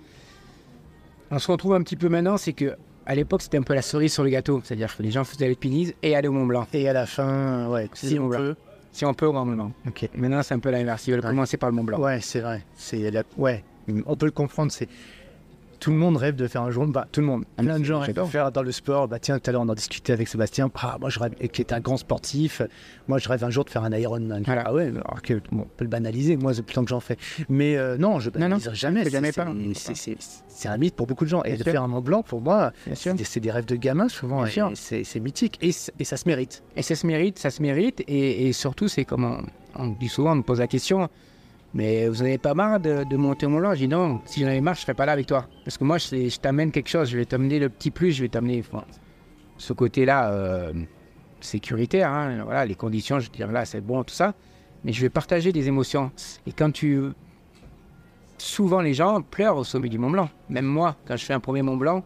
On 1.32 1.40
se 1.40 1.52
retrouve 1.52 1.74
un 1.74 1.82
petit 1.82 1.96
peu 1.96 2.08
maintenant, 2.08 2.38
c'est 2.38 2.54
que 2.54 2.78
à 3.08 3.16
l'époque 3.16 3.42
c'était 3.42 3.58
un 3.58 3.64
peu 3.64 3.74
la 3.74 3.82
cerise 3.82 4.14
sur 4.14 4.24
le 4.24 4.30
gâteau, 4.30 4.62
c'est-à-dire 4.64 4.96
que 4.96 5.02
les 5.02 5.10
gens 5.12 5.24
faisaient 5.24 5.48
l'épinise 5.48 5.94
et 6.04 6.16
allaient 6.16 6.28
au 6.28 6.34
Mont 6.34 6.46
Blanc. 6.46 6.68
Et 6.74 6.88
à 6.88 6.94
la 6.94 7.06
fin, 7.08 7.68
ouais, 7.70 7.90
Si 7.94 8.10
si 8.10 8.20
on 8.20 8.30
peut. 8.30 8.38
peut. 8.38 8.56
Si 8.92 9.06
on 9.06 9.14
peut 9.14 9.26
au 9.26 9.34
Mont 9.34 9.46
Blanc. 9.46 9.72
Ok. 9.88 10.10
Maintenant 10.16 10.44
c'est 10.44 10.54
un 10.54 10.60
peu 10.60 10.70
l'inverse, 10.70 11.08
ils 11.08 11.12
veulent 11.12 11.22
Ouais. 11.22 11.30
commencer 11.30 11.58
par 11.58 11.70
le 11.70 11.76
Mont 11.76 11.84
Blanc. 11.84 12.00
Ouais, 12.00 12.20
c'est 12.22 12.42
vrai. 12.42 12.64
C'est 12.76 13.10
la... 13.10 13.24
ouais, 13.38 13.64
on 14.06 14.16
peut 14.16 14.26
le 14.28 14.32
comprendre. 14.32 14.72
C'est 14.72 14.88
tout 15.80 15.92
le 15.92 15.98
monde 15.98 16.18
rêve 16.18 16.36
de 16.36 16.48
faire 16.48 16.62
un 16.64 16.72
jour. 16.72 16.86
Bah, 16.88 17.08
tout 17.12 17.22
le 17.22 17.28
monde. 17.28 17.44
Ah, 17.58 17.64
Plein 17.64 17.80
de 17.80 17.84
gens 17.84 18.00
rêvent 18.00 18.16
de 18.16 18.24
faire 18.26 18.52
dans 18.52 18.64
le 18.64 18.72
sport. 18.72 19.08
Bah 19.08 19.20
tiens, 19.20 19.40
tout 19.40 19.50
à 19.50 19.54
l'heure 19.54 19.62
on 19.62 19.70
en 19.70 19.74
discutait 19.76 20.14
avec 20.14 20.28
Sébastien. 20.28 20.70
Ah, 20.82 20.98
moi 21.00 21.10
je 21.10 21.20
rêve, 21.20 21.34
qui 21.52 21.62
est 21.62 21.74
un 21.74 21.80
grand 21.80 21.98
sportif. 21.98 22.62
Moi 23.08 23.18
je 23.20 23.28
rêve 23.30 23.44
un 23.44 23.50
jour 23.50 23.66
de 23.66 23.70
faire 23.70 23.84
un 23.84 23.92
Ironman. 23.92 24.44
Voilà. 24.46 24.64
Ah 24.66 24.74
ouais, 24.74 24.88
alors 24.90 25.22
que 25.22 25.36
bon, 25.52 25.62
on 25.62 25.68
peut 25.78 25.84
le 25.84 25.90
banaliser. 25.90 26.38
Moi, 26.38 26.54
depuis 26.54 26.72
le 26.72 26.76
temps 26.76 26.84
que 26.84 26.90
j'en 26.90 27.00
fais. 27.00 27.18
Mais 27.50 27.78
euh, 27.78 27.98
non, 27.98 28.20
je 28.20 28.30
Non, 28.30 28.36
non, 28.50 28.58
banaliserai 28.58 28.76
jamais. 28.76 29.04
c'est 30.48 30.68
un 30.70 30.78
mythe 30.78 30.96
pour 30.96 31.08
beaucoup 31.08 31.26
de 31.26 31.30
gens. 31.30 31.44
Et 31.44 31.50
Bien 31.50 31.58
de 31.58 31.64
sûr. 31.64 31.72
faire 31.72 31.84
un 31.84 31.88
Mont 31.88 32.02
Blanc, 32.02 32.24
pour 32.24 32.42
moi, 32.42 32.72
c'est 32.94 33.40
des 33.40 33.52
rêves 33.52 33.66
de 33.66 33.76
gamin 33.76 34.10
souvent. 34.10 34.46
C'est 34.76 35.20
mythique 35.20 35.58
et, 35.62 35.72
ça 35.72 36.18
se 36.18 36.28
mérite. 36.28 36.64
Et 36.76 36.82
ça 36.82 36.96
se 36.96 37.06
mérite, 37.08 37.40
ça 37.40 37.50
se 37.50 37.62
mérite. 37.62 38.02
Et, 38.08 38.48
et 38.48 38.54
surtout, 38.54 38.88
c'est 38.88 39.06
comme 39.06 39.26
on, 39.26 39.44
on 39.76 39.88
dit 39.90 40.10
souvent, 40.10 40.32
on 40.32 40.36
me 40.36 40.42
pose 40.44 40.60
la 40.60 40.68
question, 40.68 41.10
mais 41.78 42.08
vous 42.08 42.24
n'avez 42.24 42.40
pas 42.40 42.56
marre 42.56 42.80
de, 42.80 43.16
monter 43.16 43.46
au 43.46 43.50
Mont 43.50 43.60
Blanc? 43.60 43.74
Je 43.76 43.82
dis 43.82 43.88
non, 43.88 44.20
si 44.26 44.42
j'en 44.42 44.48
avais 44.48 44.62
marre, 44.62 44.74
je 44.74 44.80
ne 44.80 44.86
serais 44.86 44.96
pas 44.96 45.06
là 45.06 45.12
avec 45.12 45.28
toi. 45.28 45.46
Parce 45.64 45.78
que 45.78 45.84
moi, 45.84 46.00
je, 46.00 46.36
t'amène 46.40 46.72
quelque 46.72 46.90
chose, 46.90 47.08
je 47.08 47.20
vais 47.20 47.26
t'amener 47.26 47.60
le 47.60 47.70
petit 47.70 47.92
plus, 47.92 48.14
je 48.14 48.24
vais 48.24 48.30
t'amener 48.30 48.64
enfin, 48.68 48.84
ce 49.60 49.74
côté-là 49.74 50.32
euh, 50.32 50.74
sécuritaire. 51.40 52.12
hein. 52.12 52.42
voilà, 52.44 52.66
les 52.66 52.74
conditions, 52.74 53.20
je 53.20 53.30
te 53.30 53.38
dire 53.38 53.52
là, 53.52 53.64
c'est 53.64 53.82
bon, 53.82 54.04
tout 54.04 54.16
ça. 54.16 54.34
Mais 54.84 54.92
je 54.92 55.00
vais 55.02 55.10
partager 55.10 55.52
des 55.52 55.68
émotions. 55.68 56.12
Et 56.48 56.52
quand 56.52 56.72
tu. 56.72 57.00
Souvent, 58.40 58.82
les 58.82 58.96
gens 58.96 59.22
pleurent 59.22 59.58
au 59.58 59.64
sommet 59.64 59.90
du 59.90 60.00
Mont 60.00 60.10
Blanc. 60.10 60.30
Même 60.50 60.66
moi, 60.66 60.96
quand 61.08 61.16
je 61.16 61.26
fais 61.26 61.34
un 61.34 61.40
premier 61.40 61.62
Mont 61.62 61.78
Blanc, 61.78 62.04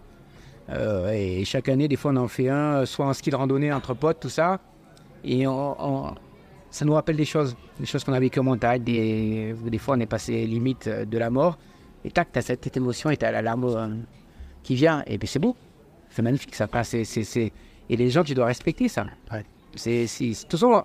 euh, 0.69 1.13
et 1.13 1.45
chaque 1.45 1.69
année, 1.69 1.87
des 1.87 1.95
fois, 1.95 2.11
on 2.11 2.17
en 2.17 2.27
fait 2.27 2.49
un, 2.49 2.85
soit 2.85 3.05
en 3.05 3.13
ski 3.13 3.29
de 3.29 3.37
randonnée 3.37 3.71
entre 3.71 3.93
potes, 3.93 4.19
tout 4.19 4.29
ça. 4.29 4.59
Et 5.23 5.47
on- 5.47 6.13
ça 6.71 6.85
nous 6.85 6.93
rappelle 6.93 7.17
des 7.17 7.25
choses, 7.25 7.55
des 7.79 7.85
choses 7.85 8.03
qu'on 8.03 8.13
a 8.13 8.19
vécues 8.19 8.39
en 8.39 8.43
montagne. 8.43 8.81
Des, 8.83 9.53
des 9.53 9.77
fois, 9.77 9.95
on 9.95 9.99
est 9.99 10.05
passé 10.07 10.45
limite 10.47 10.87
euh, 10.87 11.05
de 11.05 11.17
la 11.17 11.29
mort. 11.29 11.57
Et 12.03 12.09
tac, 12.11 12.31
tu 12.31 12.39
as 12.39 12.41
cette, 12.41 12.63
cette 12.63 12.77
émotion 12.77 13.09
et 13.11 13.17
tu 13.17 13.25
as 13.25 13.31
la 13.31 13.41
larme 13.43 13.65
euh, 13.65 13.87
qui 14.63 14.73
vient. 14.75 15.03
Et 15.05 15.17
puis 15.19 15.27
c'est 15.27 15.37
beau. 15.39 15.55
C'est 16.09 16.21
magnifique, 16.23 16.55
ça. 16.55 16.67
C'est- 16.83 17.03
c'est- 17.05 17.51
Et 17.89 17.95
les 17.97 18.09
gens, 18.09 18.23
tu 18.23 18.33
dois 18.33 18.45
respecter 18.45 18.87
ça. 18.87 19.05
Ouais. 19.31 19.45
C'est, 19.75 20.07
c'est- 20.07 20.29
de 20.29 20.33
toute 20.33 20.51
façon, 20.51 20.83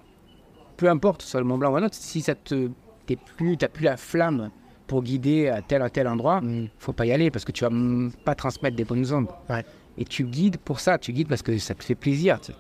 peu 0.77 0.89
importe, 0.91 1.23
soit 1.23 1.41
le 1.41 1.47
Mont 1.47 1.57
Blanc 1.59 1.73
ou 1.73 1.77
un 1.77 1.85
autre, 1.85 1.95
si 1.95 2.21
ça 2.21 2.35
te, 2.35 2.69
t'es 3.07 3.17
plus, 3.17 3.57
t'as 3.57 3.69
plus 3.69 3.85
la 3.85 3.97
flamme 3.97 4.51
pour 4.87 5.03
guider 5.03 5.49
à 5.49 5.63
tel 5.63 5.83
ou 5.83 5.89
tel 5.89 6.07
endroit, 6.09 6.41
Mm. 6.41 6.69
faut 6.79 6.93
pas 6.93 7.07
y 7.07 7.13
aller 7.13 7.31
parce 7.31 7.45
que 7.45 7.53
tu 7.53 7.65
vas 7.65 7.71
pas 8.25 8.35
transmettre 8.35 8.77
des 8.77 8.85
bonnes 8.85 9.13
ondes. 9.13 9.29
Ouais. 9.49 9.65
Et 9.99 10.05
tu 10.05 10.25
guides 10.25 10.59
pour 10.59 10.81
ça, 10.81 10.99
tu 10.99 11.13
guides 11.13 11.29
parce 11.29 11.43
que 11.43 11.57
ça 11.59 11.75
te 11.75 11.83
fait 11.83 11.95
plaisir. 11.95 12.41
Tu- 12.41 12.53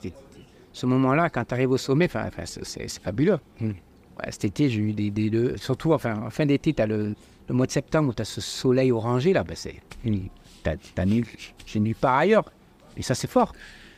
Ce 0.76 0.84
moment-là, 0.84 1.30
quand 1.30 1.42
tu 1.46 1.54
arrives 1.54 1.70
au 1.70 1.78
sommet, 1.78 2.04
enfin, 2.04 2.28
c'est, 2.44 2.86
fabuleux. 3.00 3.38
Mm. 3.60 3.68
Ouais, 3.68 4.30
cet 4.30 4.44
été, 4.44 4.68
j'ai 4.68 4.80
eu 4.82 4.92
des, 4.92 5.10
des- 5.10 5.30
le- 5.30 5.56
surtout 5.56 5.94
enfin, 5.94 6.22
en 6.26 6.28
fin 6.28 6.44
d'été, 6.44 6.74
tu 6.74 6.82
as 6.82 6.86
le, 6.86 7.14
le 7.48 7.54
mois 7.54 7.64
de 7.64 7.70
septembre 7.72 8.10
où 8.10 8.12
tu 8.12 8.20
as 8.20 8.26
ce 8.26 8.42
soleil 8.42 8.92
orangé 8.92 9.32
là, 9.32 9.42
ben 9.42 9.56
c'est 9.56 9.76
nulle, 11.06 11.24
j'ai 11.64 11.80
nulle 11.80 11.94
part 11.94 12.16
ailleurs. 12.16 12.52
Et 12.98 13.02
ça, 13.02 13.14
c'est 13.14 13.26
fort. 13.30 13.54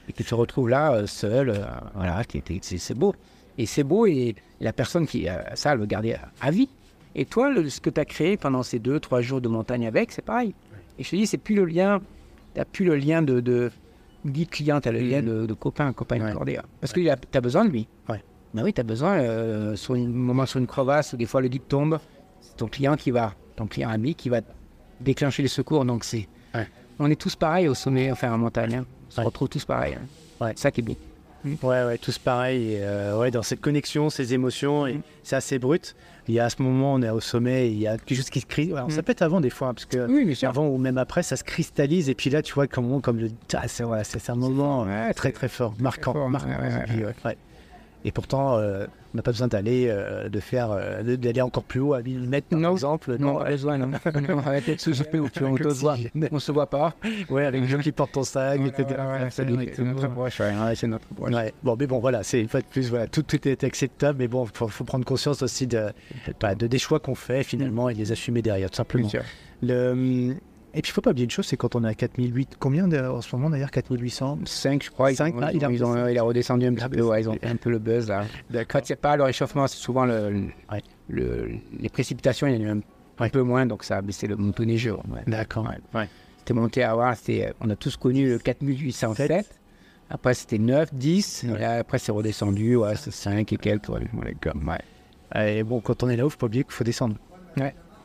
Et 0.09 0.13
que 0.13 0.19
tu 0.19 0.25
te 0.29 0.35
retrouves 0.37 0.69
là, 0.69 0.93
euh, 0.93 1.07
seul, 1.09 1.51
euh, 1.51 1.65
voilà, 1.97 2.23
c'est, 2.63 2.95
beau. 2.95 3.13
Et 3.59 3.67
c'est 3.67 3.83
beau, 3.83 4.07
et 4.07 4.37
la 4.61 4.73
personne 4.73 5.05
qui 5.09 5.29
a 5.29 5.57
ça, 5.57 5.73
elle 5.73 5.81
veut 5.81 5.87
garder 5.87 6.15
à, 6.15 6.29
à 6.41 6.53
vie. 6.53 6.69
Et 7.17 7.25
toi, 7.25 7.51
le- 7.51 7.69
ce 7.69 7.81
que 7.81 7.91
tu 7.91 8.01
as 8.01 8.05
créé 8.05 8.37
pendant 8.37 8.63
ces 8.63 8.79
deux, 8.79 9.01
trois 9.01 9.21
jours 9.21 9.41
de 9.41 9.49
montagne 9.49 9.85
avec, 9.85 10.13
c'est 10.13 10.23
pareil. 10.25 10.55
Et 10.97 11.03
je 11.03 11.11
te 11.11 11.17
dis, 11.17 11.27
c'est 11.27 11.39
plus 11.39 11.57
le 11.57 11.65
lien, 11.65 12.01
tu 12.55 12.63
plus 12.73 12.85
le 12.85 12.95
lien 12.95 13.21
de, 13.21 13.41
de 13.41 13.73
guide-client, 14.27 14.81
tu 14.81 14.89
as 14.89 14.93
le 14.93 15.01
lien 15.01 15.23
de, 15.23 15.47
de 15.47 15.55
copain, 15.55 15.93
copain 15.93 16.17
Ouais. 16.21 16.59
Parce 16.81 16.93
que 16.93 17.01
tu 17.01 17.09
as 17.39 17.41
besoin 17.41 17.65
de 17.65 17.71
lui. 17.71 17.89
Ouais. 18.09 18.23
Ben 18.55 18.63
oui, 18.65 18.73
tu 18.73 18.81
as 18.81 18.85
besoin, 18.85 19.19
euh, 19.19 19.77
sur 19.77 19.95
un 19.95 20.07
moment 20.07 20.47
sur 20.47 20.59
une 20.59 20.67
crevasse, 20.67 21.13
ou 21.13 21.17
des 21.17 21.27
fois 21.27 21.41
le 21.41 21.49
guide 21.49 21.67
tombe, 21.69 21.99
c'est 22.41 22.57
ton 22.57 22.67
client 22.69 22.97
qui 22.97 23.11
va, 23.11 23.35
ton 23.57 23.67
client 23.67 23.91
ami 23.91 24.15
qui 24.15 24.29
va 24.29 24.41
déclencher 25.01 25.43
les 25.43 25.49
secours. 25.49 25.85
Donc 25.85 26.05
c'est. 26.05 26.29
Ouais. 26.55 26.67
On 26.99 27.11
est 27.11 27.21
tous 27.21 27.37
pareils 27.37 27.69
au 27.69 27.75
sommet, 27.75 28.11
enfin 28.11 28.33
en 28.33 28.39
montagne. 28.39 28.75
hein. 28.77 28.87
On 29.09 29.11
se 29.11 29.21
retrouve 29.21 29.49
tous 29.49 29.65
pareils. 29.65 29.95
hein. 29.95 30.07
C'est 30.57 30.59
ça 30.59 30.71
qui 30.71 30.81
est 30.81 30.85
bien. 30.85 30.95
Ouais, 31.45 31.85
ouais, 31.85 31.99
tous 31.99 32.19
pareil. 32.19 32.73
Et, 32.75 32.79
euh, 32.83 33.19
ouais, 33.19 33.31
dans 33.31 33.43
cette 33.43 33.61
connexion, 33.61 34.11
ces 34.11 34.35
émotions, 34.35 34.87
et 34.87 34.95
Mm. 34.95 35.03
c'est 35.23 35.37
assez 35.37 35.59
brut. 35.59 35.95
Il 36.27 36.35
y 36.35 36.41
a 36.41 36.45
à 36.45 36.51
ce 36.51 36.61
moment, 36.61 36.93
on 36.95 37.03
est 37.03 37.09
au 37.11 37.21
sommet, 37.21 37.71
il 37.71 37.79
y 37.79 37.87
a 37.87 37.97
quelque 37.97 38.17
chose 38.17 38.29
qui 38.29 38.41
se 38.41 38.47
crée. 38.47 38.71
Alors, 38.73 38.91
Ça 38.93 39.01
Mm. 39.01 39.05
peut 39.05 39.13
être 39.13 39.23
avant 39.23 39.41
des 39.41 39.51
fois, 39.51 39.69
hein, 39.69 39.75
parce 39.75 39.87
que 39.87 40.07
Oui, 40.07 40.37
avant 40.43 40.67
ou 40.67 40.77
même 40.79 40.99
après, 40.99 41.23
ça 41.23 41.37
se 41.37 41.45
cristallise. 41.45 42.11
Et 42.11 42.15
puis 42.15 42.29
là, 42.31 42.43
tu 42.43 42.53
vois 42.55 42.67
comment, 42.67 43.01
comme 43.01 43.19
le, 43.19 43.31
ah, 43.55 43.67
c'est 43.69 43.83
un 44.31 44.35
moment 44.35 44.83
Ouais, 44.85 45.15
très 45.15 45.33
très 45.33 45.49
fort, 45.49 45.75
marquant, 45.79 46.13
fort, 46.13 46.29
marquant. 46.29 46.53
Ouais, 48.05 48.05
ouais, 48.05 48.09
ouais. 48.09 48.09
Et 48.09 48.09
ouais, 48.09 48.09
ouais. 48.09 48.13
Pourtant, 48.13 48.57
euh, 48.59 48.87
on 49.15 49.17
n'a 49.17 49.23
pas 49.23 49.31
besoin 49.31 49.49
d'aller, 49.49 49.87
euh, 49.89 50.29
de 50.29 50.41
faire, 50.41 50.71
euh, 50.71 51.17
d'aller 51.17 51.41
encore 51.41 51.65
plus 51.65 51.81
haut 51.81 51.95
à 51.95 52.03
1000 52.03 52.29
mètres, 52.29 52.49
par 52.49 52.59
Non. 52.59 52.73
exemple. 52.73 53.17
Non, 53.19 53.37
ouais. 53.39 53.45
pas 53.45 53.51
besoin, 53.51 53.79
non. 53.79 53.91
On 54.29 54.37
va 54.37 54.57
être 54.57 54.81
sous-occupé 54.81 55.19
où 55.19 55.29
tu 55.29 55.45
on 55.45 55.57
te 55.57 55.69
voit. 55.69 55.97
On 56.31 56.39
se 56.39 56.53
voit 56.53 56.69
pas. 56.69 56.95
Ouais, 57.31 57.47
avec 57.47 57.63
les 57.63 57.69
gens 57.69 57.79
qui 57.79 57.93
portent 57.93 58.13
ton 58.13 58.23
sac, 58.25 58.61
etc. 58.61 58.87
c'est 59.31 59.45
notre 59.47 60.05
approche. 60.05 60.41
Ouais, 60.41 60.53
ouais, 60.53 60.75
c'est 60.75 60.87
notre 60.87 61.07
approche. 61.11 61.33
Ouais. 61.35 61.53
Bon, 61.63 61.77
mais 61.79 61.87
bon, 61.87 61.99
voilà, 61.99 62.23
c'est 62.23 62.41
une 62.41 62.49
fois 62.49 62.61
de 62.61 62.67
plus, 62.67 62.91
voilà, 62.91 63.07
tout, 63.07 63.23
tout 63.23 63.47
est 63.49 63.65
acceptable, 63.65 64.19
mais 64.19 64.29
bon, 64.29 64.47
faut, 64.53 64.69
faut 64.69 64.85
prendre 64.85 65.05
conscience 65.05 65.43
aussi 65.43 65.67
de, 65.67 65.87
bah, 66.41 66.55
de 66.55 66.67
des 66.67 66.79
choix 66.79 67.01
qu'on 67.01 67.15
fait 67.15 67.43
finalement 67.43 67.89
et 67.89 67.95
les 67.95 68.13
assumer 68.13 68.43
derrière, 68.43 68.71
tout 68.71 68.77
simplement. 68.77 69.09
Bien 69.09 69.21
sûr. 69.21 69.29
Le, 69.63 69.91
hum, 69.91 70.35
et 70.79 70.83
puis, 70.83 70.91
il 70.91 70.93
faut 70.93 71.01
pas 71.01 71.11
oublier 71.11 71.25
une 71.25 71.31
chose, 71.31 71.47
c'est 71.47 71.57
quand 71.57 71.75
on 71.77 71.85
est 71.85 71.89
à 71.89 71.95
4008, 71.95 72.57
combien 72.59 72.87
de- 72.89 72.99
en 72.99 73.21
ce 73.21 73.35
moment 73.35 73.51
d'ailleurs 73.51 73.71
4800 73.71 74.39
5, 74.45 74.83
je 74.85 74.91
crois. 74.91 75.11
ils 75.13 75.17
Cinq, 75.17 75.35
ont- 75.37 75.41
ah, 75.43 75.51
ils 75.53 75.57
il 75.59 75.65
a 75.65 75.69
ont- 75.69 75.71
ils 75.73 75.85
ont- 75.85 76.07
il 76.09 76.19
a 76.19 76.23
redescendu 76.23 76.67
un 76.67 76.75
petit 76.75 76.89
peu. 76.89 77.03
Ouais, 77.03 77.21
ils 77.23 77.29
ont 77.29 77.37
un 77.43 77.57
peu 77.57 77.71
le 77.71 77.79
buzz 77.79 78.09
là. 78.09 78.25
D'accord. 78.49 78.81
Quand 78.81 78.87
c'est 78.87 78.97
pas 78.97 79.17
le 79.17 79.25
réchauffement, 79.25 79.67
c'est 79.67 79.77
souvent 79.79 80.05
le, 80.07 80.31
le- 80.31 80.41
Ouais. 80.73 80.83
le- 81.09 81.51
les 81.79 81.89
précipitations, 81.89 82.47
il 82.47 82.55
y 82.55 82.57
en 82.59 82.61
a 82.61 82.63
eu 82.63 82.69
un, 82.71 82.77
un 82.79 83.25
Ouais. 83.25 83.31
peu 83.31 83.43
moins, 83.43 83.67
donc 83.67 83.83
ça 83.85 83.97
a 83.97 84.03
baissé 84.03 84.27
le 84.27 84.37
monto 84.37 84.65
neigeux. 84.65 84.95
Ouais. 84.95 85.23
D'accord. 85.27 85.65
Ouais. 85.69 86.01
Ouais. 86.01 86.09
C'était 86.39 86.55
monté 86.55 86.83
à 86.85 86.95
voir, 86.95 87.17
c'était, 87.17 87.53
on 87.61 87.69
a 87.71 87.77
tous 87.77 87.97
connu 87.97 88.29
le 88.29 88.39
4807. 88.39 89.59
Après, 90.11 90.33
c'était 90.35 90.59
9, 90.59 90.95
10. 90.95 91.45
Ouais. 91.49 91.61
Et 91.61 91.65
après, 91.65 91.99
c'est 91.99 92.13
redescendu, 92.13 92.77
ouais, 92.77 92.95
c'est 92.97 93.11
5 93.11 93.53
et 93.53 93.57
quelques. 93.57 93.89
Ouais, 93.91 94.01
ouais, 94.15 94.35
comme, 94.41 94.67
ouais. 95.35 95.57
Et 95.59 95.63
bon, 95.65 95.81
quand 95.81 96.03
on 96.05 96.09
est 96.09 96.17
là-haut, 96.17 96.31
faut 96.31 96.39
pas 96.39 96.47
oublier 96.47 96.63
qu'il 96.65 96.73
faut 96.73 96.85
descendre. 96.85 97.17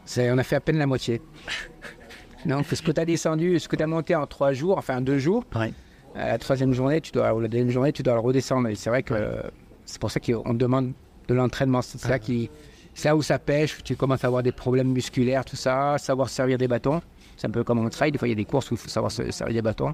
C'est- 0.06 0.30
on 0.32 0.38
a 0.38 0.44
fait 0.44 0.58
à 0.58 0.60
peine 0.60 0.78
la 0.78 0.88
moitié. 0.88 1.22
Donc, 2.46 2.66
ce 2.66 2.82
que 2.82 2.92
tu 2.92 3.00
as 3.02 3.06
descendu, 3.06 3.60
ce 3.60 3.68
que 3.68 3.76
tu 3.76 3.84
as 3.84 3.88
monté 3.88 4.16
en 4.16 4.26
trois 4.28 4.54
jours, 4.54 4.78
enfin 4.78 5.02
deux 5.02 5.18
jours, 5.20 5.44
Ouais. 5.56 5.74
à 6.16 6.28
la 6.30 6.38
troisième 6.38 6.74
journée, 6.74 7.02
tu 7.02 7.12
dois, 7.12 7.34
ou 7.34 7.40
la 7.40 7.48
deuxième 7.48 7.70
journée, 7.70 7.92
tu 7.94 8.04
dois 8.04 8.14
le 8.14 8.20
redescendre. 8.20 8.68
Et 8.70 8.76
c'est 8.76 8.90
vrai 8.90 9.04
que 9.04 9.14
euh, 9.14 9.42
c'est 9.86 10.00
pour 10.00 10.12
ça 10.12 10.20
qu'on 10.20 10.54
demande 10.54 10.94
de 11.28 11.34
l'entraînement. 11.34 11.82
C'est 11.82 12.00
ça 12.00 12.20
qui, 12.20 12.50
c'est 12.94 13.08
là 13.10 13.16
où 13.16 13.22
ça 13.22 13.40
pêche. 13.40 13.78
Tu 13.84 13.96
commences 13.96 14.24
à 14.24 14.28
avoir 14.28 14.44
des 14.44 14.52
problèmes 14.52 14.92
musculaires, 14.92 15.46
tout 15.46 15.56
ça, 15.56 15.98
savoir 15.98 16.30
servir 16.30 16.58
des 16.58 16.68
bâtons. 16.68 17.02
C'est 17.38 17.48
un 17.48 17.52
peu 17.52 17.64
comme 17.64 17.80
en 17.80 17.90
trail. 17.90 18.12
Des 18.12 18.18
fois, 18.18 18.28
il 18.28 18.32
y 18.32 18.34
a 18.34 18.36
des 18.36 18.46
courses 18.46 18.70
où 18.72 18.76
il 18.76 18.78
faut 18.78 18.90
savoir 18.90 19.12
se 19.12 19.32
servir 19.32 19.56
des 19.56 19.62
bâtons. 19.62 19.94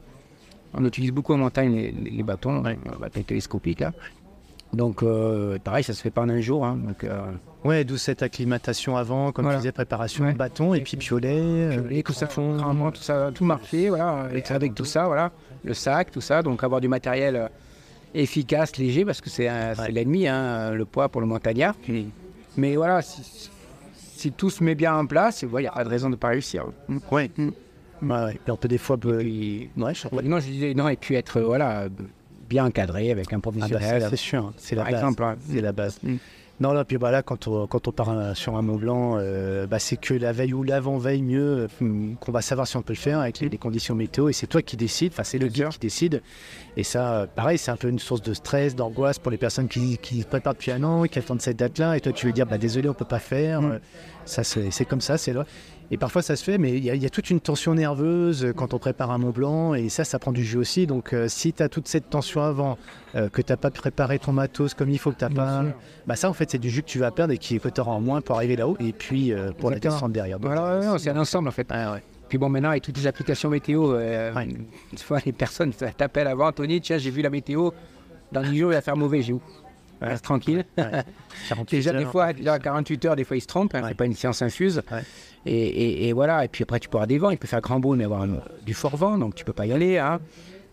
On 0.73 0.85
utilise 0.85 1.11
beaucoup 1.11 1.33
en 1.33 1.37
montagne 1.37 1.73
les, 1.73 1.91
les- 1.91 2.09
les 2.11 2.23
bâtons, 2.23 2.63
Ouais. 2.63 2.77
euh, 2.87 2.95
bâtons 2.99 3.23
télescopiques. 3.23 3.79
Là. 3.79 3.91
Donc, 4.73 5.01
euh, 5.03 5.57
pareil, 5.63 5.83
ça 5.83 5.93
se 5.93 6.01
fait 6.01 6.11
pas 6.11 6.21
en 6.21 6.29
un 6.29 6.41
jour. 6.41 6.65
hein. 6.65 6.77
donc, 6.85 7.03
euh, 7.03 7.19
Ouais, 7.65 7.83
d'où 7.83 7.97
cette 7.97 8.21
acclimatation 8.23 8.95
avant, 8.95 9.31
comme 9.33 9.43
Voilà. 9.43 9.57
tu 9.57 9.63
disais, 9.63 9.71
préparation, 9.73 10.23
Ouais. 10.25 10.33
bâton 10.33 10.73
et 10.73 10.79
puis 10.81 10.95
piolet. 10.95 11.41
euh, 11.41 11.89
et 11.89 12.03
tout 12.03 12.13
ça, 12.13 12.27
tout 12.27 12.57
ça, 13.01 13.31
tout 13.33 13.43
marché, 13.43 13.89
voilà, 13.89 14.21
avec, 14.21 14.49
avec 14.51 14.75
tout 14.75 14.85
ça, 14.85 15.07
voilà, 15.07 15.31
le 15.65 15.73
sac, 15.73 16.09
tout 16.11 16.21
ça, 16.21 16.41
donc 16.41 16.63
avoir 16.63 16.79
du 16.79 16.87
matériel 16.87 17.49
efficace, 18.13 18.77
léger, 18.77 19.03
parce 19.05 19.19
que 19.21 19.29
c'est 19.29 19.49
Ouais. 19.49 19.91
l'ennemi, 19.91 20.27
hein, 20.27 20.71
le 20.71 20.85
poids 20.85 21.09
pour 21.09 21.19
le 21.21 21.27
montagnard. 21.27 21.75
Mais 22.57 22.75
voilà, 22.75 23.01
si, 23.01 23.49
si 23.95 24.31
tout 24.31 24.49
se 24.49 24.63
met 24.63 24.75
bien 24.75 24.95
en 24.95 25.05
place, 25.05 25.41
il 25.41 25.49
n'y 25.49 25.67
a 25.67 25.71
pas 25.71 25.83
de 25.83 25.89
raison 25.89 26.07
de 26.07 26.11
ne 26.11 26.17
pas 26.17 26.29
réussir. 26.29 26.65
Ouais. 27.11 27.29
Mm. 27.37 27.49
Ouais, 28.03 28.23
ouais. 28.23 28.39
Puis 28.41 28.51
on 28.51 28.55
peut 28.55 28.67
des 28.69 28.77
fois. 28.77 28.97
Et- 29.19 29.69
Ouais, 29.75 29.93
je- 29.93 30.07
Ouais, 30.15 30.23
non, 30.23 30.39
je 30.39 30.45
disais, 30.47 30.73
non, 30.73 30.87
et 30.87 30.95
puis 30.95 31.15
être 31.15 31.41
voilà, 31.41 31.87
bien 32.49 32.65
encadré 32.65 33.11
avec 33.11 33.31
un 33.31 33.37
Ah 33.37 33.39
bah, 33.39 33.51
professionnel. 33.51 34.01
ça, 34.01 34.09
c'est 34.09 34.15
sûr, 34.15 34.51
c'est 34.57 34.75
la 34.75 34.83
base. 34.83 35.99
la. 36.03 36.11
Mm. 36.11 36.17
Non, 36.59 36.73
là, 36.73 36.83
puis 36.83 36.97
bah, 36.97 37.09
là, 37.09 37.23
quand 37.23 37.47
on, 37.47 37.67
quand 37.67 37.87
on 37.87 37.91
part 37.93 38.09
euh, 38.09 38.33
sur 38.33 38.57
un 38.57 38.61
Mont 38.61 38.75
Blanc, 38.75 39.15
euh, 39.17 39.65
bah, 39.65 39.79
c'est 39.79 39.95
que 39.95 40.13
la 40.13 40.33
veille 40.33 40.53
ou 40.53 40.63
l'avant-veille 40.63 41.21
mieux 41.21 41.69
euh, 41.81 42.13
qu'on 42.19 42.31
va 42.33 42.41
savoir 42.41 42.67
si 42.67 42.75
on 42.75 42.81
peut 42.81 42.91
le 42.91 42.99
faire 42.99 43.19
avec 43.19 43.39
les, 43.39 43.47
les 43.47 43.57
conditions 43.57 43.95
météo. 43.95 44.27
Et 44.27 44.33
c'est 44.33 44.47
toi 44.47 44.61
qui 44.61 44.75
décides, 44.75 45.13
enfin, 45.13 45.23
c'est 45.23 45.37
le 45.37 45.47
guide 45.47 45.69
qui 45.69 45.79
décide. 45.79 46.21
Et 46.75 46.83
ça, 46.83 47.27
pareil, 47.33 47.57
c'est 47.57 47.71
un 47.71 47.77
peu 47.77 47.87
une 47.87 47.99
source 47.99 48.21
de 48.21 48.33
stress, 48.33 48.75
d'angoisse 48.75 49.19
pour 49.19 49.31
les 49.31 49.37
personnes 49.37 49.69
qui, 49.69 49.97
qui 49.99 50.21
préparent 50.23 50.53
depuis 50.53 50.71
un 50.71 50.83
an, 50.83 51.03
qui 51.03 51.17
attendent 51.17 51.41
cette 51.41 51.57
date-là. 51.57 51.95
Et 51.95 52.01
toi, 52.01 52.11
tu 52.11 52.25
veux 52.25 52.33
dire, 52.33 52.45
bah, 52.45 52.57
désolé, 52.57 52.89
on 52.89 52.93
peut 52.93 53.05
pas 53.05 53.19
faire. 53.19 53.61
Mm. 53.61 53.79
Ça, 54.25 54.43
c'est 54.43 54.85
comme 54.85 55.01
ça, 55.01 55.17
c'est 55.17 55.31
là. 55.33 55.45
Et 55.91 55.97
parfois, 55.97 56.21
ça 56.21 56.35
se 56.35 56.43
fait, 56.43 56.57
mais 56.59 56.77
il 56.77 56.83
y, 56.83 56.89
a- 56.91 56.95
il 56.95 57.01
y 57.01 57.05
a 57.05 57.09
toute 57.09 57.31
une 57.31 57.39
tension 57.39 57.73
nerveuse 57.73 58.45
euh, 58.45 58.53
quand 58.53 58.75
on 58.75 58.77
prépare 58.79 59.09
un 59.09 59.17
Mont 59.17 59.31
Blanc. 59.31 59.73
Et 59.73 59.89
ça, 59.89 60.03
ça 60.03 60.19
prend 60.19 60.31
du 60.31 60.43
jus 60.43 60.57
aussi. 60.57 60.85
Donc, 60.85 61.13
euh, 61.13 61.27
si 61.27 61.51
tu 61.51 61.63
as 61.63 61.69
toute 61.69 61.87
cette 61.87 62.09
tension 62.11 62.43
avant, 62.43 62.77
euh, 63.15 63.27
que 63.29 63.41
tu 63.41 63.51
n'as 63.51 63.57
pas 63.57 63.71
préparé 63.71 64.19
ton 64.19 64.31
matos 64.31 64.75
comme 64.75 64.89
il 64.91 64.99
faut, 64.99 65.11
que 65.11 65.25
tu 65.25 65.33
pas. 65.33 65.63
Bah 66.05 66.15
ça 66.15 66.29
en 66.29 66.33
fait 66.33 66.49
c'est 66.51 66.57
du 66.59 66.69
jus 66.69 66.81
que 66.83 66.87
tu 66.87 66.99
vas 66.99 67.09
perdre 67.11 67.33
et 67.33 67.37
qui 67.39 67.59
que 67.59 67.69
tu 67.69 67.81
auras 67.81 67.91
en 67.93 68.01
moins 68.01 68.21
pour 68.21 68.35
arriver 68.35 68.55
là-haut 68.55 68.77
et 68.79 68.93
puis 68.93 69.33
euh, 69.33 69.51
pour 69.51 69.71
la 69.71 69.79
descente 69.79 70.11
derrière. 70.11 70.39
Donc, 70.39 70.51
Voilà, 70.51 70.97
c'est 70.99 71.09
un 71.09 71.17
ensemble 71.17 71.47
en 71.47 71.51
fait. 71.51 71.67
ouais. 71.71 72.03
Puis 72.27 72.37
bon, 72.37 72.49
maintenant, 72.49 72.69
avec 72.69 72.83
toutes 72.83 72.97
les 72.97 73.07
applications 73.07 73.49
météo, 73.49 73.95
Ouais. 73.95 74.31
une 74.91 74.97
fois, 74.99 75.17
les 75.25 75.31
personnes 75.31 75.73
t'appellent 75.97 76.27
avant, 76.27 76.47
Anthony, 76.49 76.79
tiens, 76.81 76.99
j'ai 76.99 77.09
vu 77.09 77.23
la 77.23 77.31
météo, 77.31 77.71
dans 78.31 78.43
10 78.43 78.57
jours, 78.59 78.71
il 78.71 78.75
va 78.75 78.81
faire 78.81 78.95
mauvais, 78.95 79.23
j'ai 79.23 79.33
où? 79.33 79.41
Reste 80.01 80.23
tranquille. 80.23 80.65
48 81.49 81.69
Déjà, 81.77 81.91
des 81.91 82.05
fois, 82.05 82.33
déjà 82.33 82.53
à 82.53 82.59
48 82.59 83.05
heures, 83.05 83.15
des 83.15 83.23
fois, 83.23 83.35
ils 83.37 83.41
se 83.41 83.47
trompent, 83.47 83.75
hein, 83.75 83.81
c'est 83.89 83.97
pas 83.97 84.05
une 84.05 84.13
science 84.15 84.41
infuse. 84.41 84.81
Et, 85.45 85.53
et- 85.55 86.07
et 86.09 86.13
voilà, 86.13 86.43
et 86.45 86.47
puis 86.47 86.63
après, 86.63 86.79
tu 86.79 86.89
peux 86.89 86.97
avoir 86.97 87.07
des 87.07 87.17
vents, 87.17 87.29
il 87.31 87.37
peut 87.37 87.47
faire 87.47 87.61
grand 87.61 87.79
beau, 87.79 87.95
mais 87.95 88.03
avoir 88.05 88.23
euh, 88.23 88.37
du 88.65 88.73
fort 88.73 88.95
vent, 88.97 89.17
donc 89.17 89.35
tu 89.35 89.43
peux 89.45 89.53
pas 89.53 89.65
y 89.65 89.71
aller. 89.73 89.97
hein. 89.97 90.19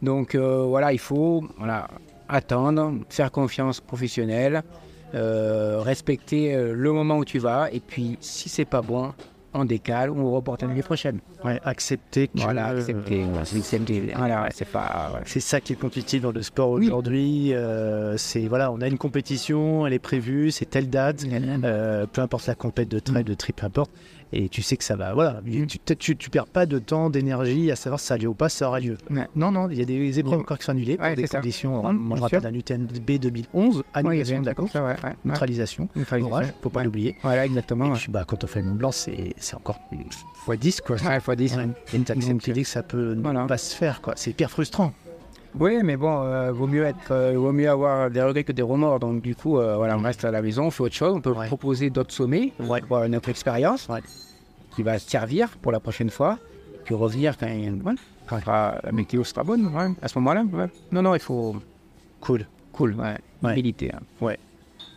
Donc 0.03 0.35
euh, 0.35 0.63
voilà, 0.65 0.93
il 0.93 0.99
faut 0.99 1.45
voilà, 1.59 1.89
attendre, 2.29 2.95
faire 3.09 3.31
confiance 3.33 3.81
professionnelle, 3.81 4.63
euh, 5.15 5.81
respecter 5.81 6.55
le 6.57 6.93
moment 6.93 7.19
où 7.19 7.25
tu 7.25 7.39
vas, 7.39 7.69
et 7.73 7.81
puis 7.81 8.19
si 8.21 8.49
c'est 8.49 8.65
pas 8.65 8.83
bon, 8.83 9.13
on 9.57 9.65
décale 9.65 10.11
ou 10.11 10.19
on 10.19 10.31
reporte 10.33 10.63
à 10.63 10.67
l'année 10.67 10.83
prochaine. 10.83 11.21
Ouais, 11.45 11.61
accepter 11.65 12.29
que 12.29 12.39
Voilà, 12.41 12.71
euh, 12.71 12.79
accepter. 12.79 13.25
voilà, 13.25 13.45
c'est-. 13.45 14.13
Voilà, 14.17 14.43
ouais, 14.43 14.49
c'est 14.55 14.69
pas. 14.69 15.09
voilà. 15.11 15.25
c'est 15.27 15.41
ça 15.41 15.61
qui 15.61 15.73
est 15.73 15.77
compliqué 15.77 16.21
dans 16.21 16.33
le 16.33 16.43
sport 16.43 16.71
Oui. 16.71 16.87
aujourd'hui. 16.87 17.53
euh, 17.55 18.17
c'est 18.17 18.47
voilà, 18.47 18.71
on 18.73 18.81
a 18.81 18.87
une 18.89 18.99
compétition, 18.99 19.87
elle 19.87 19.93
est 19.93 19.99
prévue, 19.99 20.51
c'est 20.51 20.67
telle 20.67 20.89
date, 20.91 21.25
euh, 21.65 22.07
peu 22.07 22.21
importe 22.23 22.47
la 22.47 22.55
compète 22.55 22.89
de 22.89 22.99
trail, 22.99 23.25
de 23.25 23.35
trip, 23.35 23.57
peu 23.57 23.67
importe. 23.67 23.91
Et 24.33 24.49
tu 24.49 24.61
sais 24.63 24.77
que 24.77 24.83
ça 24.85 24.97
va. 24.97 25.15
Voilà, 25.15 25.41
Mm. 25.45 25.67
tu, 25.67 25.79
tu, 25.97 26.17
tu 26.17 26.31
perds 26.31 26.47
pas 26.49 26.67
de 26.67 26.79
temps, 26.81 27.11
d'énergie 27.11 27.71
à 27.71 27.77
savoir 27.77 28.01
si 28.01 28.07
ça 28.07 28.15
a 28.15 28.17
lieu 28.19 28.27
ou 28.29 28.35
pas, 28.35 28.49
ça 28.49 28.67
aura 28.69 28.81
lieu. 28.81 28.99
Ouais. 29.09 29.29
Non, 29.37 29.53
non, 29.53 29.69
il 29.71 29.79
y 29.79 29.83
a 29.83 29.85
des 29.85 30.19
épreuves 30.19 30.41
encore 30.41 30.59
qui 30.59 30.65
sont 30.65 30.73
annulées 30.73 30.97
pour 30.97 31.07
Ouais, 31.07 31.15
des 31.15 31.23
c'est 31.23 31.29
ça. 31.29 31.39
conditions. 31.39 31.87
Ouais, 31.87 31.93
moi, 31.93 32.17
je 32.17 32.23
rappelle 32.23 32.47
un 32.47 32.53
UTMB 32.55 32.89
2011, 33.21 33.77
Ouais, 33.79 33.83
il 33.95 34.03
y 34.03 34.09
annulation 34.09 34.41
de 34.41 34.47
la 34.47 34.55
course, 34.55 34.73
ça, 34.73 34.97
neutralisation, 35.25 35.89
Neutralisation. 35.95 36.33
orage, 36.35 36.53
faut 36.63 36.71
pas 36.71 36.83
l'oublier. 36.83 37.17
Voilà, 37.23 37.47
exactement. 37.47 37.95
Et 37.95 37.99
puis, 37.99 38.11
bah, 38.11 38.25
quand 38.27 38.43
on 38.43 38.47
fait 38.47 38.61
le 38.63 38.67
Mont 38.67 38.75
Blanc, 38.75 38.91
c'est 38.93 39.35
encore 39.55 39.79
x 39.93 40.25
10 40.61 40.81
quoi. 40.81 40.97
Ouais, 40.97 41.21
fois 41.21 41.37
10. 41.37 41.57
Ouais. 41.57 41.67
Et 41.95 41.99
t'acceptes 42.01 42.29
Donc, 42.33 42.47
l'idée 42.47 42.63
que 42.63 42.69
ça 42.69 42.83
peut 42.83 43.15
ne 43.15 43.23
voilà. 43.23 43.45
pas 43.47 43.59
se 43.59 43.75
faire, 43.77 44.01
quoi. 44.01 44.15
C'est 44.17 44.33
pire 44.33 44.51
frustrant. 44.51 44.93
Oui, 45.59 45.79
mais 45.83 45.97
bon, 45.97 46.23
euh, 46.23 46.53
vaut 46.53 46.67
mieux 46.67 46.85
être, 46.85 47.11
euh, 47.13 47.33
vaut 47.37 47.53
mieux 47.53 47.69
avoir 47.71 48.11
des 48.11 48.21
regrets 48.23 48.45
que 48.45 48.53
des 48.53 48.63
remords. 48.63 49.01
Donc 49.01 49.23
du 49.23 49.35
coup, 49.35 49.59
euh, 49.59 49.77
voilà, 49.77 49.97
on 49.97 50.03
reste 50.03 50.25
à 50.25 50.31
la 50.31 50.43
maison, 50.43 50.65
on 50.67 50.71
fait 50.71 50.83
autre 50.83 50.95
chose. 50.95 51.15
On 51.17 51.21
peut 51.21 51.31
Ouais. 51.31 51.47
proposer 51.47 51.89
d'autres 51.91 52.13
sommets, 52.13 52.53
Ouais. 52.61 52.83
voir 52.89 53.09
notre 53.09 53.29
expérience, 53.31 53.89
Ouais. 53.89 54.01
qui 54.75 54.83
va 54.83 54.99
servir 54.99 55.57
pour 55.63 55.73
la 55.73 55.81
prochaine 55.81 56.11
fois, 56.11 56.39
puis 56.85 56.95
revenir 56.95 57.39
quand 57.39 57.47
il 57.47 57.81
voilà, 58.29 58.45
quand 58.45 58.75
la 58.85 58.93
météo 58.93 59.25
sera 59.25 59.45
bonne. 59.45 59.67
ouais, 59.75 59.87
à 60.03 60.09
ce 60.09 60.19
moment-là, 60.19 60.45
ouais. 60.53 60.67
non, 60.93 61.01
non, 61.03 61.15
il 61.15 61.21
faut 61.21 61.57
Cool. 62.21 62.47
cool, 62.73 62.95
ouais, 62.95 63.17
Ouais. 63.43 63.55
militer. 63.55 63.93
hein. 63.95 64.01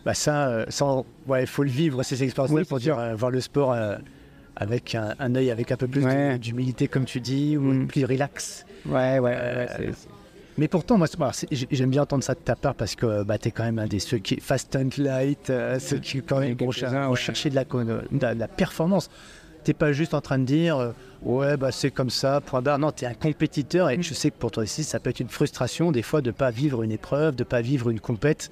Bah 0.05 0.13
ça, 0.13 0.47
euh, 0.47 0.65
sans... 0.69 1.05
ouais, 1.27 1.43
il 1.43 1.47
faut 1.47 1.63
le 1.63 1.69
vivre 1.69 2.01
ces 2.03 2.23
expériences 2.23 2.51
Oui, 2.53 2.63
pour 2.63 2.79
dire 2.79 2.97
euh, 2.97 3.15
voir 3.15 3.31
le 3.31 3.41
sport 3.41 3.73
euh, 3.73 3.95
avec 4.55 4.95
un, 4.95 5.13
un 5.19 5.35
œil 5.35 5.51
avec 5.51 5.71
un 5.73 5.75
peu 5.75 5.87
plus 5.87 6.03
Ouais. 6.05 6.39
d'humilité 6.39 6.87
comme 6.87 7.03
tu 7.05 7.19
dis 7.19 7.57
ou 7.57 7.61
Mm. 7.73 7.87
plus 7.87 8.05
relax. 8.05 8.65
Ouais, 8.85 9.19
ouais, 9.19 9.19
ouais, 9.19 9.35
Euh, 9.37 9.65
ouais, 9.77 9.91
Mais 10.59 10.67
pourtant, 10.67 10.97
moi, 10.97 11.07
j'aime 11.51 11.89
bien 11.89 12.01
entendre 12.01 12.21
ça 12.23 12.33
de 12.33 12.39
ta 12.39 12.55
part 12.57 12.75
parce 12.75 12.95
que 12.95 13.23
bah, 13.23 13.37
tu 13.37 13.47
es 13.47 13.51
quand 13.51 13.63
même 13.63 13.79
un 13.79 13.87
des 13.87 13.99
ceux 13.99 14.17
qui 14.17 14.41
fast 14.41 14.75
and 14.75 14.89
light, 14.97 15.49
euh, 15.49 15.79
ceux 15.79 15.99
qui 15.99 16.21
quand 16.21 16.39
même 16.39 16.57
vont, 16.57 16.71
cher- 16.71 17.15
chercher 17.15 17.49
de 17.49 17.55
la, 17.55 17.63
de 17.63 18.39
la, 18.39 18.47
performance. 18.49 19.09
T'es 19.63 19.73
pas 19.73 19.93
juste 19.93 20.13
en 20.13 20.19
train 20.19 20.37
de 20.37 20.43
dire 20.43 20.77
euh, 20.77 20.91
ouais 21.23 21.55
bah 21.55 21.71
c'est 21.71 21.91
comme 21.91 22.09
ça 22.09 22.41
point 22.41 22.61
barre. 22.61 22.77
Non, 22.77 22.91
tu 22.91 23.05
es 23.05 23.07
un 23.07 23.13
compétiteur 23.13 23.89
et 23.89 24.01
je 24.01 24.13
sais 24.13 24.31
que 24.31 24.37
pour 24.37 24.51
toi 24.51 24.63
aussi 24.63 24.83
ça 24.83 24.99
peut 24.99 25.09
être 25.09 25.19
une 25.21 25.29
frustration 25.29 25.91
des 25.91 26.01
fois 26.01 26.21
de 26.21 26.31
pas 26.31 26.51
vivre 26.51 26.83
une 26.83 26.91
épreuve, 26.91 27.35
de 27.35 27.43
pas 27.45 27.61
vivre 27.61 27.89
une 27.89 27.99
compète. 28.01 28.51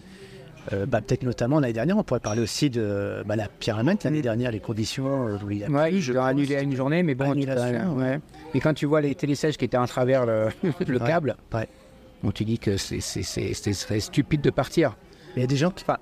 Euh, 0.73 0.85
bah, 0.85 0.99
peut-être 1.01 1.23
notamment 1.23 1.59
l'année 1.61 1.73
dernière, 1.73 1.97
on 1.97 2.03
pourrait 2.03 2.19
parler 2.19 2.41
aussi 2.41 2.69
de 2.69 3.23
bah, 3.25 3.37
la 3.37 3.47
pyramide 3.47 3.99
l'année 4.03 4.21
dernière, 4.21 4.51
les 4.51 4.59
conditions 4.59 5.37
où 5.43 5.49
il 5.51 5.59
y 5.59 5.63
a 5.63 5.69
Ouais, 5.69 5.93
je 5.99 6.11
dois 6.11 6.27
annuler 6.27 6.57
à 6.57 6.61
une 6.61 6.75
journée, 6.75 7.03
mais 7.03 7.15
bon, 7.15 7.33
tu 7.33 7.47
ouais. 7.47 8.19
Mais 8.53 8.59
quand 8.59 8.73
tu 8.73 8.85
vois 8.85 8.99
les 8.99 9.15
télésèches 9.15 9.57
qui 9.57 9.63
étaient 9.65 9.77
en 9.77 9.87
travers 9.87 10.25
le, 10.25 10.49
le 10.87 10.99
Ouais, 10.99 11.07
câble, 11.07 11.37
ouais. 11.53 11.69
On 12.23 12.31
te 12.31 12.43
dit 12.43 12.59
que 12.59 12.77
c'est- 12.77 12.99
c'est 13.01 13.23
c'est- 13.23 13.53
c'est- 13.53 13.73
c'est 13.73 13.99
stupide 13.99 14.41
de 14.41 14.49
partir. 14.49 14.97
Il 15.35 15.41
y 15.41 15.43
a 15.43 15.47
des 15.47 15.57
gens 15.57 15.71
qui, 15.71 15.83
enfin, 15.83 15.97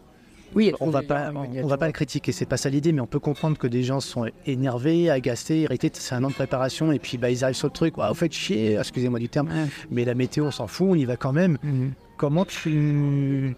Oui, 0.53 0.71
on 0.79 0.89
va 0.89 1.01
pas, 1.01 1.31
on 1.63 1.67
va 1.67 1.77
pas 1.77 1.87
le 1.87 1.91
critiquer, 1.91 2.31
c'est 2.31 2.45
pas 2.45 2.55
ça 2.55 2.69
l'idée, 2.69 2.93
mais 2.93 3.01
on 3.01 3.07
peut 3.07 3.19
comprendre 3.19 3.57
que 3.57 3.67
des 3.67 3.83
gens 3.83 3.99
sont 3.99 4.25
énervés, 4.45 5.09
agacés, 5.09 5.57
irrités. 5.57 5.91
C'est 5.93 6.15
un 6.15 6.23
an 6.23 6.29
de 6.29 6.33
préparation 6.33 6.93
et 6.93 6.99
puis 6.99 7.17
bah, 7.17 7.29
ils 7.29 7.43
arrivent 7.43 7.57
sur 7.57 7.67
le 7.67 7.73
truc. 7.73 7.97
Ouais, 7.97 8.07
vous 8.07 8.13
faites 8.13 8.31
chier, 8.31 8.75
excusez-moi 8.77 9.19
du 9.19 9.27
terme, 9.27 9.49
mais 9.91 10.05
la 10.05 10.13
météo, 10.13 10.45
on 10.45 10.51
s'en 10.51 10.67
fout, 10.67 10.87
on 10.91 10.95
y 10.95 11.03
va 11.03 11.17
quand 11.17 11.33
même. 11.33 11.57
Comment 12.15 12.45
tu, 12.45 13.53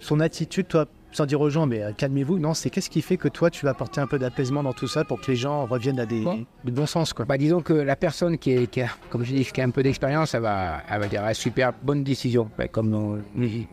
son 0.00 0.18
attitude, 0.18 0.66
toi, 0.66 0.86
sans 1.12 1.26
dire 1.26 1.40
aux 1.40 1.50
gens, 1.50 1.66
mais 1.66 1.82
euh, 1.82 1.92
calmez-vous. 1.96 2.38
Non, 2.38 2.54
c'est 2.54 2.70
qu'est-ce 2.70 2.88
qui 2.90 3.02
fait 3.02 3.16
que 3.16 3.28
toi, 3.28 3.50
tu 3.50 3.64
vas 3.64 3.72
apporter 3.72 4.00
un 4.00 4.06
peu 4.06 4.18
d'apaisement 4.18 4.62
dans 4.62 4.72
tout 4.72 4.88
ça 4.88 5.04
pour 5.04 5.20
que 5.20 5.30
les 5.30 5.36
gens 5.36 5.66
reviennent 5.66 6.00
à 6.00 6.06
des, 6.06 6.22
Bon. 6.22 6.44
de 6.64 6.70
bon 6.70 6.86
sens, 6.86 7.12
quoi? 7.12 7.24
Bah, 7.24 7.36
disons 7.38 7.60
que 7.60 7.72
la 7.74 7.96
personne 7.96 8.38
qui, 8.38 8.52
est, 8.52 8.66
qui 8.66 8.80
a, 8.80 8.88
comme 9.10 9.22
je 9.24 9.32
dis, 9.34 9.44
qui 9.44 9.60
a 9.60 9.64
un 9.64 9.70
peu 9.70 9.82
d'expérience, 9.82 10.34
elle 10.34 10.42
va, 10.42 10.78
elle 10.90 11.00
va 11.00 11.08
dire 11.08 11.22
ah, 11.24 11.34
super 11.34 11.72
bonne 11.82 12.02
décision. 12.02 12.50
Bah, 12.56 12.66
comme 12.68 12.92
on, 12.94 13.18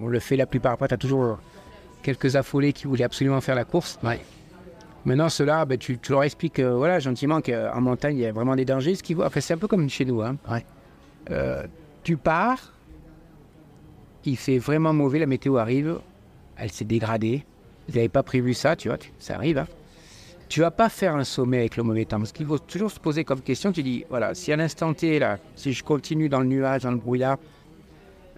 on 0.01 0.07
le 0.07 0.19
fait 0.19 0.35
la 0.35 0.45
plupart. 0.45 0.73
Après, 0.73 0.87
tu 0.89 0.93
as 0.93 0.97
toujours 0.97 1.39
quelques 2.03 2.35
affolés 2.35 2.73
qui 2.73 2.87
voulaient 2.87 3.03
absolument 3.05 3.41
faire 3.41 3.55
la 3.55 3.65
course. 3.65 3.97
Maintenant, 5.05 5.29
ceux-là, 5.29 5.63
bah, 5.63 5.77
tu, 5.77 5.97
tu 5.97 6.11
leur 6.11 6.23
expliques 6.23 6.59
euh, 6.59 6.75
voilà, 6.75 6.99
gentiment 6.99 7.39
qu'en 7.41 7.79
montagne, 7.79 8.17
il 8.17 8.21
y 8.21 8.25
a 8.25 8.33
vraiment 8.33 8.55
des 8.57 8.65
dangers. 8.65 8.95
Ce 8.95 9.01
qui 9.03 9.15
enfin, 9.15 9.39
c'est 9.39 9.53
un 9.53 9.57
peu 9.57 9.67
comme 9.67 9.89
chez 9.89 10.03
nous. 10.03 10.21
hein. 10.21 10.35
Ouais. 10.51 10.65
Euh, 11.31 11.63
tu 12.03 12.17
pars, 12.17 12.73
il 14.25 14.35
fait 14.35 14.57
vraiment 14.57 14.91
mauvais, 14.93 15.19
la 15.19 15.25
météo 15.25 15.55
arrive, 15.57 15.99
elle 16.59 16.71
s'est 16.71 16.85
dégradée. 16.85 17.45
Vous 17.87 17.95
n'avez 17.95 18.09
pas 18.09 18.23
prévu 18.23 18.53
ça, 18.53 18.75
tu 18.75 18.89
vois, 18.89 18.97
ça 19.17 19.35
arrive. 19.35 19.57
hein. 19.57 19.67
Tu 20.47 20.61
vas 20.61 20.71
pas 20.71 20.89
faire 20.89 21.15
un 21.15 21.23
sommet 21.23 21.59
avec 21.59 21.77
le 21.77 21.83
mauvais 21.83 22.05
temps. 22.05 22.17
Parce 22.17 22.31
qu'il 22.31 22.45
faut 22.45 22.57
toujours 22.57 22.89
se 22.91 22.99
poser 22.99 23.23
comme 23.23 23.41
question, 23.41 23.71
tu 23.71 23.83
dis, 23.83 24.05
voilà, 24.09 24.33
si 24.33 24.51
à 24.51 24.55
l'instant 24.55 24.93
T, 24.93 25.19
là, 25.19 25.37
si 25.55 25.73
je 25.73 25.83
continue 25.83 26.27
dans 26.27 26.39
le 26.39 26.47
nuage, 26.47 26.83
dans 26.83 26.91
le 26.91 26.97
brouillard, 26.97 27.37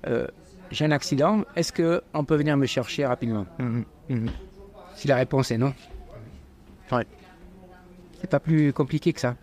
euh, 0.07 0.27
j'ai 0.71 0.85
un 0.85 0.91
accident, 0.91 1.43
est-ce 1.55 1.71
qu'on 1.73 2.25
peut 2.25 2.35
venir 2.35 2.57
me 2.57 2.65
chercher 2.65 3.05
rapidement? 3.05 3.45
Mhm, 3.59 3.85
mhm. 4.09 4.29
Si 4.95 5.07
la 5.07 5.15
réponse 5.15 5.51
est 5.51 5.57
non. 5.57 5.73
Ouais. 6.91 7.05
C'est 8.19 8.29
pas 8.29 8.39
plus 8.39 8.73
compliqué 8.73 9.13
que 9.13 9.19
ça. 9.19 9.35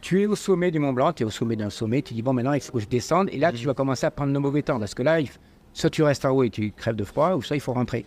Tu 0.00 0.22
es 0.22 0.26
au 0.26 0.36
sommet 0.36 0.70
du 0.70 0.78
Mont 0.78 0.92
Blanc, 0.92 1.12
tu 1.12 1.22
es 1.22 1.26
au 1.26 1.30
sommet 1.30 1.54
d'un 1.56 1.70
sommet, 1.70 2.02
tu 2.02 2.14
dis, 2.14 2.22
bon, 2.22 2.32
maintenant, 2.32 2.52
il 2.52 2.60
faut 2.60 2.72
que 2.72 2.80
je 2.80 2.88
descende. 2.88 3.28
Et 3.32 3.38
là, 3.38 3.52
tu 3.52 3.66
vas 3.66 3.74
commencer 3.74 4.06
à 4.06 4.10
prendre 4.10 4.32
le 4.32 4.38
mauvais 4.40 4.62
temps. 4.62 4.78
Parce 4.78 4.94
que 4.94 5.02
là, 5.02 5.20
il 5.20 5.28
soit 5.74 5.90
tu 5.90 6.02
restes 6.02 6.24
en 6.24 6.30
haut 6.30 6.42
et 6.42 6.50
tu 6.50 6.72
crèves 6.72 6.96
de 6.96 7.04
froid, 7.04 7.34
ou 7.34 7.42
soit 7.42 7.56
il 7.56 7.60
faut 7.60 7.72
rentrer. 7.72 8.04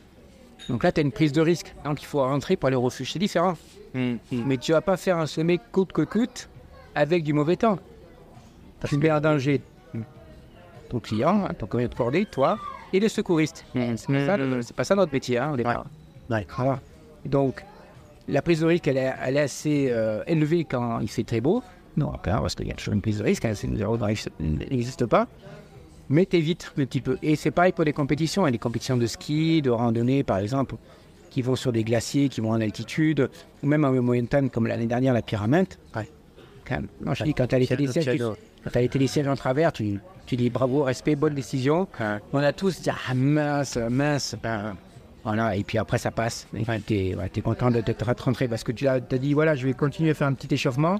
Donc 0.70 0.84
là, 0.84 0.92
tu 0.92 1.00
as 1.00 1.04
une 1.04 1.12
prise 1.12 1.32
de 1.32 1.42
risque. 1.42 1.74
Donc 1.84 2.02
il 2.02 2.06
faut 2.06 2.22
rentrer 2.22 2.56
pour 2.56 2.68
aller 2.68 2.76
au 2.76 2.82
refuge. 2.82 3.12
C'est 3.12 3.20
différent. 3.20 3.56
Mais 3.94 4.58
tu 4.58 4.72
vas 4.74 4.82
pas 4.82 4.98
faire 4.98 5.18
un 5.18 5.26
sommet 5.26 5.60
coûte 5.72 5.94
que 5.94 6.02
coûte 6.02 6.50
avec 6.96 7.24
du 7.24 7.34
mauvais 7.34 7.56
temps. 7.56 7.80
Tu 8.88 8.98
mets 8.98 9.12
en 9.12 9.22
danger 9.22 9.62
ton 10.90 11.00
client, 11.00 11.48
ton 11.58 11.66
commis 11.66 11.88
de 11.88 11.96
cordée, 11.96 12.26
toi 12.26 12.58
et 12.94 13.00
les 13.00 13.10
secouristes. 13.10 13.66
C'est 13.74 14.08
pas, 14.08 14.26
ça, 14.26 14.38
c'est 14.62 14.76
pas 14.76 14.84
ça 14.84 14.96
notre 14.96 15.12
métier 15.12 15.38
hein, 15.38 15.54
au 15.54 15.58
départ. 15.58 15.86
Ouais. 16.30 16.46
Donc, 17.26 17.64
la 18.28 18.42
prise 18.42 18.62
de 18.62 18.66
risque, 18.66 18.88
elle 18.88 18.98
est, 18.98 19.14
elle 19.24 19.38
est 19.38 19.42
assez 19.42 19.90
euh, 19.92 20.24
élevée 20.28 20.66
quand 20.66 21.00
il 21.00 21.10
fait 21.10 21.24
très 21.24 21.42
beau. 21.42 21.64
Non, 21.98 22.12
après, 22.12 22.32
parce 22.32 22.56
qu'il 22.56 22.68
y 22.68 22.72
a 22.72 22.76
toujours 22.76 22.94
une 22.94 23.02
prise 23.02 23.20
de 23.20 23.24
risque, 23.24 23.46
hein, 23.46 23.54
c'est 23.56 23.74
zéro 23.76 23.98
de 23.98 24.04
risque 24.04 24.30
n'existe 24.40 25.06
pas. 25.06 25.28
Mais 26.10 26.26
t'évites 26.26 26.72
un 26.78 26.86
petit 26.86 27.02
peu. 27.02 27.18
Et 27.24 27.36
c'est 27.36 27.52
pareil 27.52 27.72
pour 27.72 27.84
les 27.84 27.94
compétitions. 27.94 28.44
Il 28.44 28.46
y 28.46 28.50
a 28.50 28.52
des 28.52 28.58
compétitions 28.60 28.98
de 28.98 29.08
ski, 29.08 29.62
de 29.62 29.70
randonnée, 29.72 30.24
par 30.24 30.38
exemple, 30.38 30.76
qui 31.32 31.42
vont 31.42 31.56
sur 31.56 31.72
des 31.72 31.84
glaciers, 31.84 32.30
qui 32.30 32.42
vont 32.42 32.52
en 32.52 32.62
altitude, 32.62 33.30
ou 33.64 33.68
même 33.68 33.84
en 33.86 33.92
montagne, 33.92 34.50
comme 34.50 34.68
l'année 34.68 34.86
dernière, 34.86 35.14
la 35.14 35.22
pyramide. 35.22 35.68
Ouais. 35.96 36.08
Quand, 36.68 36.82
non, 37.04 37.14
je 37.14 37.24
dis, 37.24 37.34
quand 37.34 37.48
tu 37.48 37.56
as 37.56 37.60
les 37.60 37.66
sièges, 37.66 38.06
tu- 38.18 38.18
quand 38.64 38.70
t'as 38.72 38.82
été 38.82 38.98
les 39.00 39.08
sièges 39.08 39.28
en 39.28 39.36
travers, 39.36 39.72
tu, 39.74 40.00
tu 40.26 40.36
dis 40.36 40.50
bravo, 40.50 40.84
respect, 40.84 41.16
bonne 41.16 41.36
décision. 41.36 41.88
On 42.34 42.40
a 42.40 42.54
tous 42.54 42.82
dit 42.82 42.90
ah 42.90 43.14
mince, 43.14 43.78
mince. 43.90 44.36
Ben, 44.42 44.76
voilà, 45.24 45.56
et 45.56 45.64
puis 45.64 45.78
après 45.80 45.98
ça 45.98 46.12
passe. 46.12 46.48
Enfin, 46.60 46.80
t'es 46.80 47.16
ouais, 47.16 47.30
t'es 47.30 47.42
content 47.42 47.70
de 47.72 47.82
t'être 47.82 48.06
rentré 48.24 48.48
parce 48.48 48.64
que 48.64 48.72
tu 48.72 48.88
as, 48.88 49.00
dit 49.00 49.34
voilà, 49.34 49.56
je 49.56 49.66
vais 49.68 49.74
continuer 49.74 50.12
à 50.12 50.14
faire 50.14 50.28
un 50.28 50.34
petit 50.34 50.54
échauffement. 50.54 51.00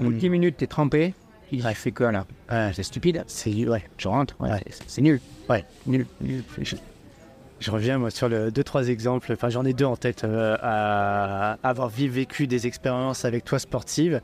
Au 0.00 0.04
bout 0.04 0.12
de 0.12 0.18
10 0.18 0.30
minutes, 0.30 0.56
t'es 0.58 0.66
trempé. 0.66 1.14
Je 1.52 1.68
fais 1.74 1.90
quoi 1.92 2.12
là? 2.12 2.26
Ah, 2.48 2.72
C'est 2.72 2.82
stupide. 2.82 3.24
C'est 3.26 3.52
ouais. 3.68 3.82
Je 3.98 4.08
rentre, 4.08 4.36
ouais, 4.40 4.50
Ouais. 4.50 4.62
c'est- 4.86 5.00
nul. 5.00 5.20
Ouais. 5.48 5.64
Nul. 5.86 6.06
nul. 6.20 6.42
Je, 6.60 6.76
je 7.58 7.70
reviens 7.70 7.98
moi 7.98 8.10
sur 8.10 8.28
le 8.28 8.50
deux 8.50 8.64
trois 8.64 8.88
exemples. 8.88 9.32
Enfin, 9.32 9.48
j'en 9.50 9.64
ai 9.64 9.72
deux 9.72 9.84
en 9.84 9.96
tête 9.96 10.24
euh, 10.24 10.56
à 10.62 11.58
avoir 11.62 11.88
vécu 11.88 12.46
des 12.46 12.66
expériences 12.66 13.24
avec 13.24 13.44
toi 13.44 13.58
sportive. 13.58 14.20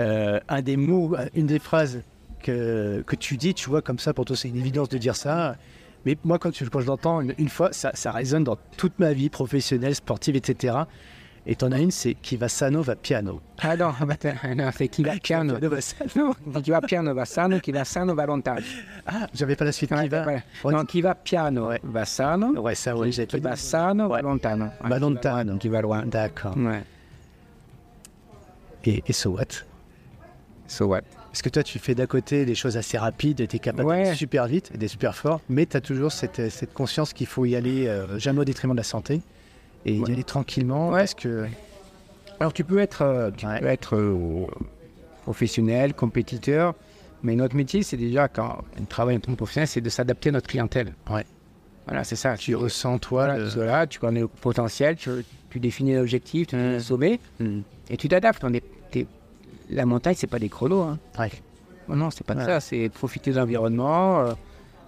Euh, 0.00 0.40
un 0.48 0.62
des 0.62 0.76
mots, 0.76 1.14
une 1.34 1.46
des 1.46 1.58
phrases 1.58 2.02
que, 2.42 3.02
que 3.06 3.14
tu 3.16 3.36
dis, 3.36 3.54
tu 3.54 3.68
vois, 3.68 3.82
comme 3.82 3.98
ça, 3.98 4.14
pour 4.14 4.24
toi, 4.24 4.34
c'est 4.36 4.48
une 4.48 4.56
évidence 4.56 4.88
de 4.88 4.98
dire 4.98 5.14
ça. 5.16 5.56
Mais 6.04 6.16
moi, 6.24 6.38
quand, 6.40 6.50
tu- 6.50 6.68
quand 6.68 6.80
je 6.80 6.86
l'entends 6.86 7.20
une, 7.20 7.34
une 7.38 7.48
fois, 7.48 7.72
ça, 7.72 7.92
ça 7.94 8.10
résonne 8.10 8.42
dans 8.42 8.56
toute 8.76 8.98
ma 8.98 9.12
vie 9.12 9.28
professionnelle, 9.28 9.94
sportive, 9.94 10.34
etc. 10.34 10.74
Et 11.44 11.56
t'en 11.56 11.72
as 11.72 11.78
une, 11.80 11.90
c'est 11.90 12.14
qui 12.14 12.36
va 12.36 12.48
sano 12.48 12.82
va 12.82 12.94
piano. 12.94 13.40
Ah 13.58 13.76
non, 13.76 13.92
bah, 14.06 14.14
non, 14.54 14.70
c'est 14.76 14.86
qui 14.86 15.02
va 15.02 15.16
piano. 15.20 15.54
Piano 15.58 15.74
va 15.74 15.80
sano. 15.80 16.36
Chi 16.62 16.70
va 16.70 16.80
piano 16.80 17.14
va 17.14 17.24
sano, 17.24 17.58
chi 17.58 17.72
va 17.72 17.84
sano 17.84 18.14
va 18.14 18.26
lontano. 18.26 18.60
Ah, 19.06 19.26
j'avais 19.34 19.56
pas 19.56 19.64
la 19.64 19.72
suite. 19.72 19.90
Ouais, 19.90 20.02
Qui 20.04 20.08
va 20.08 20.22
voilà. 20.22 20.42
Ouais. 20.62 20.72
Non, 20.72 21.14
piano 21.24 21.66
Ouais. 21.68 21.80
va 21.82 22.04
sano, 22.04 22.52
Ouais, 22.60 22.76
ça, 22.76 22.92
j'avais 22.94 23.10
chi 23.10 23.40
pas 23.40 23.50
va 23.50 23.56
lontano. 24.22 24.70
Va 24.84 24.98
lontano. 25.00 25.58
Chi 25.58 25.68
va 25.68 25.80
loin. 25.80 26.06
D'accord. 26.06 26.56
Ouais. 26.56 26.84
Et, 28.84 29.02
et 29.06 29.12
so 29.12 29.30
what? 29.30 29.64
So 30.68 30.86
what? 30.86 31.02
Parce 31.26 31.42
que 31.42 31.48
toi, 31.48 31.62
tu 31.62 31.78
fais 31.78 31.94
d'à 31.94 32.06
côté 32.06 32.44
des 32.44 32.54
choses 32.54 32.76
assez 32.76 32.98
rapides, 32.98 33.48
tu 33.48 33.56
es 33.56 33.58
capable 33.58 33.88
Ouais. 33.88 34.04
d'aller 34.04 34.16
super 34.16 34.46
vite 34.46 34.70
et 34.74 34.78
d'être 34.78 34.90
super 34.90 35.14
fort, 35.16 35.40
mais 35.48 35.66
tu 35.66 35.76
as 35.76 35.80
toujours 35.80 36.12
cette, 36.12 36.50
cette 36.50 36.72
conscience 36.74 37.12
qu'il 37.12 37.26
faut 37.26 37.46
y 37.46 37.56
aller 37.56 37.86
euh, 37.88 38.18
jamais 38.18 38.40
au 38.40 38.44
détriment 38.44 38.72
de 38.72 38.76
la 38.76 38.82
santé 38.84 39.22
et 39.86 39.98
Ouais. 40.00 40.08
y 40.10 40.12
aller 40.12 40.24
tranquillement 40.24 40.90
Ouais. 40.90 41.00
parce 41.00 41.14
que. 41.14 41.46
Alors 42.40 42.52
tu 42.52 42.64
peux 42.64 42.78
être, 42.78 43.02
euh, 43.02 43.30
tu 43.36 43.46
peux 43.46 43.66
être 43.66 43.96
euh, 43.96 44.46
professionnel, 45.22 45.94
compétiteur, 45.94 46.74
mais 47.22 47.36
notre 47.36 47.54
métier, 47.56 47.82
c'est 47.82 47.96
déjà 47.96 48.28
quand 48.28 48.64
on 48.80 48.84
travaille 48.84 49.16
en 49.16 49.20
tant 49.20 49.32
que 49.32 49.36
professionnel, 49.36 49.68
c'est 49.68 49.80
de 49.80 49.88
s'adapter 49.90 50.30
à 50.30 50.32
notre 50.32 50.48
clientèle. 50.48 50.94
Ouais. 51.10 51.24
Voilà, 51.86 52.04
c'est 52.04 52.16
ça. 52.16 52.36
Tu 52.36 52.54
ressens, 52.54 52.98
toi, 52.98 53.26
Voilà, 53.26 53.50
tu 53.50 53.58
es 53.58 53.64
là, 53.66 53.86
tu 53.86 53.98
connais 53.98 54.20
le 54.20 54.28
potentiel, 54.28 54.96
tu, 54.96 55.10
tu 55.50 55.60
définis 55.60 55.94
l'objectif, 55.94 56.48
tu 56.48 56.56
définis 56.56 56.74
le 56.74 56.80
sommet, 56.80 57.20
et 57.90 57.96
tu 57.96 58.08
t'adaptes. 58.08 58.42
On 58.44 58.52
est- 58.52 58.64
t'es- 58.90 59.06
La 59.70 59.86
montagne, 59.86 60.14
c'est 60.16 60.26
pas 60.26 60.38
des 60.38 60.48
chronos. 60.50 60.82
Hein. 60.82 60.98
Ouais. 61.18 61.30
Non, 61.88 61.96
non, 61.96 62.10
c'est 62.10 62.26
pas 62.26 62.34
Ouais. 62.34 62.44
ça. 62.44 62.60
C'est 62.60 62.88
profiter 62.90 63.30
de 63.30 63.36
l'environnement. 63.36 64.20
euh, 64.20 64.32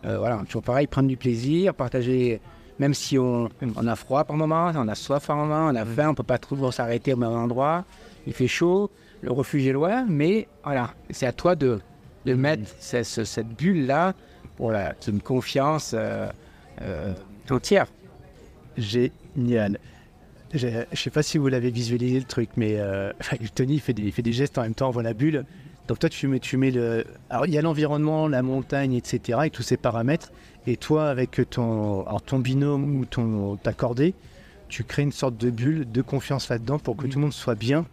euh, 0.05 0.19
voilà, 0.19 0.43
toujours 0.47 0.63
pareil, 0.63 0.87
prendre 0.87 1.09
du 1.09 1.17
plaisir, 1.17 1.73
partager. 1.75 2.41
Même 2.79 2.95
si 2.95 3.19
on, 3.19 3.49
on 3.77 3.87
a 3.87 3.95
froid 3.97 4.25
par 4.25 4.37
moment, 4.37 4.73
on 4.75 4.89
a 4.89 4.95
soif 4.95 5.27
par 5.27 5.37
moment, 5.37 5.67
on 5.71 5.75
a 5.77 5.85
faim, 5.85 6.09
on 6.11 6.15
peut 6.15 6.23
pas 6.25 6.39
toujours 6.39 6.75
s'arrêter 6.75 7.13
au 7.13 7.17
même 7.17 7.31
endroit. 7.31 7.85
Il 8.27 8.33
fait 8.33 8.49
chaud, 8.49 8.91
le 9.23 9.31
refuge 9.31 9.67
est 9.67 9.73
loin, 9.73 10.05
mais 10.09 10.49
voilà, 10.65 10.93
c'est 11.11 11.27
à 11.27 11.33
toi 11.33 11.55
de, 11.55 11.81
de 12.27 12.35
mettre 12.35 12.63
ce- 12.81 13.03
ce- 13.05 13.25
cette 13.25 13.49
bulle-là 13.49 14.15
pour 14.57 14.73
la, 14.73 14.95
une 15.07 15.21
confiance 15.21 15.93
euh, 15.97 16.27
euh, 16.83 17.13
entière. 17.51 17.87
Génial. 18.77 19.79
Je 20.53 20.69
ne 20.69 20.85
sais 20.95 21.11
pas 21.11 21.23
si 21.23 21.39
vous 21.39 21.49
l'avez 21.49 21.71
visualisé 21.71 22.19
le 22.19 22.25
truc, 22.25 22.51
mais 22.57 22.75
euh, 22.79 23.13
Tony 23.55 23.79
fait, 23.79 23.93
des, 23.93 24.03
il 24.03 24.13
fait 24.13 24.23
des 24.23 24.33
gestes 24.33 24.59
en 24.59 24.63
même 24.63 24.75
temps, 24.75 24.89
on 24.89 24.93
voit 24.93 25.03
la 25.03 25.15
bulle. 25.15 25.45
Donc 25.89 25.99
toi, 25.99 26.09
tu 26.09 26.27
mets, 26.29 26.39
tu 26.41 26.57
mets 26.57 26.71
le... 26.71 27.05
Alors, 27.29 27.47
il 27.47 27.53
y 27.53 27.59
a 27.59 27.63
l'environnement, 27.63 28.27
la 28.29 28.43
montagne, 28.43 28.95
etc., 28.95 29.41
et 29.45 29.51
tous 29.51 29.63
ces 29.63 29.77
paramètres. 29.77 30.33
Et 30.67 30.77
toi, 30.77 31.09
avec 31.09 31.41
ton, 31.51 32.07
alors, 32.07 32.23
ton 32.23 32.39
binôme 32.39 32.97
ou 33.01 33.05
ton, 33.05 33.57
ta 33.57 33.73
cordée, 33.73 34.15
tu 34.69 34.83
crées 34.85 35.03
une 35.03 35.13
sorte 35.13 35.37
de 35.37 35.51
bulle 35.51 35.91
de 35.91 36.03
confiance 36.03 36.49
là-dedans 36.49 36.79
pour 36.79 36.97
que 36.97 37.07
tout 37.07 37.19
le 37.19 37.23
monde 37.25 37.33
soit 37.35 37.55
bien 37.55 37.85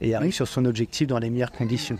et 0.00 0.14
arrive 0.14 0.32
sur 0.32 0.46
son 0.46 0.64
objectif 0.66 1.08
dans 1.08 1.18
les 1.18 1.30
meilleures 1.30 1.52
conditions. 1.52 1.96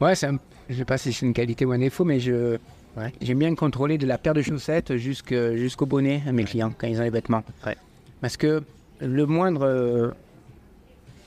Ouais, 0.00 0.14
c'est 0.14 0.26
un- 0.26 0.38
je 0.68 0.76
sais 0.76 0.84
pas 0.84 0.98
si 0.98 1.12
c'est 1.12 1.24
une 1.26 1.32
qualité 1.32 1.64
ou 1.64 1.72
un 1.72 1.78
défaut, 1.78 2.04
mais 2.04 2.20
je 2.20 2.58
Ouais. 2.96 3.12
j'aime 3.20 3.38
bien 3.38 3.54
contrôler 3.54 3.96
de 3.96 4.06
la 4.06 4.18
paire 4.18 4.34
de 4.34 4.42
chaussettes 4.42 4.96
jusqu'au 4.96 5.86
bonnet 5.86 6.22
à 6.26 6.32
mes 6.32 6.44
clients 6.44 6.72
quand 6.76 6.86
ils 6.86 6.98
ont 7.00 7.04
les 7.04 7.10
vêtements. 7.10 7.42
Ouais. 7.66 7.76
Parce 8.20 8.36
que 8.36 8.62
le 9.00 9.26
moindre 9.26 9.62
euh, 9.64 10.10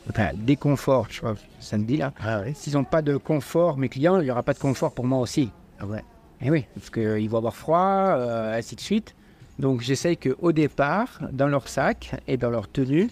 enfin, 0.09 0.29
déconfort, 0.35 1.07
je 1.09 1.21
vois, 1.21 1.35
ça 1.59 1.77
me 1.77 1.85
dit 1.85 1.97
là, 1.97 2.13
Ah 2.19 2.41
ouais. 2.41 2.53
s'ils 2.55 2.73
n'ont 2.73 2.83
pas 2.83 3.01
de 3.01 3.17
confort, 3.17 3.77
mes 3.77 3.89
clients, 3.89 4.19
il 4.19 4.25
n'y 4.25 4.31
aura 4.31 4.43
pas 4.43 4.53
de 4.53 4.59
confort 4.59 4.93
pour 4.93 5.05
moi 5.05 5.19
aussi. 5.19 5.49
Ah 5.79 5.85
ouais. 5.85 6.03
Et 6.43 6.49
oui, 6.49 6.65
parce 6.75 6.89
qu'ils 6.89 7.29
vont 7.29 7.37
avoir 7.37 7.55
froid, 7.55 7.77
euh, 8.17 8.57
ainsi 8.57 8.75
de 8.75 8.81
suite. 8.81 9.15
Donc 9.59 9.81
j'essaye 9.81 10.17
qu'au 10.17 10.51
départ, 10.51 11.19
dans 11.31 11.47
leur 11.47 11.67
sac 11.67 12.15
et 12.27 12.37
dans 12.37 12.49
leur 12.49 12.67
tenue, 12.71 13.09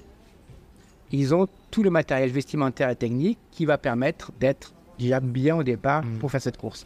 ils 1.11 1.33
ont 1.35 1.47
tout 1.71 1.83
le 1.83 1.89
matériel 1.89 2.29
vestimentaire 2.31 2.89
et 2.89 2.95
technique 2.95 3.37
qui 3.51 3.65
va 3.65 3.77
permettre 3.77 4.31
d'être 4.39 4.73
déjà 4.97 5.19
bien 5.19 5.55
au 5.57 5.63
départ 5.63 6.03
Mm. 6.03 6.17
pour 6.19 6.31
faire 6.31 6.41
cette 6.41 6.57
course. 6.57 6.85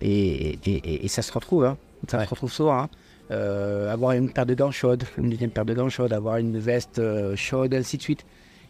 Et, 0.00 0.54
et- 0.54 0.58
et- 0.66 1.04
et 1.04 1.08
ça 1.08 1.22
se 1.22 1.32
retrouve, 1.32 1.64
hein. 1.64 1.76
ça 2.08 2.18
Ouais. 2.18 2.24
se 2.24 2.30
retrouve 2.30 2.52
souvent. 2.52 2.78
hein. 2.84 2.88
Euh, 3.32 3.92
avoir 3.92 4.12
une 4.12 4.30
paire 4.30 4.46
de 4.46 4.54
gants 4.54 4.70
chaudes, 4.70 5.02
une 5.18 5.30
deuxième 5.30 5.50
paire 5.50 5.64
de 5.64 5.74
gants 5.74 5.88
chaudes, 5.88 6.12
avoir 6.12 6.36
une 6.36 6.58
veste 6.58 6.98
euh, 7.00 7.34
chaude, 7.34 7.74
ainsi 7.74 7.96
de 7.96 8.02
suite. 8.02 8.24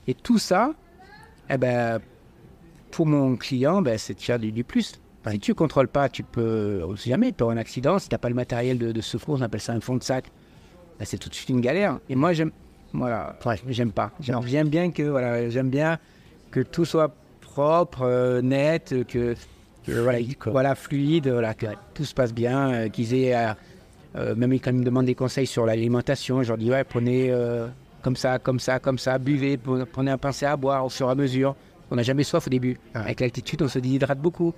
Et 0.08 0.14
tout 0.14 0.38
ça, 0.38 0.72
eh 1.50 1.58
ben, 1.58 2.00
pour 2.90 3.04
mon 3.06 3.36
client, 3.36 3.82
ben, 3.82 3.98
c'est 3.98 4.14
déjà 4.14 4.38
du, 4.38 4.52
du 4.52 4.64
plus. 4.64 4.98
Si 5.32 5.38
tu 5.40 5.50
ne 5.50 5.54
contrôles 5.56 5.88
pas, 5.88 6.08
tu 6.08 6.22
peux, 6.22 6.82
on 6.86 6.94
sait 6.96 7.10
jamais, 7.10 7.28
tu 7.28 7.32
peux 7.34 7.44
avoir 7.44 7.56
un 7.56 7.60
accident. 7.60 7.98
Si 7.98 8.08
tu 8.08 8.14
n'as 8.14 8.18
pas 8.18 8.28
le 8.28 8.34
matériel 8.34 8.78
de, 8.78 8.92
de 8.92 9.00
secours, 9.00 9.36
on 9.38 9.42
appelle 9.42 9.60
ça 9.60 9.72
un 9.72 9.80
fond 9.80 9.96
de 9.96 10.02
sac, 10.02 10.26
ben, 10.98 11.04
c'est 11.04 11.18
tout 11.18 11.28
de 11.28 11.34
suite 11.34 11.48
une 11.48 11.60
galère. 11.60 11.98
Et 12.08 12.14
moi, 12.14 12.32
j'aime, 12.32 12.52
voilà, 12.92 13.36
Ouais. 13.44 13.56
j'aime 13.68 13.92
pas. 13.92 14.12
J'aime 14.20 14.68
bien 14.68 14.90
que, 14.90 15.02
voilà, 15.02 15.48
j'aime 15.50 15.68
bien 15.70 15.98
que 16.50 16.60
tout 16.60 16.84
soit 16.84 17.12
propre, 17.40 18.02
euh, 18.02 18.40
net, 18.42 18.94
que, 19.08 19.34
que, 19.84 20.50
voilà, 20.50 20.74
fluide, 20.74 21.28
voilà, 21.28 21.54
que 21.54 21.66
tout 21.94 22.04
se 22.04 22.14
passe 22.14 22.32
bien, 22.32 22.72
euh, 22.72 22.88
qu'ils 22.88 23.14
aient, 23.14 23.34
euh, 23.34 23.52
euh, 24.16 24.34
même 24.36 24.52
quand 24.60 24.70
ils 24.70 24.76
me 24.78 24.84
demandent 24.84 25.06
des 25.06 25.14
conseils 25.14 25.46
sur 25.46 25.66
l'alimentation, 25.66 26.42
je 26.42 26.48
leur 26.48 26.58
dis 26.58 26.70
ouais, 26.70 26.84
prenez 26.84 27.30
euh, 27.30 27.66
comme 28.02 28.16
ça, 28.16 28.38
comme 28.38 28.60
ça, 28.60 28.78
comme 28.78 28.98
ça, 28.98 29.18
buvez, 29.18 29.56
prenez 29.58 30.10
un 30.10 30.18
pincé 30.18 30.46
à 30.46 30.56
boire 30.56 30.84
au 30.84 30.88
fur 30.88 31.08
et 31.08 31.10
à 31.10 31.14
mesure. 31.14 31.56
On 31.90 31.96
n'a 31.96 32.02
jamais 32.02 32.22
soif 32.24 32.46
au 32.46 32.50
début. 32.50 32.78
Avec 32.94 33.20
l'altitude, 33.20 33.62
on 33.62 33.68
se 33.68 33.78
déshydrate 33.78 34.18
beaucoup. 34.20 34.54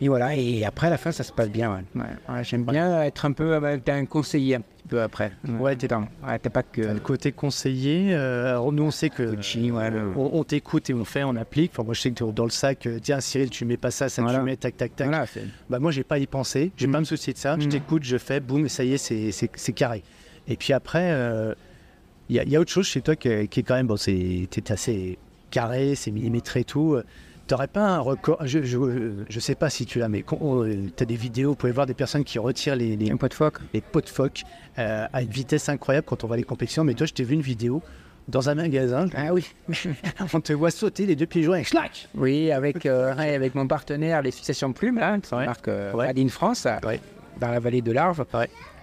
Et 0.00 0.08
voilà, 0.08 0.34
et 0.36 0.62
après 0.64 0.88
à 0.88 0.90
la 0.90 0.98
fin, 0.98 1.10
ça 1.10 1.24
se 1.24 1.32
passe 1.32 1.48
bien. 1.48 1.72
ouais. 1.74 1.84
Ouais, 2.02 2.34
ouais, 2.34 2.44
J'aime 2.44 2.64
bien 2.64 3.02
être 3.02 3.24
un 3.24 3.32
peu, 3.32 3.54
euh, 3.54 3.78
un 3.88 4.04
conseiller 4.04 4.56
un 4.56 4.60
petit 4.60 4.86
peu 4.88 5.00
après. 5.00 5.32
Ouais, 5.48 5.74
t'es 5.74 5.88
pas 5.88 6.62
que 6.62 6.82
Le 6.82 7.00
côté 7.00 7.32
conseiller, 7.32 8.14
euh, 8.14 8.58
nous 8.72 8.82
on 8.82 8.90
sait 8.90 9.08
que 9.08 9.34
coaching, 9.34 9.72
ouais, 9.72 9.90
le- 9.90 10.12
on, 10.14 10.30
on 10.38 10.44
t'écoute 10.44 10.90
et 10.90 10.94
on 10.94 11.04
fait, 11.06 11.24
on 11.24 11.34
applique. 11.36 11.70
Enfin, 11.72 11.82
moi 11.82 11.94
je 11.94 12.02
sais 12.02 12.10
que 12.10 12.24
dans 12.24 12.44
le 12.44 12.50
sac, 12.50 12.86
euh, 12.86 12.98
tiens 13.02 13.20
Cyril, 13.20 13.48
tu 13.48 13.64
mets 13.64 13.78
pas 13.78 13.90
ça, 13.90 14.10
ça 14.10 14.20
Voilà. 14.20 14.38
tu 14.40 14.44
mets, 14.44 14.56
tac, 14.56 14.76
tac, 14.76 14.94
tac. 14.94 15.08
Voilà, 15.08 15.24
Bah 15.70 15.78
moi 15.78 15.90
j'ai 15.92 16.04
pas 16.04 16.16
à 16.16 16.18
y 16.18 16.26
penser, 16.26 16.72
j'ai 16.76 16.86
Mm. 16.86 16.92
pas 16.92 16.98
à 16.98 17.00
me 17.00 17.06
soucier 17.06 17.32
de 17.32 17.38
ça, 17.38 17.56
je 17.58 17.64
Mm. 17.66 17.70
t'écoute, 17.70 18.02
je 18.04 18.18
fais, 18.18 18.40
boum, 18.40 18.66
et 18.66 18.68
ça 18.68 18.84
y 18.84 18.92
est, 18.92 18.98
c'est, 18.98 19.72
carré. 19.72 20.02
Et 20.46 20.56
puis 20.56 20.74
après, 20.74 21.10
euh, 21.12 21.54
il 22.28 22.36
y, 22.36 22.38
a- 22.38 22.42
il 22.44 22.50
y 22.50 22.56
a 22.56 22.60
autre 22.60 22.70
chose 22.70 22.86
chez 22.86 23.00
toi 23.00 23.16
qui, 23.16 23.48
qui 23.48 23.60
est 23.60 23.62
quand 23.62 23.74
même, 23.76 23.86
bon, 23.86 23.96
c'est, 23.96 24.46
t'es 24.50 24.70
assez 24.72 25.16
carré, 25.50 25.94
c'est 25.94 26.10
millimétré 26.10 26.60
et 26.60 26.64
tout. 26.64 26.98
T'aurais 27.46 27.68
pas 27.68 27.82
un 27.86 28.00
record, 28.00 28.38
je, 28.44 28.62
je, 28.64 28.76
je 29.28 29.40
sais 29.40 29.54
pas 29.54 29.70
si 29.70 29.86
tu 29.86 30.00
l'as, 30.00 30.08
mais 30.08 30.24
tu 30.24 31.02
as 31.02 31.06
des 31.06 31.14
vidéos, 31.14 31.50
vous 31.50 31.54
pouvez 31.56 31.70
voir 31.72 31.86
des 31.86 31.94
personnes 31.94 32.24
qui 32.24 32.40
retirent 32.40 32.74
les, 32.74 32.96
les, 32.96 33.10
un 33.12 33.16
pot 33.16 33.28
de 33.28 33.34
phoque. 33.34 33.58
les 33.72 33.80
pots 33.80 34.00
de 34.00 34.08
phoque 34.08 34.42
euh, 34.80 35.06
à 35.12 35.22
une 35.22 35.28
vitesse 35.30 35.68
incroyable 35.68 36.06
quand 36.08 36.24
on 36.24 36.26
va 36.26 36.36
les 36.36 36.42
compétitions. 36.42 36.82
Mais 36.82 36.94
toi, 36.94 37.06
je 37.06 37.12
t'ai 37.14 37.22
vu 37.22 37.34
une 37.34 37.42
vidéo 37.42 37.82
dans 38.26 38.48
un 38.48 38.56
magasin, 38.56 39.06
Ah 39.16 39.32
oui. 39.32 39.46
on 40.34 40.40
te 40.40 40.52
voit 40.52 40.72
sauter 40.72 41.06
les 41.06 41.14
deux 41.14 41.26
pieds 41.26 41.44
joints 41.44 41.62
schlac 41.62 42.08
Oui, 42.16 42.50
avec, 42.50 42.84
euh, 42.84 43.14
avec 43.16 43.54
mon 43.54 43.68
partenaire, 43.68 44.22
les 44.22 44.32
Fixations 44.32 44.72
Plumes, 44.72 44.98
là, 44.98 45.16
Ouais. 45.32 45.46
marque 45.46 45.68
euh, 45.68 45.92
Ouais. 45.92 46.28
France, 46.28 46.66
Ouais. 46.84 47.00
dans 47.40 47.48
la 47.52 47.60
vallée 47.60 47.82
de 47.82 47.92
l'Arve. 47.92 48.24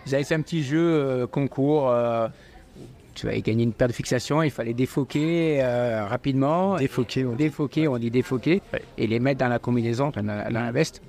Ils 0.08 0.16
avaient 0.16 0.24
fait 0.24 0.36
un 0.36 0.42
petit 0.42 0.64
jeu 0.64 0.80
euh, 0.80 1.28
concours 1.28 1.94
tu 3.14 3.28
avais 3.28 3.42
gagné 3.42 3.64
une 3.64 3.74
paire 3.74 3.88
de 3.88 3.94
fixation, 3.94 4.42
il 4.44 4.52
fallait 4.52 4.74
défoquer 4.74 5.60
euh, 5.62 6.06
rapidement. 6.06 6.78
Défoquer, 6.78 7.26
on 7.26 7.34
Défoquer, 7.36 7.88
on 7.88 7.98
dit 7.98 8.12
défoquer. 8.12 8.62
Ouais. 8.74 8.82
Et 8.98 9.08
les 9.08 9.20
mettre 9.20 9.40
dans 9.40 9.48
la 9.50 9.60
combinaison, 9.60 10.10
dans 10.10 10.22
la, 10.22 10.50
dans 10.50 10.62
la 10.62 10.72
veste. 10.72 11.02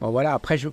Bon 0.00 0.10
voilà, 0.10 0.34
après 0.34 0.56
je. 0.58 0.68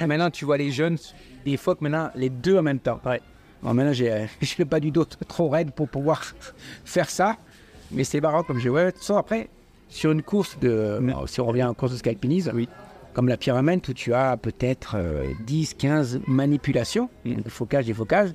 maintenant 0.06 0.30
tu 0.30 0.44
vois 0.44 0.56
les 0.58 0.70
jeunes 0.70 0.98
défoquent 1.44 1.80
maintenant 1.80 2.10
les 2.14 2.28
deux 2.30 2.56
en 2.58 2.62
même 2.62 2.78
temps. 2.78 3.00
Ouais. 3.04 3.20
Bon, 3.62 3.74
maintenant 3.74 3.92
j'ai 3.92 4.10
euh, 4.12 4.26
j'ai 4.40 4.56
le 4.58 4.64
bas 4.64 4.80
du 4.80 4.90
dos 4.90 5.04
trop 5.04 5.48
raide 5.48 5.72
pour 5.72 5.88
pouvoir 5.88 6.22
faire 6.84 7.10
ça. 7.10 7.36
Mais 7.90 8.04
c'est 8.04 8.20
marrant 8.20 8.42
comme 8.44 8.58
je 8.60 8.68
ouais, 8.68 8.86
de 8.86 8.90
toute 8.90 9.00
façon, 9.00 9.16
après, 9.16 9.48
sur 9.88 10.12
une 10.12 10.22
course 10.22 10.56
de. 10.60 10.98
bon, 11.02 11.26
si 11.26 11.40
on 11.40 11.46
revient 11.46 11.64
en 11.64 11.74
course 11.74 11.92
de 11.92 11.96
skyalpinisme, 11.98 12.52
Oui. 12.54 12.68
comme 13.14 13.26
la 13.26 13.36
pyramide 13.36 13.80
où 13.88 13.92
tu 13.92 14.14
as 14.14 14.36
peut-être 14.36 14.94
euh, 14.96 15.24
10, 15.44 15.74
15 15.74 16.20
manipulations, 16.28 17.08
Mm. 17.24 17.40
focage, 17.48 17.86
défocage, 17.86 18.30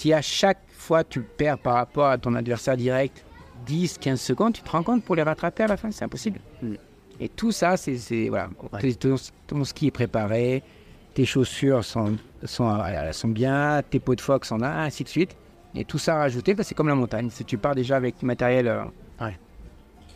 si 0.00 0.14
à 0.14 0.22
chaque 0.22 0.62
fois 0.72 1.04
tu 1.04 1.20
perds 1.20 1.58
par 1.58 1.74
rapport 1.74 2.06
à 2.06 2.16
ton 2.16 2.34
adversaire 2.34 2.74
direct 2.76 3.22
10, 3.66 3.98
15 3.98 4.18
secondes, 4.18 4.54
tu 4.54 4.62
te 4.62 4.70
rends 4.70 4.82
compte 4.82 5.04
pour 5.04 5.14
les 5.14 5.22
rattraper 5.22 5.64
à 5.64 5.66
la 5.66 5.76
fin, 5.76 5.90
c'est 5.90 6.04
impossible. 6.06 6.40
Mm. 6.62 6.74
Et 7.20 7.28
tout 7.28 7.52
ça, 7.52 7.76
c'est. 7.76 8.28
Voilà, 8.30 8.48
Ouais. 8.72 8.94
ton, 8.94 9.16
ton 9.46 9.62
ski 9.64 9.88
est 9.88 9.90
préparé, 9.90 10.62
tes 11.12 11.26
chaussures 11.26 11.84
sont, 11.84 12.16
sont, 12.44 12.82
sont 13.12 13.28
bien, 13.28 13.82
tes 13.90 14.00
pots 14.00 14.14
de 14.14 14.22
phoque 14.22 14.46
sont 14.46 14.56
là, 14.56 14.80
ainsi 14.84 15.04
de 15.04 15.08
suite. 15.10 15.36
Et 15.74 15.84
tout 15.84 15.98
ça 15.98 16.14
rajouté, 16.14 16.54
bah, 16.54 16.62
c'est 16.64 16.74
comme 16.74 16.88
la 16.88 16.94
montagne. 16.94 17.28
Si 17.28 17.44
tu 17.44 17.58
pars 17.58 17.74
déjà 17.74 17.96
avec 17.96 18.18
du 18.18 18.24
matériel 18.24 18.68
euh, 18.68 18.84
Ouais. 19.20 19.36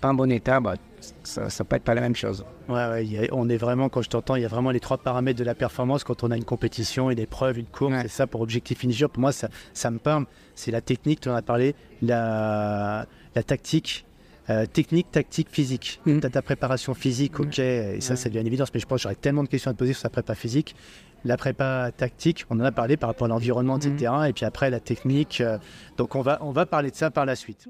pas 0.01 0.09
en 0.09 0.15
bon 0.15 0.33
état, 0.33 0.61
bah, 0.61 0.77
ça 1.23 1.43
ne 1.45 1.65
peut 1.65 1.77
être 1.77 1.83
pas 1.85 1.95
la 1.95 2.01
même 2.01 2.15
chose. 2.17 2.45
Ouais, 2.69 3.29
on 3.33 3.49
est 3.49 3.57
vraiment, 3.57 3.89
quand 3.89 4.03
je 4.03 4.09
t'entends, 4.09 4.37
il 4.37 4.43
y 4.43 4.45
a 4.45 4.49
vraiment 4.49 4.71
les 4.71 4.81
trois 4.81 4.99
paramètres 4.99 5.39
de 5.39 5.45
la 5.45 5.55
performance 5.55 6.05
quand 6.05 6.23
on 6.25 6.31
a 6.31 6.37
une 6.37 6.45
compétition, 6.45 7.11
une 7.11 7.19
épreuve, 7.19 7.59
une 7.59 7.67
course. 7.67 7.93
Ouais. 7.93 8.03
C'est 8.03 8.09
ça 8.09 8.27
pour 8.27 8.41
objectif 8.41 8.79
finisher. 8.79 9.09
Pour 9.09 9.21
moi, 9.21 9.33
ça, 9.33 9.49
ça 9.73 9.91
me 9.91 9.99
parle. 9.99 10.27
C'est 10.55 10.71
la 10.71 10.81
technique, 10.81 11.21
tu 11.21 11.29
en 11.29 11.35
as 11.35 11.43
parlé, 11.43 11.75
la, 12.03 13.07
la 13.35 13.43
tactique. 13.43 14.05
euh, 14.51 14.67
technique, 14.67 15.11
tactique, 15.11 15.49
physique. 15.51 16.01
Mhm. 16.05 16.21
Tu 16.21 16.27
as 16.27 16.31
ta 16.31 16.43
préparation 16.43 16.93
physique, 16.95 17.41
ok, 17.41 17.59
et 17.59 18.01
ça, 18.03 18.15
ça 18.15 18.29
devient 18.29 18.41
une 18.43 18.47
évidence, 18.47 18.69
mais 18.75 18.81
je 18.81 18.85
pense 18.87 18.99
que 18.99 19.03
j'aurais 19.05 19.15
tellement 19.15 19.43
de 19.43 19.49
questions 19.49 19.71
à 19.71 19.75
te 19.75 19.79
poser 19.79 19.95
sur 19.95 20.03
sa 20.03 20.11
prépa 20.11 20.35
physique. 20.35 20.77
La 21.25 21.39
prépa 21.39 21.91
tactique, 21.97 22.45
on 22.51 22.61
en 22.61 22.65
a 22.65 22.71
parlé 22.71 22.99
par 22.99 23.09
rapport 23.09 23.25
à 23.25 23.29
l'environnement, 23.29 23.79
etc. 23.79 24.13
Et 24.29 24.33
puis 24.35 24.45
après, 24.45 24.69
la 24.69 24.81
technique. 24.81 25.41
euh, 25.41 25.57
donc, 25.97 26.15
on 26.15 26.21
va, 26.21 26.37
on 26.43 26.51
va 26.51 26.67
parler 26.67 26.91
de 26.91 26.97
ça 26.97 27.11
par 27.11 27.25
la 27.25 27.37
suite. 27.37 27.67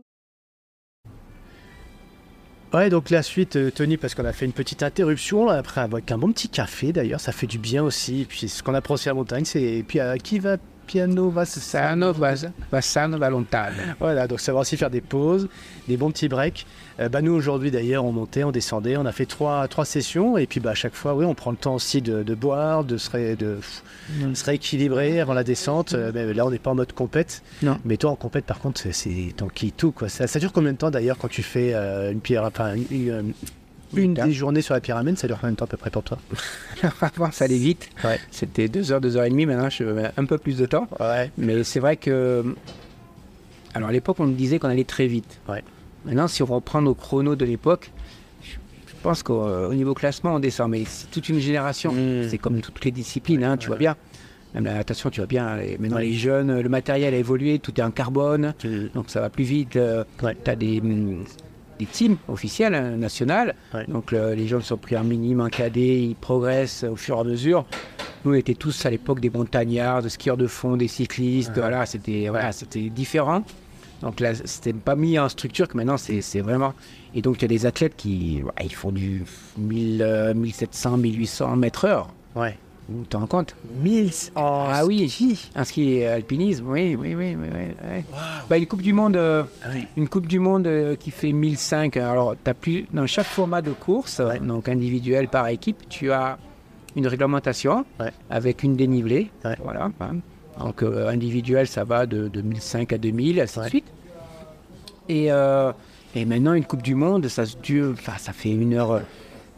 Ouais, 2.75 2.91
donc 2.91 3.11
la 3.11 3.23
suite, 3.23 3.55
euh, 3.55 3.71
Tony, 3.71 3.97
parce 3.97 4.17
qu'on 4.17 4.25
a 4.25 4.33
fait 4.33 4.47
une 4.47 4.53
petite 4.53 4.83
interruption, 4.83 5.49
après 5.49 5.81
avec 5.81 6.11
un 6.11 6.19
bon 6.19 6.33
petit 6.33 6.49
café 6.49 6.93
d'ailleurs, 6.93 7.21
ça 7.21 7.31
fait 7.31 7.47
du 7.47 7.57
bien 7.57 7.85
aussi. 7.85 8.23
Et 8.23 8.25
puis 8.25 8.49
ce 8.49 8.65
qu'on 8.65 8.75
apprend 8.75 8.95
aussi 8.95 9.09
à 9.09 9.13
la 9.13 9.15
montagne, 9.15 9.45
c'est. 9.45 9.63
Et 9.63 9.85
puis 9.85 10.01
euh, 10.01 10.17
qui 10.17 10.41
va 10.41 10.57
piano 10.85 11.31
va 11.31 11.45
Sano, 11.45 12.13
vas- 12.13 12.47
Vassano, 12.71 13.19
Valontane. 13.19 13.97
Voilà, 13.99 14.27
donc 14.29 14.41
savoir 14.41 14.63
aussi 14.63 14.77
faire 14.77 14.91
des 14.91 15.01
pauses, 15.01 15.49
des 15.89 15.97
bons 15.97 16.11
petits 16.11 16.29
breaks. 16.29 16.67
Euh, 17.01 17.09
bah, 17.09 17.23
nous 17.23 17.33
aujourd'hui 17.33 17.71
d'ailleurs, 17.73 18.05
on 18.05 18.13
montait, 18.13 18.45
on 18.45 18.53
descendait, 18.53 18.97
on 18.97 19.05
a 19.07 19.11
fait 19.13 19.27
trois, 19.27 19.67
trois 19.67 19.85
sessions 19.85 20.39
et 20.39 20.47
puis 20.47 20.61
bah, 20.61 20.71
à 20.71 20.75
chaque 20.75 20.95
fois, 20.95 21.15
oui, 21.17 21.25
on 21.25 21.35
prend 21.35 21.51
le 21.51 21.57
temps 21.57 21.75
aussi 21.75 22.01
de, 22.01 22.23
de 22.23 22.35
boire, 22.35 22.85
de 22.85 22.97
se, 22.97 23.11
ré- 23.11 23.35
de, 23.37 23.59
se 24.33 24.45
rééquilibrer 24.45 25.21
avant 25.21 25.35
la 25.35 25.43
descente. 25.45 25.95
Euh, 25.95 26.13
mais 26.15 26.33
là, 26.33 26.47
on 26.47 26.51
n'est 26.51 26.59
pas 26.61 26.71
en 26.71 26.77
mode 26.77 26.93
compète. 26.93 27.43
Non. 27.63 27.79
Mais 27.85 27.97
toi, 27.97 28.11
en 28.11 28.17
compète, 28.17 28.45
par 28.45 28.61
contre, 28.61 28.81
c'est- 28.93 29.35
qui 29.55 29.73
tout 29.73 29.91
quoi. 29.93 30.09
Ça, 30.09 30.27
ça 30.27 30.39
dure 30.39 30.53
combien 30.53 30.73
de 30.73 30.77
temps 30.79 30.91
d'ailleurs 30.91 31.19
quand 31.19 31.29
tu 31.29 31.43
fais 31.43 31.75
euh, 31.75 32.13
une 32.13 32.21
pierre, 32.21 32.45
enfin 32.45 32.75
une, 32.75 32.87
une, 32.91 33.33
une 33.95 34.15
des 34.15 34.33
journées 34.33 34.63
sur 34.63 34.75
la 34.75 34.81
pyramide, 34.81 35.19
ça 35.19 35.27
dure 35.27 35.37
combien 35.41 35.53
de 35.53 35.57
temps 35.57 35.65
à 35.67 35.69
peu 35.69 35.77
près 35.77 35.91
pour 35.91 36.03
toi 36.03 36.19
Avant, 37.01 37.31
ça 37.31 37.45
allait 37.45 37.59
vite. 37.59 37.89
Ouais. 38.05 38.19
C'était 38.31 38.67
2h, 38.67 39.01
2h30. 39.01 39.47
Maintenant, 39.47 39.71
je 39.71 39.85
mets 39.85 40.11
un 40.17 40.25
peu 40.25 40.39
plus 40.39 40.57
de 40.59 40.67
temps. 40.67 40.89
Ouais. 41.01 41.31
Mais 41.39 41.63
c'est 41.65 41.81
vrai 41.81 41.97
que. 41.97 42.45
Alors, 43.75 43.89
à 43.89 43.93
l'époque, 43.93 44.17
on 44.21 44.27
me 44.27 44.35
disait 44.35 44.59
qu'on 44.59 44.69
allait 44.69 44.85
très 44.85 45.07
vite. 45.07 45.41
Ouais. 45.49 45.63
Maintenant, 46.05 46.29
si 46.29 46.43
on 46.43 46.47
reprend 46.47 46.81
nos 46.83 46.95
chronos 46.95 47.35
de 47.37 47.45
l'époque, 47.45 47.91
je 48.43 48.93
pense 49.03 49.23
qu'au 49.23 49.43
au 49.45 49.75
niveau 49.75 49.95
classement, 49.95 50.35
on 50.35 50.39
descend. 50.41 50.71
Mais 50.71 50.85
c'est 50.87 51.11
toute 51.11 51.29
une 51.29 51.41
génération. 51.41 51.93
Mmh. 51.93 52.29
C'est 52.31 52.39
comme 52.39 52.61
toutes 52.61 52.85
les 52.85 52.91
disciplines, 52.91 53.45
hein, 53.45 53.57
tu 53.57 53.69
vois 53.69 53.77
bien. 53.77 53.97
Même 54.55 54.65
la 54.67 54.75
natation, 54.75 55.11
tu 55.11 55.21
vois 55.21 55.27
bien. 55.27 55.57
les- 55.57 55.77
maintenant, 55.79 55.97
Ouais. 55.97 56.05
les 56.05 56.13
jeunes, 56.13 56.61
le 56.61 56.69
matériel 56.69 57.13
a 57.13 57.17
évolué, 57.17 57.59
tout 57.59 57.73
est 57.81 57.83
en 57.83 57.91
carbone. 57.91 58.55
Donc, 58.95 59.11
ça 59.11 59.21
va 59.21 59.29
plus 59.29 59.45
vite. 59.45 59.75
euh, 59.77 60.05
Ouais. 60.23 60.37
Tu 60.45 60.51
as 60.51 60.55
des, 60.57 60.79
hum, 60.81 61.25
des 61.79 61.87
teams 61.87 62.17
officiels, 62.29 62.75
hein, 62.75 62.97
nationales. 62.97 63.55
Ouais. 63.73 63.85
Donc, 63.89 64.13
le- 64.13 64.35
les 64.35 64.47
gens 64.47 64.61
sont 64.61 64.77
pris 64.77 64.97
en 64.97 65.05
minime, 65.05 65.41
en 65.41 65.49
cadet, 65.49 66.01
ils 66.03 66.15
progressent 66.17 66.85
au 66.85 66.97
fur 66.97 67.17
et 67.17 67.21
à 67.21 67.25
mesure. 67.25 67.65
Nous, 68.25 68.33
on 68.33 68.35
était 68.35 68.55
tous 68.55 68.87
à 68.87 68.91
l'époque 68.91 69.21
des 69.21 69.31
montagnards, 69.31 70.03
des 70.03 70.09
skieurs 70.09 70.37
de 70.37 70.47
fond, 70.47 70.77
des 70.77 70.89
cyclistes. 70.89 71.53
Voilà, 71.57 71.85
c'était 71.87 72.29
voilà, 72.29 72.51
différent. 72.95 73.43
Donc 74.03 74.21
là, 74.21 74.35
c'était 74.35 74.73
pas 74.73 74.97
mis 74.97 75.19
en 75.19 75.29
structure 75.29 75.69
que 75.69 75.77
maintenant, 75.77 75.97
c'est 75.97 76.41
vraiment. 76.41 76.75
Et 77.15 77.23
donc, 77.23 77.37
il 77.39 77.43
y 77.43 77.45
a 77.45 77.49
des 77.49 77.65
athlètes 77.67 77.95
qui 77.97 78.43
ouais, 78.43 78.51
ils 78.65 78.75
font 78.75 78.93
du 78.93 79.23
1000, 79.59 80.03
euh, 80.03 80.35
1700, 80.35 80.97
1800 80.99 81.57
mètres 81.57 81.85
heure. 81.85 82.09
Ouais. 82.35 82.59
Vous 82.89 83.05
te 83.05 83.17
rends 83.17 83.27
compte? 83.27 83.57
1000 83.83 84.11
Ah 84.37 84.83
oui, 84.85 85.09
si, 85.09 85.49
un 85.55 85.65
ski 85.65 86.05
alpinisme, 86.05 86.67
oui, 86.69 86.95
oui, 87.01 87.15
oui. 87.15 87.35
oui, 87.35 87.49
oui. 87.83 88.03
Bah, 88.51 88.59
une 88.59 88.67
Coupe 88.67 88.83
du 88.83 88.93
Monde, 88.93 89.17
euh, 89.17 89.43
Ah 89.65 89.69
oui. 89.73 89.87
une 89.97 90.07
coupe 90.07 90.27
du 90.27 90.39
Monde 90.39 90.67
euh, 90.67 90.95
qui 90.95 91.11
fait 91.11 91.33
1005. 91.33 91.97
Alors, 91.97 92.35
as 92.45 92.55
plus, 92.55 92.87
dans 92.93 93.07
chaque 93.07 93.27
format 93.27 93.63
de 93.63 93.71
course, 93.73 94.19
Ouais. 94.19 94.39
donc 94.39 94.69
individuel 94.69 95.29
par 95.29 95.49
équipe, 95.49 95.89
tu 95.89 96.13
as 96.13 96.37
une 96.95 97.07
réglementation 97.07 97.87
Ouais. 97.99 98.11
avec 98.29 98.63
une 98.63 98.77
dénivelée. 98.77 99.31
Ouais. 99.47 99.57
Voilà. 99.65 99.91
hein. 100.01 100.17
Donc, 100.61 100.83
euh, 100.83 101.09
individuel, 101.09 101.67
ça 101.67 101.85
va 101.85 102.05
de, 102.05 102.29
de 102.29 102.43
1005 102.43 102.93
à 102.93 102.99
2000, 102.99 103.41
ainsi 103.41 103.59
de 103.61 103.65
suite. 103.65 103.87
Et, 105.09 105.27
et 106.15 106.25
maintenant, 106.27 106.53
une 106.55 106.65
Coupe 106.65 106.83
du 106.83 106.95
Monde, 106.95 107.29
ça 107.29 107.45
se 107.47 107.57
dure, 107.57 107.95
ça 108.19 108.33
fait 108.33 108.51
une 108.53 108.75
heure. 108.75 109.01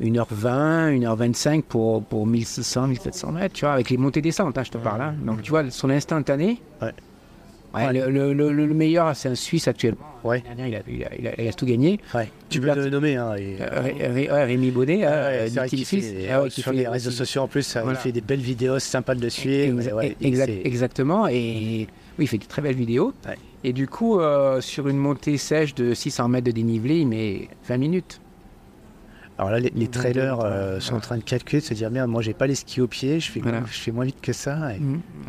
1h20, 0.01 0.99
1h25 1.01 1.63
pour, 1.63 2.03
pour 2.05 2.27
1600, 2.27 2.89
1700 2.89 3.33
mètres, 3.33 3.55
tu 3.55 3.65
vois, 3.65 3.75
avec 3.75 3.91
les 3.91 3.97
montées-descentes, 3.97 4.57
hein, 4.59 4.63
je 4.65 4.71
te 4.71 4.79
parle. 4.79 5.01
hein. 5.03 5.15
Donc, 5.25 5.43
tu 5.43 5.51
vois, 5.51 5.71
son 5.71 5.91
instantané. 5.91 6.61
Ouais. 6.83 6.93
Ouais, 7.75 7.93
le, 7.93 8.33
le- 8.33 8.33
le- 8.53 8.67
le 8.67 8.75
meilleur, 8.75 9.15
c'est 9.15 9.29
un 9.29 9.35
Suisse 9.35 9.69
actuellement. 9.69 10.01
Ouais. 10.25 10.43
Il 10.57 10.63
a, 10.63 10.67
il, 10.69 10.75
a, 10.77 10.79
il, 11.19 11.29
a, 11.29 11.41
il 11.43 11.49
a 11.49 11.53
tout 11.53 11.67
gagné. 11.67 12.01
Ouais. 12.15 12.31
Tu 12.49 12.59
peux 12.59 12.75
le 12.75 12.89
nommer. 12.89 13.17
Hein, 13.17 13.35
et- 13.37 13.59
Euh, 13.61 13.81
Ré- 13.83 14.09
Ré- 14.09 14.31
ouais, 14.33 14.45
Rémi 14.45 14.71
Baudet, 14.71 15.05
Ah 15.05 15.09
euh, 15.13 15.49
vrai 15.53 15.69
Team 15.69 15.79
qu'il 15.81 15.85
fait 15.85 16.29
Ah 16.31 16.43
ouais, 16.43 16.49
qui 16.49 16.63
sur 16.63 16.71
fait 16.73 16.77
les 16.79 16.89
réseaux 16.89 17.11
sociaux 17.11 17.43
en 17.43 17.49
plus, 17.49 17.75
Voilà. 17.77 17.93
il 17.93 17.97
fait 17.97 18.13
des 18.13 18.23
belles 18.23 18.41
vidéos, 18.41 18.79
c'est 18.79 18.89
sympa 18.91 19.15
de 19.15 19.21
le 19.21 19.29
suivre. 19.29 19.95
Ouais, 19.95 20.17
exact- 20.23 20.53
exactement. 20.65 21.27
Et 21.29 21.87
oui, 22.19 22.25
il 22.25 22.29
fait 22.29 22.39
des 22.39 22.47
très 22.47 22.63
belles 22.63 22.77
vidéos. 22.77 23.13
Et 23.63 23.75
du 23.75 23.87
coup, 23.89 24.21
euh, 24.21 24.61
sur 24.63 24.89
une 24.89 24.97
montée 24.97 25.37
sèche 25.37 25.75
de 25.75 25.93
600 25.93 26.29
mètres 26.29 26.47
de 26.47 26.53
dénivelé, 26.53 27.01
il 27.01 27.09
met 27.09 27.49
20 27.69 27.77
minutes. 27.77 28.21
Alors 29.39 29.51
là, 29.51 29.61
les, 29.61 29.71
les 29.75 29.89
trailers 29.89 30.41
euh, 30.41 30.81
sont 30.81 30.95
en 30.95 31.01
train 31.01 31.19
de 31.19 31.23
calculer, 31.23 31.61
de 31.61 31.67
se 31.67 31.75
dire 31.75 31.91
merde, 31.91 32.09
moi 32.09 32.23
j'ai 32.23 32.33
pas 32.33 32.47
les 32.47 32.55
skis 32.55 32.81
au 32.81 32.87
pied, 32.87 33.21
je 33.21 33.31
fais, 33.31 33.41
Voilà. 33.41 33.61
je 33.71 33.79
fais 33.79 33.93
moins 33.93 34.07
vite 34.07 34.21
que 34.23 34.33
ça. 34.33 34.73
et- 34.75 34.81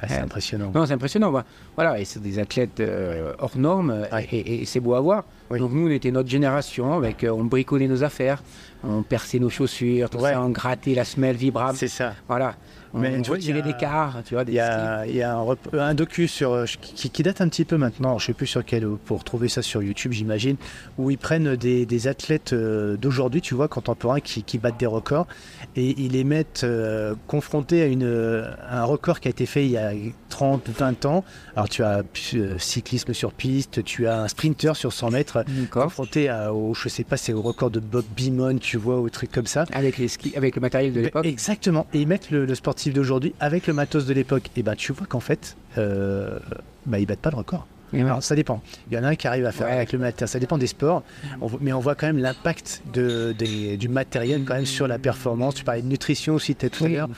ah, 0.02 0.08
c'est 0.08 0.20
impressionnant. 0.20 0.72
Non, 0.74 0.86
c'est 0.86 0.94
impressionnant. 0.94 1.30
voilà. 1.30 1.46
Voilà, 1.76 2.00
et 2.00 2.06
c'est 2.06 2.22
des 2.22 2.40
athlètes 2.40 2.80
euh, 2.80 3.34
hors 3.40 3.58
normes, 3.58 4.06
Ouais. 4.14 4.26
et, 4.32 4.38
et- 4.40 4.62
et 4.62 4.66
c'est 4.66 4.80
beau 4.80 4.94
à 4.94 5.02
voir. 5.02 5.26
Oui. 5.50 5.60
Donc 5.60 5.74
nous, 5.74 5.88
on 5.88 5.92
était 5.92 6.12
notre 6.12 6.30
génération, 6.30 6.94
avec, 6.94 7.24
euh, 7.26 7.32
on 7.32 7.44
bricolait 7.44 7.88
nos 7.90 8.04
affaires, 8.04 8.42
on 8.84 9.04
perçait 9.04 9.40
nos 9.40 9.50
chaussures, 9.50 10.10
tout 10.10 10.20
Ouais. 10.20 10.32
ça, 10.32 10.42
on 10.42 10.50
grattait 10.50 10.94
la 10.96 11.04
semelle 11.04 11.36
vibrable. 11.36 11.78
C'est 11.78 11.88
ça. 11.90 12.14
Voilà. 12.30 12.56
Mais 12.98 13.20
il 13.20 13.46
y 13.48 13.52
a- 13.58 13.62
des 13.62 13.74
cars, 13.74 14.18
tu 14.26 14.34
vois, 14.36 14.44
Il 14.48 14.54
y 14.54 14.60
a, 14.60 15.06
y 15.08 15.22
a 15.22 15.38
un, 15.74 15.94
docu 15.94 16.28
sur, 16.28 16.54
euh, 16.54 16.66
qui, 16.82 17.10
qui 17.10 17.24
date 17.24 17.42
un 17.42 17.50
petit 17.50 17.66
peu 17.66 17.78
maintenant, 17.78 18.18
je 18.18 18.28
sais 18.28 18.34
plus 18.34 18.48
sur 18.48 18.64
quel, 18.64 18.88
pour 18.88 19.24
trouver 19.24 19.48
ça 19.50 19.62
sur 19.62 19.82
YouTube 19.84 20.12
j'imagine, 20.12 20.58
où 20.98 21.12
ils 21.12 21.18
prennent 21.18 21.56
des, 21.56 21.86
des 21.86 22.08
athlètes 22.08 22.54
euh, 22.54 22.98
d'aujourd'hui, 22.98 23.42
tu 23.42 23.56
vois, 23.56 23.68
contemporains 23.68 24.20
qui, 24.20 24.44
qui 24.44 24.58
battent 24.58 24.80
des 24.80 24.86
records, 24.86 25.28
et 25.76 25.96
ils 26.00 26.12
les 26.12 26.24
mettent 26.24 26.62
euh, 26.64 27.16
confrontés 27.28 27.82
à 27.82 27.86
une, 27.88 28.46
un 28.70 28.84
record 28.84 29.20
qui 29.20 29.28
a 29.28 29.32
été 29.32 29.46
fait 29.46 29.66
il 29.66 29.72
y 29.72 29.78
a 29.78 29.92
30, 30.30 30.70
20 30.70 31.06
ans. 31.06 31.24
Alors 31.56 31.70
tu 31.70 31.84
as 31.84 32.04
euh, 32.36 32.58
cyclisme 32.58 33.14
sur 33.14 33.32
piste, 33.34 33.84
tu 33.84 34.08
as 34.08 34.22
un 34.22 34.28
sprinter 34.28 34.76
sur 34.76 34.94
100 34.94 35.12
mètres, 35.12 35.44
confronté 35.72 36.30
à, 36.30 36.54
au, 36.54 36.74
je 36.74 36.90
sais 36.90 37.04
pas, 37.04 37.18
c'est 37.18 37.34
au 37.34 37.42
record 37.42 37.70
de 37.72 37.80
Bob 37.80 38.06
Beamon, 38.16 38.58
tu 38.58 38.78
vois, 38.78 39.00
ou 39.00 39.10
trucs 39.10 39.32
comme 39.32 39.48
ça. 39.48 39.66
Avec, 39.74 39.98
les 39.98 40.08
skis, 40.08 40.34
avec 40.36 40.56
le 40.56 40.62
matériel 40.62 40.94
de 40.94 41.02
l'époque. 41.02 41.26
Exactement. 41.26 41.88
Et 41.94 42.02
ils 42.02 42.08
mettent 42.08 42.32
le, 42.32 42.46
le 42.46 42.56
sportif 42.56 42.87
d'aujourd'hui 42.94 43.34
avec 43.40 43.68
le 43.68 43.74
matos 43.74 44.06
de 44.06 44.14
l'époque. 44.14 44.50
Et 44.56 44.64
ben 44.64 44.76
tu 44.76 44.92
vois 44.94 45.08
qu'en 45.08 45.20
fait, 45.20 45.56
euh, 45.78 46.38
bah, 46.86 47.00
ils 47.00 47.06
battent 47.06 47.20
pas 47.20 47.30
le 47.32 47.38
record. 47.38 47.68
Ouais. 47.94 48.02
Alors 48.02 48.22
ça 48.22 48.36
dépend. 48.36 48.62
Il 48.92 48.98
y 48.98 49.00
en 49.00 49.04
a 49.06 49.08
un 49.10 49.16
qui 49.16 49.28
arrive 49.28 49.46
à 49.46 49.52
faire 49.54 49.68
Ouais. 49.68 49.74
avec 49.74 49.94
le 49.94 50.00
matériel. 50.00 50.28
Ça 50.28 50.40
dépend 50.40 50.58
des 50.58 50.68
sports. 50.68 51.04
On 51.40 51.48
voit- 51.48 51.60
mais 51.62 51.72
on 51.72 51.80
voit 51.80 51.96
quand 51.96 52.08
même 52.08 52.18
l'impact 52.18 52.82
de, 52.94 53.32
des- 53.38 53.78
du 53.78 53.88
matériel 53.88 54.44
quand 54.46 54.56
même 54.56 54.66
sur 54.66 54.88
la 54.88 55.00
performance. 55.00 55.56
Tu 55.56 55.64
parlais 55.64 55.82
de 55.82 55.88
nutrition 55.88 56.36
aussi 56.36 56.54
tout 56.56 56.84
à 56.84 56.88
l'heure. 56.90 57.10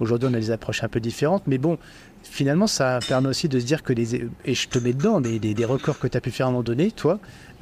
Aujourd'hui, 0.00 0.28
on 0.30 0.34
a 0.34 0.38
des 0.38 0.50
approches 0.50 0.82
un 0.82 0.88
peu 0.88 0.98
différentes. 1.00 1.42
Mais 1.46 1.58
bon, 1.58 1.76
finalement, 2.24 2.66
ça 2.66 2.98
permet 3.06 3.28
aussi 3.28 3.48
de 3.48 3.60
se 3.60 3.64
dire 3.64 3.82
que 3.82 3.92
les. 3.92 4.14
Et 4.44 4.54
je 4.54 4.68
te 4.68 4.78
mets 4.78 4.92
dedans, 4.92 5.20
des, 5.20 5.38
des, 5.38 5.54
des 5.54 5.64
records 5.64 5.98
que 5.98 6.08
tu 6.08 6.16
as 6.16 6.20
pu 6.20 6.30
faire 6.30 6.46
à 6.46 6.48
un 6.48 6.52
moment 6.52 6.62
donné, 6.64 6.90
toi, 6.90 7.18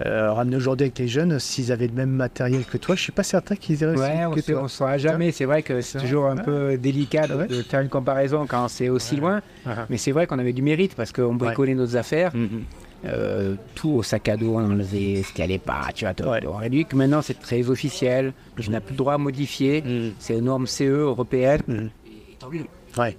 euh, 0.07 0.33
ramener 0.33 0.57
aujourd'hui 0.57 0.85
avec 0.87 0.99
les 0.99 1.09
jeunes, 1.09 1.39
s'ils 1.39 1.71
avaient 1.73 1.87
le 1.89 1.93
même 1.93 2.11
matériel 2.11 2.65
que 2.65 2.79
toi, 2.79 2.95
je 2.95 3.03
suis 3.03 3.13
pas 3.13 3.23
certain 3.23 3.57
qu'ils 3.57 3.81
iraient 3.83 3.97
Ouais, 3.99 4.25
on 4.57 4.63
ne 4.63 4.69
saura 4.69 4.97
jamais. 4.99 5.31
C'est 5.33 5.45
vrai 5.45 5.63
que 5.63 5.81
c'est 5.81 5.99
toujours 5.99 6.27
un 6.27 6.37
Ouais. 6.39 6.43
peu 6.43 6.77
délicat 6.79 7.27
de, 7.27 7.35
Ouais. 7.35 7.47
de 7.47 7.63
faire 7.63 7.81
une 7.81 7.89
comparaison 7.89 8.47
quand 8.47 8.69
c'est 8.69 8.89
aussi 8.89 9.17
loin. 9.17 9.43
Mais 9.91 9.99
c'est 9.99 10.13
vrai 10.13 10.27
qu'on 10.27 10.39
avait 10.39 10.53
du 10.55 10.63
mérite 10.63 10.95
parce 10.95 11.13
qu'on 11.13 11.35
bricolait 11.35 11.75
nos 11.75 11.97
affaires. 11.97 12.35
Mhm. 12.35 12.63
Euh, 13.05 13.57
tout 13.75 13.91
au 13.91 14.03
sac 14.05 14.29
à 14.29 14.37
dos, 14.37 14.55
on 14.55 14.65
enlevait 14.65 15.25
ce 15.25 15.33
qui 15.33 15.43
allait 15.43 15.59
pas. 15.59 15.89
Tu 15.93 16.05
vois, 16.07 16.31
Ouais. 16.31 16.47
on 16.47 16.53
réduit 16.57 16.85
que 16.85 16.95
maintenant 16.95 17.21
c'est 17.21 17.39
très 17.41 17.69
officiel. 17.69 18.33
Je 18.59 18.71
n'ai 18.71 18.79
plus 18.79 18.93
le 18.93 18.99
droit 18.99 19.15
à 19.15 19.19
modifier. 19.19 19.83
Mhm. 19.83 20.13
C'est 20.21 20.37
aux 20.37 20.41
normes 20.41 20.69
CE 20.69 20.85
européennes. 20.85 21.63
Mhm. 21.67 21.91
Et 22.07 22.37
tant 22.39 22.49
mieux. 22.49 22.65
Ouais. 22.97 23.17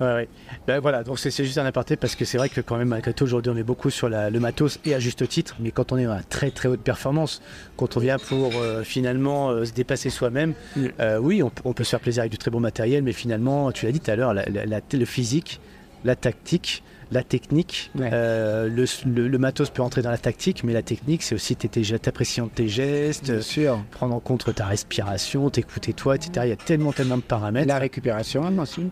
Ouais, 0.00 0.06
ouais. 0.14 0.28
Ben 0.66 0.78
voilà, 0.78 1.02
donc 1.02 1.18
c'est 1.18 1.30
juste 1.44 1.58
un 1.58 1.66
aparté 1.66 1.96
parce 1.96 2.14
que 2.14 2.24
c'est 2.24 2.38
vrai 2.38 2.48
que 2.48 2.60
quand 2.60 2.76
même, 2.76 2.88
malgré 2.88 3.12
tout, 3.12 3.24
aujourd'hui, 3.24 3.52
on 3.52 3.56
est 3.56 3.64
beaucoup 3.64 3.90
sur 3.90 4.08
la- 4.08 4.30
le 4.30 4.38
matos 4.38 4.78
et 4.84 4.94
à 4.94 5.00
juste 5.00 5.26
titre, 5.28 5.56
mais 5.58 5.72
quand 5.72 5.90
on 5.90 5.98
est 5.98 6.06
à 6.06 6.20
très 6.28 6.50
très 6.52 6.68
haute 6.68 6.80
performance, 6.80 7.42
quand 7.76 7.96
on 7.96 8.00
vient 8.00 8.18
pour 8.18 8.52
euh, 8.56 8.84
finalement 8.84 9.50
euh, 9.50 9.64
se 9.64 9.72
dépasser 9.72 10.10
soi-même, 10.10 10.54
Mm. 10.76 10.86
euh, 11.00 11.18
oui, 11.18 11.42
on, 11.42 11.50
peut- 11.50 11.62
on 11.64 11.72
peut 11.72 11.82
se 11.84 11.90
faire 11.90 12.00
plaisir 12.00 12.20
avec 12.20 12.30
du 12.30 12.38
très 12.38 12.50
bon 12.52 12.60
matériel, 12.60 13.02
mais 13.02 13.12
finalement, 13.12 13.72
tu 13.72 13.86
l'as 13.86 13.92
dit 13.92 13.98
tout 14.00 14.10
à 14.10 14.14
l'heure, 14.16 14.34
le 14.34 15.04
physique, 15.04 15.60
la 16.04 16.14
tactique, 16.14 16.84
la 17.10 17.22
technique, 17.22 17.90
Ouais. 17.98 18.10
euh, 18.12 18.68
le, 18.68 18.84
le- 19.10 19.28
le 19.28 19.38
matos 19.38 19.70
peut 19.70 19.82
entrer 19.82 20.02
dans 20.02 20.10
la 20.10 20.18
tactique, 20.18 20.62
mais 20.64 20.72
la 20.72 20.82
technique, 20.82 21.22
c'est 21.22 21.34
aussi 21.34 21.56
t'apprécier 21.56 22.42
de 22.42 22.48
tes 22.48 22.68
gestes, 22.68 23.40
sûr. 23.40 23.78
prendre 23.90 24.14
en 24.14 24.20
compte 24.20 24.54
ta 24.54 24.66
respiration, 24.66 25.48
t'écouter 25.50 25.92
toi, 25.92 26.16
etc. 26.16 26.30
Il 26.44 26.48
y 26.48 26.52
a 26.52 26.56
tellement, 26.56 26.92
tellement 26.92 27.16
de 27.16 27.22
paramètres. 27.22 27.68
La 27.68 27.78
récupération 27.78 28.46
aussi. 28.58 28.90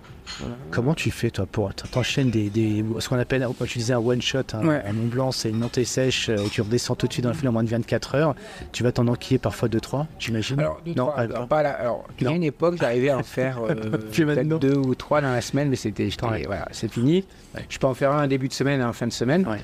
Comment 0.73 0.95
tu 0.95 1.13
fais 1.13 1.31
toi 1.31 1.47
pour 1.47 1.73
t'enchaînes 1.75 2.31
des, 2.31 2.51
des 2.51 2.85
ce 2.99 3.09
qu'on 3.09 3.19
appelle 3.19 3.47
comme 3.57 3.67
tu 3.69 3.79
disais 3.79 3.93
un 3.93 3.99
one 3.99 4.21
shot 4.21 4.39
un, 4.55 4.67
Ouais. 4.67 4.83
un 4.85 4.93
Mont 4.93 5.07
Blanc 5.07 5.31
c'est 5.31 5.51
une 5.51 5.59
montée 5.59 5.85
sèche 5.85 6.29
euh, 6.29 6.39
et 6.45 6.49
tu 6.49 6.63
redescends 6.63 6.97
tout 6.97 7.07
de 7.07 7.13
suite 7.13 7.23
dans 7.23 7.31
le 7.31 7.37
fil 7.37 7.49
en 7.49 7.53
moins 7.53 7.63
de 7.63 7.69
24 7.69 8.17
heures 8.17 8.35
tu 8.73 8.83
vas 8.83 8.91
t'en 8.91 9.07
enquiller 9.07 9.39
parfois 9.39 9.69
2 9.69 9.79
3 9.79 10.09
j'imagine 10.19 10.59
Alors, 10.59 10.81
non 10.85 10.95
trois, 11.07 11.19
alors, 11.21 11.47
pas 11.47 11.63
là. 11.63 11.71
Alors, 11.79 12.05
il 12.19 12.25
y 12.25 12.29
a 12.29 12.33
une 12.33 12.43
époque, 12.43 12.75
j'arrivais 12.81 13.11
à 13.11 13.19
en 13.19 13.23
faire 13.23 13.61
euh, 13.71 14.45
deux 14.59 14.77
ou 14.77 14.97
trois 14.97 15.21
dans 15.21 15.31
la 15.31 15.41
semaine, 15.41 15.69
mais 15.69 15.77
c'était, 15.77 16.09
Ouais. 16.25 16.43
voilà, 16.45 16.67
c'est 16.73 16.91
fini. 16.91 17.25
Ouais. 17.55 17.65
Je 17.69 17.79
peux 17.79 17.87
en 17.87 17.95
faire 17.95 18.06
un 18.15 18.29
début 18.29 18.49
de 18.49 18.53
semaine 18.53 18.81
et 18.81 18.85
un 18.85 18.93
fin 18.93 19.07
de 19.07 19.13
semaine. 19.13 19.47
Ouais. 19.49 19.59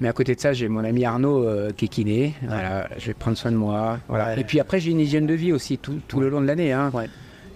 Mais 0.00 0.08
à 0.08 0.12
côté 0.12 0.34
de 0.34 0.40
ça, 0.40 0.52
j'ai 0.52 0.68
mon 0.68 0.84
ami 0.84 1.04
Arnaud 1.04 1.44
euh, 1.44 1.70
qui 1.76 1.86
est 1.86 1.88
kiné. 1.88 2.34
Voilà, 2.42 2.88
je 2.98 3.06
vais 3.08 3.14
prendre 3.14 3.36
soin 3.36 3.50
de 3.50 3.56
moi. 3.56 3.98
Voilà. 4.08 4.26
Ouais. 4.34 4.40
Et 4.40 4.44
puis 4.44 4.60
après, 4.60 4.78
j'ai 4.78 4.92
une 4.92 5.00
hygiène 5.00 5.26
de 5.26 5.34
vie 5.34 5.52
aussi 5.52 5.76
tout, 5.78 5.98
tout 6.06 6.20
le 6.20 6.28
long 6.28 6.40
de 6.40 6.46
l'année. 6.46 6.72
hein. 6.72 6.92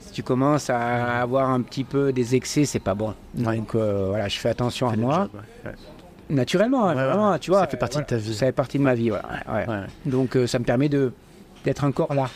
Si 0.01 0.11
tu 0.13 0.23
commences 0.25 0.69
à 0.69 1.21
avoir 1.23 1.51
un 1.51 1.61
petit 1.63 1.85
peu 1.85 2.13
des 2.13 2.35
excès, 2.35 2.65
c'est 2.65 2.81
pas 2.81 2.95
bon. 2.95 3.15
Donc 3.35 3.75
euh, 3.75 4.07
voilà, 4.09 4.27
je 4.29 4.39
fais 4.39 4.49
attention 4.49 4.89
à 4.89 4.97
moi. 4.97 5.29
job. 5.33 5.73
Naturellement, 6.31 6.93
vraiment, 6.93 7.39
tu 7.39 7.51
vois. 7.51 7.61
Ça 7.61 7.67
fait 7.69 7.77
partie 7.77 7.99
de 7.99 8.03
ta 8.05 8.17
vie. 8.17 8.35
Ça 8.35 8.47
fait 8.47 8.53
partie 8.53 8.79
de 8.79 8.83
ma 8.83 8.95
vie, 8.95 9.11
voilà. 9.11 9.87
Donc 10.07 10.37
euh, 10.37 10.47
ça 10.47 10.59
me 10.59 10.65
permet 10.65 10.89
de 10.89 11.13
d'être 11.65 11.85
encore 11.85 12.13
là. 12.15 12.29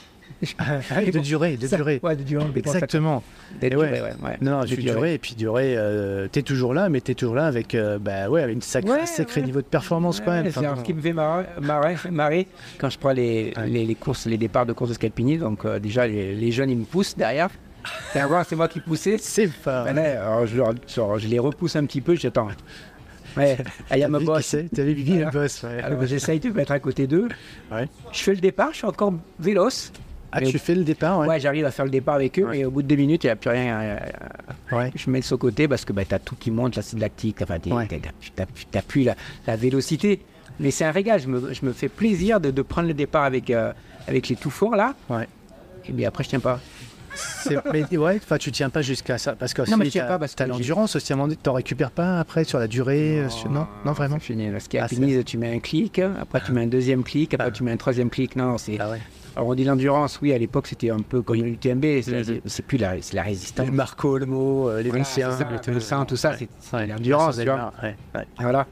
de 0.42 1.18
durer 1.20 1.56
de 1.56 1.66
Ça- 1.66 1.78
Ouais, 1.82 2.14
de 2.16 2.22
durer. 2.22 2.44
exactement 2.56 3.22
D'être 3.60 3.72
Et 3.72 3.76
ouais. 3.76 4.02
ouais, 4.22 4.36
non 4.42 4.60
De 4.60 4.66
je 4.66 4.74
suis 4.74 4.82
durer. 4.82 4.94
duré 4.94 5.14
et 5.14 5.18
puis 5.18 5.34
durer 5.34 5.74
euh, 5.76 6.28
t'es 6.30 6.42
toujours 6.42 6.74
là 6.74 6.88
mais 6.90 7.00
t'es 7.00 7.14
toujours 7.14 7.34
là 7.36 7.46
avec 7.46 7.74
euh, 7.74 7.98
bah 7.98 8.28
ouais 8.28 8.42
avec 8.42 8.56
Ouais, 8.56 9.06
sacré 9.06 9.42
niveau 9.42 9.60
de 9.62 9.66
performance 9.66 10.20
quand 10.20 10.32
même 10.32 10.50
c'est 10.50 10.58
Enfin, 10.58 10.76
ce 10.76 10.82
qui 10.82 10.92
me 10.94 11.00
fait 11.00 11.12
marrer, 11.14 11.46
marrer, 11.60 11.96
marrer 12.10 12.46
quand 12.78 12.90
je 12.90 12.98
prends 12.98 13.12
les, 13.12 13.54
les, 13.66 13.84
les 13.86 13.94
courses, 13.94 14.26
les 14.26 14.36
départs 14.36 14.66
de 14.66 14.72
courses 14.72 14.90
de 14.90 14.94
scalpini. 14.94 15.38
Donc 15.38 15.64
euh, 15.64 15.78
déjà, 15.78 16.06
les, 16.06 16.34
les 16.34 16.52
jeunes, 16.52 16.70
ils 16.70 16.76
me 16.78 16.84
poussent 16.84 17.16
derrière. 17.16 17.48
C'est 18.12 18.56
moi 18.56 18.68
qui 18.68 18.80
poussais. 18.80 19.16
c'est 19.20 19.50
pas 19.52 19.84
Ben 19.84 19.96
alors, 19.98 20.46
je, 20.46 21.26
les 21.28 21.38
repousse 21.38 21.76
un 21.76 21.84
petit 21.86 22.00
peu, 22.00 22.14
j'attends. 22.16 22.48
Ouais, 23.36 23.56
I 23.94 24.02
am 24.02 24.14
a 24.14 24.18
T'as 24.18 24.24
vu 24.24 24.24
qui 24.24 24.26
boss. 24.26 24.56
T'avais 24.74 24.94
Voilà. 24.94 25.24
le 25.26 25.30
boss 25.30 25.62
ouais. 25.62 25.82
Alors 25.82 26.06
j'essaye 26.06 26.40
de 26.40 26.50
mettre 26.50 26.72
à 26.72 26.78
côté 26.80 27.06
d'eux. 27.06 27.28
Ouais. 27.70 27.88
Je 28.12 28.18
fais 28.20 28.34
le 28.34 28.40
départ, 28.40 28.70
je 28.72 28.78
suis 28.78 28.86
encore 28.86 29.12
véloce. 29.38 29.92
Ah 30.36 30.40
mais- 30.40 30.46
tu 30.50 30.58
fais 30.58 30.74
le 30.74 30.84
départ 30.84 31.18
ouais, 31.20 31.26
Ouais, 31.28 31.40
j'arrive 31.40 31.64
à 31.64 31.70
faire 31.70 31.84
le 31.84 31.90
départ 31.90 32.14
avec 32.16 32.38
eux, 32.38 32.44
Ouais. 32.44 32.58
mais 32.58 32.64
au 32.64 32.70
bout 32.70 32.82
de 32.82 32.88
deux 32.88 32.96
minutes, 32.96 33.24
il 33.24 33.26
n'y 33.28 33.30
a 33.32 33.36
plus 33.36 33.50
rien. 33.50 33.80
euh, 33.80 33.98
Ouais. 34.72 34.92
Je 34.94 35.10
mets 35.10 35.22
sur 35.22 35.34
le 35.36 35.38
côté 35.40 35.68
parce 35.68 35.84
que 35.84 35.92
bah, 35.92 36.04
tu 36.04 36.14
as 36.14 36.18
tout 36.18 36.36
qui 36.36 36.50
monte, 36.50 36.76
l'acide 36.76 36.98
lactique, 37.00 37.42
enfin, 37.42 37.58
t'as 38.70 38.82
plus 38.82 39.02
la, 39.04 39.14
la 39.46 39.56
vélocité. 39.56 40.20
Mais 40.58 40.70
c'est 40.70 40.84
un 40.84 40.90
régal, 40.90 41.20
je 41.20 41.28
me, 41.28 41.52
je 41.52 41.64
me 41.66 41.72
fais 41.72 41.88
plaisir 41.88 42.40
de, 42.40 42.50
de 42.50 42.62
prendre 42.62 42.88
le 42.88 42.94
départ 42.94 43.24
avec, 43.24 43.50
euh, 43.50 43.72
avec 44.08 44.28
les 44.28 44.36
tout 44.36 44.50
forts 44.50 44.74
là. 44.76 44.94
Ouais. 45.10 45.28
Et 45.88 45.92
bien 45.92 46.08
après, 46.08 46.24
je 46.24 46.30
tiens 46.30 46.40
pas. 46.40 46.60
Mais 47.72 47.96
ouais, 47.96 48.16
enfin, 48.22 48.36
tu 48.36 48.52
tiens 48.52 48.68
pas 48.68 48.82
jusqu'à 48.82 49.16
ça 49.16 49.34
parce 49.34 49.54
que 49.54 49.62
Non, 49.70 49.78
mais 49.78 49.88
t'as 49.90 50.18
que 50.18 50.26
j'ai- 50.36 50.46
l'endurance 50.46 50.96
aussi 50.96 51.12
à 51.12 51.14
un 51.14 51.16
moment 51.16 51.28
donné, 51.28 51.38
t'en 51.42 51.54
récupères 51.54 51.90
pas 51.90 52.18
après 52.20 52.44
sur 52.44 52.58
la 52.58 52.66
durée 52.68 53.20
euh, 53.20 53.28
sur- 53.30 53.50
non 53.50 53.66
non 53.86 53.92
vraiment 53.92 54.18
fini. 54.18 54.48
Le 54.50 54.60
ski 54.60 54.76
Ah, 54.78 54.86
tu 55.24 55.38
mets 55.38 55.54
un 55.54 55.60
clic, 55.60 55.98
après 55.98 56.42
tu 56.44 56.52
mets 56.52 56.62
un 56.62 56.66
deuxième 56.66 57.04
clic, 57.04 57.32
après 57.32 57.46
Ah. 57.48 57.50
tu 57.50 57.62
mets 57.62 57.72
un 57.72 57.76
troisième 57.78 58.10
clic. 58.10 58.36
Non, 58.36 58.58
c'est. 58.58 58.76
ah 58.80 58.90
ouais 58.90 59.00
Alors 59.36 59.48
on 59.48 59.54
dit 59.54 59.64
l'endurance, 59.64 60.18
oui, 60.22 60.32
à 60.32 60.38
l'époque 60.38 60.66
c'était 60.66 60.88
un 60.90 61.00
peu 61.00 61.20
comme 61.20 61.36
l'UTMB, 61.36 61.84
c'est 62.46 62.62
plus 62.66 62.78
la, 62.78 63.00
c'est 63.02 63.14
la 63.14 63.22
résistance. 63.22 63.66
les 63.66 63.70
Marco 63.72 64.16
le 64.16 64.24
mot 64.26 64.70
euh, 64.70 64.80
les 64.82 64.88
Voilà, 64.88 65.04
les 65.66 65.72
le 65.74 65.80
sang, 65.80 66.04
tout 66.06 66.16
ça, 66.16 66.30
Ouais. 66.30 66.48
c'est 66.60 66.76
Ouais, 66.76 66.86
l'endurance, 66.86 67.36
tu 67.38 67.44
vois. 67.44 67.72
Voilà. 68.40 68.66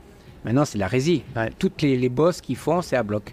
Maintenant, 0.44 0.64
c'est 0.64 0.78
la 0.78 0.86
résie. 0.88 1.22
Ouais. 1.36 1.50
Toutes 1.58 1.80
les, 1.82 1.96
les 1.96 2.08
bosses 2.08 2.40
qu'ils 2.40 2.56
font, 2.56 2.80
c'est 2.82 2.96
à 2.96 3.02
bloc. 3.02 3.32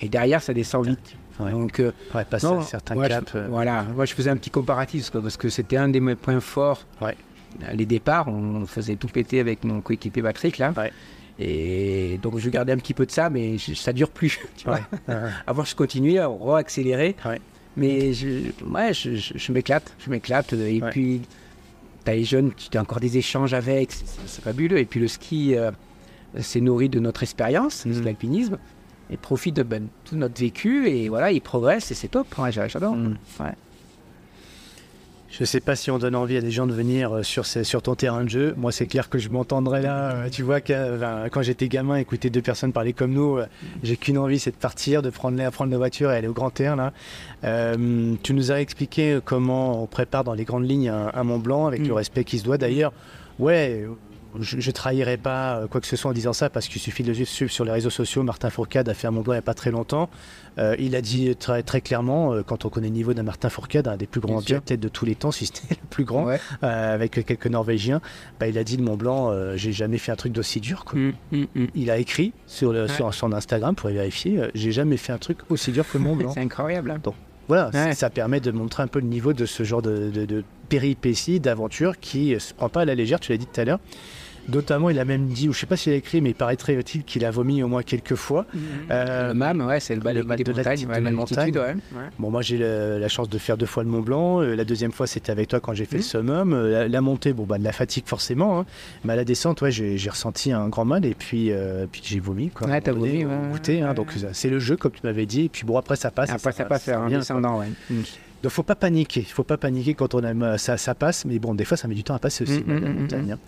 Et 0.00 0.08
derrière, 0.08 0.42
ça 0.42 0.52
descend 0.54 0.86
vite. 0.86 1.16
Ouais. 1.38 1.50
Donc, 1.52 1.80
euh, 1.80 1.92
Ouais, 2.14 2.24
passer 2.24 2.46
non, 2.46 2.60
à 2.60 2.62
certains 2.62 2.96
ouais, 2.96 3.06
je- 3.06 3.14
caps 3.14 3.32
euh, 3.34 3.46
voilà. 3.48 3.84
Moi, 3.94 4.04
je 4.04 4.14
faisais 4.14 4.30
un 4.30 4.36
petit 4.36 4.50
comparatif 4.50 5.10
parce 5.10 5.36
que 5.36 5.48
c'était 5.48 5.76
un 5.76 5.88
des 5.88 6.00
mes 6.00 6.14
points 6.16 6.40
forts. 6.40 6.84
Les 7.72 7.86
départs, 7.86 8.28
on 8.28 8.64
faisait 8.66 8.96
tout 8.96 9.08
péter 9.08 9.40
avec 9.40 9.64
mon 9.64 9.80
coéquipier 9.80 10.22
Patrick 10.22 10.58
là. 10.58 10.72
Et 11.42 12.18
donc, 12.22 12.38
je 12.38 12.50
gardais 12.50 12.72
un 12.72 12.76
petit 12.76 12.92
peu 12.94 13.06
de 13.06 13.10
ça, 13.10 13.30
mais 13.30 13.56
je- 13.58 13.72
ça 13.74 13.92
dure 13.92 14.10
plus. 14.10 14.38
tu 14.56 14.64
vois. 14.66 14.74
ouais, 14.74 15.14
ouais, 15.14 15.30
Avant, 15.46 15.64
je 15.64 15.74
continuais 15.74 16.18
à 16.18 16.26
re-accélérer. 16.28 17.16
Ouais. 17.24 17.40
Mais 17.76 18.12
je, 18.12 18.28
ouais, 18.66 18.92
je, 18.92 19.52
m'éclate. 19.52 19.94
Je 20.04 20.10
m'éclate. 20.10 20.52
Et 20.52 20.80
puis, 20.90 21.22
tu 22.04 22.10
as 22.10 22.14
les 22.14 22.24
jeunes, 22.24 22.52
tu 22.54 22.76
as 22.76 22.80
encore 22.82 23.00
des 23.00 23.16
échanges 23.16 23.54
avec. 23.54 23.92
c'est- 23.92 24.42
fabuleux. 24.42 24.78
Et 24.78 24.84
puis, 24.84 25.00
le 25.00 25.08
ski 25.08 25.54
euh, 25.56 25.70
s'est 26.38 26.60
nourri 26.60 26.88
de 26.90 27.00
notre 27.00 27.22
expérience, 27.22 27.86
de 27.86 28.04
l'alpinisme. 28.04 28.58
Et 29.12 29.16
profite 29.16 29.56
de 29.56 29.62
ben, 29.62 29.88
tout 30.04 30.16
notre 30.16 30.38
vécu. 30.40 30.88
Et 30.88 31.08
voilà, 31.08 31.32
il 31.32 31.40
progresse 31.40 31.90
et 31.90 31.94
c'est 31.94 32.08
top. 32.08 32.26
J'adore. 32.50 32.94
Mm. 32.94 33.16
Je 35.32 35.44
sais 35.44 35.60
pas 35.60 35.76
si 35.76 35.90
on 35.92 35.98
donne 35.98 36.16
envie 36.16 36.36
à 36.36 36.40
des 36.40 36.50
gens 36.50 36.66
de 36.66 36.72
venir 36.72 37.12
euh, 37.16 37.22
sur, 37.22 37.46
ces- 37.46 37.62
sur 37.62 37.82
ton 37.82 37.94
terrain 37.94 38.24
de 38.24 38.28
jeu. 38.28 38.54
Moi, 38.56 38.72
c'est 38.72 38.86
clair 38.86 39.08
que 39.08 39.18
je 39.18 39.28
m'entendrais 39.28 39.80
là. 39.80 40.10
euh, 40.12 40.28
Tu 40.28 40.42
vois, 40.42 40.60
quand 40.60 41.42
j'étais 41.42 41.68
gamin, 41.68 41.96
écouter 41.96 42.30
deux 42.30 42.42
personnes 42.42 42.72
parler 42.72 42.92
comme 42.92 43.12
nous, 43.12 43.38
euh, 43.38 43.46
j'ai 43.84 43.96
qu'une 43.96 44.18
envie, 44.18 44.40
c'est 44.40 44.50
de 44.50 44.56
partir, 44.56 45.02
de 45.02 45.10
prendre, 45.10 45.38
la- 45.38 45.50
prendre 45.52 45.70
la 45.70 45.78
voiture 45.78 46.10
et 46.10 46.16
aller 46.16 46.26
au 46.28 46.32
grand 46.32 46.50
terrain. 46.50 46.74
Là. 46.76 46.92
Euh, 47.44 48.14
tu 48.24 48.34
nous 48.34 48.50
as 48.50 48.60
expliqué 48.60 49.20
comment 49.24 49.82
on 49.82 49.86
prépare 49.86 50.24
dans 50.24 50.34
les 50.34 50.44
grandes 50.44 50.68
lignes 50.68 50.88
un, 50.88 51.12
un 51.14 51.22
Mont 51.24 51.38
Blanc 51.38 51.66
avec 51.66 51.82
Mm. 51.82 51.86
le 51.88 51.92
respect 51.94 52.24
qui 52.24 52.38
se 52.38 52.44
doit. 52.44 52.58
D'ailleurs, 52.58 52.92
ouais. 53.38 53.86
Je, 54.38 54.60
je 54.60 54.70
trahirais 54.70 55.16
pas 55.16 55.56
euh, 55.58 55.66
quoi 55.66 55.80
que 55.80 55.86
ce 55.86 55.96
soit 55.96 56.10
en 56.10 56.14
disant 56.14 56.32
ça 56.32 56.50
parce 56.50 56.68
qu'il 56.68 56.80
suffit 56.80 57.02
de 57.02 57.12
le 57.12 57.24
suivre 57.24 57.50
sur 57.50 57.64
les 57.64 57.72
réseaux 57.72 57.90
sociaux. 57.90 58.22
Martin 58.22 58.50
Fourcade 58.50 58.88
a 58.88 58.94
fait 58.94 59.06
un 59.06 59.10
Mont 59.10 59.22
Blanc 59.22 59.32
il 59.32 59.36
n'y 59.36 59.40
a 59.40 59.42
pas 59.42 59.54
très 59.54 59.70
longtemps. 59.70 60.08
Euh, 60.58 60.76
il 60.78 60.94
a 60.96 61.00
dit 61.00 61.34
très, 61.36 61.62
très 61.62 61.80
clairement, 61.80 62.32
euh, 62.34 62.42
quand 62.42 62.64
on 62.64 62.68
connaît 62.68 62.88
le 62.88 62.92
niveau 62.94 63.14
d'un 63.14 63.22
Martin 63.22 63.48
Fourcade, 63.48 63.88
un 63.88 63.96
des 63.96 64.06
plus 64.06 64.20
grands 64.20 64.40
biathlètes 64.40 64.80
de 64.80 64.88
tous 64.88 65.04
les 65.04 65.14
temps, 65.14 65.30
si 65.30 65.46
ce 65.46 65.52
n'est 65.52 65.70
le 65.82 65.88
plus 65.88 66.04
grand, 66.04 66.24
Ouais. 66.24 66.40
euh, 66.62 66.94
avec 66.94 67.24
quelques 67.24 67.46
Norvégiens, 67.46 68.00
bah, 68.38 68.46
il 68.48 68.58
a 68.58 68.64
dit 68.64 68.76
de 68.76 68.82
Mont 68.82 68.96
Blanc, 68.96 69.30
euh, 69.30 69.56
j'ai 69.56 69.72
jamais 69.72 69.98
fait 69.98 70.12
un 70.12 70.16
truc 70.16 70.32
d'aussi 70.32 70.60
dur. 70.60 70.84
Quoi. 70.84 70.98
Mm, 70.98 71.12
mm, 71.32 71.44
mm. 71.54 71.66
Il 71.74 71.90
a 71.90 71.98
écrit 71.98 72.32
sur, 72.46 72.72
le, 72.72 72.82
Ouais. 72.82 72.88
sur 72.88 73.12
son 73.14 73.32
Instagram 73.32 73.74
pour 73.74 73.90
vérifier, 73.90 74.38
euh, 74.40 74.50
j'ai 74.54 74.72
jamais 74.72 74.96
fait 74.96 75.12
un 75.12 75.18
truc 75.18 75.38
aussi 75.50 75.72
dur 75.72 75.84
que 75.90 75.98
le 75.98 76.04
Mont 76.04 76.16
Blanc. 76.16 76.30
C'est 76.34 76.40
incroyable. 76.40 76.90
hein. 76.90 77.12
voilà, 77.48 77.70
Ouais. 77.72 77.94
ça 77.94 78.10
permet 78.10 78.40
de 78.40 78.50
montrer 78.50 78.82
un 78.82 78.86
peu 78.88 79.00
le 79.00 79.06
niveau 79.06 79.32
de 79.32 79.46
ce 79.46 79.62
genre 79.64 79.82
de, 79.82 80.10
de, 80.10 80.24
de 80.24 80.44
péripéties, 80.68 81.40
d'aventures 81.40 81.98
qui 81.98 82.32
ne 82.34 82.38
se 82.38 82.54
prend 82.54 82.68
pas 82.68 82.82
à 82.82 82.84
la 82.84 82.94
légère, 82.94 83.18
tu 83.20 83.32
l'as 83.32 83.38
dit 83.38 83.46
tout 83.46 83.60
à 83.60 83.64
l'heure. 83.64 83.80
Notamment, 84.48 84.90
il 84.90 84.98
a 84.98 85.04
même 85.04 85.26
dit, 85.28 85.48
ou 85.48 85.52
je 85.52 85.60
sais 85.60 85.66
pas 85.66 85.76
s'il 85.76 85.92
a 85.92 85.96
écrit, 85.96 86.20
mais 86.20 86.30
il 86.30 86.34
paraîtrait-il 86.34 87.04
qu'il 87.04 87.24
a 87.24 87.30
vomi 87.30 87.62
au 87.62 87.68
moins 87.68 87.82
quelques 87.82 88.14
fois. 88.16 88.46
Euh, 88.90 89.28
le 89.28 89.34
MAM, 89.34 89.60
ouais, 89.66 89.78
c'est 89.80 89.94
le 89.94 90.00
bas 90.00 90.12
le 90.12 90.24
mal 90.24 90.38
de 90.42 90.52
ouais, 90.52 90.62
de 90.64 91.04
la 91.04 91.10
montagne. 91.12 91.52
ouais. 91.54 91.60
Ouais. 91.60 92.08
Bon, 92.18 92.30
moi 92.30 92.42
j'ai 92.42 92.58
le- 92.58 92.98
la 92.98 93.08
chance 93.08 93.28
de 93.28 93.38
faire 93.38 93.56
deux 93.56 93.66
fois 93.66 93.82
le 93.84 93.90
Mont 93.90 94.00
Blanc. 94.00 94.40
Euh, 94.42 94.54
la 94.56 94.64
deuxième 94.64 94.92
fois, 94.92 95.06
c'était 95.06 95.30
avec 95.30 95.48
toi 95.48 95.60
quand 95.60 95.74
j'ai 95.74 95.84
fait 95.84 95.98
le 95.98 96.02
summum. 96.02 96.52
Euh, 96.52 96.70
La, 96.70 96.88
la 96.88 97.00
montée, 97.00 97.32
bon, 97.32 97.44
bah, 97.44 97.58
de 97.58 97.64
la 97.64 97.72
fatigue 97.72 98.04
forcément. 98.06 98.60
hein. 98.60 98.66
Mais 99.04 99.12
à 99.12 99.16
la 99.16 99.24
descente, 99.24 99.60
ouais, 99.62 99.70
j'ai 99.70 99.96
j'ai 99.98 100.10
ressenti 100.10 100.52
un 100.52 100.68
grand 100.68 100.84
mal 100.84 101.04
et 101.04 101.14
puis, 101.14 101.52
euh, 101.52 101.86
puis 101.90 102.02
j'ai 102.04 102.20
vomi. 102.20 102.48
Quoi, 102.50 102.66
Ouais, 102.68 102.80
t'as 102.80 102.92
vomi, 102.92 103.24
goûter, 103.52 103.82
hein. 103.82 103.88
ouais, 103.90 103.94
donc 103.94 104.12
ça, 104.12 104.28
c'est 104.32 104.50
le 104.50 104.58
jeu, 104.58 104.76
comme 104.76 104.92
tu 104.92 105.00
m'avais 105.04 105.26
dit. 105.26 105.42
Et 105.44 105.48
puis 105.48 105.64
bon, 105.64 105.76
après, 105.76 105.96
ça 105.96 106.10
passe. 106.10 106.30
Après, 106.30 106.52
ça 106.52 106.64
passe 106.64 106.88
va 106.88 106.98
un 106.98 107.06
bien, 107.08 107.18
descendant, 107.18 107.58
ouais. 107.58 107.68
Mm. 107.90 108.02
Donc 108.42 108.52
faut 108.52 108.62
pas 108.62 108.74
paniquer, 108.74 109.20
faut 109.20 109.42
pas 109.44 109.58
paniquer 109.58 109.92
quand 109.92 110.14
on 110.14 110.22
aime 110.24 110.56
ça, 110.56 110.78
ça 110.78 110.94
passe, 110.94 111.26
mais 111.26 111.38
bon 111.38 111.54
des 111.54 111.66
fois 111.66 111.76
ça 111.76 111.86
met 111.88 111.94
du 111.94 112.02
temps 112.04 112.14
à 112.14 112.18
passer 112.18 112.44
aussi. 112.44 112.60
Mm, 112.66 112.72
mm, 112.72 112.80
la 112.80 112.88
mm, 112.88 112.98
montagne, 113.00 113.32
hein. 113.32 113.38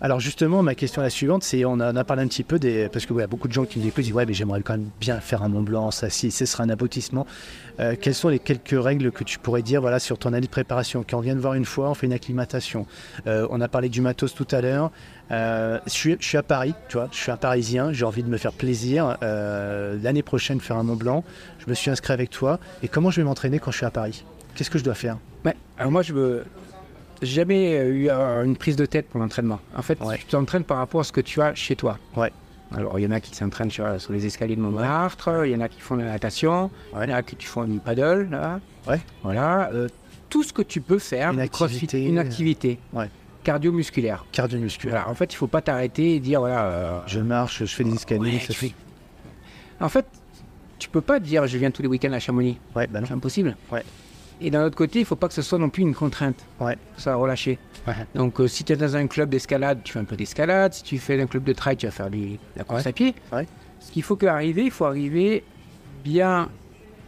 Alors 0.00 0.20
justement 0.20 0.62
ma 0.62 0.74
question 0.74 1.00
est 1.00 1.06
la 1.06 1.10
suivante, 1.10 1.42
c'est 1.42 1.64
on 1.64 1.72
en 1.72 1.80
a 1.80 2.04
parlé 2.04 2.22
un 2.22 2.26
petit 2.26 2.44
peu 2.44 2.58
des 2.58 2.90
parce 2.90 3.06
que 3.06 3.14
ouais, 3.14 3.26
beaucoup 3.26 3.48
de 3.48 3.54
gens 3.54 3.64
qui 3.64 3.78
me 3.78 3.90
disent 3.90 4.12
ouais 4.12 4.26
mais 4.26 4.34
j'aimerais 4.34 4.60
quand 4.60 4.74
même 4.74 4.90
bien 5.00 5.20
faire 5.20 5.42
un 5.42 5.48
Mont 5.48 5.62
Blanc, 5.62 5.90
ça 5.90 6.10
si 6.10 6.30
ce 6.30 6.44
sera 6.44 6.64
un 6.64 6.68
aboutissement. 6.68 7.26
Euh, 7.80 7.94
quelles 7.98 8.14
sont 8.14 8.28
les 8.28 8.38
quelques 8.38 8.78
règles 8.78 9.10
que 9.10 9.24
tu 9.24 9.38
pourrais 9.38 9.62
dire 9.62 9.80
voilà 9.80 9.98
sur 9.98 10.18
ton 10.18 10.34
année 10.34 10.46
de 10.46 10.50
préparation? 10.50 11.02
Quand 11.08 11.16
on 11.16 11.20
vient 11.20 11.34
de 11.34 11.40
voir 11.40 11.54
une 11.54 11.64
fois, 11.64 11.88
on 11.88 11.94
fait 11.94 12.06
une 12.06 12.12
acclimatation. 12.12 12.86
Euh, 13.26 13.46
on 13.50 13.60
a 13.62 13.68
parlé 13.68 13.88
du 13.88 14.02
matos 14.02 14.34
tout 14.34 14.46
à 14.50 14.60
l'heure. 14.60 14.90
Euh, 15.30 15.78
je, 15.86 16.16
suis, 16.20 16.36
à 16.36 16.42
Paris, 16.42 16.74
tu 16.88 16.98
vois, 16.98 17.08
je 17.10 17.16
suis 17.16 17.32
un 17.32 17.38
Parisien, 17.38 17.90
j'ai 17.92 18.04
envie 18.04 18.22
de 18.22 18.28
me 18.28 18.36
faire 18.36 18.52
plaisir. 18.52 19.16
L'année 19.22 20.22
prochaine 20.22 20.60
faire 20.60 20.76
un 20.76 20.82
Mont 20.82 20.96
Blanc, 20.96 21.24
je 21.58 21.70
me 21.70 21.74
suis 21.74 21.90
inscrit 21.90 22.12
avec 22.12 22.28
toi. 22.28 22.60
Et 22.82 22.88
comment 22.88 23.10
je 23.10 23.22
vais 23.22 23.24
m'entraîner 23.24 23.58
quand 23.58 23.70
je 23.70 23.78
suis 23.78 23.86
à 23.86 23.90
Paris? 23.90 24.24
Qu'est-ce 24.54 24.70
que 24.70 24.78
je 24.78 24.84
dois 24.84 24.94
faire? 24.94 25.16
Ouais, 25.44 25.56
alors 25.78 25.90
moi, 25.90 26.02
je 26.02 26.12
veux 26.12 26.44
jamais 27.22 27.76
euh, 27.78 27.88
eu 27.94 28.08
euh, 28.10 28.44
une 28.44 28.56
prise 28.56 28.76
de 28.76 28.86
tête 28.86 29.08
pour 29.08 29.20
l'entraînement. 29.20 29.60
En 29.76 29.82
fait, 29.82 30.00
Ouais. 30.00 30.18
tu 30.18 30.26
t'entraînes 30.26 30.64
par 30.64 30.78
rapport 30.78 31.00
à 31.00 31.04
ce 31.04 31.12
que 31.12 31.20
tu 31.20 31.40
as 31.42 31.54
chez 31.54 31.76
toi. 31.76 31.98
Ouais. 32.16 32.32
Alors, 32.74 32.98
il 32.98 33.02
y 33.02 33.06
en 33.06 33.12
a 33.12 33.20
qui 33.20 33.34
s'entraînent 33.34 33.70
sur, 33.70 34.00
sur 34.00 34.12
les 34.12 34.26
escaliers 34.26 34.56
de 34.56 34.60
Montmartre, 34.60 35.42
il 35.44 35.52
y 35.52 35.56
en 35.56 35.60
a 35.60 35.68
qui 35.68 35.80
font 35.80 35.96
de 35.96 36.02
la 36.02 36.10
natation, 36.12 36.70
Ouais. 36.92 37.04
il 37.06 37.10
y 37.10 37.14
en 37.14 37.16
a 37.16 37.22
qui 37.22 37.36
font 37.46 37.64
du 37.64 37.78
paddle, 37.78 38.28
là. 38.30 38.60
Ouais. 38.88 39.00
Voilà. 39.22 39.70
euh, 39.72 39.88
tout 40.28 40.42
ce 40.42 40.52
que 40.52 40.62
tu 40.62 40.80
peux 40.80 40.98
faire, 40.98 41.30
Une 41.32 41.48
crossfit, 41.48 41.76
activité, 41.76 42.04
une 42.04 42.18
activité 42.18 42.78
ouais. 42.92 43.08
cardio-musculaire. 43.44 44.24
Cardio-musculaire. 44.32 44.96
Voilà. 45.02 45.10
En 45.10 45.14
fait, 45.14 45.32
il 45.32 45.36
faut 45.36 45.46
pas 45.46 45.62
t'arrêter 45.62 46.16
et 46.16 46.20
dire, 46.20 46.40
voilà. 46.40 46.64
euh, 46.64 46.98
Je 47.06 47.20
marche, 47.20 47.60
je 47.64 47.74
fais 47.74 47.84
des 47.84 47.94
escaliers. 47.94 48.32
ouais, 48.32 48.40
ça 48.40 48.52
fais- 48.52 48.74
En 49.80 49.88
fait, 49.88 50.04
tu 50.80 50.88
peux 50.88 51.00
pas 51.00 51.20
dire, 51.20 51.46
je 51.46 51.56
viens 51.58 51.70
tous 51.70 51.82
les 51.82 51.88
week-ends 51.88 52.12
à 52.12 52.18
Chamonix. 52.18 52.58
Ouais, 52.74 52.88
bah 52.88 53.00
non. 53.00 53.06
C'est 53.06 53.14
impossible. 53.14 53.56
Ouais. 53.70 53.84
Et 54.40 54.50
d'un 54.50 54.64
autre 54.64 54.76
côté, 54.76 54.98
il 55.00 55.04
faut 55.04 55.16
pas 55.16 55.28
que 55.28 55.34
ce 55.34 55.42
soit 55.42 55.58
non 55.58 55.70
plus 55.70 55.82
une 55.82 55.94
contrainte. 55.94 56.44
Ouais. 56.60 56.76
Ça 56.98 57.10
va 57.10 57.16
relâcher. 57.16 57.58
Ouais. 57.86 57.94
Donc, 58.14 58.40
euh, 58.40 58.48
si 58.48 58.64
tu 58.64 58.72
es 58.72 58.76
dans 58.76 58.94
un 58.96 59.06
club 59.06 59.30
d'escalade, 59.30 59.80
tu 59.82 59.92
fais 59.94 59.98
un 59.98 60.04
peu 60.04 60.16
d'escalade. 60.16 60.74
Si 60.74 60.82
tu 60.82 60.98
fais 60.98 61.20
un 61.20 61.26
club 61.26 61.44
de 61.44 61.52
trail, 61.52 61.76
tu 61.76 61.86
vas 61.86 61.92
faire 61.92 62.10
de 62.10 62.36
la 62.56 62.64
course 62.64 62.82
Ouais. 62.84 62.88
à 62.88 62.92
pied. 62.92 63.14
Ouais. 63.32 63.46
Ce 63.80 63.90
qu'il 63.92 64.02
faut 64.02 64.16
qu'arriver, 64.16 64.64
il 64.64 64.70
faut 64.70 64.84
arriver 64.84 65.42
bien 66.04 66.48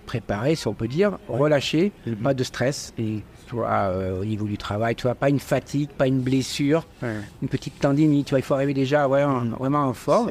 préparé, 0.06 0.54
si 0.54 0.66
on 0.68 0.72
peut 0.74 0.88
dire, 0.88 1.18
relâché, 1.28 1.92
Mhm. 2.06 2.16
pas 2.16 2.32
de 2.34 2.42
stress. 2.42 2.94
Et 2.98 3.22
tu 3.46 3.54
vois, 3.56 3.68
euh, 3.70 4.20
au 4.20 4.24
niveau 4.24 4.46
du 4.46 4.56
travail, 4.56 4.94
tu 4.94 5.02
vois, 5.02 5.14
pas 5.14 5.28
une 5.28 5.38
fatigue, 5.38 5.90
pas 5.90 6.06
une 6.06 6.20
blessure, 6.20 6.86
une 7.02 7.48
petite 7.48 7.78
tendinite. 7.78 8.26
Tu 8.26 8.30
vois, 8.30 8.38
il 8.38 8.42
faut 8.42 8.54
arriver 8.54 8.72
déjà 8.74 9.06
ouais, 9.06 9.22
en- 9.22 9.42
Mhm. 9.42 9.54
vraiment 9.58 9.80
en 9.84 9.92
forme. 9.92 10.30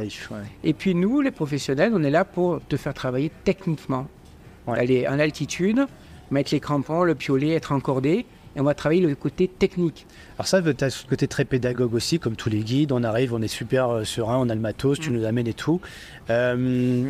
Et 0.64 0.74
puis 0.74 0.96
nous, 0.96 1.22
les 1.22 1.32
professionnels, 1.32 1.92
on 1.94 2.04
est 2.04 2.10
là 2.10 2.26
pour 2.26 2.60
te 2.68 2.76
faire 2.76 2.94
travailler 2.96 3.32
techniquement. 3.44 4.08
Aller 4.68 5.08
en 5.08 5.18
altitude, 5.20 5.86
mettre 6.32 6.54
les 6.54 6.60
crampons, 6.60 7.04
le 7.04 7.16
piolet, 7.16 7.52
être 7.52 7.72
encordé. 7.72 8.26
Et 8.56 8.60
on 8.60 8.64
va 8.64 8.74
travailler 8.74 9.02
le 9.02 9.14
côté 9.14 9.48
technique. 9.48 10.08
Alors 10.38 10.48
ça, 10.48 10.62
tu 10.62 10.84
as 10.84 10.90
ce 10.90 11.06
côté 11.06 11.28
très 11.28 11.46
pédagogue 11.46 11.94
aussi, 11.94 12.18
comme 12.18 12.36
tous 12.36 12.50
les 12.50 12.62
guides. 12.62 12.92
On 12.92 13.04
arrive, 13.04 13.34
on 13.34 13.42
est 13.42 13.48
super 13.48 13.90
euh, 13.90 14.04
serein, 14.04 14.38
on 14.38 14.50
a 14.50 14.56
le 14.56 14.62
matos, 14.62 14.98
Mm. 15.00 15.02
tu 15.04 15.12
nous 15.12 15.26
amènes 15.26 15.48
et 15.48 15.54
tout. 15.54 15.80
Euh, 16.32 17.10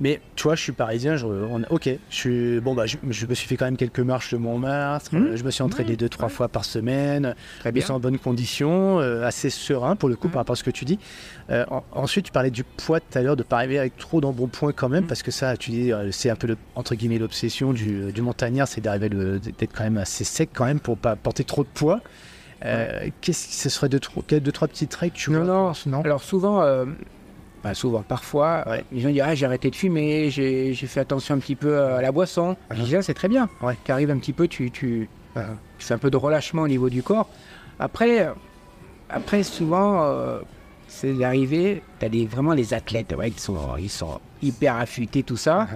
mais 0.00 0.20
tu 0.36 0.44
vois, 0.44 0.54
je 0.56 0.62
suis 0.62 0.72
parisien, 0.72 1.16
je, 1.16 1.26
on- 1.26 1.62
ok, 1.70 1.88
je 2.10 2.14
suis 2.14 2.60
bon 2.60 2.74
bah 2.74 2.86
je, 2.86 2.96
je 3.10 3.26
me 3.26 3.34
suis 3.34 3.46
fait 3.46 3.56
quand 3.56 3.66
même 3.66 3.76
quelques 3.76 4.00
marches 4.00 4.32
de 4.32 4.38
Montmartre, 4.38 5.14
Mhm. 5.14 5.26
euh, 5.26 5.36
je 5.36 5.44
me 5.44 5.50
suis 5.50 5.62
entraîné 5.62 5.90
Ouais, 5.90 5.96
deux 5.96 6.08
trois 6.08 6.28
fois 6.28 6.48
par 6.48 6.64
semaine, 6.64 7.34
Très 7.60 7.72
sens 7.80 7.90
en 7.90 8.00
bonne 8.00 8.18
condition, 8.18 8.98
euh, 9.00 9.24
assez 9.24 9.50
serein 9.50 9.94
pour 9.96 10.08
le 10.08 10.16
coup 10.16 10.26
Mhm. 10.28 10.32
par 10.32 10.40
rapport 10.40 10.54
à 10.54 10.56
ce 10.56 10.64
que 10.64 10.70
tu 10.70 10.84
dis. 10.84 10.98
Euh, 11.50 11.64
en- 11.70 11.84
ensuite, 11.92 12.26
tu 12.26 12.32
parlais 12.32 12.50
du 12.50 12.64
poids 12.64 13.00
tout 13.00 13.16
à 13.18 13.22
l'heure, 13.22 13.36
de 13.36 13.42
pas 13.42 13.56
arriver 13.58 13.78
avec 13.78 13.96
trop 13.96 14.20
d'embonpoint 14.20 14.72
quand 14.72 14.88
même, 14.88 15.02
Mhm. 15.02 15.08
parce 15.08 15.22
que 15.22 15.30
ça, 15.30 15.56
tu 15.56 15.70
dis, 15.70 15.92
c'est 16.10 16.30
un 16.30 16.36
peu 16.36 16.46
le, 16.48 16.56
entre 16.74 16.94
guillemets 16.94 17.18
l'obsession 17.18 17.72
du, 17.72 18.12
du 18.12 18.22
montagnard, 18.22 18.66
c'est 18.68 18.80
d'arriver 18.80 19.08
d'être 19.08 19.72
quand 19.76 19.84
même 19.84 19.98
assez 19.98 20.24
sec 20.24 20.50
quand 20.54 20.64
même 20.64 20.80
pour 20.80 20.96
pas 20.98 21.14
porter 21.16 21.44
trop 21.44 21.62
de 21.62 21.68
poids. 21.72 22.00
Euh, 22.64 23.08
Qu'est-ce 23.20 23.48
que 23.48 23.54
ce 23.54 23.68
serait 23.68 23.88
deux, 23.88 23.98
trois, 23.98 24.22
deux, 24.28 24.52
trois 24.52 24.68
petites 24.68 24.94
règles 24.94 25.14
tu 25.16 25.32
Non, 25.32 25.42
vois? 25.44 25.46
non, 25.46 25.72
non? 25.86 26.02
Alors 26.02 26.22
souvent, 26.22 26.62
euh, 26.62 26.84
bah, 27.62 27.74
souvent, 27.74 28.02
parfois, 28.02 28.64
Ouais. 28.68 28.84
les 28.92 29.00
gens 29.00 29.08
disent 29.10 29.22
ah, 29.24 29.34
j'ai 29.34 29.46
arrêté 29.46 29.70
de 29.70 29.76
fumer, 29.76 30.30
j'ai 30.30 30.74
fait 30.74 31.00
attention 31.00 31.34
un 31.34 31.38
petit 31.38 31.56
peu 31.56 31.80
à 31.80 32.02
la 32.02 32.12
boisson. 32.12 32.56
Je 32.70 32.82
dis 32.82 32.96
ah, 32.96 33.02
c'est 33.02 33.14
très 33.14 33.28
bien. 33.28 33.48
Ouais. 33.62 33.76
Tu 33.84 33.92
arrives 33.92 34.10
un 34.10 34.18
petit 34.18 34.32
peu, 34.32 34.48
tu, 34.48 34.70
tu, 34.70 35.08
tu 35.34 35.86
fais 35.86 35.94
un 35.94 35.98
peu 35.98 36.10
de 36.10 36.16
relâchement 36.16 36.62
au 36.62 36.68
niveau 36.68 36.88
du 36.90 37.02
corps. 37.02 37.28
Après, 37.78 38.26
euh, 38.26 38.32
après 39.08 39.42
souvent, 39.42 40.02
euh, 40.04 40.40
c'est 40.88 41.12
d'arriver, 41.14 41.82
tu 42.00 42.06
as 42.06 42.26
vraiment 42.28 42.52
les 42.52 42.74
athlètes, 42.74 43.14
ouais, 43.16 43.30
qui 43.30 43.40
sont, 43.40 43.58
ils 43.78 43.88
sont 43.90 44.20
hyper 44.42 44.76
affûtés, 44.76 45.22
tout 45.22 45.36
ça. 45.36 45.68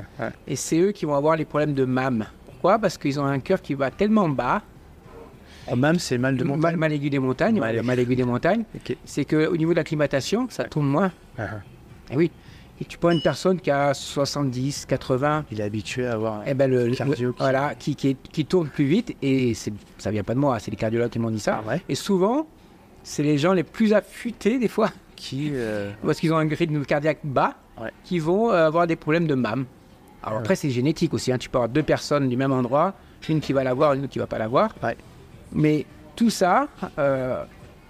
Et 0.47 0.57
c'est 0.57 0.79
eux 0.79 0.93
qui 0.93 1.07
vont 1.07 1.15
avoir 1.15 1.37
les 1.37 1.45
problèmes 1.45 1.73
de 1.75 1.85
MAM. 1.85 2.27
Pourquoi? 2.47 2.79
Parce 2.79 2.99
qu'ils 2.99 3.19
ont 3.21 3.25
un 3.25 3.39
cœur 3.39 3.63
qui 3.63 3.75
va 3.75 3.91
tellement 3.91 4.29
bas, 4.29 4.63
Oh, 5.69 5.75
même 5.75 5.99
c'est 5.99 6.17
mal 6.17 6.37
de 6.37 6.45
mal, 6.45 6.57
montagne. 6.57 6.77
mal 6.77 6.93
aigu 6.93 7.11
des 7.11 7.19
montagnes, 7.19 7.59
Mal- 7.59 7.75
mal, 7.77 7.85
mal 7.85 7.99
aigu 7.99 8.15
des 8.15 8.23
montagnes, 8.23 8.63
c'est 9.05 9.25
qu'au 9.25 9.57
niveau 9.57 9.73
de 9.73 9.77
l'acclimatation, 9.79 10.47
ça 10.49 10.63
tourne 10.65 10.87
moins. 10.87 11.11
Eh 12.11 12.16
oui. 12.16 12.31
Et 12.81 12.85
tu 12.85 12.99
prends 12.99 13.11
une 13.11 13.23
personne 13.23 13.59
qui 13.59 13.70
a 13.70 13.95
70, 13.95 14.85
80, 14.87 15.47
Il 15.51 15.61
est 15.61 15.65
habitué 15.65 16.07
à 16.07 16.12
avoir. 16.12 16.43
eh 16.47 16.53
ben 16.53 16.70
le, 16.70 16.91
Cardio 16.95 17.28
le- 17.28 17.33
qui- 17.33 17.39
voilà, 17.39 17.74
qui, 17.74 17.97
qui, 17.97 18.45
tourne 18.45 18.69
plus 18.69 18.85
vite, 18.85 19.16
et 19.23 19.55
ça 19.55 20.11
vient 20.11 20.23
pas 20.23 20.35
de 20.35 20.39
moi, 20.39 20.59
c'est 20.59 20.70
les 20.70 20.77
cardiologues 20.77 21.09
qui 21.11 21.19
m'ont 21.19 21.31
dit 21.31 21.41
ça. 21.41 21.62
Ah 21.65 21.69
ouais. 21.69 21.83
Et 21.89 21.95
souvent, 21.95 22.47
c'est 23.03 23.23
les 23.23 23.39
gens 23.39 23.55
les 23.55 23.62
plus 23.62 23.95
affûtés 23.95 24.59
des 24.59 24.69
fois, 24.69 24.91
Qui. 25.16 25.51
euh, 25.55 25.91
parce 26.05 26.20
qu'ils 26.20 26.35
ont 26.35 26.37
un 26.37 26.47
rythme 26.49 26.85
cardiaque 26.85 27.20
bas, 27.24 27.55
Ouais. 27.81 27.91
qui 28.05 28.19
vont 28.19 28.51
euh, 28.51 28.66
avoir 28.66 28.87
des 28.87 28.97
problèmes 28.97 29.27
de 29.27 29.35
MAM. 29.35 29.65
Alors 30.23 30.37
Ouais. 30.39 30.43
après, 30.43 30.57
c'est 30.57 30.69
génétique 30.70 31.15
aussi, 31.15 31.33
hein. 31.33 31.39
tu 31.39 31.49
peux 31.49 31.57
avoir 31.57 31.69
deux 31.70 31.83
personnes 31.83 32.28
du 32.28 32.37
même 32.37 32.53
endroit, 32.53 32.93
une 33.28 33.41
qui 33.41 33.55
va 33.55 33.65
l'avoir, 33.65 33.95
une 33.95 34.07
qui 34.09 34.19
va 34.19 34.27
pas 34.27 34.39
l'avoir. 34.39 34.74
Mais 35.53 35.87
tout 36.15 36.28
ça, 36.31 36.69
euh, 36.99 37.43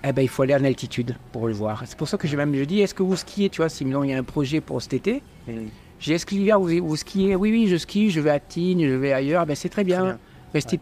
eh 0.08 0.12
ben, 0.12 0.22
il 0.22 0.28
faut 0.28 0.42
aller 0.42 0.54
en 0.54 0.64
altitude 0.64 1.16
pour 1.32 1.46
le 1.48 1.52
voir. 1.54 1.82
C'est 1.86 1.96
pour 1.96 2.08
ça 2.08 2.16
que 2.16 2.28
j'ai 2.28 2.36
même 2.36 2.54
je 2.54 2.64
dis, 2.64 2.80
est-ce 2.80 2.94
que 2.94 3.02
vous 3.02 3.16
skiez, 3.16 3.48
tu 3.50 3.58
vois, 3.58 3.68
si 3.68 3.84
maintenant 3.84 4.02
il 4.02 4.10
y 4.10 4.14
a 4.14 4.18
un 4.18 4.22
projet 4.22 4.60
pour 4.60 4.80
cet 4.80 4.94
été, 4.94 5.22
j'ai 5.98 6.14
est-ce 6.14 6.26
que 6.26 6.34
l'hiver 6.34 6.60
vous, 6.60 6.68
vous 6.86 6.96
skiez? 6.96 7.34
Oui, 7.36 7.50
oui, 7.50 7.68
je 7.68 7.76
skie, 7.76 8.10
je 8.10 8.20
vais 8.20 8.30
à 8.30 8.40
Tignes, 8.40 8.86
je 8.86 8.94
vais 8.94 9.12
ailleurs. 9.12 9.46
Ben, 9.46 9.56
c'est 9.56 9.68
très 9.68 9.84
bien. 9.84 10.18
Restez, 10.54 10.78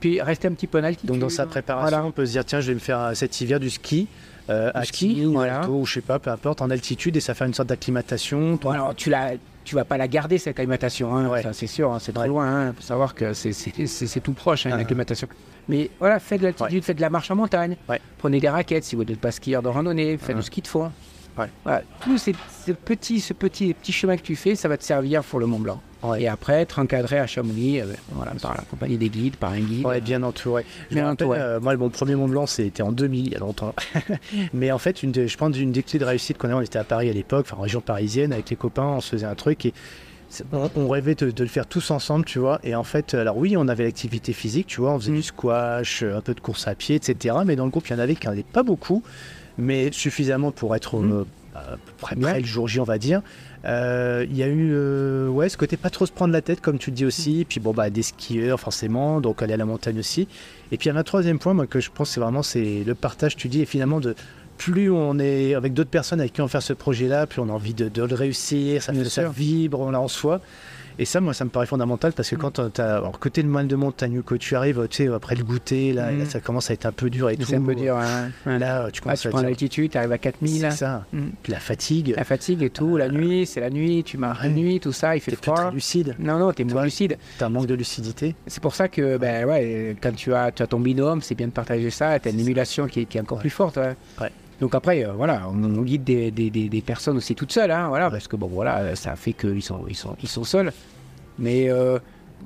un 0.46 0.52
petit 0.52 0.66
peu 0.66 0.78
en 0.78 0.84
altitude. 0.84 1.08
Donc 1.08 1.18
dans 1.18 1.28
sa 1.28 1.46
préparation, 1.46 1.88
Voilà. 1.90 2.06
on 2.06 2.12
peut 2.12 2.26
se 2.26 2.32
dire 2.32 2.44
tiens, 2.44 2.60
je 2.60 2.68
vais 2.68 2.74
me 2.74 2.78
faire 2.80 3.00
euh, 3.00 3.14
cet 3.14 3.40
hiver 3.40 3.58
du 3.58 3.70
ski. 3.70 4.06
Euh, 4.50 4.70
à 4.74 4.84
ski, 4.84 5.14
Tignes, 5.14 5.32
voilà. 5.32 5.68
Ou 5.68 5.84
je 5.86 5.94
sais 5.94 6.00
pas, 6.00 6.18
peu 6.18 6.30
importe, 6.30 6.62
en 6.62 6.70
altitude 6.70 7.16
et 7.16 7.20
ça 7.20 7.34
fait 7.34 7.46
une 7.46 7.54
sorte 7.54 7.70
d'acclimatation. 7.70 8.58
Tu 8.96 9.10
la, 9.10 9.32
tu 9.64 9.74
vas 9.74 9.84
pas 9.84 9.96
la 9.96 10.06
garder 10.08 10.38
cette 10.38 10.58
acclimatation, 10.58 11.14
hein, 11.16 11.28
Ouais. 11.28 11.42
c'est 11.52 11.66
sûr, 11.66 11.92
hein, 11.92 11.98
c'est 11.98 12.16
Ouais. 12.16 12.26
loin. 12.28 12.68
Il 12.68 12.74
faut 12.76 12.82
savoir 12.82 13.14
que 13.14 13.32
c'est, 13.32 14.20
tout 14.22 14.32
proche, 14.32 14.66
hein, 14.66 14.70
Ah. 14.74 14.76
l'acclimatation. 14.76 15.26
Mais 15.68 15.90
voilà, 15.98 16.20
faites 16.20 16.40
de 16.40 16.44
l'altitude, 16.46 16.84
faites 16.84 16.96
de 16.96 17.00
la 17.02 17.10
marche 17.10 17.30
en 17.30 17.36
montagne. 17.36 17.76
Prenez 18.18 18.40
des 18.40 18.48
raquettes 18.48 18.84
si 18.84 18.96
vous 18.96 19.04
n'êtes 19.04 19.20
pas 19.20 19.30
skieur 19.32 19.62
de 19.62 19.68
randonnée, 19.68 20.16
faites 20.18 20.36
Ah. 20.36 20.40
du 20.40 20.42
ski 20.42 20.60
de 20.60 20.66
fond. 20.68 20.92
Ouais. 21.36 21.46
Voilà, 21.64 21.82
tout 22.02 22.16
ces, 22.16 22.34
ce 22.64 22.72
petit, 22.72 23.18
ce 23.20 23.32
petit, 23.32 23.74
petit 23.74 23.92
chemin 23.92 24.16
que 24.16 24.22
tu 24.22 24.36
fais, 24.36 24.54
ça 24.54 24.68
va 24.68 24.76
te 24.76 24.84
servir 24.84 25.22
pour 25.24 25.40
le 25.40 25.46
Mont 25.46 25.58
Blanc. 25.58 25.80
Ouais. 26.02 26.22
Et 26.22 26.28
après, 26.28 26.60
être 26.60 26.78
encadré 26.78 27.18
à 27.18 27.26
Chamonix, 27.26 27.80
euh, 27.80 27.86
voilà, 28.12 28.32
par 28.40 28.54
la 28.54 28.62
compagnie 28.62 28.98
des 28.98 29.08
guides, 29.08 29.36
par 29.36 29.52
un 29.52 29.58
guide. 29.60 29.86
Ouais, 29.86 30.00
bien 30.00 30.22
entouré. 30.22 30.64
Bien 30.90 31.10
entouré. 31.10 31.38
euh, 31.40 31.60
moi, 31.60 31.74
mon 31.76 31.88
premier 31.88 32.14
Mont 32.14 32.28
Blanc, 32.28 32.46
c'était 32.46 32.82
en 32.82 32.92
2000, 32.92 33.26
il 33.28 33.32
y 33.32 33.36
a 33.36 33.38
longtemps. 33.38 33.74
Mais 34.52 34.70
en 34.70 34.78
fait, 34.78 35.02
une 35.02 35.12
de- 35.12 35.26
je 35.26 35.36
pense 35.36 35.56
une 35.58 35.72
des 35.72 35.82
clés 35.82 35.98
de 35.98 36.04
réussite 36.04 36.36
qu'on 36.38 36.50
a, 36.50 36.54
on 36.54 36.60
était 36.60 36.78
à 36.78 36.84
Paris 36.84 37.08
à 37.08 37.12
l'époque, 37.12 37.46
enfin 37.48 37.56
en 37.58 37.62
région 37.62 37.80
parisienne, 37.80 38.32
avec 38.32 38.50
les 38.50 38.56
copains, 38.56 38.84
on 38.84 39.00
se 39.00 39.10
faisait 39.10 39.26
un 39.26 39.34
truc 39.34 39.64
et 39.66 39.72
on, 40.52 40.88
rêvait 40.88 41.14
de, 41.14 41.30
de 41.30 41.42
le 41.42 41.48
faire 41.48 41.66
tous 41.66 41.90
ensemble, 41.90 42.24
tu 42.24 42.38
vois. 42.38 42.58
Et 42.64 42.74
en 42.74 42.84
fait, 42.84 43.14
alors 43.14 43.36
oui, 43.38 43.56
on 43.56 43.68
avait 43.68 43.84
l'activité 43.84 44.32
physique, 44.32 44.66
tu 44.66 44.80
vois, 44.80 44.92
on 44.92 44.98
faisait 44.98 45.12
Mm. 45.12 45.16
du 45.16 45.22
squash, 45.22 46.02
euh, 46.02 46.16
un 46.16 46.20
peu 46.20 46.34
de 46.34 46.40
course 46.40 46.66
à 46.68 46.74
pied, 46.74 46.96
etc. 46.96 47.36
Mais 47.46 47.56
dans 47.56 47.64
le 47.64 47.70
groupe, 47.70 47.86
il 47.88 47.92
y 47.92 47.96
en 47.96 47.98
avait 47.98 48.14
qui 48.14 48.26
n'en 48.26 48.32
avaient 48.32 48.42
pas 48.42 48.62
beaucoup, 48.62 49.02
mais 49.58 49.90
suffisamment 49.92 50.50
pour 50.52 50.74
être 50.76 50.96
Mm. 50.98 51.12
euh, 51.56 51.76
près 51.98 52.16
prêt 52.16 52.40
le 52.40 52.46
jour 52.46 52.66
J, 52.66 52.80
on 52.80 52.84
va 52.84 52.98
dire. 52.98 53.22
Euh, 53.64 54.26
Il 54.28 54.36
y 54.36 54.42
a 54.42 54.46
eu 54.48 54.70
euh, 54.72 55.28
ouais, 55.28 55.48
ce 55.48 55.56
côté 55.56 55.76
pas 55.76 55.88
trop 55.90 56.04
se 56.04 56.12
prendre 56.12 56.32
la 56.32 56.42
tête, 56.42 56.60
comme 56.60 56.78
tu 56.78 56.90
le 56.90 56.96
dis 56.96 57.04
aussi. 57.06 57.46
Puis 57.48 57.60
bon, 57.60 57.72
bah, 57.72 57.90
des 57.90 58.02
skieurs, 58.02 58.58
forcément, 58.60 59.20
donc 59.20 59.40
aller 59.42 59.54
à 59.54 59.56
la 59.56 59.64
montagne 59.64 59.98
aussi. 59.98 60.26
Et 60.72 60.76
puis 60.76 60.88
il 60.88 60.92
y 60.92 60.96
a 60.96 60.98
un 60.98 61.02
troisième 61.04 61.38
point, 61.38 61.54
moi, 61.54 61.66
que 61.66 61.80
je 61.80 61.90
pense, 61.94 62.10
c'est 62.10 62.20
vraiment 62.20 62.42
c'est 62.42 62.82
le 62.84 62.94
partage, 62.94 63.36
tu 63.36 63.48
dis, 63.48 63.60
et 63.62 63.66
finalement, 63.66 64.00
de 64.00 64.14
plus 64.58 64.90
on 64.90 65.18
est 65.18 65.54
avec 65.54 65.72
d'autres 65.74 65.90
personnes 65.90 66.20
avec 66.20 66.32
qui 66.32 66.40
on 66.40 66.44
va 66.44 66.48
faire 66.50 66.62
ce 66.62 66.72
projet-là, 66.72 67.26
plus 67.26 67.40
on 67.40 67.48
a 67.48 67.52
envie 67.52 67.74
de, 67.74 67.88
de 67.88 68.02
le 68.02 68.14
réussir, 68.14 68.82
ça, 68.82 68.92
vibre, 69.28 69.80
on 69.80 69.90
l'a 69.90 70.00
en 70.00 70.08
soi. 70.08 70.40
Et 70.98 71.04
ça, 71.04 71.20
moi, 71.20 71.34
ça 71.34 71.44
me 71.44 71.50
paraît 71.50 71.66
fondamental 71.66 72.12
parce 72.12 72.30
que 72.30 72.36
quand 72.36 72.60
tu 72.72 72.80
as, 72.80 72.96
alors, 72.96 73.18
côté 73.18 73.42
le 73.42 73.48
mal 73.48 73.66
de 73.66 73.76
montagne, 73.76 74.22
que 74.22 74.34
tu 74.36 74.54
arrives, 74.56 74.86
tu 74.90 75.04
sais, 75.04 75.12
après 75.12 75.34
le 75.34 75.42
goûter, 75.44 75.92
là, 75.92 76.12
là, 76.12 76.24
ça 76.24 76.40
commence 76.40 76.70
à 76.70 76.74
être 76.74 76.86
un 76.86 76.92
peu 76.92 77.10
dur 77.10 77.30
et 77.30 77.36
tout. 77.36 77.46
C'est 77.46 77.56
un 77.56 77.62
peu 77.62 77.74
dur. 77.74 77.96
hein. 77.96 78.30
Là, 78.46 78.88
tu 78.92 79.00
Ah, 79.00 79.02
commences 79.04 79.20
tu 79.22 79.26
à 79.26 79.30
prends 79.30 79.40
dire, 79.40 79.48
l'altitude, 79.48 79.90
tu 79.90 79.98
arrives 79.98 80.12
à 80.12 80.18
4000. 80.18 80.60
c'est 80.60 80.70
ça. 80.70 81.04
Mm. 81.12 81.22
Puis 81.42 81.52
la 81.52 81.58
fatigue, 81.60 82.14
La 82.16 82.24
fatigue 82.24 82.62
et 82.62 82.70
tout, 82.70 82.96
la 82.96 83.08
nuit, 83.08 83.46
c'est 83.46 83.60
la 83.60 83.70
nuit, 83.70 84.04
tu 84.04 84.18
marches 84.18 84.42
la 84.42 84.48
Ouais. 84.48 84.54
nuit, 84.54 84.80
tout 84.80 84.92
ça, 84.92 85.16
il 85.16 85.20
fait 85.20 85.32
t'es 85.32 85.36
froid. 85.36 85.70
lucide, 85.72 86.14
Non, 86.18 86.38
non, 86.38 86.52
t'es 86.52 86.64
moins 86.64 86.84
lucide. 86.84 87.18
t'as 87.38 87.46
un 87.46 87.48
manque 87.50 87.66
de 87.66 87.74
lucidité. 87.74 88.34
C'est 88.46 88.62
pour 88.62 88.74
ça 88.74 88.88
que, 88.88 89.16
ben 89.16 89.46
ouais, 89.46 89.96
quand 90.00 90.14
tu 90.14 90.32
as, 90.32 90.52
tu 90.52 90.62
as 90.62 90.66
ton 90.66 90.78
binôme, 90.80 91.22
c'est 91.22 91.34
bien 91.34 91.48
de 91.48 91.52
partager 91.52 91.90
ça, 91.90 92.18
tu 92.20 92.28
as 92.28 92.30
une 92.30 92.40
émulation 92.40 92.86
qui 92.86 93.00
est, 93.00 93.04
qui 93.06 93.18
est 93.18 93.20
encore 93.20 93.38
plus 93.40 93.50
forte. 93.50 93.76
ouais. 93.78 93.94
Ouais. 94.20 94.30
Donc 94.60 94.74
après, 94.74 95.04
euh, 95.04 95.12
voilà, 95.12 95.42
on, 95.48 95.62
on 95.64 95.82
guide 95.82 96.04
des, 96.04 96.30
des- 96.30 96.50
des- 96.50 96.68
des 96.68 96.80
personnes 96.80 97.16
aussi 97.16 97.34
toutes 97.34 97.52
seules, 97.52 97.70
hein, 97.70 97.88
voilà, 97.88 98.10
parce 98.10 98.28
que 98.28 98.36
bon, 98.36 98.46
voilà, 98.46 98.94
ça 98.96 99.16
fait 99.16 99.32
qu'ils 99.32 99.62
sont, 99.62 99.84
ils 99.88 99.96
sont, 99.96 100.16
ils 100.22 100.28
sont 100.28 100.44
seuls. 100.44 100.72
Mais 101.38 101.68
euh, 101.68 101.98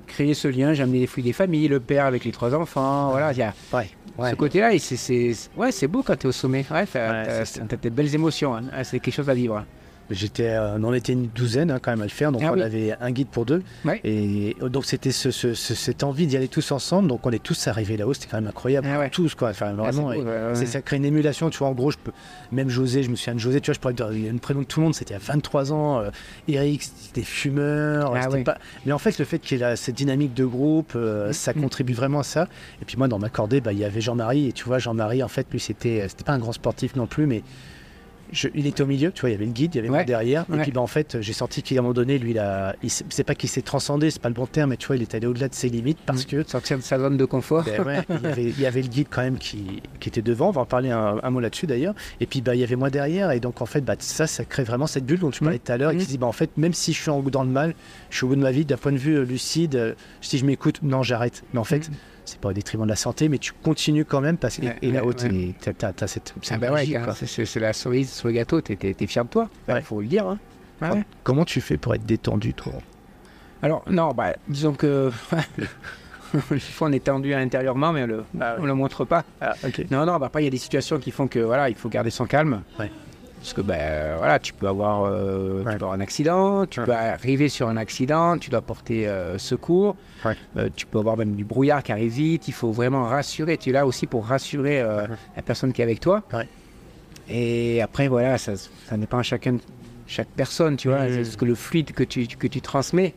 créé 0.06 0.32
ce 0.34 0.48
lien. 0.48 0.72
J'ai 0.72 0.82
amené 0.82 1.06
des, 1.06 1.22
des 1.22 1.32
familles, 1.32 1.68
le 1.68 1.80
père 1.80 2.06
avec 2.06 2.24
les 2.24 2.32
trois 2.32 2.54
enfants. 2.54 3.10
Voilà, 3.10 3.32
il 3.32 3.38
y 3.38 3.42
a 3.42 3.52
Ouais. 3.72 3.90
ouais. 4.16 4.30
ce 4.30 4.34
côté-là. 4.36 4.70
C'est, 4.78 4.96
c'est, 4.96 5.32
ouais, 5.56 5.70
c'est 5.72 5.86
beau 5.88 6.02
quand 6.02 6.16
tu 6.16 6.26
es 6.26 6.28
au 6.28 6.32
sommet. 6.32 6.64
Ouais, 6.70 6.84
t'as, 6.90 7.44
des 7.82 7.90
belles 7.90 8.14
émotions. 8.14 8.54
hein. 8.56 8.62
C'est 8.84 9.00
quelque 9.00 9.14
chose 9.14 9.28
à 9.28 9.34
vivre. 9.34 9.64
J'étais, 10.10 10.48
euh, 10.48 10.76
on 10.78 10.84
en 10.84 10.92
était 10.94 11.12
une 11.12 11.26
douzaine 11.28 11.70
hein, 11.70 11.78
quand 11.82 11.90
même 11.90 12.00
à 12.00 12.04
le 12.04 12.10
faire, 12.10 12.32
donc 12.32 12.40
Ah 12.44 12.50
on 12.52 12.54
oui. 12.54 12.62
avait 12.62 12.94
un 13.00 13.10
guide 13.10 13.28
pour 13.28 13.44
deux. 13.44 13.62
Ouais. 13.84 14.00
Et 14.04 14.56
euh, 14.62 14.68
donc 14.70 14.86
c'était 14.86 15.12
ce, 15.12 15.30
ce- 15.30 15.52
ce- 15.54 15.74
cette 15.74 16.02
envie 16.02 16.26
d'y 16.26 16.36
aller 16.36 16.48
tous 16.48 16.72
ensemble, 16.72 17.08
donc 17.08 17.26
on 17.26 17.30
est 17.30 17.42
tous 17.42 17.66
arrivés 17.68 17.96
là-haut, 17.98 18.14
c'était 18.14 18.28
quand 18.30 18.38
même 18.38 18.48
incroyable, 18.48 18.88
Ah 18.90 18.98
ouais. 19.00 19.10
tous 19.10 19.34
quoi, 19.34 19.50
enfin, 19.50 19.66
Ah, 19.70 19.74
vraiment. 19.74 20.10
c'est 20.10 20.18
et 20.18 20.22
beau, 20.22 20.28
ouais, 20.28 20.54
c'est- 20.54 20.66
ça 20.66 20.80
crée 20.80 20.96
une 20.96 21.04
émulation, 21.04 21.50
tu 21.50 21.58
vois. 21.58 21.68
En 21.68 21.72
gros, 21.72 21.90
je 21.90 21.98
peux 22.02 22.12
même 22.52 22.70
José, 22.70 23.02
je 23.02 23.10
me 23.10 23.16
souviens 23.16 23.34
de 23.34 23.38
José, 23.40 23.60
tu 23.60 23.66
vois, 23.66 23.74
je 23.74 23.80
pourrais 23.80 23.92
dire 23.94 24.08
le 24.08 24.38
prénom 24.38 24.60
de 24.60 24.66
tout 24.66 24.80
le 24.80 24.84
monde, 24.84 24.94
c'était 24.94 25.14
à 25.14 25.18
23 25.18 25.72
ans. 25.72 26.00
euh, 26.00 26.10
Eric, 26.48 26.82
c'était 26.82 27.22
fumeur. 27.22 28.12
Ah 28.16 28.22
c'était 28.30 28.44
pas... 28.44 28.58
Mais 28.86 28.92
en 28.92 28.98
fait, 28.98 29.18
le 29.18 29.24
fait 29.24 29.38
qu'il 29.38 29.58
y 29.58 29.62
ait 29.62 29.76
cette 29.76 29.94
dynamique 29.94 30.32
de 30.34 30.44
groupe, 30.46 30.92
euh, 30.96 31.32
ça 31.32 31.52
Mm. 31.54 31.60
contribue 31.60 31.92
vraiment 31.92 32.20
à 32.20 32.24
ça. 32.24 32.48
Et 32.80 32.84
puis 32.84 32.96
moi, 32.96 33.08
dans 33.08 33.18
ma 33.18 33.28
cordée, 33.28 33.60
bah, 33.60 33.72
il 33.72 33.78
y 33.78 33.84
avait 33.84 34.00
Jean-Marie, 34.00 34.48
et 34.48 34.52
tu 34.52 34.64
vois, 34.64 34.78
Jean-Marie, 34.78 35.22
en 35.22 35.28
fait, 35.28 35.46
lui, 35.52 35.60
c'était, 35.60 36.06
c'était 36.08 36.24
pas 36.24 36.32
un 36.32 36.38
grand 36.38 36.52
sportif 36.52 36.96
non 36.96 37.06
plus, 37.06 37.26
mais 37.26 37.42
je- 38.32 38.48
il 38.54 38.66
était 38.66 38.82
au 38.82 38.86
milieu, 38.86 39.10
tu 39.12 39.20
vois, 39.22 39.30
il 39.30 39.32
y 39.32 39.36
avait 39.36 39.44
le 39.46 39.52
guide, 39.52 39.74
il 39.74 39.78
y 39.78 39.80
avait 39.80 39.88
moi 39.88 40.04
derrière. 40.04 40.44
Et 40.52 40.58
puis, 40.62 40.70
bah, 40.72 40.80
en 40.80 40.86
fait, 40.86 41.18
j'ai 41.20 41.32
senti 41.32 41.62
qu'à 41.62 41.76
un 41.76 41.82
moment 41.82 41.94
donné, 41.94 42.18
lui, 42.18 42.30
il 42.32 42.38
a, 42.38 42.74
il 42.82 42.90
c'est 42.90 43.24
pas 43.24 43.34
qu'il 43.34 43.48
s'est 43.48 43.62
transcendé, 43.62 44.10
c'est 44.10 44.20
pas 44.22 44.28
le 44.28 44.34
bon 44.34 44.46
terme, 44.46 44.70
mais 44.70 44.76
tu 44.76 44.86
vois, 44.86 44.96
il 44.96 45.02
est 45.02 45.14
allé 45.14 45.26
au-delà 45.26 45.48
de 45.48 45.54
ses 45.54 45.68
limites 45.68 45.98
parce 46.06 46.24
que 46.24 46.42
Sortir 46.48 46.78
de 46.78 46.82
sa 46.82 46.98
zone 46.98 47.16
de 47.16 47.24
confort. 47.24 47.64
ben 47.64 47.82
ouais, 47.86 48.04
il, 48.10 48.22
y 48.22 48.26
avait, 48.26 48.42
il 48.44 48.60
y 48.60 48.66
avait 48.66 48.82
le 48.82 48.88
guide 48.88 49.06
quand 49.10 49.22
même 49.22 49.38
qui, 49.38 49.82
qui 50.00 50.08
était 50.08 50.22
devant, 50.22 50.48
on 50.48 50.52
va 50.52 50.60
en 50.62 50.66
parler 50.66 50.90
un, 50.90 51.18
un 51.22 51.30
mot 51.30 51.40
là-dessus 51.40 51.66
d'ailleurs. 51.66 51.94
Et 52.20 52.26
puis 52.26 52.40
bah, 52.40 52.54
il 52.54 52.60
y 52.60 52.64
avait 52.64 52.76
moi 52.76 52.90
derrière, 52.90 53.30
et 53.32 53.40
donc 53.40 53.60
en 53.62 53.66
fait, 53.66 53.80
bah, 53.82 53.94
ça, 53.98 54.26
ça 54.26 54.44
crée 54.44 54.64
vraiment 54.64 54.86
cette 54.86 55.04
bulle 55.06 55.18
dont 55.20 55.30
tu 55.30 55.42
parlais 55.44 55.58
tout 55.58 55.72
à 55.72 55.76
l'heure, 55.76 55.90
et 55.92 55.96
qui 55.96 56.04
se 56.04 56.08
dit, 56.10 56.18
bah, 56.18 56.26
en 56.26 56.32
fait, 56.32 56.50
même 56.56 56.72
si 56.74 56.92
je 56.92 57.00
suis 57.00 57.10
en, 57.10 57.20
dans 57.22 57.42
le 57.44 57.50
mal, 57.50 57.74
je 58.10 58.16
suis 58.16 58.24
au 58.24 58.28
bout 58.28 58.36
de 58.36 58.40
ma 58.42 58.50
vie, 58.50 58.64
d'un 58.64 58.76
point 58.76 58.92
de 58.92 58.96
vue 58.98 59.14
euh, 59.16 59.22
lucide, 59.24 59.74
euh, 59.76 59.94
si 60.20 60.38
je 60.38 60.44
m'écoute, 60.44 60.80
non, 60.82 61.02
j'arrête. 61.02 61.42
Mais 61.52 61.58
en 61.60 61.64
fait. 61.64 61.90
C'est 62.28 62.40
pas 62.40 62.48
au 62.50 62.52
détriment 62.52 62.84
de 62.84 62.88
la 62.90 62.96
santé, 62.96 63.28
mais 63.28 63.38
tu 63.38 63.52
continues 63.52 64.04
quand 64.04 64.20
même 64.20 64.36
parce 64.36 64.56
que. 64.58 64.66
Ouais, 64.66 64.76
et 64.82 64.90
là-haut, 64.92 65.12
ouais, 65.12 65.54
t'as 65.60 65.72
t'as- 65.72 65.92
t'as 65.92 66.06
cette. 66.06 66.34
Ah 66.36 66.40
cette 66.42 66.60
bah 66.60 66.66
ouais, 66.68 66.86
magie, 66.86 66.96
c'est, 67.26 67.56
la 67.60 67.72
cerise 67.72 68.12
sur 68.12 68.28
le 68.28 68.34
gâteau. 68.34 68.60
T'es, 68.60 68.76
t'es 68.76 69.06
fier 69.06 69.24
de 69.24 69.30
toi. 69.30 69.48
Il 69.68 69.74
Ouais. 69.74 69.82
faut 69.82 70.00
le 70.00 70.06
dire. 70.06 70.26
Hein. 70.26 70.38
Ah. 70.80 70.92
Comment 71.24 71.44
tu 71.44 71.60
fais 71.60 71.76
pour 71.76 71.94
être 71.94 72.06
détendu, 72.06 72.54
toi 72.54 72.72
Alors, 73.62 73.82
non, 73.90 74.12
bah, 74.12 74.34
disons 74.48 74.72
que. 74.74 75.10
Des 76.50 76.60
fois, 76.60 76.88
on 76.88 76.92
est 76.92 77.02
tendu 77.04 77.32
intérieurement, 77.32 77.90
mais 77.92 78.02
on 78.02 78.06
le, 78.06 78.24
Ah 78.38 78.56
on 78.58 78.66
le 78.66 78.74
montre 78.74 79.04
pas. 79.06 79.24
Ah. 79.40 79.54
Non, 79.90 80.04
non, 80.04 80.18
bah, 80.18 80.26
après, 80.26 80.42
il 80.42 80.44
y 80.44 80.48
a 80.48 80.50
des 80.50 80.58
situations 80.58 80.98
qui 80.98 81.10
font 81.10 81.26
que, 81.26 81.38
voilà, 81.38 81.70
il 81.70 81.74
faut 81.74 81.88
garder 81.88 82.10
son 82.10 82.26
calme. 82.26 82.62
Parce 83.40 83.52
que, 83.52 83.60
ben, 83.60 84.16
voilà, 84.18 84.38
tu 84.38 84.52
peux 84.52 84.66
avoir, 84.66 85.04
euh, 85.04 85.58
tu 85.60 85.64
peux 85.64 85.70
avoir 85.84 85.92
un 85.92 86.00
accident, 86.00 86.66
tu 86.66 86.80
Ouais. 86.80 86.86
peux 86.86 86.92
arriver 86.92 87.48
sur 87.48 87.68
un 87.68 87.76
accident, 87.76 88.36
tu 88.36 88.50
dois 88.50 88.60
porter 88.60 89.06
euh, 89.08 89.38
secours. 89.38 89.96
Ouais. 90.24 90.34
Euh, 90.56 90.68
tu 90.74 90.86
peux 90.86 90.98
avoir 90.98 91.16
même 91.16 91.34
du 91.34 91.44
brouillard 91.44 91.82
qui 91.82 91.92
arrive 91.92 92.12
vite. 92.12 92.48
Il 92.48 92.52
faut 92.54 92.72
vraiment 92.72 93.04
rassurer. 93.04 93.56
Tu 93.56 93.70
es 93.70 93.72
là 93.72 93.86
aussi 93.86 94.06
pour 94.06 94.26
rassurer 94.26 94.80
euh, 94.80 95.06
la 95.36 95.42
personne 95.42 95.72
qui 95.72 95.80
est 95.80 95.84
avec 95.84 96.00
toi. 96.00 96.22
Et 97.30 97.80
après, 97.82 98.08
voilà, 98.08 98.38
ça, 98.38 98.52
ça 98.56 98.96
dépend 98.96 99.18
à 99.18 99.22
chacun, 99.22 99.58
chaque 100.06 100.28
personne, 100.28 100.76
tu 100.76 100.88
vois. 100.88 101.06
Ce 101.24 101.36
que 101.36 101.44
le 101.44 101.54
fluide 101.54 101.92
que 101.92 102.02
tu, 102.04 102.26
que 102.26 102.46
tu 102.46 102.60
transmets. 102.60 103.14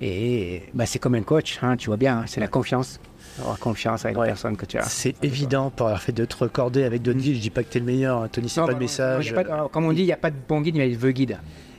Et 0.00 0.62
bah, 0.74 0.84
c'est 0.86 0.98
comme 0.98 1.14
un 1.14 1.22
coach, 1.22 1.58
hein, 1.62 1.76
tu 1.76 1.86
vois 1.86 1.96
bien, 1.96 2.18
hein, 2.18 2.24
c'est 2.26 2.40
la 2.40 2.48
confiance. 2.48 3.00
Avoir 3.40 3.58
confiance 3.58 4.04
avec 4.04 4.16
Ouais. 4.16 4.26
la 4.26 4.32
personne 4.32 4.56
que 4.56 4.64
tu 4.66 4.78
as. 4.78 4.84
C'est 4.84 5.14
évident 5.22 5.70
pour 5.70 5.86
avoir 5.86 6.00
fait 6.02 6.12
de 6.12 6.24
te 6.24 6.36
recorder 6.36 6.84
avec 6.84 7.02
d'autres 7.02 7.18
guides. 7.18 7.36
Je 7.36 7.40
dis 7.40 7.50
pas 7.50 7.62
que 7.62 7.68
t'es 7.70 7.78
le 7.80 7.84
meilleur, 7.84 8.22
hein, 8.22 8.28
Tony, 8.32 8.48
c'est 8.48 8.60
pas 8.60 8.66
bah, 8.68 8.72
le 8.72 8.78
message. 8.78 9.34
pas 9.34 9.40
alors, 9.42 9.70
comme 9.70 9.84
on 9.84 9.92
dit, 9.92 10.02
il 10.02 10.06
n'y 10.06 10.12
a 10.12 10.16
pas 10.16 10.30
de 10.30 10.36
bon 10.48 10.60
guide, 10.62 10.76
mais 10.76 10.86
il 10.88 10.90
y 10.90 10.94
a 10.94 10.96
de 10.96 11.00
vieux 11.00 11.12
guide. 11.12 11.38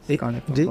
Et 0.09 0.17
Quand 0.17 0.27
on 0.31 0.35
est 0.35 0.41
pas 0.41 0.53
des- 0.53 0.67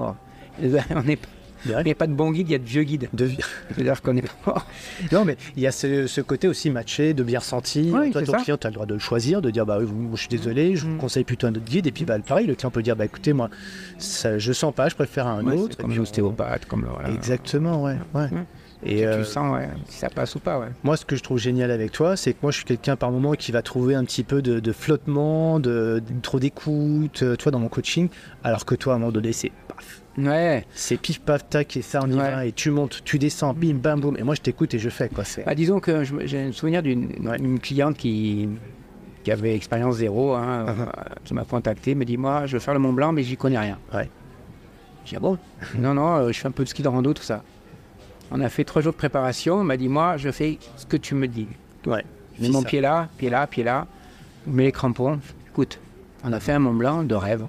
On 0.95 1.03
n'est 1.03 1.19
Ouais. 1.67 1.73
il 1.81 1.85
n'y 1.87 1.91
a 1.91 1.95
pas 1.97 2.07
de 2.07 2.13
bon 2.13 2.31
guide, 2.31 2.49
il 2.49 2.53
y 2.53 2.55
a 2.55 2.59
de 2.59 2.65
vieux 2.65 2.85
guide. 2.85 3.09
de- 3.13 3.29
C'est-à-dire 3.75 4.01
qu'on 4.03 4.17
est 4.17 4.31
pas. 4.45 4.65
Non, 5.13 5.25
mais 5.25 5.37
il 5.57 5.63
y 5.63 5.67
a 5.67 5.73
ce, 5.73 6.07
ce 6.07 6.21
côté 6.21 6.47
aussi 6.47 6.71
matché, 6.71 7.13
de 7.15 7.25
bien 7.25 7.41
ressenti. 7.41 7.91
Oui, 7.93 8.13
Toi, 8.13 8.23
ton 8.23 8.33
ça. 8.33 8.39
client, 8.39 8.57
tu 8.57 8.67
as 8.69 8.71
le 8.71 8.75
droit 8.75 8.87
de 8.87 8.95
le 8.95 9.01
choisir, 9.01 9.43
de 9.43 9.51
dire 9.51 9.67
bah 9.67 9.79
je 9.81 10.17
suis 10.21 10.29
désolé, 10.29 10.77
je 10.77 10.87
vous 10.87 10.93
Mm. 10.93 10.99
conseille 10.99 11.25
plutôt 11.25 11.49
un 11.49 11.51
autre 11.51 11.65
guide. 11.65 11.89
Et 11.89 11.93
puis 11.93 12.05
bah, 12.05 12.19
pareil, 12.21 12.47
le 12.47 12.55
client 12.55 12.71
peut 12.71 12.83
dire 12.83 12.95
bah 12.95 13.07
écoutez, 13.07 13.33
moi, 13.33 13.51
ça, 13.99 14.39
je 14.39 14.53
sens 14.53 14.73
pas, 14.73 14.89
je 14.89 14.95
préfère 14.95 15.27
un 15.27 15.43
Ouais, 15.45 15.55
autre. 15.57 15.77
comme 15.77 15.93
l'ostéopathe, 15.97 16.67
comme 16.67 16.83
le. 16.83 16.89
on- 16.91 16.93
Voilà. 16.93 17.11
Exactement, 17.11 17.83
ouais. 17.83 17.97
ouais. 18.15 18.29
Et 18.85 18.99
Tu 19.01 19.05
euh, 19.07 19.25
sens 19.25 19.53
ouais, 19.55 19.69
si 19.89 19.99
ça 19.99 20.11
passe 20.11 20.35
ou 20.35 20.39
pas, 20.39 20.59
ouais. 20.59 20.69
moi, 20.85 20.97
ce 20.97 21.05
que 21.07 21.17
je 21.17 21.23
trouve 21.23 21.39
génial 21.39 21.71
avec 21.71 21.93
toi, 21.93 22.17
c'est 22.17 22.33
que 22.35 22.39
moi, 22.43 22.51
je 22.53 22.57
suis 22.59 22.65
quelqu'un 22.67 22.95
par 22.97 23.11
moment 23.11 23.33
qui 23.33 23.51
va 23.51 23.63
trouver 23.63 23.95
un 23.95 24.05
petit 24.05 24.23
peu 24.23 24.43
de, 24.43 24.61
de 24.61 24.73
flottement, 24.73 25.59
de, 25.61 26.03
de- 26.07 26.21
trop 26.21 26.39
d'écoute, 26.39 27.23
euh, 27.23 27.37
toi, 27.37 27.51
dans 27.53 27.59
mon 27.59 27.69
coaching, 27.69 28.09
alors 28.45 28.65
que 28.67 28.75
toi, 28.75 28.93
à 28.93 28.97
un 28.97 28.99
moment 28.99 29.13
donné, 29.13 29.33
c'est 29.33 29.51
paf. 29.69 30.03
Ouais. 30.19 30.67
C'est 30.75 30.97
pif 30.99 31.21
paf 31.21 31.49
tac 31.49 31.77
et 31.77 31.83
ça 31.83 32.01
on 32.03 32.11
y 32.11 32.15
Ouais. 32.15 32.31
va 32.31 32.47
et 32.47 32.53
tu 32.53 32.71
montes, 32.71 33.03
tu 33.05 33.19
descends, 33.19 33.53
bim 33.53 33.75
bam 33.75 34.01
boum 34.01 34.17
et 34.19 34.23
moi 34.23 34.35
je 34.35 34.41
t'écoute 34.41 34.73
et 34.73 34.79
je 34.79 34.89
fais 34.89 35.11
quoi 35.11 35.25
c'est. 35.25 35.45
Bah, 35.45 35.55
disons 35.55 35.79
que 35.79 36.05
j'ai 36.25 36.41
un 36.41 36.53
souvenir 36.53 36.83
d'une 36.83 37.11
Ouais. 37.29 37.39
cliente 37.61 37.99
qui, 37.99 38.49
qui 39.25 39.31
avait 39.31 39.55
expérience 39.55 39.97
zéro, 39.97 40.33
hein, 40.35 40.65
Uh-huh. 40.67 40.81
euh, 40.83 41.03
qui 41.25 41.35
m'a 41.35 41.45
contacté, 41.45 41.95
me 41.95 42.05
dit 42.07 42.17
Moi, 42.17 42.47
je 42.47 42.55
veux 42.55 42.61
faire 42.61 42.73
le 42.73 42.81
Mont 42.81 42.95
Blanc, 42.95 43.13
mais 43.13 43.23
j'y 43.25 43.37
connais 43.37 43.59
rien. 43.59 43.79
Ouais. 43.93 44.09
J'ai 45.05 45.11
dit 45.11 45.17
Ah 45.17 45.21
bon? 45.21 45.39
Non, 45.79 45.93
non, 45.93 46.17
euh, 46.17 46.33
je 46.33 46.39
fais 46.41 46.49
un 46.49 46.53
peu 46.53 46.65
de 46.65 46.69
ski 46.71 46.83
de 46.83 46.89
rando, 46.89 47.13
tout 47.13 47.23
ça. 47.23 47.43
On 48.31 48.41
a 48.41 48.49
fait 48.49 48.65
trois 48.65 48.83
jours 48.83 48.93
de 48.93 48.97
préparation. 48.99 49.61
Elle 49.61 49.67
m'a 49.67 49.77
dit 49.77 49.89
Moi, 49.89 50.17
je 50.17 50.31
fais 50.31 50.59
ce 50.77 50.87
que 50.87 50.97
tu 50.97 51.15
me 51.15 51.29
dis. 51.29 51.49
Ouais. 51.87 52.05
Je 52.39 52.43
mets 52.43 52.49
mon 52.51 52.63
ça. 52.63 52.69
pied 52.69 52.81
là, 52.81 53.09
pied 53.19 53.31
là, 53.31 53.47
pied 53.47 53.65
là. 53.65 53.87
Je 54.47 54.53
mets 54.53 54.65
les 54.65 54.73
crampons. 54.73 55.21
Écoute, 55.51 55.79
on 56.25 56.33
a 56.33 56.41
fait 56.41 56.53
un 56.53 56.59
Mont 56.59 56.75
Blanc 56.75 57.03
de 57.05 57.15
rêve. 57.15 57.47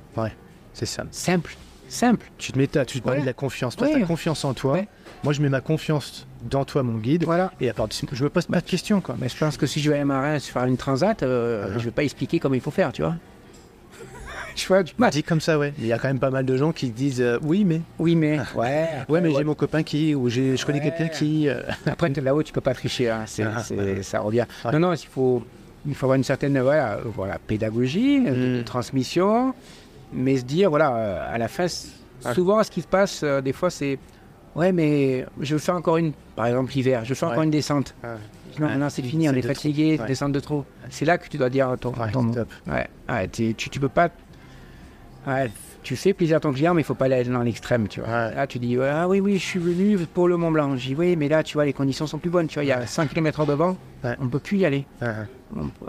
C'est 0.73 0.85
ça. 0.85 1.03
Simple, 1.11 1.55
simple. 1.89 2.29
Tu 2.37 2.51
te 2.51 2.57
mets 2.57 2.67
ta, 2.67 2.85
tu 2.85 2.99
te 2.99 3.03
parlais 3.03 3.19
Ouais. 3.19 3.23
de 3.23 3.27
la 3.27 3.33
confiance. 3.33 3.75
Toi, 3.75 3.87
Ouais. 3.87 3.99
t'as 3.99 4.05
confiance 4.05 4.45
en 4.45 4.53
toi. 4.53 4.73
Ouais. 4.73 4.87
Moi, 5.23 5.33
je 5.33 5.41
mets 5.41 5.49
ma 5.49 5.61
confiance 5.61 6.27
dans 6.43 6.63
toi, 6.65 6.83
mon 6.83 6.99
guide. 6.99 7.23
Voilà. 7.25 7.51
Et 7.59 7.69
à 7.69 7.73
part, 7.73 7.87
je 7.91 8.23
me 8.23 8.29
pose 8.29 8.45
pas 8.45 8.61
de 8.61 8.65
questions, 8.65 9.01
quoi. 9.01 9.15
Mais 9.19 9.27
je 9.29 9.35
pense 9.35 9.57
que 9.57 9.65
si 9.65 9.79
je 9.81 9.91
vais 9.91 9.97
à 9.99 10.05
Marin 10.05 10.39
faire 10.39 10.65
une 10.65 10.77
transat, 10.77 11.23
euh, 11.23 11.67
Uh-huh. 11.75 11.79
je 11.79 11.85
vais 11.85 11.91
pas 11.91 12.03
expliquer 12.03 12.39
comment 12.39 12.53
il 12.55 12.61
faut 12.61 12.69
faire, 12.71 12.91
tu 12.93 13.01
vois. 13.01 13.15
Vois 14.65 14.81
mal. 14.97 15.11
Dit 15.11 15.21
comme 15.23 15.41
ça, 15.41 15.59
ouais. 15.59 15.73
Il 15.77 15.85
y 15.85 15.93
a 15.93 15.99
quand 15.99 16.07
même 16.07 16.19
pas 16.19 16.31
mal 16.31 16.45
de 16.45 16.57
gens 16.57 16.71
qui 16.71 16.89
disent 16.89 17.21
euh, 17.21 17.37
oui, 17.43 17.63
mais. 17.65 17.81
Oui, 17.99 18.15
mais. 18.15 18.39
Ouais. 18.55 18.87
Ouais, 19.09 19.21
mais 19.21 19.31
j'ai 19.31 19.43
mon 19.43 19.53
copain 19.53 19.83
qui, 19.83 20.15
ou 20.15 20.29
j'ai, 20.29 20.55
je 20.57 20.65
connais 20.65 20.79
quelqu'un 20.79 21.09
qui. 21.09 21.47
euh, 21.49 21.61
Après, 21.85 22.09
là-haut, 22.09 22.41
tu 22.41 22.53
peux 22.53 22.61
pas 22.61 22.73
tricher. 22.73 23.09
hein. 23.09 23.23
C'est- 23.27 23.43
Ah, 23.43 23.61
ouais. 23.71 24.01
Ça 24.01 24.21
revient. 24.21 24.45
Non, 24.71 24.79
non, 24.79 24.93
il 24.93 25.05
faut, 25.07 25.43
il 25.87 25.93
faut 25.93 26.05
avoir 26.05 26.15
une 26.15 26.23
certaine 26.23 26.59
voilà, 26.59 26.97
voilà, 27.03 27.37
pédagogie, 27.45 28.23
euh, 28.25 28.61
Mm. 28.61 28.63
transmission, 28.63 29.53
mais 30.13 30.37
se 30.37 30.43
dire, 30.45 30.69
voilà, 30.69 30.95
euh, 30.95 31.35
à 31.35 31.37
la 31.37 31.47
fin, 31.47 31.65
Ouais. 32.25 32.33
souvent, 32.33 32.63
ce 32.63 32.71
qui 32.71 32.81
se 32.81 32.87
passe, 32.87 33.23
des 33.43 33.53
fois, 33.53 33.69
c'est. 33.69 33.99
Ouais, 34.55 34.71
mais 34.71 35.23
je 35.39 35.55
faire 35.57 35.75
encore 35.75 35.97
une. 35.97 36.13
Par 36.35 36.47
exemple, 36.47 36.71
l'hiver, 36.73 37.05
je 37.05 37.13
Ouais. 37.27 37.31
encore 37.33 37.43
une 37.43 37.51
descente. 37.51 37.93
Non, 38.59 38.89
c'est 38.89 39.03
fini, 39.03 39.29
on 39.29 39.33
est 39.33 39.41
fatigué, 39.43 39.99
descente 40.07 40.31
de 40.31 40.39
trop. 40.39 40.65
C'est 40.89 41.05
là 41.05 41.19
que 41.19 41.29
tu 41.29 41.37
dois 41.37 41.49
dire 41.51 41.75
ton, 41.79 41.91
ton 41.91 42.31
top. 42.31 42.47
Ouais, 42.67 43.27
tu, 43.31 43.53
tu 43.53 43.79
peux 43.79 43.89
pas. 43.89 44.09
Ouais, 45.25 45.49
tu 45.83 45.95
fais 45.95 46.13
plaisir 46.13 46.37
à 46.37 46.39
ton 46.41 46.51
client, 46.51 46.73
mais 46.73 46.81
il 46.81 46.85
faut 46.85 46.93
pas 46.95 47.05
aller 47.05 47.23
dans 47.23 47.41
l'extrême, 47.43 47.87
tu 47.87 48.01
vois. 48.01 48.09
Ouais. 48.09 48.35
Là, 48.35 48.45
tu 48.47 48.59
dis, 48.59 48.77
ah 48.81 49.07
oui, 49.07 49.19
oui, 49.21 49.33
je 49.37 49.43
suis 49.45 49.59
venu 49.59 49.97
pour 50.13 50.27
le 50.27 50.35
Mont 50.37 50.51
Blanc. 50.51 50.75
Je 50.75 50.87
dis, 50.87 50.95
oui, 50.95 51.15
mais 51.15 51.29
là, 51.29 51.43
tu 51.43 51.53
vois, 51.55 51.65
les 51.65 51.73
conditions 51.73 52.07
sont 52.07 52.17
plus 52.17 52.29
bonnes. 52.29 52.47
Tu 52.47 52.55
vois, 52.55 52.63
il 52.63 52.67
y 52.67 52.71
a 52.73 52.85
100 52.85 53.07
km 53.07 53.45
devant, 53.45 53.77
Ouais. 54.03 54.15
on 54.19 54.27
peut 54.27 54.39
plus 54.39 54.57
y 54.57 54.65
aller. 54.65 54.85
Ouais. 55.01 55.09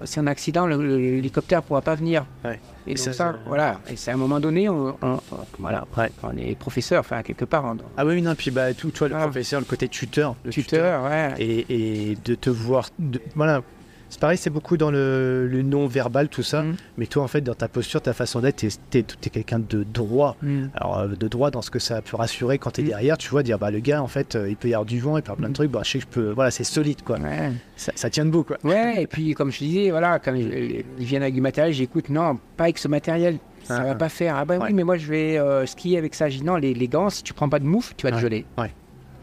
C'est 0.04 0.20
un 0.20 0.28
accident, 0.28 0.66
l'hélicoptère 0.66 1.62
pourra 1.62 1.82
pas 1.82 1.94
venir. 1.96 2.24
Et 2.44 2.92
Et 2.92 2.94
donc 2.94 2.98
ça, 3.14 3.34
voilà. 3.46 3.80
Et 3.90 3.96
c'est 3.96 4.10
à 4.12 4.14
un 4.14 4.16
moment 4.16 4.38
donné, 4.38 4.68
on, 4.68 4.96
on- 5.02 5.14
on- 5.16 5.20
voilà, 5.58 5.78
après, 5.80 6.12
on 6.22 6.36
est 6.36 6.56
professeur, 6.56 7.00
enfin, 7.00 7.22
quelque 7.22 7.44
part, 7.44 7.64
on, 7.64 7.76
Ah 7.96 8.06
oui, 8.06 8.22
non, 8.22 8.34
puis 8.36 8.50
bah, 8.52 8.72
tout, 8.74 8.90
toi, 8.92 9.08
le 9.08 9.16
Ah. 9.16 9.22
professeur, 9.24 9.58
le 9.60 9.66
côté 9.66 9.88
tuteur. 9.88 10.36
le 10.44 10.50
tuteur, 10.52 11.04
ouais. 11.04 11.34
et, 11.38 12.10
et 12.12 12.16
de 12.24 12.34
te 12.36 12.50
voir. 12.50 12.88
de- 13.00 13.20
voilà. 13.34 13.62
C'est 14.10 14.20
pareil, 14.20 14.38
c'est 14.38 14.48
beaucoup 14.50 14.76
dans 14.78 14.90
le, 14.90 15.46
le 15.46 15.62
non-verbal, 15.62 16.28
tout 16.28 16.42
ça. 16.42 16.62
Mm. 16.62 16.76
Mais 16.96 17.06
toi, 17.06 17.22
en 17.24 17.28
fait, 17.28 17.42
dans 17.42 17.54
ta 17.54 17.68
posture, 17.68 18.00
ta 18.00 18.14
façon 18.14 18.40
d'être, 18.40 18.56
t'es, 18.56 18.68
t'es, 18.90 19.02
t'es 19.02 19.28
quelqu'un 19.30 19.58
de 19.58 19.84
droit. 19.84 20.36
Mm. 20.42 20.66
Alors, 20.74 20.98
euh, 21.00 21.08
de 21.08 21.28
droit 21.28 21.50
dans 21.50 21.60
ce 21.60 21.70
que 21.70 21.78
ça 21.78 22.00
peut 22.00 22.16
rassurer 22.16 22.58
quand 22.58 22.70
t'es 22.70 22.82
Mm. 22.82 22.86
derrière, 22.88 23.18
tu 23.18 23.28
vois, 23.28 23.42
dire, 23.42 23.58
bah, 23.58 23.70
le 23.70 23.80
gars, 23.80 24.02
en 24.02 24.06
fait, 24.06 24.34
euh, 24.34 24.48
il 24.48 24.56
peut 24.56 24.68
y 24.68 24.74
avoir 24.74 24.86
du 24.86 24.98
vent, 24.98 25.18
il 25.18 25.22
peut 25.22 25.26
y 25.28 25.30
avoir 25.32 25.36
plein 25.36 25.48
de 25.48 25.52
Mm. 25.52 25.54
trucs, 25.54 25.70
bah, 25.70 25.80
je 25.84 25.90
sais 25.90 25.98
que 25.98 26.04
je 26.04 26.08
peux. 26.08 26.30
Voilà, 26.30 26.50
c'est 26.50 26.64
solide, 26.64 27.02
quoi. 27.02 27.18
Ouais. 27.18 27.52
Ça, 27.76 27.92
ça 27.94 28.08
tient 28.08 28.24
debout, 28.24 28.44
quoi. 28.44 28.56
Ouais, 28.64 29.02
et 29.02 29.06
puis 29.06 29.34
comme 29.34 29.52
je 29.52 29.58
te 29.58 29.64
disais, 29.64 29.90
voilà, 29.90 30.18
quand 30.18 30.32
ils, 30.34 30.84
viennent 30.98 31.22
avec 31.22 31.34
du 31.34 31.40
matériel, 31.42 31.74
j'écoute, 31.74 32.08
non, 32.08 32.38
pas 32.56 32.64
avec 32.64 32.78
ce 32.78 32.88
matériel, 32.88 33.38
ça 33.64 33.76
Ah, 33.80 33.84
va 33.84 33.90
ah. 33.90 33.94
pas 33.94 34.08
faire. 34.08 34.36
Ah 34.36 34.44
bah 34.46 34.56
Ouais. 34.56 34.66
oui, 34.68 34.72
mais 34.72 34.84
moi 34.84 34.96
je 34.96 35.06
vais 35.06 35.38
euh, 35.38 35.66
skier 35.66 35.98
avec 35.98 36.14
ça. 36.14 36.30
Je 36.30 36.38
dis 36.38 36.44
non, 36.44 36.56
les, 36.56 36.72
les 36.72 36.88
gants, 36.88 37.10
si 37.10 37.22
tu 37.22 37.34
prends 37.34 37.50
pas 37.50 37.58
de 37.58 37.66
moufle, 37.66 37.92
tu 37.98 38.04
vas 38.04 38.10
te 38.12 38.16
Ouais. 38.16 38.22
geler. 38.22 38.46
Ouais. 38.56 38.72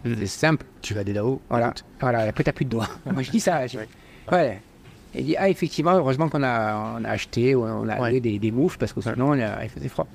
C'est 0.04 0.28
simple. 0.28 0.68
Tu 0.84 0.94
vas 0.94 1.00
aller 1.00 1.14
là-haut. 1.14 1.42
Voilà, 1.50 1.68
écoute. 1.70 1.84
voilà, 2.00 2.20
après 2.20 2.44
t'as 2.44 2.52
plus 2.52 2.66
de 2.66 2.70
doigts. 2.70 2.88
moi 3.12 3.24
je 3.24 3.32
dis 3.32 3.40
ça. 3.40 3.66
je- 3.66 3.80
Ouais. 4.32 4.62
Et 5.16 5.20
il 5.22 5.26
dit, 5.26 5.36
ah 5.38 5.48
effectivement, 5.50 5.94
heureusement 5.94 6.28
qu'on 6.30 6.44
a, 6.44 6.98
on 7.00 7.04
a 7.06 7.10
acheté, 7.10 7.56
on 7.56 7.66
a 7.66 7.86
Ouais. 7.86 7.92
acheté 8.08 8.20
des, 8.20 8.40
des 8.40 8.52
moufles, 8.52 8.78
parce 8.78 8.92
que 8.94 9.02
sinon 9.02 9.34
il, 9.34 9.42
a- 9.42 9.64
il 9.64 9.70
faisait 9.70 9.88
froid. 9.90 10.08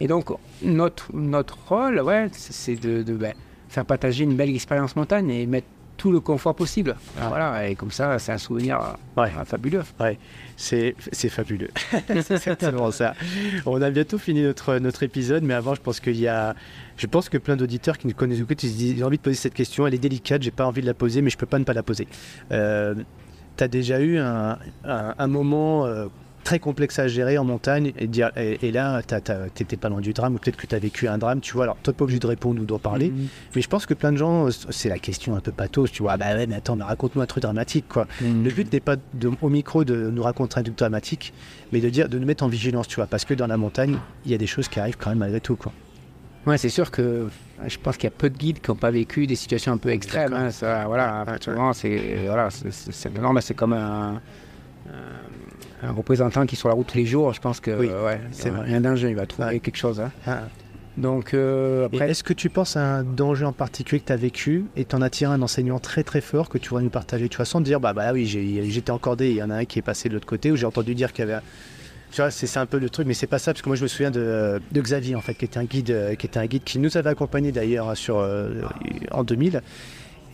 Et 0.00 0.06
donc, 0.08 0.30
notre, 0.62 1.14
notre 1.14 1.58
rôle, 1.68 2.00
ouais, 2.00 2.28
c'est 2.32 2.76
de, 2.76 3.02
de, 3.02 3.14
ben, 3.14 3.34
faire 3.68 3.84
partager 3.84 4.24
une 4.24 4.34
belle 4.36 4.54
expérience 4.54 4.96
montagne 4.96 5.30
et 5.30 5.46
mettre 5.46 5.66
tout 5.96 6.12
le 6.12 6.20
confort 6.20 6.54
possible. 6.54 6.94
Voilà, 7.16 7.68
et 7.70 7.74
comme 7.74 7.90
ça, 7.90 8.18
c'est 8.18 8.30
un 8.32 8.36
souvenir 8.38 8.96
Ouais. 9.16 9.30
euh, 9.38 9.44
fabuleux. 9.46 9.82
Ouais, 9.98 10.18
c'est 10.56 10.94
fabuleux. 11.30 11.70
c'est 12.22 12.36
certainement 12.38 12.90
ça. 12.90 13.14
On 13.64 13.80
a 13.80 13.88
bientôt 13.90 14.18
fini 14.18 14.42
notre, 14.42 14.76
notre 14.78 15.02
épisode, 15.02 15.42
mais 15.42 15.54
avant, 15.54 15.74
je 15.74 15.80
pense 15.80 16.00
qu'il 16.00 16.16
y 16.20 16.28
a. 16.28 16.54
Je 16.98 17.06
pense 17.06 17.28
que 17.30 17.38
plein 17.38 17.56
d'auditeurs 17.56 17.96
qui 17.96 18.06
nous 18.06 18.14
connaissent 18.14 18.40
beaucoup, 18.40 18.54
ils 18.62 18.96
j'ai 18.98 19.04
envie 19.04 19.16
de 19.16 19.22
poser 19.22 19.36
cette 19.36 19.54
question. 19.54 19.86
Elle 19.86 19.94
est 19.94 19.98
délicate, 19.98 20.42
j'ai 20.42 20.50
pas 20.50 20.66
envie 20.66 20.82
de 20.82 20.86
la 20.86 20.94
poser, 20.94 21.22
mais 21.22 21.30
je 21.30 21.38
peux 21.38 21.46
pas 21.46 21.58
ne 21.58 21.64
pas 21.64 21.72
la 21.74 21.82
poser. 21.82 22.06
Euh, 22.52 22.94
tu 23.56 23.64
as 23.64 23.68
déjà 23.68 24.00
eu 24.00 24.18
un, 24.18 24.58
un- 24.84 25.14
un 25.18 25.26
moment 25.26 25.86
euh, 25.86 26.06
très 26.44 26.60
complexe 26.60 27.00
à 27.00 27.08
gérer 27.08 27.38
en 27.38 27.44
montagne 27.44 27.92
et, 27.98 28.06
dire, 28.06 28.30
et, 28.36 28.68
et 28.68 28.70
là, 28.70 29.02
t'étais 29.02 29.76
pas 29.76 29.88
loin 29.88 30.00
du 30.00 30.12
drame, 30.12 30.36
ou 30.36 30.38
peut-être 30.38 30.56
que 30.56 30.66
tu 30.68 30.76
as 30.76 30.78
vécu 30.78 31.08
un 31.08 31.18
drame, 31.18 31.40
tu 31.40 31.54
vois. 31.54 31.64
Alors, 31.64 31.76
toi, 31.82 31.92
pas 31.92 32.04
obligé 32.04 32.20
de 32.20 32.26
répondre 32.28 32.62
ou 32.62 32.64
d'en 32.64 32.78
parler, 32.78 33.08
Mhm. 33.10 33.26
mais 33.56 33.62
je 33.62 33.68
pense 33.68 33.84
que 33.84 33.94
plein 33.94 34.12
de 34.12 34.16
gens, 34.16 34.46
euh, 34.46 34.50
c'est 34.70 34.88
la 34.88 34.98
question 35.00 35.34
un 35.34 35.40
peu 35.40 35.50
pathos, 35.50 35.90
tu 35.90 36.02
vois. 36.04 36.12
Ah 36.12 36.16
bah 36.16 36.34
ouais, 36.36 36.46
mais 36.46 36.54
attends, 36.54 36.76
mais 36.76 36.84
raconte-moi 36.84 37.24
un 37.24 37.26
truc 37.26 37.42
dramatique, 37.42 37.86
quoi. 37.88 38.06
Le 38.20 38.48
but 38.50 38.72
n'est 38.72 38.78
pas 38.78 38.94
de- 39.14 39.32
au 39.42 39.48
micro 39.48 39.82
de 39.84 40.08
nous 40.10 40.22
raconter 40.22 40.60
un 40.60 40.62
truc 40.62 40.78
dramatique, 40.78 41.32
mais 41.72 41.80
de 41.80 41.88
dire 41.90 42.08
de 42.08 42.16
nous 42.16 42.26
mettre 42.26 42.44
en 42.44 42.48
vigilance, 42.48 42.86
tu 42.86 42.94
vois, 42.96 43.06
parce 43.08 43.24
que 43.24 43.34
dans 43.34 43.48
la 43.48 43.56
montagne, 43.56 43.96
il 44.24 44.30
y 44.30 44.34
a 44.34 44.38
des 44.38 44.46
choses 44.46 44.68
qui 44.68 44.78
arrivent 44.78 44.98
quand 44.98 45.10
même 45.10 45.18
malgré 45.18 45.40
tout, 45.40 45.56
quoi. 45.56 45.72
Ouais, 46.46 46.58
c'est 46.58 46.68
sûr 46.68 46.90
que 46.92 47.26
je 47.66 47.76
pense 47.78 47.96
qu'il 47.96 48.04
y 48.04 48.12
a 48.12 48.16
peu 48.16 48.30
de 48.30 48.36
guides 48.38 48.60
qui 48.60 48.70
n'ont 48.70 48.76
pas 48.76 48.92
vécu 48.92 49.26
des 49.26 49.34
situations 49.34 49.72
un 49.72 49.78
peu 49.78 49.90
extrêmes. 49.90 50.32
Hein, 50.32 50.50
ça, 50.50 50.84
voilà, 50.86 51.24
souvent, 51.40 51.72
c'est 51.72 52.18
voilà, 52.24 52.48
c'est- 52.50 53.54
comme 53.54 53.72
un, 53.72 54.20
représentant 55.82 56.46
qui 56.46 56.54
est 56.54 56.58
sur 56.58 56.68
la 56.68 56.74
route 56.74 56.86
tous 56.86 56.98
les 56.98 57.06
jours. 57.06 57.32
Je 57.32 57.40
pense 57.40 57.60
que 57.60 57.70
Oui, 57.72 57.88
euh, 57.90 58.06
ouais, 58.06 58.20
c'est 58.32 58.50
rien 58.50 58.82
il 58.94 59.14
va 59.16 59.26
trouver 59.26 59.48
Ouais. 59.48 59.60
quelque 59.60 59.76
chose. 59.76 60.00
hein. 60.00 60.40
Donc 60.96 61.34
euh, 61.34 61.86
après, 61.86 62.10
est-ce 62.10 62.24
que 62.24 62.32
tu 62.32 62.48
penses 62.48 62.76
à 62.76 62.80
un 62.98 63.02
danger 63.02 63.44
en 63.44 63.52
particulier 63.52 64.00
que 64.00 64.06
tu 64.06 64.12
as 64.12 64.16
vécu 64.16 64.64
et 64.76 64.86
t'en 64.86 65.02
as 65.02 65.10
tiré 65.10 65.30
un 65.30 65.42
enseignement 65.42 65.78
très 65.78 66.02
très 66.04 66.22
fort 66.22 66.48
que 66.48 66.56
tu 66.56 66.70
pourrais 66.70 66.82
nous 66.82 66.88
partager 66.90 67.28
Tu 67.28 67.36
vois, 67.36 67.44
sans 67.44 67.58
te 67.58 67.64
dire, 67.64 67.80
bah, 67.80 67.92
bah 67.92 68.12
oui, 68.14 68.24
j'étais 68.24 68.90
encordé, 68.90 69.28
il 69.30 69.36
y 69.36 69.42
en 69.42 69.50
a 69.50 69.56
un 69.56 69.64
qui 69.66 69.78
est 69.78 69.82
passé 69.82 70.08
de 70.08 70.14
l'autre 70.14 70.26
côté, 70.26 70.50
ou 70.50 70.56
j'ai 70.56 70.64
entendu 70.64 70.94
dire 70.94 71.12
qu'il 71.12 71.26
y 71.26 71.30
avait. 71.30 71.42
Un- 72.22 72.28
Tu 72.30 72.30
vois, 72.30 72.30
c'est 72.30 72.58
un 72.58 72.66
peu 72.66 72.78
le 72.78 72.88
truc, 72.90 73.06
mais 73.06 73.14
c'est 73.14 73.26
pas 73.26 73.38
ça, 73.38 73.52
parce 73.52 73.62
que 73.62 73.68
moi 73.68 73.76
je 73.76 73.82
me 73.82 73.88
souviens 73.88 74.10
de, 74.10 74.60
de 74.72 74.80
Xavier, 74.80 75.14
en 75.16 75.20
fait, 75.20 75.34
qui 75.34 75.44
était 75.44 75.58
un 75.58 75.64
guide, 75.64 75.90
euh, 75.90 76.14
qui 76.14 76.26
était 76.26 76.38
un 76.38 76.46
guide 76.46 76.64
qui 76.64 76.78
nous 76.78 76.96
avait 76.96 77.10
accompagnés 77.10 77.52
d'ailleurs 77.52 77.96
sur 77.96 78.18
euh, 78.18 78.62
en 79.10 79.22
2000. 79.24 79.60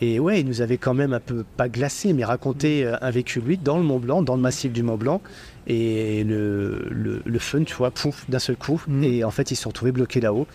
Et 0.01 0.19
ouais, 0.19 0.41
il 0.41 0.45
nous 0.47 0.61
avait 0.61 0.77
quand 0.77 0.93
même 0.93 1.13
un 1.13 1.19
peu, 1.19 1.45
pas 1.55 1.69
glacé, 1.69 2.11
mais 2.13 2.25
raconté 2.25 2.85
euh, 2.85 2.95
un 3.01 3.11
vécu, 3.11 3.39
lui, 3.41 3.57
dans 3.57 3.77
le 3.77 3.83
Mont 3.83 3.99
Blanc, 3.99 4.21
dans 4.21 4.35
le 4.35 4.41
massif 4.41 4.71
du 4.73 4.81
Mont 4.83 4.97
Blanc. 4.97 5.21
Et 5.67 6.23
le, 6.25 6.87
le, 6.89 7.21
le 7.23 7.39
fun, 7.39 7.63
tu 7.63 7.73
vois, 7.75 7.91
pouf, 7.91 8.29
d'un 8.29 8.39
seul 8.39 8.57
coup. 8.57 8.81
Mhm. 8.87 9.03
Et 9.03 9.23
en 9.23 9.31
fait, 9.31 9.51
ils 9.51 9.55
se 9.55 9.63
sont 9.63 9.69
retrouvés 9.69 9.91
bloqués 9.93 10.19
là-haut. 10.19 10.47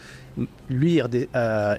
Lui 0.68 1.00
euh, 1.00 1.06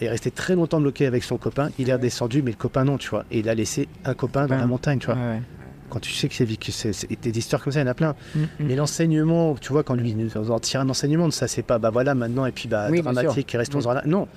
est 0.01 0.09
resté 0.09 0.31
très 0.31 0.55
longtemps 0.55 0.81
bloqué 0.81 1.05
avec 1.05 1.23
son 1.23 1.37
copain. 1.37 1.69
Il 1.77 1.89
est 1.89 1.93
redescendu, 1.93 2.41
mais 2.41 2.51
le 2.51 2.57
copain 2.57 2.83
non, 2.85 2.97
tu 2.97 3.09
vois. 3.09 3.23
Et 3.31 3.39
il 3.39 3.49
a 3.49 3.55
laissé 3.55 3.87
un 4.05 4.13
copain 4.15 4.47
dans 4.47 4.57
la 4.57 4.65
montagne, 4.67 4.99
tu 4.99 5.05
vois. 5.07 5.15
ouais, 5.15 5.41
Quand 5.89 5.99
tu 5.99 6.11
sais 6.11 6.27
que 6.29 6.35
c'est 6.35 6.45
vécu, 6.45 6.71
c'est 6.71 6.93
c'est- 6.93 7.07
des 7.21 7.37
histoires 7.37 7.63
comme 7.63 7.73
ça, 7.73 7.79
il 7.79 7.83
y 7.83 7.87
en 7.87 7.91
a 7.91 7.93
plein. 7.93 8.15
ouais. 8.35 8.41
Mais 8.59 8.75
l'enseignement, 8.75 9.55
tu 9.55 9.71
vois, 9.73 9.83
quand 9.83 9.95
lui 9.95 10.13
nous 10.15 10.37
en 10.51 10.59
tire 10.59 10.81
un 10.81 10.89
enseignement 10.89 11.27
de 11.27 11.33
ça, 11.33 11.47
c'est 11.47 11.63
pas 11.63 11.79
bah 11.79 11.89
voilà 11.89 12.15
maintenant 12.15 12.45
et 12.45 12.51
puis 12.51 12.67
bah 12.69 12.87
Oui, 12.89 13.01
dramatique 13.01 13.53
et 13.53 13.57
restons-en 13.57 13.93
là. 13.93 14.03
Non. 14.05 14.27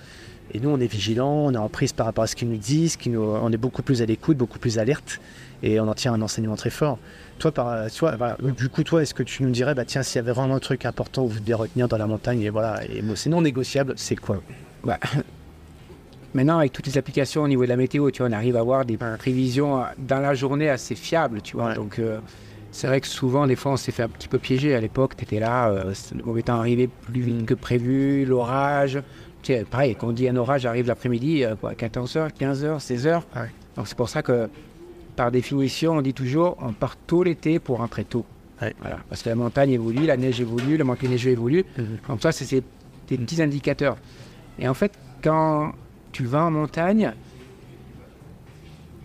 Et 0.55 0.61
nous, 0.61 0.69
on 0.69 0.79
est 0.81 0.87
vigilants, 0.87 1.47
on 1.47 1.53
est 1.55 1.57
en 1.57 1.69
prise 1.71 1.93
par 1.95 2.05
rapport 2.05 2.25
à 2.25 2.27
ce 2.27 2.37
qu'ils 2.37 2.49
nous 2.49 2.57
disent, 2.59 2.97
qui 2.97 3.09
nous, 3.09 3.23
on 3.23 3.51
est 3.53 3.57
beaucoup 3.57 3.83
plus 3.83 4.03
à 4.03 4.07
l'écoute, 4.07 4.37
beaucoup 4.37 4.59
plus 4.59 4.79
alerte, 4.79 5.19
et 5.63 5.81
on 5.81 5.89
en 5.89 5.95
tire 5.95 6.13
un 6.13 6.21
enseignement 6.21 6.57
très 6.57 6.69
fort. 6.69 6.99
Toi, 7.39 7.53
par, 7.53 7.91
toi, 7.91 8.17
voilà, 8.17 8.37
du 8.59 8.69
coup, 8.69 8.83
toi, 8.83 9.01
est-ce 9.03 9.15
que 9.15 9.23
tu 9.23 9.45
nous 9.45 9.51
dirais, 9.51 9.75
bah 9.75 9.85
tiens, 9.87 10.03
s'il 10.03 10.17
y 10.17 10.19
avait 10.19 10.33
vraiment 10.33 10.57
un 10.57 10.59
truc 10.61 10.85
important 10.85 11.23
où 11.25 11.29
vous 11.29 11.41
devez 11.41 11.55
retenir 11.55 11.89
dans 11.89 11.97
la 11.97 12.07
montagne, 12.07 12.43
et 12.43 12.51
voilà, 12.51 12.81
et 12.85 13.01
bon, 13.01 13.17
c'est 13.17 13.31
non 13.31 13.41
négociable, 13.41 13.95
c'est 13.97 14.17
quoi? 14.17 14.43
Bah, 14.85 14.99
maintenant, 16.35 16.59
avec 16.59 16.73
toutes 16.73 16.87
les 16.87 16.99
applications 16.99 17.43
au 17.43 17.49
niveau 17.49 17.65
de 17.65 17.69
la 17.69 17.77
météo, 17.77 18.11
tu 18.11 18.23
vois, 18.23 18.29
on 18.29 18.33
arrive 18.33 18.57
à 18.57 18.61
avoir 18.61 18.85
des 18.85 18.97
prévisions 18.97 19.81
euh, 19.81 19.85
dans 19.99 20.21
la 20.21 20.35
journée 20.35 20.69
assez 20.69 20.95
fiables, 20.95 21.43
tu 21.43 21.57
vois. 21.57 21.69
Ouais. 21.69 21.75
Donc, 21.75 21.99
euh, 21.99 22.19
c'est 22.73 22.87
vrai 22.87 23.03
que 23.03 23.07
souvent, 23.07 23.47
des 23.47 23.55
fois, 23.55 23.73
on 23.73 23.77
s'est 23.77 23.93
fait 23.93 24.03
un 24.03 24.09
petit 24.09 24.29
peu 24.29 24.39
piéger. 24.39 24.75
À 24.75 24.81
l'époque, 24.81 25.15
tu 25.15 25.25
étais 25.25 25.39
là, 25.39 25.69
euh, 25.69 25.93
le 26.17 26.25
mauvais 26.25 26.43
temps 26.43 26.59
arrivé 26.59 26.89
plus 26.89 27.21
vite 27.21 27.45
que 27.45 27.55
prévu, 27.55 28.25
l'orage. 28.25 29.03
Tu 29.43 29.53
sais, 29.53 29.65
pareil, 29.65 29.95
quand 29.95 30.09
on 30.09 30.13
dit 30.13 30.27
un 30.27 30.37
orage 30.37 30.65
arrive 30.65 30.87
l'après-midi, 30.87 31.45
euh, 31.45 31.55
quoi, 31.55 31.75
14h, 31.75 32.31
15h, 32.33 32.79
16h. 32.79 33.17
Ouais. 33.37 33.51
Donc, 33.77 33.87
c'est 33.87 33.97
pour 33.97 34.09
ça 34.09 34.23
que, 34.23 34.49
par 35.17 35.31
définition, 35.31 35.93
on 35.93 36.03
dit 36.03 36.15
toujours, 36.15 36.57
on 36.63 36.73
part 36.73 36.97
tôt 36.97 37.23
l'été 37.23 37.59
pour 37.59 37.79
rentrer 37.79 38.05
tôt. 38.05 38.25
Ouais. 38.63 38.75
Voilà, 38.81 39.01
parce 39.09 39.23
que 39.23 39.29
la 39.29 39.35
montagne 39.35 39.71
évolue, 39.71 40.07
la 40.07 40.17
neige 40.17 40.41
évolue, 40.41 40.79
le 40.79 40.85
manque 40.85 41.03
neigeux 41.03 41.31
évolue. 41.31 41.65
Mhm. 41.77 41.99
Comme 42.07 42.21
ça, 42.21 42.33
c'est 42.33 42.65
des 43.09 43.19
petits 43.19 43.43
indicateurs. 43.43 43.99
Et 44.59 44.67
en 44.67 44.75
fait, 44.75 44.93
quand 45.23 45.73
tu 46.13 46.25
vas 46.25 46.45
en 46.45 46.51
montagne, 46.51 47.13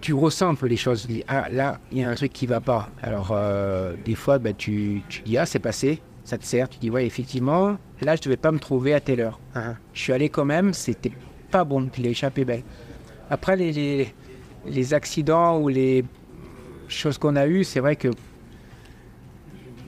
tu 0.01 0.13
ressens 0.13 0.49
un 0.49 0.55
peu 0.55 0.67
les 0.67 0.77
choses. 0.77 1.07
Ah, 1.27 1.47
là, 1.49 1.79
il 1.91 1.99
y 1.99 2.03
a 2.03 2.09
un 2.09 2.15
truc 2.15 2.31
qui 2.31 2.45
va 2.45 2.61
pas. 2.61 2.89
Alors, 3.01 3.29
euh, 3.31 3.95
des 4.05 4.15
fois, 4.15 4.37
bah, 4.37 4.53
tu, 4.53 5.01
tu 5.09 5.21
dis, 5.23 5.37
ah, 5.37 5.45
c'est 5.45 5.59
passé, 5.59 6.01
ça 6.23 6.37
te 6.37 6.45
sert. 6.45 6.69
Tu 6.69 6.77
dis, 6.79 6.89
ouais, 6.89 7.05
effectivement, 7.05 7.77
là, 8.01 8.15
je 8.15 8.21
devais 8.21 8.37
pas 8.37 8.51
me 8.51 8.59
trouver 8.59 8.93
à 8.93 8.99
telle 8.99 9.21
heure. 9.21 9.39
Je 9.93 9.99
suis 10.01 10.13
allé 10.13 10.29
quand 10.29 10.45
même, 10.45 10.73
c'était 10.73 11.11
pas 11.49 11.63
bon, 11.63 11.89
il 11.97 12.05
a 12.05 12.09
échappé 12.09 12.45
belle. 12.45 12.63
Après, 13.29 13.55
les, 13.55 13.71
les, 13.71 14.13
les 14.67 14.93
accidents 14.93 15.59
ou 15.59 15.67
les 15.69 16.05
choses 16.87 17.17
qu'on 17.17 17.35
a 17.35 17.47
eues, 17.47 17.63
c'est 17.63 17.79
vrai 17.79 17.95
que 17.95 18.09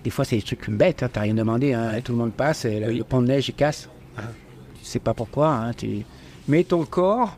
des 0.03 0.09
fois, 0.09 0.25
c'est 0.25 0.37
des 0.37 0.41
trucs 0.41 0.69
bêtes, 0.69 1.03
hein, 1.03 1.09
t'as 1.11 1.21
rien 1.21 1.33
demandé, 1.33 1.73
hein, 1.73 1.99
tout 2.03 2.13
le 2.13 2.17
monde 2.17 2.31
passe, 2.33 2.65
et 2.65 2.79
le, 2.79 2.93
le 2.93 3.03
pont 3.03 3.21
de 3.21 3.27
neige 3.27 3.49
il 3.49 3.53
casse. 3.53 3.89
Tu 4.17 4.85
sais 4.85 4.99
pas 4.99 5.13
pourquoi. 5.13 5.49
hein, 5.53 5.73
tu- 5.73 6.03
Mais 6.49 6.63
ton 6.65 6.83
corps, 6.83 7.37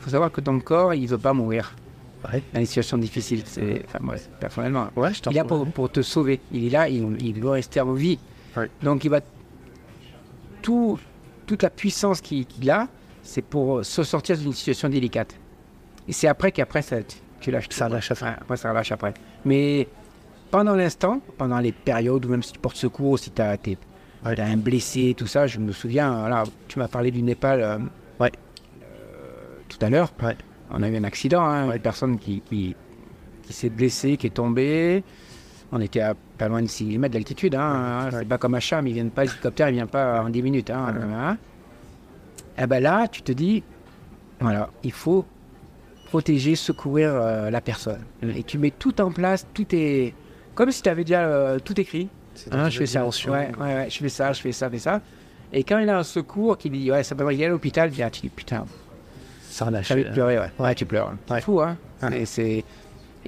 faut 0.00 0.10
savoir 0.10 0.30
que 0.30 0.40
ton 0.42 0.60
corps, 0.60 0.92
il 0.92 1.06
veut 1.06 1.16
pas 1.18 1.32
mourir 1.32 1.74
Ouais. 2.32 2.42
dans 2.52 2.58
les 2.60 2.66
situations 2.66 2.98
difficiles. 2.98 3.42
C'est, 3.46 3.84
enfin, 3.86 3.98
moi, 4.02 4.16
personnellement, 4.40 4.88
Ouais, 4.96 5.14
je 5.14 5.20
il 5.26 5.32
est 5.32 5.34
là 5.36 5.44
pour, 5.44 5.64
pour 5.68 5.90
te 5.90 6.02
sauver. 6.02 6.40
Il 6.52 6.66
est 6.66 6.70
là, 6.70 6.88
il, 6.88 7.16
il 7.24 7.40
doit 7.40 7.52
rester 7.52 7.80
en 7.80 7.92
vie. 7.92 8.18
Ouais. 8.56 8.68
Donc 8.82 9.04
il 9.04 9.10
va 9.10 9.20
tout, 10.62 10.98
toute 11.46 11.62
la 11.62 11.70
puissance 11.70 12.20
qu'il 12.20 12.70
a, 12.70 12.88
c'est 13.22 13.42
pour 13.42 13.84
se 13.84 14.02
sortir 14.02 14.36
d'une 14.36 14.52
situation 14.52 14.88
délicate. 14.88 15.34
Et 16.08 16.12
c'est 16.12 16.28
après 16.28 16.52
qu'après 16.52 16.82
ça, 16.82 16.96
tu- 17.40 17.50
lâches. 17.50 17.66
Ça 17.70 17.86
relâche. 17.86 18.10
Ouais, 18.10 18.28
après 18.40 18.56
ça 18.56 18.70
relâche 18.70 18.90
après. 18.92 19.14
Mais 19.44 19.86
pendant 20.50 20.74
l'instant, 20.74 21.20
pendant 21.38 21.58
les 21.60 21.72
périodes 21.72 22.24
où 22.24 22.28
même 22.28 22.42
si 22.42 22.52
tu 22.52 22.58
portes 22.58 22.76
secours, 22.76 23.18
si 23.18 23.30
tu 23.30 23.42
as, 23.42 23.56
Ouais. 24.24 24.40
un 24.40 24.56
blessé, 24.56 25.14
tout 25.16 25.26
ça, 25.28 25.46
je 25.46 25.58
me 25.60 25.70
souviens, 25.70 26.10
voilà, 26.20 26.42
tu 26.66 26.78
m'as 26.80 26.88
parlé 26.88 27.12
du 27.12 27.22
Népal 27.22 27.60
euh, 27.60 27.78
Ouais. 28.20 28.32
euh, 28.82 29.58
tout 29.68 29.78
à 29.80 29.90
l'heure. 29.90 30.12
Ouais. 30.22 30.36
On 30.70 30.82
a 30.82 30.88
eu 30.88 30.96
un 30.96 31.04
accident, 31.04 31.42
hein, 31.44 31.72
une 31.72 31.80
personne 31.80 32.18
qui, 32.18 32.40
qui, 32.40 32.74
qui 33.42 33.52
s'est 33.52 33.70
blessée, 33.70 34.16
qui 34.16 34.26
est 34.26 34.30
tombée. 34.30 35.04
On 35.72 35.80
était 35.80 36.00
à 36.00 36.14
pas 36.38 36.48
loin 36.48 36.62
de 36.62 36.66
6 36.68 36.98
mètres 36.98 37.14
d'altitude. 37.14 37.54
Hein, 37.54 38.08
C'est 38.10 38.28
pas 38.28 38.38
comme 38.38 38.54
à 38.54 38.60
Cham, 38.60 38.86
ils 38.86 38.94
viennent 38.94 39.10
pas, 39.10 39.24
l'hélicoptère, 39.24 39.68
il 39.68 39.74
vient 39.74 39.86
pas 39.86 40.22
en 40.22 40.28
10 40.28 40.42
minutes. 40.42 40.70
Hein, 40.70 40.94
hein. 41.12 41.36
Eh 42.58 42.66
ben 42.66 42.80
là, 42.82 43.06
tu 43.08 43.22
te 43.22 43.32
dis, 43.32 43.62
voilà, 44.40 44.70
il 44.82 44.92
faut 44.92 45.24
protéger, 46.06 46.54
secourir 46.54 47.10
euh, 47.12 47.50
la 47.50 47.60
personne. 47.60 48.00
Et 48.22 48.42
tu 48.44 48.58
mets 48.58 48.70
tout 48.70 49.00
en 49.00 49.10
place, 49.10 49.46
tout 49.52 49.66
est 49.72 50.14
comme 50.54 50.70
si 50.70 50.82
tu 50.82 50.88
avais 50.88 51.04
déjà 51.04 51.26
euh, 51.26 51.58
tout 51.58 51.78
écrit. 51.80 52.08
Hein, 52.50 52.70
je 52.70 52.78
fais 52.78 52.86
ça. 52.86 53.04
Ouais, 53.04 53.12
ouais, 53.28 53.52
ouais, 53.58 53.86
je 53.90 53.98
fais 53.98 54.08
ça, 54.08 54.32
je 54.32 54.40
fais 54.40 54.52
ça, 54.52 54.66
je 54.66 54.72
fais 54.72 54.78
ça. 54.78 55.00
Et 55.52 55.62
quand 55.64 55.78
il 55.78 55.88
a 55.88 55.98
un 55.98 56.02
secours 56.02 56.58
qui 56.58 56.70
dit, 56.70 56.90
ouais, 56.90 57.02
ça 57.02 57.14
va 57.14 57.28
aller 57.28 57.44
à 57.44 57.48
l'hôpital, 57.48 57.90
tu 57.90 58.20
dis, 58.22 58.28
putain, 58.28 58.64
Ça 59.42 59.64
relâche. 59.66 59.88
j'ai 59.88 59.94
envie 59.94 60.04
de 60.04 60.10
pleurer, 60.10 60.38
ouais. 60.38 60.50
Ouais, 60.58 60.74
tu 60.74 60.84
pleures. 60.86 61.08
Ouais. 61.08 61.14
C'est 61.28 61.40
fou, 61.42 61.60
hein. 61.60 61.76
Ouais. 62.02 62.22
Et, 62.22 62.26
c'est... 62.26 62.64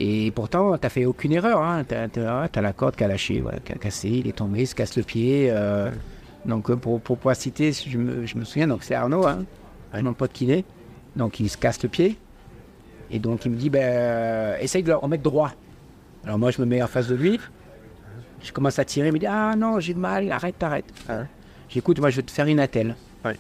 Et 0.01 0.31
pourtant, 0.31 0.77
t'as 0.79 0.89
fait 0.91 1.05
aucune 1.07 1.33
erreur, 1.33 1.61
hein. 1.63 1.85
T'as, 1.87 2.07
t'as- 2.09 2.49
t'as 2.49 2.61
la 2.61 2.73
corde 2.73 2.95
qui 2.97 3.03
a 3.05 3.09
lâché, 3.09 3.41
voilà, 3.41 3.59
qui 3.61 3.73
a 3.73 3.77
cassé, 3.77 4.09
il 4.09 4.29
est 4.29 4.33
tombé, 4.37 4.61
il 4.63 4.67
se 4.67 4.75
casse 4.75 4.97
le 4.97 5.03
pied. 5.03 5.49
euh, 5.51 5.91
Donc, 6.47 6.71
euh, 6.71 6.77
pour, 6.77 7.01
pour 7.01 7.17
pouvoir 7.19 7.35
citer, 7.37 7.73
je 7.73 7.99
me, 7.99 8.25
je 8.27 8.37
me 8.39 8.45
souviens, 8.45 8.69
donc 8.69 8.85
c'est 8.85 8.95
Arnaud, 8.95 9.27
hein, 9.27 9.45
mon 9.95 10.13
pote 10.13 10.33
kiné. 10.33 10.65
Donc, 11.17 11.41
il 11.41 11.49
se 11.49 11.57
casse 11.57 11.83
le 11.83 11.89
pied. 11.89 12.17
Et 13.11 13.19
donc, 13.19 13.45
il 13.45 13.51
me 13.53 13.57
dit, 13.57 13.71
ben, 13.71 13.83
euh, 13.83 14.57
essaye 14.61 14.83
de 14.83 14.89
le 14.89 14.97
remettre 14.97 15.23
droit. 15.25 15.51
Alors, 16.25 16.39
moi, 16.39 16.51
je 16.51 16.61
me 16.61 16.67
mets 16.67 16.83
en 16.83 16.87
face 16.87 17.09
de 17.09 17.15
lui. 17.17 17.41
Je 18.43 18.53
commence 18.53 18.79
à 18.79 18.85
tirer, 18.85 19.09
il 19.09 19.13
me 19.15 19.19
dit, 19.19 19.27
ah 19.27 19.55
non, 19.57 19.81
j'ai 19.81 19.95
mal, 19.95 20.31
arrête, 20.31 20.63
arrête. 20.63 20.85
Ouais. 21.09 21.25
J'écoute, 21.69 21.99
moi, 22.01 22.11
je 22.11 22.17
vais 22.17 22.23
te 22.23 22.31
faire 22.31 22.47
une 22.47 22.61
attelle. 22.61 22.97
Ouais. 23.25 23.37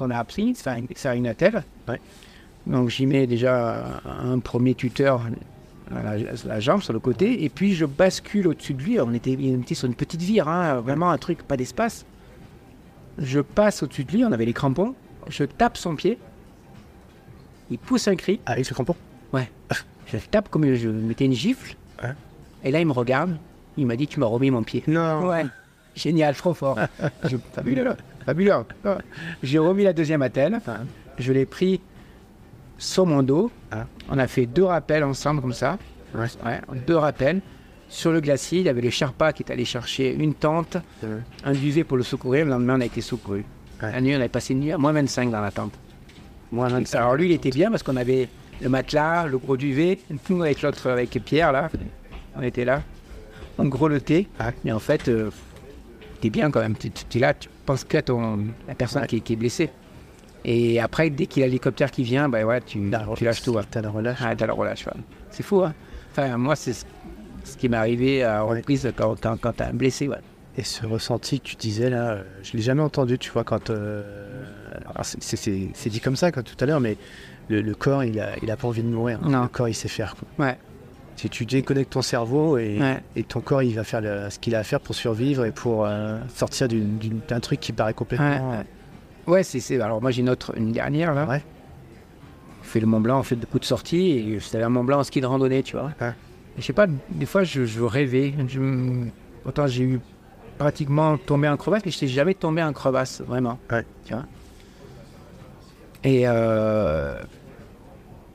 On 0.00 0.10
a 0.10 0.18
appris, 0.18 0.54
faire 0.54 0.74
une, 0.76 0.86
faire 0.94 1.12
une 1.12 1.26
attelle. 1.26 1.62
Ouais. 1.88 2.00
Donc 2.66 2.90
j'y 2.90 3.06
mets 3.06 3.26
déjà 3.26 4.00
un 4.04 4.38
premier 4.38 4.74
tuteur 4.74 5.22
à 5.90 6.02
la, 6.02 6.10
à 6.10 6.16
la 6.46 6.60
jambe 6.60 6.82
sur 6.82 6.92
le 6.92 6.98
côté, 7.00 7.42
et 7.44 7.48
puis 7.48 7.74
je 7.74 7.86
bascule 7.86 8.46
au-dessus 8.48 8.74
de 8.74 8.82
lui. 8.82 9.00
On 9.00 9.12
était, 9.14 9.36
on 9.40 9.60
était 9.62 9.74
sur 9.74 9.86
une 9.88 9.94
petite 9.94 10.20
vire, 10.20 10.46
hein, 10.48 10.80
vraiment 10.80 11.10
un 11.10 11.18
truc, 11.18 11.42
pas 11.42 11.56
d'espace. 11.56 12.04
Je 13.18 13.40
passe 13.40 13.82
au-dessus 13.82 14.04
de 14.04 14.12
lui, 14.12 14.24
on 14.24 14.32
avait 14.32 14.44
les 14.44 14.52
crampons, 14.52 14.94
je 15.28 15.44
tape 15.44 15.76
son 15.76 15.96
pied, 15.96 16.18
il 17.70 17.78
pousse 17.78 18.08
un 18.08 18.16
cri, 18.16 18.40
Avec 18.46 18.64
ce 18.66 18.74
crampon? 18.74 18.94
Je 20.06 20.16
le 20.16 20.22
tape 20.22 20.48
comme 20.48 20.74
je 20.74 20.88
mettais 20.88 21.24
une 21.26 21.32
gifle, 21.34 21.76
Ouais. 22.02 22.10
et 22.64 22.72
là 22.72 22.80
il 22.80 22.86
me 22.86 22.90
regarde, 22.92 23.36
il 23.76 23.86
m'a 23.86 23.94
dit 23.94 24.08
tu 24.08 24.18
m'as 24.18 24.26
remis 24.26 24.50
mon 24.50 24.64
pied. 24.64 24.82
Non. 24.88 25.28
Ouais, 25.28 25.44
génial, 25.94 26.34
trop 26.34 26.54
fort. 26.54 26.78
Je- 27.24 27.36
fabuleux, 27.52 27.96
fabuleux. 28.24 28.52
J'ai 29.42 29.58
remis 29.58 29.84
la 29.84 29.92
deuxième 29.92 30.22
attelle, 30.22 30.60
je 31.18 31.32
l'ai 31.32 31.46
pris 31.46 31.80
sur 32.78 33.06
mon 33.06 33.22
dos. 33.22 33.50
Ah. 33.70 33.86
On 34.08 34.18
a 34.18 34.26
fait 34.26 34.46
deux 34.46 34.64
rappels 34.64 35.04
ensemble 35.04 35.40
comme 35.42 35.52
ça. 35.52 35.78
Ouais. 36.14 36.60
Deux 36.86 36.96
rappels. 36.96 37.40
Sur 37.88 38.12
le 38.12 38.20
glacier, 38.20 38.60
il 38.60 38.66
y 38.66 38.68
avait 38.68 38.80
les 38.80 38.90
Sherpas 38.90 39.32
qui 39.32 39.42
étaient 39.42 39.52
allés 39.52 39.64
chercher 39.64 40.14
une 40.14 40.34
tente, 40.34 40.76
un 41.44 41.52
duvet 41.52 41.82
pour 41.84 41.96
le 41.96 42.04
secourir. 42.04 42.44
Le 42.44 42.52
lendemain, 42.52 42.76
on 42.78 42.80
a 42.80 42.84
été 42.84 43.00
secouru. 43.00 43.44
La 43.82 44.00
nuit, 44.00 44.12
on 44.14 44.18
avait 44.20 44.28
passé 44.28 44.52
une 44.54 44.60
nuit 44.60 44.72
à 44.72 44.78
moins 44.78 44.92
25 44.92 45.30
dans 45.30 45.40
la 45.40 45.50
tente. 45.50 45.72
Moi, 46.52 46.68
Alors 46.94 47.16
lui, 47.16 47.26
il 47.26 47.32
était 47.32 47.50
bien 47.50 47.70
parce 47.70 47.82
qu'on 47.82 47.96
avait 47.96 48.28
le 48.60 48.68
matelas, 48.68 49.26
le 49.26 49.38
gros 49.38 49.56
duvet, 49.56 49.98
nous 50.30 50.42
avec 50.42 50.62
l'autre, 50.62 50.88
avec 50.88 51.10
Pierre 51.24 51.50
là, 51.52 51.68
on 52.36 52.42
était 52.42 52.64
là. 52.64 52.82
On 53.58 53.66
grelottait. 53.66 54.26
Mais 54.64 54.72
en 54.72 54.78
fait, 54.78 55.08
euh, 55.08 55.30
t'es 56.20 56.30
bien 56.30 56.50
quand 56.50 56.60
même. 56.60 56.76
Tu 56.76 56.90
es 57.16 57.20
là, 57.20 57.34
tu 57.34 57.48
penses 57.66 57.84
qu'à 57.84 58.02
ton, 58.02 58.38
la 58.68 58.74
personne 58.74 59.02
Ouais. 59.02 59.08
qui, 59.08 59.16
est- 59.16 59.20
qui 59.20 59.32
est 59.34 59.36
blessée. 59.36 59.70
Et 60.44 60.80
après, 60.80 61.10
dès 61.10 61.26
qu'il 61.26 61.40
y 61.40 61.44
a 61.44 61.46
l'hélicoptère 61.46 61.90
qui 61.90 62.02
vient, 62.02 62.28
bah 62.28 62.42
ouais, 62.44 62.60
tu, 62.62 62.80
tu 63.16 63.24
lâches 63.24 63.42
tout. 63.42 63.56
T'as 63.70 63.82
la 63.82 63.90
relâche. 63.90 64.18
T'as 64.38 64.46
le 64.46 64.52
relâche. 64.52 64.86
ouais. 64.86 64.92
C'est 65.30 65.42
fou, 65.42 65.62
hein. 65.62 65.74
Enfin, 66.12 66.36
moi, 66.38 66.56
c'est 66.56 66.72
ce, 66.72 67.56
qui 67.58 67.68
m'est 67.68 67.76
arrivé 67.76 68.24
à 68.24 68.42
reprise 68.42 68.90
quand, 68.96 69.20
quand, 69.20 69.36
quand 69.40 69.52
t'as 69.56 69.68
un 69.68 69.72
blessé, 69.74 70.08
ouais. 70.08 70.16
Et 70.56 70.64
ce 70.64 70.84
ressenti 70.86 71.40
que 71.40 71.46
tu 71.46 71.56
disais 71.56 71.90
là, 71.90 72.10
euh, 72.10 72.22
je 72.42 72.56
l'ai 72.56 72.62
jamais 72.62 72.82
entendu, 72.82 73.18
tu 73.18 73.30
vois, 73.30 73.44
quand. 73.44 73.70
euh, 73.70 74.02
alors, 74.90 75.04
c'est- 75.04 75.88
dit 75.88 76.00
comme 76.00 76.16
ça 76.16 76.32
quand, 76.32 76.42
tout 76.42 76.56
à 76.60 76.66
l'heure, 76.66 76.80
mais 76.80 76.96
le, 77.48 77.60
le 77.60 77.74
corps, 77.74 78.02
il 78.02 78.18
a, 78.18 78.30
il 78.42 78.50
a 78.50 78.56
pas 78.56 78.66
envie 78.66 78.82
de 78.82 78.88
mourir. 78.88 79.20
Non. 79.22 79.42
Le 79.42 79.48
corps, 79.48 79.68
il 79.68 79.74
sait 79.74 79.88
faire. 79.88 80.16
quoi. 80.16 80.46
Ouais. 80.46 80.58
Si 81.20 81.28
tu 81.28 81.44
déconnectes 81.44 81.92
ton 81.92 82.00
cerveau 82.00 82.56
et, 82.56 82.78
Ouais. 82.80 83.02
et 83.14 83.24
ton 83.24 83.40
corps, 83.42 83.62
il 83.62 83.74
va 83.74 83.84
faire 83.84 84.00
le- 84.00 84.30
ce 84.30 84.38
qu'il 84.38 84.54
a 84.54 84.60
à 84.60 84.62
faire 84.62 84.80
pour 84.80 84.94
survivre 84.94 85.44
et 85.44 85.50
pour 85.52 85.84
euh, 85.84 86.18
sortir 86.34 86.66
d'un 87.28 87.40
truc 87.40 87.60
qui 87.60 87.72
paraît 87.72 87.92
complètement. 87.92 88.52
Ouais. 88.52 88.64
Ouais, 89.26 89.42
c'est, 89.42 89.78
Alors, 89.82 90.00
moi, 90.00 90.12
j'ai 90.12 90.22
une 90.22 90.30
autre, 90.30 90.54
une 90.56 90.72
dernière, 90.72 91.12
là. 91.14 91.26
Ouais. 91.26 91.42
On 92.62 92.64
fait 92.64 92.80
le 92.80 92.86
Mont 92.86 93.00
Blanc, 93.00 93.18
on 93.20 93.22
fait 93.22 93.36
beaucoup 93.36 93.58
de 93.58 93.66
sorties, 93.66 94.12
et 94.12 94.40
c'était 94.40 94.62
un 94.62 94.70
Mont 94.70 94.82
Blanc 94.82 95.00
en 95.00 95.04
ski 95.04 95.20
de 95.20 95.26
randonnée, 95.26 95.62
tu 95.62 95.76
vois. 95.76 95.90
Je 96.56 96.62
sais 96.64 96.72
pas, 96.72 96.86
des 97.10 97.26
fois, 97.26 97.44
je, 97.44 97.66
je 97.66 97.82
rêvais. 97.82 98.32
Je 98.48 98.60
Autant 99.44 99.66
j'ai 99.66 99.82
eu 99.84 100.00
pratiquement 100.56 101.18
tombé 101.18 101.48
en 101.48 101.58
crevasse, 101.58 101.82
mais 101.84 101.90
je 101.90 101.96
n'étais 101.98 102.08
jamais 102.08 102.32
tombé 102.32 102.62
en 102.62 102.72
crevasse, 102.72 103.20
vraiment. 103.20 103.58
Ouais. 103.70 103.84
Tu 104.06 104.14
vois. 104.14 104.24
Et 106.02 106.22
euh, 106.26 107.14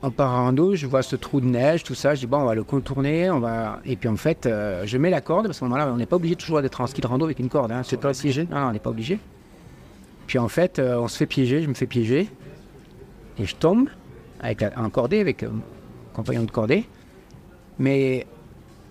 en 0.06 0.12
part 0.12 0.30
en 0.30 0.44
rando, 0.44 0.76
je 0.76 0.86
vois 0.86 1.02
ce 1.02 1.16
trou 1.16 1.40
de 1.40 1.46
neige, 1.46 1.82
tout 1.82 1.96
ça. 1.96 2.14
Je 2.14 2.20
dis, 2.20 2.26
bon, 2.28 2.38
on 2.38 2.44
va 2.44 2.54
le 2.54 2.62
contourner. 2.62 3.28
On 3.28 3.40
va... 3.40 3.80
Et 3.84 3.96
puis 3.96 4.08
en 4.08 4.16
fait, 4.16 4.46
euh, 4.46 4.86
je 4.86 4.98
mets 4.98 5.10
la 5.10 5.20
corde, 5.20 5.46
parce 5.46 5.58
qu'à 5.58 5.60
ce 5.60 5.64
moment-là, 5.64 5.90
on 5.92 5.96
n'est 5.96 6.06
pas 6.06 6.14
obligé 6.14 6.36
toujours 6.36 6.62
d'être 6.62 6.80
en 6.80 6.86
ski 6.86 7.00
de 7.00 7.08
rando 7.08 7.24
avec 7.24 7.40
une 7.40 7.48
corde. 7.48 7.72
Hein, 7.72 7.82
C'est 7.82 8.00
pas 8.00 8.12
Non, 8.12 8.44
non, 8.50 8.68
on 8.68 8.72
n'est 8.72 8.78
pas 8.78 8.90
obligé. 8.90 9.18
Puis 10.28 10.38
en 10.38 10.46
fait, 10.46 10.78
euh, 10.78 10.96
on 11.00 11.08
se 11.08 11.16
fait 11.16 11.26
piéger, 11.26 11.60
je 11.60 11.68
me 11.68 11.74
fais 11.74 11.86
piéger. 11.86 12.28
Et 13.38 13.46
je 13.46 13.56
tombe 13.56 13.88
avec 14.38 14.60
la, 14.60 14.78
en 14.78 14.88
cordée, 14.90 15.18
avec 15.18 15.42
euh, 15.42 15.48
mon 15.48 15.62
compagnon 16.14 16.44
de 16.44 16.52
cordée. 16.52 16.84
Mais 17.80 18.26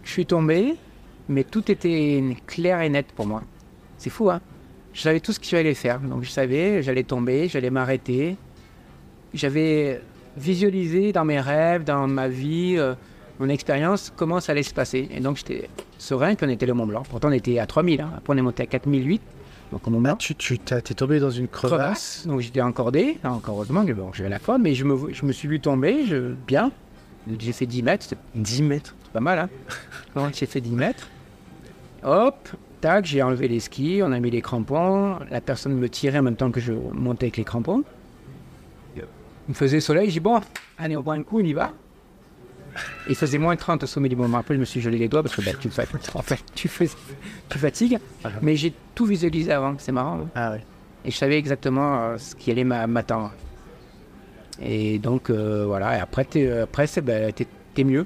je 0.04 0.12
suis 0.12 0.26
tombé, 0.26 0.76
mais 1.30 1.46
tout 1.46 1.72
était 1.72 2.22
clair 2.46 2.82
et 2.82 2.90
net 2.90 3.08
pour 3.16 3.26
moi. 3.26 3.42
C'est 3.98 4.10
fou, 4.10 4.30
hein 4.30 4.42
Je 4.92 5.02
savais 5.02 5.22
tout 5.22 5.32
ce 5.32 5.40
qu'il 5.40 5.56
fallait 5.56 5.74
faire. 5.76 6.02
Donc 6.02 6.24
je 6.24 6.30
savais, 6.30 6.84
j'allais 6.84 7.04
tomber, 7.04 7.48
j'allais 7.48 7.70
m'arrêter. 7.70 8.36
J'avais 9.34 10.02
visualisé 10.38 11.12
dans 11.12 11.26
mes 11.26 11.40
rêves, 11.40 11.84
dans 11.84 12.08
ma 12.08 12.28
vie, 12.28 12.76
euh, 12.78 12.94
mon 13.40 13.50
expérience, 13.50 14.12
comment 14.16 14.40
ça 14.40 14.52
allait 14.52 14.64
se 14.64 14.74
passer. 14.74 15.08
Et 15.12 15.20
donc 15.20 15.38
j'étais 15.38 15.70
serein 15.98 16.36
qu'on 16.36 16.50
était 16.50 16.66
le 16.66 16.74
Mont 16.74 16.88
Blanc. 16.88 17.04
Pourtant 17.10 17.30
on 17.30 17.34
était 17.34 17.60
à 17.60 17.66
3000, 17.66 18.02
hein. 18.02 18.12
après 18.18 18.34
on 18.34 18.38
est 18.38 18.42
monté 18.42 18.64
à 18.64 18.66
4008. 18.66 19.22
Donc 19.72 19.88
au 19.88 19.90
Mont 19.90 20.02
Blanc 20.02 20.16
Tu, 20.18 20.36
tu 20.36 20.60
t'es 20.60 20.82
tombé 20.82 21.20
dans 21.20 21.32
une 21.32 21.48
crevasse. 21.48 21.80
crevasse. 21.80 22.28
Donc 22.28 22.40
j'étais 22.42 22.62
encordé. 22.62 23.18
Ah, 23.24 23.32
Encore 23.34 23.56
heureusement 23.56 23.86
que 23.86 23.94
bon, 23.94 24.12
j'avais 24.14 24.30
la 24.30 24.40
corde, 24.40 24.62
mais 24.62 24.74
je 24.76 24.86
me, 24.86 25.12
je 25.14 25.26
me 25.26 25.32
suis 25.32 25.48
vu 25.48 25.60
tomber, 25.60 26.06
je, 26.06 26.34
bien. 26.48 26.72
J'ai 27.40 27.54
fait 27.54 27.66
10 27.66 27.82
mètres, 27.82 28.04
c'était 28.04 28.22
10 28.36 28.62
mètres. 28.64 28.96
pas 29.12 29.20
mal, 29.20 29.50
hein. 30.16 30.30
J'ai 30.34 30.46
fait 30.46 30.62
10 30.62 30.72
mètres. 30.72 31.08
Hop, 32.04 32.48
tac, 32.82 33.06
j'ai 33.06 33.24
enlevé 33.24 33.48
les 33.48 33.60
skis, 33.60 34.02
on 34.04 34.12
a 34.12 34.20
mis 34.20 34.30
les 34.30 34.42
crampons. 34.42 35.18
La 35.32 35.42
personne 35.42 35.74
me 35.74 35.90
tirait 35.90 36.20
en 36.20 36.22
même 36.22 36.36
temps 36.36 36.52
que 36.52 36.60
je 36.60 36.72
montais 36.72 37.26
avec 37.26 37.38
les 37.38 37.44
crampons. 37.44 37.84
Il 39.48 39.52
me 39.52 39.54
faisait 39.56 39.80
soleil, 39.80 40.08
j'ai 40.08 40.14
dit 40.14 40.20
bon, 40.20 40.40
allez, 40.78 40.98
on 40.98 41.04
prend 41.04 41.12
un 41.14 41.24
coup, 41.24 41.40
on 41.40 41.44
y 41.44 41.54
va. 41.54 41.72
Il 43.08 43.16
faisait 43.16 43.38
moins 43.38 43.56
30 43.56 43.84
au 43.84 43.88
sommet 43.88 44.10
du 44.10 44.16
moment. 44.16 44.40
Après, 44.40 44.54
je 44.56 44.60
me 44.60 44.66
suis 44.66 44.82
gelé 44.82 44.98
les 44.98 45.08
doigts 45.08 45.24
parce 45.24 45.36
que 45.36 45.42
ben, 45.42 45.56
tu, 45.60 45.70
fais, 45.70 45.88
en 46.14 46.22
fait, 46.22 46.40
tu, 46.56 46.68
fais, 46.68 46.90
tu 47.50 47.58
fatigues. 47.58 48.00
Mais 48.42 48.56
j'ai 48.56 48.74
tout 48.94 49.06
visualisé 49.06 49.52
avant, 49.52 49.76
c'est 49.78 49.92
marrant. 49.94 50.22
hein. 50.22 50.30
Ah 50.36 50.52
ouais. 50.52 50.64
Et 51.06 51.12
je 51.12 51.16
savais 51.16 51.38
exactement 51.38 52.02
euh, 52.02 52.18
ce 52.18 52.36
qui 52.36 52.52
allait 52.52 52.64
m'a- 52.64 52.88
m'attendre. 52.88 53.32
Et 54.62 55.00
donc, 55.00 55.30
euh, 55.30 55.66
voilà. 55.66 55.98
Et 55.98 56.00
après, 56.02 56.26
t'es, 56.26 56.48
euh, 56.48 56.64
après 56.64 56.88
c'est, 56.88 57.02
ben, 57.02 57.32
t'es, 57.32 57.48
t'es 57.74 57.84
mieux. 57.84 58.06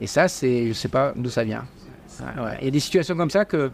Et 0.00 0.06
ça, 0.06 0.28
c'est, 0.28 0.68
je 0.68 0.72
sais 0.72 0.88
pas 0.88 1.12
d'où 1.16 1.28
ça 1.30 1.42
vient. 1.44 1.64
Ouais, 2.20 2.42
ouais. 2.42 2.56
Il 2.60 2.64
y 2.66 2.68
a 2.68 2.70
des 2.70 2.80
situations 2.80 3.16
comme 3.16 3.30
ça 3.30 3.44
que, 3.44 3.70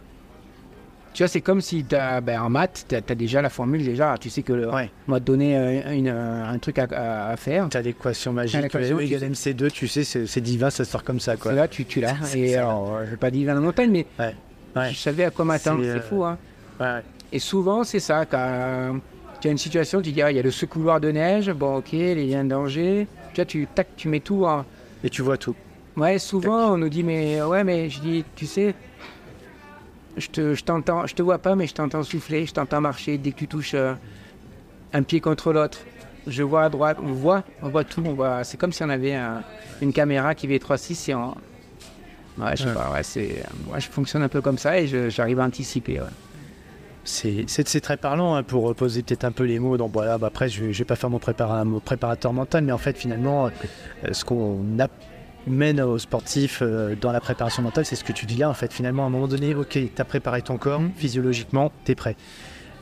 tu 1.13 1.23
vois, 1.23 1.27
c'est 1.27 1.41
comme 1.41 1.61
si 1.61 1.83
t'as, 1.83 2.19
ben, 2.21 2.41
en 2.41 2.49
maths, 2.49 2.85
tu 2.89 2.95
as 2.95 3.15
déjà 3.15 3.41
la 3.41 3.49
formule, 3.49 3.83
déjà, 3.83 4.15
tu 4.19 4.29
sais 4.29 4.41
que 4.43 4.53
le- 4.53 4.69
Ouais. 4.73 4.89
on 5.07 5.11
va 5.13 5.19
te 5.19 5.25
donner 5.25 5.57
euh, 5.57 5.91
une, 5.93 6.07
euh, 6.07 6.45
un 6.49 6.57
truc 6.59 6.79
à, 6.79 6.87
à- 6.91 7.29
à 7.31 7.37
faire. 7.37 7.67
T'as 7.69 7.81
l'équation 7.81 8.33
magique. 8.33 8.53
T'as 8.55 8.61
l'équation, 8.61 8.97
E 8.97 8.99
tu 8.99 9.05
égale 9.05 9.23
MC2, 9.31 9.69
tu 9.71 9.87
sais, 9.87 10.03
c'est 10.03 10.41
divin, 10.41 10.69
ça 10.69 10.85
sort 10.85 11.03
comme 11.03 11.19
ça, 11.19 11.37
quoi. 11.37 11.53
Là, 11.53 11.67
tu, 11.67 11.85
tu 11.85 12.01
l'as. 12.01 12.15
Et 12.35 12.55
alors, 12.57 12.95
euh, 12.95 13.05
je 13.05 13.11
vais 13.11 13.17
pas 13.17 13.31
dire 13.31 13.47
dans 13.47 13.53
la 13.55 13.59
montagne, 13.59 13.91
mais 13.91 14.05
Ouais. 14.19 14.35
Ouais. 14.75 14.89
je 14.91 14.97
savais 14.97 15.25
à 15.25 15.29
quoi 15.31 15.45
m'attendre. 15.45 15.81
C'est, 15.83 15.89
euh, 15.89 16.01
fou, 16.01 16.23
hein. 16.23 16.37
Et 17.31 17.39
souvent, 17.39 17.83
c'est 17.83 17.99
ça, 17.99 18.25
quand 18.25 18.37
euh, 18.39 18.91
tu 19.41 19.47
as 19.47 19.51
une 19.51 19.57
situation, 19.57 20.01
tu 20.01 20.11
dis, 20.11 20.21
ah, 20.21 20.31
il 20.31 20.35
y 20.37 20.39
a 20.39 20.43
le 20.43 20.51
secouloir 20.51 20.99
de 20.99 21.09
neige, 21.11 21.51
bon, 21.51 21.77
ok, 21.77 21.93
il 21.93 22.25
y 22.29 22.35
a 22.35 22.39
un 22.39 22.45
danger. 22.45 23.07
Tu 23.33 23.35
vois, 23.35 23.45
tu, 23.45 23.67
tac, 23.73 23.87
tu 23.95 24.07
mets 24.07 24.19
tout. 24.19 24.45
Et 25.03 25.09
tu 25.09 25.21
vois 25.21 25.37
tout. 25.37 25.55
Ouais, 25.95 26.17
souvent, 26.17 26.73
on 26.73 26.77
nous 26.77 26.89
dit, 26.89 27.03
mais 27.03 27.41
ouais, 27.43 27.63
mais 27.63 27.89
je 27.89 27.99
dis, 27.99 28.25
tu 28.35 28.45
sais, 28.47 28.73
je 30.17 30.27
te, 30.27 30.53
je 30.53 30.63
t'entends, 30.63 31.05
je 31.07 31.15
te 31.15 31.21
vois 31.21 31.39
pas, 31.39 31.55
mais 31.55 31.67
je 31.67 31.73
t'entends 31.73 32.03
souffler, 32.03 32.45
je 32.45 32.53
t'entends 32.53 32.81
marcher 32.81 33.17
dès 33.17 33.31
que 33.31 33.37
tu 33.39 33.47
touches 33.47 33.73
euh, 33.73 33.93
un 34.93 35.03
pied 35.03 35.19
contre 35.19 35.51
l'autre. 35.53 35.79
Je 36.27 36.41
vois 36.43 36.63
à 36.65 36.69
droite, 36.69 36.97
on 37.03 37.11
voit, 37.11 37.43
on 37.61 37.69
voit 37.69 37.83
tout, 37.83 38.01
on 38.05 38.13
voit. 38.13 38.43
C'est 38.43 38.57
comme 38.57 38.71
si 38.71 38.81
on 38.83 38.89
avait 38.89 39.15
un- 39.15 39.43
une 39.81 39.91
caméra 39.91 40.33
qui 40.35 40.47
V3.6 40.47 41.11
et 41.11 41.15
on... 41.15 41.29
Ouais, 42.37 42.55
je 42.55 42.63
sais 42.63 42.69
Ouais. 42.69 42.73
pas, 42.73 42.91
ouais, 42.91 43.03
c'est... 43.03 43.43
Moi, 43.67 43.79
je 43.79 43.87
fonctionne 43.89 44.23
un 44.23 44.29
peu 44.29 44.41
comme 44.41 44.57
ça 44.57 44.79
et 44.79 44.87
je- 44.87 45.09
j'arrive 45.09 45.39
à 45.39 45.43
anticiper, 45.45 45.99
ouais. 45.99 46.07
C'est 47.05 47.43
c'est- 47.47 47.67
c'est 47.67 47.81
très 47.81 47.97
parlant 47.97 48.35
hein, 48.35 48.43
pour 48.43 48.73
poser 48.75 49.03
peut-être 49.03 49.25
un 49.25 49.33
peu 49.33 49.43
les 49.43 49.59
mots. 49.59 49.75
Donc 49.75 49.91
voilà, 49.91 50.17
bah, 50.17 50.27
après, 50.27 50.47
je 50.47 50.63
ne 50.63 50.71
vais 50.71 50.85
pas 50.85 50.95
faire 50.95 51.09
mon, 51.09 51.17
prépara- 51.19 51.65
mon 51.65 51.81
préparateur 51.81 52.31
mental, 52.31 52.63
mais 52.63 52.71
en 52.71 52.77
fait, 52.77 52.97
finalement, 52.97 53.47
euh, 53.47 53.49
ce 54.13 54.23
qu'on 54.23 54.79
amène 55.47 55.81
aux 55.81 55.97
sportifs 55.99 56.59
euh, 56.61 56.95
dans 56.99 57.11
la 57.11 57.19
préparation 57.19 57.61
mentale, 57.63 57.85
c'est 57.85 57.95
ce 57.95 58.03
que 58.03 58.13
tu 58.13 58.25
dis 58.25 58.35
là. 58.37 58.49
En 58.49 58.53
fait, 58.53 58.71
finalement, 58.71 59.03
à 59.03 59.07
un 59.07 59.09
moment 59.09 59.27
donné, 59.27 59.53
ok, 59.55 59.69
tu 59.71 59.91
as 59.97 60.05
préparé 60.05 60.41
ton 60.41 60.57
corps, 60.57 60.79
Mhm. 60.81 60.91
physiologiquement, 60.95 61.71
tu 61.85 61.91
es 61.91 61.95
prêt. 61.95 62.15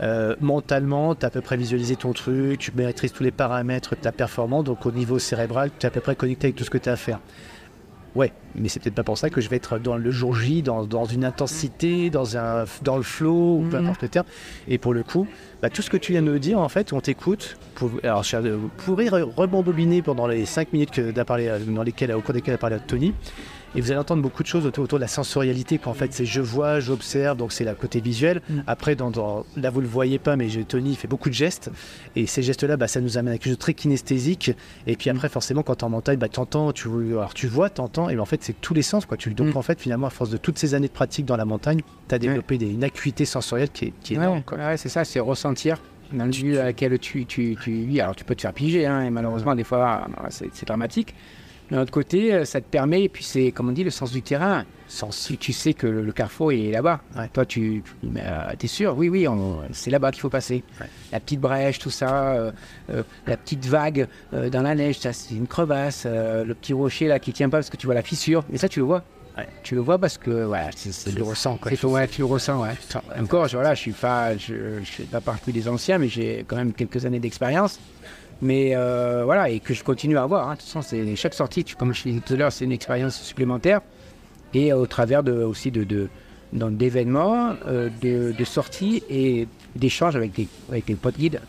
Euh, 0.01 0.35
mentalement, 0.41 1.13
tu 1.15 1.25
as 1.25 1.27
à 1.27 1.29
peu 1.31 1.41
près 1.41 1.57
visualisé 1.57 1.95
ton 1.95 2.11
truc, 2.13 2.59
tu 2.59 2.71
maîtrises 2.75 3.11
tous 3.13 3.23
les 3.23 3.31
paramètres 3.31 3.95
de 3.95 4.01
ta 4.01 4.11
performance, 4.11 4.63
donc 4.63 4.85
au 4.85 4.91
niveau 4.91 5.19
cérébral, 5.19 5.69
tu 5.77 5.85
es 5.85 5.87
à 5.87 5.91
peu 5.91 6.01
près 6.01 6.15
connecté 6.15 6.47
avec 6.47 6.55
tout 6.55 6.63
ce 6.63 6.69
que 6.71 6.77
tu 6.79 6.89
as 6.89 6.93
à 6.93 6.95
faire. 6.95 7.19
Ouais, 8.13 8.33
mais 8.55 8.67
c'est 8.67 8.81
peut-être 8.81 8.95
pas 8.95 9.03
pour 9.03 9.17
ça 9.17 9.29
que 9.29 9.39
je 9.39 9.47
vais 9.47 9.55
être 9.55 9.79
dans 9.79 9.95
le 9.95 10.11
jour 10.11 10.35
J, 10.35 10.61
dans, 10.61 10.83
dans 10.85 11.05
une 11.05 11.23
intensité, 11.23 12.09
dans, 12.09 12.37
un, 12.37 12.65
dans 12.81 12.97
le 12.97 13.03
flow, 13.03 13.59
ou 13.59 13.67
peu 13.69 13.77
Mhm. 13.77 13.85
importe 13.85 14.01
le 14.01 14.09
terme. 14.09 14.25
Et 14.67 14.77
pour 14.77 14.93
le 14.93 15.01
coup, 15.03 15.27
bah, 15.61 15.69
tout 15.69 15.81
ce 15.81 15.89
que 15.89 15.95
tu 15.95 16.11
viens 16.11 16.21
de 16.21 16.29
nous 16.29 16.39
dire, 16.39 16.59
en 16.59 16.67
fait, 16.67 16.91
on 16.91 16.99
t'écoute. 16.99 17.57
Alors, 18.03 18.23
cher- 18.25 18.41
vous 18.41 18.69
pourrez 18.85 19.05
re- 19.05 19.23
rebambobiner 19.33 20.01
pendant 20.01 20.27
les 20.27 20.45
5 20.45 20.73
minutes 20.73 20.91
que, 20.91 21.11
d'as 21.11 21.23
parlé, 21.23 21.47
euh, 21.47 21.59
dans 21.59 21.83
lesquelles, 21.83 22.11
au 22.13 22.19
cours 22.19 22.33
desquelles 22.33 22.55
a 22.55 22.57
parlé 22.57 22.77
Tony. 22.85 23.13
Et 23.73 23.79
vous 23.79 23.89
allez 23.91 23.99
entendre 23.99 24.21
beaucoup 24.21 24.43
de 24.43 24.47
choses 24.47 24.65
autour, 24.65 24.83
autour 24.83 24.97
de 24.97 25.01
la 25.01 25.07
sensorialité, 25.07 25.77
qu'en 25.77 25.93
fait, 25.93 26.11
c'est 26.13 26.25
je 26.25 26.41
vois, 26.41 26.81
j'observe, 26.81 27.37
donc 27.37 27.53
c'est 27.53 27.63
la 27.63 27.73
côté 27.73 28.01
visuel. 28.01 28.41
Mm. 28.49 28.59
Après, 28.67 28.95
dans, 28.95 29.11
dans- 29.11 29.45
là, 29.55 29.69
vous 29.69 29.79
le 29.79 29.87
voyez 29.87 30.19
pas, 30.19 30.35
mais 30.35 30.47
Tony 30.67 30.95
fait 30.95 31.07
beaucoup 31.07 31.29
de 31.29 31.33
gestes. 31.33 31.71
Et 32.17 32.27
ces 32.27 32.43
gestes-là, 32.43 32.75
bah, 32.75 32.87
ça 32.89 32.99
nous 32.99 33.17
amène 33.17 33.33
à 33.33 33.37
quelque 33.37 33.45
chose 33.45 33.53
de 33.53 33.61
très 33.61 33.73
kinesthésique. 33.73 34.51
Et 34.87 34.97
puis 34.97 35.09
après, 35.09 35.29
forcément, 35.29 35.63
quand 35.63 35.75
tu 35.75 35.85
en 35.85 35.89
montagne, 35.89 36.17
bah, 36.19 36.27
t'entends, 36.27 36.73
tu, 36.73 36.89
alors, 37.11 37.33
tu 37.33 37.47
vois, 37.47 37.69
t'entends, 37.69 38.09
et 38.09 38.15
ben, 38.15 38.21
en 38.21 38.25
fait, 38.25 38.43
c'est 38.43 38.59
tous 38.59 38.73
les 38.73 38.81
sens. 38.81 39.05
Quoi. 39.05 39.15
Tu, 39.15 39.33
donc, 39.33 39.53
Mm. 39.53 39.57
en 39.57 39.61
fait, 39.61 39.79
finalement, 39.79 40.07
à 40.07 40.09
force 40.09 40.29
de 40.31 40.37
toutes 40.37 40.59
ces 40.59 40.73
années 40.73 40.87
de 40.89 40.93
pratique 40.93 41.25
dans 41.25 41.37
la 41.37 41.45
montagne, 41.45 41.79
tu 42.09 42.15
as 42.15 42.19
développé 42.19 42.57
des- 42.57 42.69
une 42.69 42.83
acuité 42.83 43.23
sensorielle 43.23 43.69
qui 43.69 43.85
est, 43.85 43.93
qui 44.03 44.15
est 44.15 44.17
Ouais, 44.17 44.23
énorme. 44.25 44.43
ouais, 44.51 44.75
c'est 44.75 44.89
ça, 44.89 45.05
c'est 45.05 45.21
ressentir 45.21 45.77
dans 46.11 46.25
le 46.25 46.31
lieu 46.31 46.59
à 46.59 46.65
laquelle 46.65 46.99
tu, 46.99 47.25
tu. 47.25 47.57
Alors 48.01 48.17
tu 48.17 48.25
peux 48.25 48.35
te 48.35 48.41
faire 48.41 48.51
piger, 48.51 48.85
hein, 48.85 49.01
et 49.03 49.09
malheureusement 49.09 49.55
des 49.55 49.63
fois 49.63 50.07
c'est 50.29 50.49
c'est 50.51 50.67
dramatique. 50.67 51.15
De 51.71 51.77
l'autre 51.77 51.91
côté, 51.91 52.33
euh, 52.33 52.45
ça 52.45 52.59
te 52.61 52.65
permet, 52.67 53.03
et 53.03 53.09
puis 53.09 53.23
c'est 53.23 53.51
comme 53.51 53.69
on 53.69 53.71
dit, 53.71 53.83
le 53.83 53.89
sens 53.89 54.11
du 54.11 54.21
terrain. 54.21 54.65
Sens. 54.89 55.23
Tu, 55.25 55.37
tu 55.37 55.53
sais 55.53 55.73
que 55.73 55.87
le, 55.87 56.01
le 56.01 56.11
carrefour 56.11 56.51
est 56.51 56.69
là-bas. 56.69 56.99
Ouais. 57.15 57.29
Toi 57.31 57.45
tu, 57.45 57.81
tu 58.01 58.09
es 58.65 58.67
sûr, 58.67 58.97
oui, 58.97 59.07
oui, 59.07 59.25
c'est 59.71 59.89
là-bas 59.89 60.11
qu'il 60.11 60.19
faut 60.19 60.29
passer. 60.29 60.65
Ouais. 60.81 60.87
La 61.13 61.21
petite 61.21 61.39
brèche, 61.39 61.79
tout 61.79 61.89
ça, 61.89 62.33
euh, 62.33 62.51
euh, 62.89 63.03
la 63.25 63.37
petite 63.37 63.65
vague 63.65 64.07
euh, 64.33 64.49
dans 64.49 64.61
la 64.63 64.75
neige, 64.75 64.99
ça 64.99 65.13
c'est 65.13 65.33
une 65.33 65.47
crevasse, 65.47 66.03
euh, 66.05 66.43
le 66.43 66.53
petit 66.55 66.73
rocher 66.73 67.07
là 67.07 67.19
qui 67.19 67.31
tient 67.31 67.47
pas 67.49 67.57
parce 67.59 67.69
que 67.69 67.77
tu 67.77 67.85
vois 67.85 67.95
la 67.95 68.01
fissure. 68.01 68.43
Et 68.51 68.57
ça 68.57 68.67
tu 68.67 68.79
le 68.79 68.85
vois. 68.85 69.03
Ouais. 69.37 69.47
Tu 69.63 69.75
le 69.75 69.81
vois 69.81 69.97
parce 69.97 70.17
que 70.17 70.43
voilà, 70.43 70.71
c'est 70.75 71.15
le 71.15 71.23
ressens, 71.23 71.55
quoi. 71.55 71.71
c'est- 71.73 71.85
ouais, 71.87 72.05
tu 72.09 72.19
le 72.19 72.25
ressens, 72.25 72.61
ouais. 72.61 72.71
Encore, 73.17 73.47
je, 73.47 73.55
voilà, 73.55 73.73
je 73.75 73.79
suis 73.79 73.93
pas, 73.93 74.35
je, 74.35 74.79
je 74.83 74.91
fais 74.91 75.03
pas 75.03 75.21
partie 75.21 75.53
des 75.53 75.69
anciens, 75.69 75.99
mais 75.99 76.09
j'ai 76.09 76.43
quand 76.45 76.57
même 76.57 76.73
quelques 76.73 77.05
années 77.05 77.21
d'expérience. 77.21 77.79
Mais 78.41 78.71
euh, 78.75 79.21
voilà, 79.25 79.49
et 79.49 79.59
que 79.59 79.73
je 79.73 79.83
continue 79.83 80.17
à 80.17 80.23
avoir. 80.23 80.49
hein. 80.49 80.53
De 80.53 80.59
toute 80.59 80.67
façon, 80.67 80.81
c'est 80.81 81.15
chaque 81.15 81.33
sortie, 81.35 81.63
tu- 81.63 81.75
comme 81.75 81.93
je 81.93 82.05
l'ai 82.05 82.11
dit 82.13 82.21
tout 82.21 82.33
à 82.33 82.37
l'heure, 82.37 82.51
c'est 82.51 82.65
une 82.65 82.71
expérience 82.71 83.19
supplémentaire. 83.21 83.81
Et 84.53 84.73
au 84.73 84.85
travers 84.87 85.21
de, 85.23 85.31
aussi 85.31 85.69
de, 85.71 85.83
de- 85.83 86.09
dans- 86.51 86.71
d'événements, 86.71 87.53
euh, 87.67 87.89
de, 88.01 88.33
de 88.37 88.43
sorties 88.43 89.03
et 89.09 89.47
d'échanges 89.75 90.15
avec 90.15 90.35
les, 90.37 90.47
avec 90.69 90.87
les 90.89 90.95
potes 90.95 91.17
guides. 91.17 91.39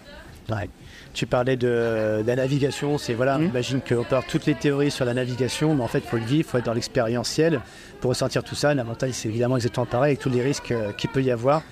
Ouais. 0.51 0.69
Tu 1.15 1.27
parlais 1.27 1.57
de, 1.57 2.23
de 2.23 2.27
la 2.27 2.37
navigation, 2.37 2.97
c'est 2.99 3.13
voilà, 3.15 3.37
Mhm. 3.39 3.47
imagine 3.49 3.81
qu'on 3.87 4.03
part 4.05 4.25
toutes 4.27 4.47
les 4.47 4.55
théories 4.55 4.91
sur 4.91 5.05
la 5.05 5.13
navigation, 5.15 5.75
mais 5.75 5.83
en 5.83 5.89
fait, 5.89 5.99
il 5.99 6.09
faut 6.09 6.17
le 6.17 6.25
vivre, 6.25 6.47
il 6.49 6.51
faut 6.51 6.59
être 6.59 6.65
dans 6.67 6.73
l'expérientiel 6.73 7.61
pour 8.01 8.11
ressentir 8.11 8.43
tout 8.43 8.55
ça. 8.55 8.73
La 8.75 8.85
montagne, 8.85 9.13
c'est 9.13 9.29
évidemment 9.29 9.57
exactement 9.57 9.85
pareil, 9.87 10.13
avec 10.13 10.21
tous 10.21 10.31
les 10.31 10.41
risques 10.43 10.73
euh, 10.73 10.93
qu'il 10.93 11.11
peut 11.11 11.23
y 11.23 11.31
avoir. 11.31 11.63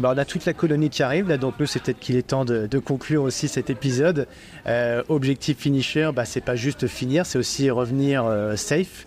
Bah, 0.00 0.12
on 0.14 0.18
a 0.18 0.24
toute 0.24 0.44
la 0.46 0.52
colonie 0.52 0.90
qui 0.90 1.02
arrive, 1.02 1.28
là, 1.28 1.36
donc 1.36 1.54
nous, 1.58 1.66
c'est 1.66 1.80
peut-être 1.82 1.98
qu'il 2.00 2.16
est 2.16 2.26
temps 2.26 2.44
de, 2.44 2.66
de 2.66 2.78
conclure 2.78 3.22
aussi 3.22 3.48
cet 3.48 3.70
épisode. 3.70 4.26
Euh, 4.66 5.02
objectif 5.08 5.58
finisher, 5.58 6.10
bah, 6.14 6.24
c'est 6.24 6.40
pas 6.40 6.56
juste 6.56 6.86
finir, 6.86 7.26
c'est 7.26 7.38
aussi 7.38 7.70
revenir 7.70 8.24
euh, 8.24 8.56
safe. 8.56 9.06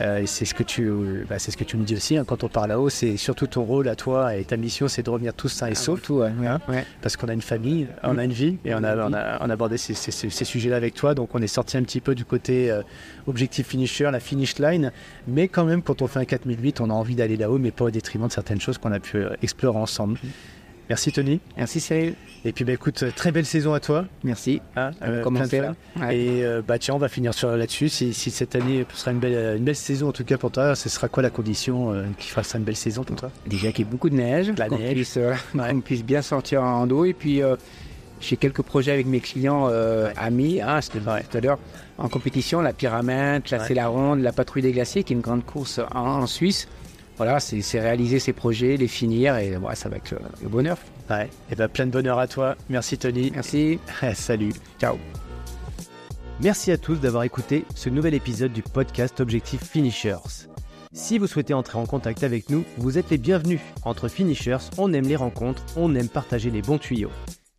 Euh, 0.00 0.18
et 0.18 0.26
c'est 0.26 0.44
ce 0.44 0.54
que 0.54 0.62
tu, 0.62 0.90
bah, 1.28 1.38
c'est 1.38 1.50
ce 1.50 1.56
que 1.56 1.64
tu 1.64 1.76
me 1.76 1.84
dis 1.84 1.94
aussi 1.94 2.16
hein, 2.16 2.24
quand 2.26 2.44
on 2.44 2.48
parle 2.48 2.68
là-haut, 2.70 2.88
c'est 2.88 3.16
surtout 3.16 3.46
ton 3.46 3.62
rôle 3.62 3.88
à 3.88 3.96
toi 3.96 4.34
et 4.36 4.44
ta 4.44 4.56
mission, 4.56 4.88
c'est 4.88 5.02
de 5.02 5.10
revenir 5.10 5.32
tous 5.34 5.48
sains 5.48 5.68
et 5.68 5.74
saufs 5.74 6.02
Tout, 6.02 6.14
ouais. 6.16 6.32
Hein 6.46 6.60
Ouais. 6.68 6.84
parce 7.02 7.16
qu'on 7.16 7.28
a 7.28 7.32
une 7.32 7.42
famille, 7.42 7.86
on 8.02 8.18
a 8.18 8.24
une 8.24 8.32
vie 8.32 8.56
et 8.64 8.74
on 8.74 8.82
a, 8.84 8.96
on 8.96 9.12
a, 9.12 9.38
on 9.44 9.48
a 9.50 9.52
abordé 9.52 9.76
ces, 9.78 9.94
ces- 9.94 10.10
ces- 10.10 10.30
ces 10.30 10.44
sujets-là 10.44 10.76
avec 10.76 10.94
toi. 10.94 11.14
Donc 11.14 11.34
on 11.34 11.40
est 11.42 11.46
sorti 11.46 11.76
un 11.76 11.82
petit 11.82 12.00
peu 12.00 12.14
du 12.14 12.24
côté 12.24 12.70
euh, 12.70 12.82
objectif 13.26 13.68
finisher, 13.68 14.08
la 14.10 14.20
finish 14.20 14.58
line. 14.58 14.92
Mais 15.28 15.48
quand 15.48 15.64
même, 15.64 15.82
quand 15.82 16.02
on 16.02 16.06
fait 16.06 16.18
un 16.20 16.24
4008, 16.24 16.80
on 16.80 16.90
a 16.90 16.92
envie 16.92 17.14
d'aller 17.14 17.36
là-haut, 17.36 17.58
mais 17.58 17.70
pas 17.70 17.84
au 17.86 17.90
détriment 17.90 18.26
de 18.26 18.32
certaines 18.32 18.60
choses 18.60 18.78
qu'on 18.78 18.92
a 18.92 19.00
pu 19.00 19.18
euh, 19.18 19.30
explorer 19.42 19.78
ensemble. 19.78 20.18
Merci 20.88 21.10
Tony. 21.10 21.40
Merci 21.56 21.80
Cyril. 21.80 22.14
Et 22.44 22.52
puis 22.52 22.64
bah, 22.64 22.72
écoute, 22.72 23.02
euh, 23.02 23.10
très 23.14 23.32
belle 23.32 23.44
saison 23.44 23.74
à 23.74 23.80
toi. 23.80 24.04
Merci. 24.22 24.60
hein, 24.76 24.92
euh, 25.02 25.24
faire 25.46 25.74
fun. 25.96 26.00
Ouais. 26.06 26.16
Et 26.16 26.44
euh, 26.44 26.62
bah 26.66 26.78
tiens, 26.78 26.94
on 26.94 26.98
va 26.98 27.08
finir 27.08 27.34
sur 27.34 27.50
là-dessus. 27.56 27.88
Si, 27.88 28.14
si 28.14 28.30
cette 28.30 28.54
année 28.54 28.86
sera 28.94 29.10
une 29.10 29.18
belle, 29.18 29.56
une 29.56 29.64
belle 29.64 29.74
saison 29.74 30.10
en 30.10 30.12
tout 30.12 30.22
cas 30.24 30.38
pour 30.38 30.52
toi, 30.52 30.76
ce 30.76 30.88
sera 30.88 31.08
quoi 31.08 31.24
la 31.24 31.30
condition 31.30 31.92
euh, 31.92 32.04
qui 32.18 32.28
fera 32.28 32.44
ça 32.44 32.58
une 32.58 32.64
belle 32.64 32.76
saison 32.76 33.02
pour 33.02 33.16
toi? 33.16 33.32
Déjà 33.48 33.72
qu'il 33.72 33.84
y 33.84 33.88
ait 33.88 33.90
beaucoup 33.90 34.10
de 34.10 34.14
neige, 34.14 34.52
La 34.56 34.68
qu'on 34.68 34.78
neige. 34.78 34.94
puisse, 34.94 35.16
euh, 35.16 35.34
Ouais. 35.56 35.70
qu'on 35.72 35.80
puisse 35.80 36.04
bien 36.04 36.22
sortir 36.22 36.62
en 36.62 36.78
rando. 36.78 37.04
Et 37.04 37.14
puis, 37.14 37.42
euh, 37.42 37.56
j'ai 38.20 38.36
quelques 38.36 38.62
projets 38.62 38.92
avec 38.92 39.06
mes 39.06 39.18
clients 39.20 39.66
euh, 39.68 40.12
amis, 40.16 40.60
hein, 40.60 40.78
Ouais. 41.04 41.24
tout 41.28 41.36
à 41.36 41.40
l'heure, 41.40 41.58
en 41.98 42.08
compétition, 42.08 42.60
la 42.60 42.72
Pyramide, 42.72 43.42
la. 43.50 43.58
C'est 43.66 43.74
la 43.74 44.32
Patrouille 44.32 44.62
des 44.62 44.70
Glaciers, 44.72 45.02
qui 45.02 45.14
est 45.14 45.16
une 45.16 45.22
grande 45.22 45.44
course 45.44 45.80
en, 45.92 46.22
en 46.22 46.26
Suisse. 46.28 46.68
Voilà, 47.16 47.40
c'est 47.40 47.80
réaliser 47.80 48.18
ces 48.18 48.32
projets, 48.34 48.76
les 48.76 48.88
finir, 48.88 49.36
et 49.38 49.56
ouais, 49.56 49.74
ça 49.74 49.88
va 49.88 49.96
être 49.96 50.10
le, 50.10 50.18
le 50.42 50.48
bonheur. 50.48 50.76
Ouais. 51.08 51.30
Et 51.50 51.54
ben 51.54 51.66
plein 51.68 51.86
de 51.86 51.90
bonheur 51.90 52.18
à 52.18 52.26
toi. 52.26 52.56
Merci 52.68 52.98
Tony. 52.98 53.30
Merci, 53.34 53.78
Salut. 54.14 54.52
ciao. 54.78 54.96
Merci 56.40 56.70
à 56.72 56.76
tous 56.76 56.96
d'avoir 56.96 57.22
écouté 57.22 57.64
ce 57.74 57.88
nouvel 57.88 58.12
épisode 58.12 58.52
du 58.52 58.62
podcast 58.62 59.20
Objectif 59.20 59.62
Finishers. 59.64 60.48
Si 60.92 61.18
vous 61.18 61.26
souhaitez 61.26 61.54
entrer 61.54 61.78
en 61.78 61.86
contact 61.86 62.22
avec 62.22 62.50
nous, 62.50 62.64
vous 62.76 62.98
êtes 62.98 63.10
les 63.10 63.18
bienvenus. 63.18 63.60
Entre 63.84 64.08
Finishers, 64.08 64.58
on 64.76 64.92
aime 64.92 65.06
les 65.08 65.16
rencontres, 65.16 65.62
on 65.76 65.94
aime 65.94 66.08
partager 66.08 66.50
les 66.50 66.60
bons 66.62 66.78
tuyaux. 66.78 67.10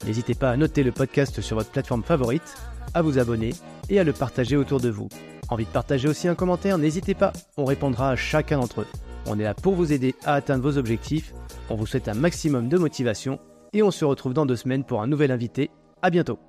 N'hésitez 0.05 0.35
pas 0.35 0.51
à 0.51 0.57
noter 0.57 0.83
le 0.83 0.91
podcast 0.91 1.41
sur 1.41 1.57
votre 1.57 1.71
plateforme 1.71 2.03
favorite, 2.03 2.55
à 2.93 3.01
vous 3.01 3.17
abonner 3.17 3.53
et 3.89 3.99
à 3.99 4.03
le 4.03 4.13
partager 4.13 4.55
autour 4.55 4.79
de 4.79 4.89
vous. 4.89 5.09
Envie 5.49 5.65
de 5.65 5.69
partager 5.71 6.07
aussi 6.07 6.27
un 6.27 6.35
commentaire? 6.35 6.77
N'hésitez 6.77 7.15
pas, 7.15 7.33
on 7.57 7.65
répondra 7.65 8.11
à 8.11 8.15
chacun 8.15 8.59
d'entre 8.59 8.81
eux. 8.81 8.87
On 9.27 9.37
est 9.37 9.43
là 9.43 9.53
pour 9.53 9.75
vous 9.75 9.91
aider 9.91 10.15
à 10.23 10.33
atteindre 10.35 10.63
vos 10.63 10.77
objectifs. 10.77 11.33
On 11.69 11.75
vous 11.75 11.85
souhaite 11.85 12.07
un 12.07 12.13
maximum 12.13 12.69
de 12.69 12.77
motivation 12.77 13.39
et 13.73 13.83
on 13.83 13.91
se 13.91 14.05
retrouve 14.05 14.33
dans 14.33 14.45
deux 14.45 14.55
semaines 14.55 14.85
pour 14.85 15.01
un 15.01 15.07
nouvel 15.07 15.31
invité. 15.31 15.69
À 16.01 16.09
bientôt 16.09 16.39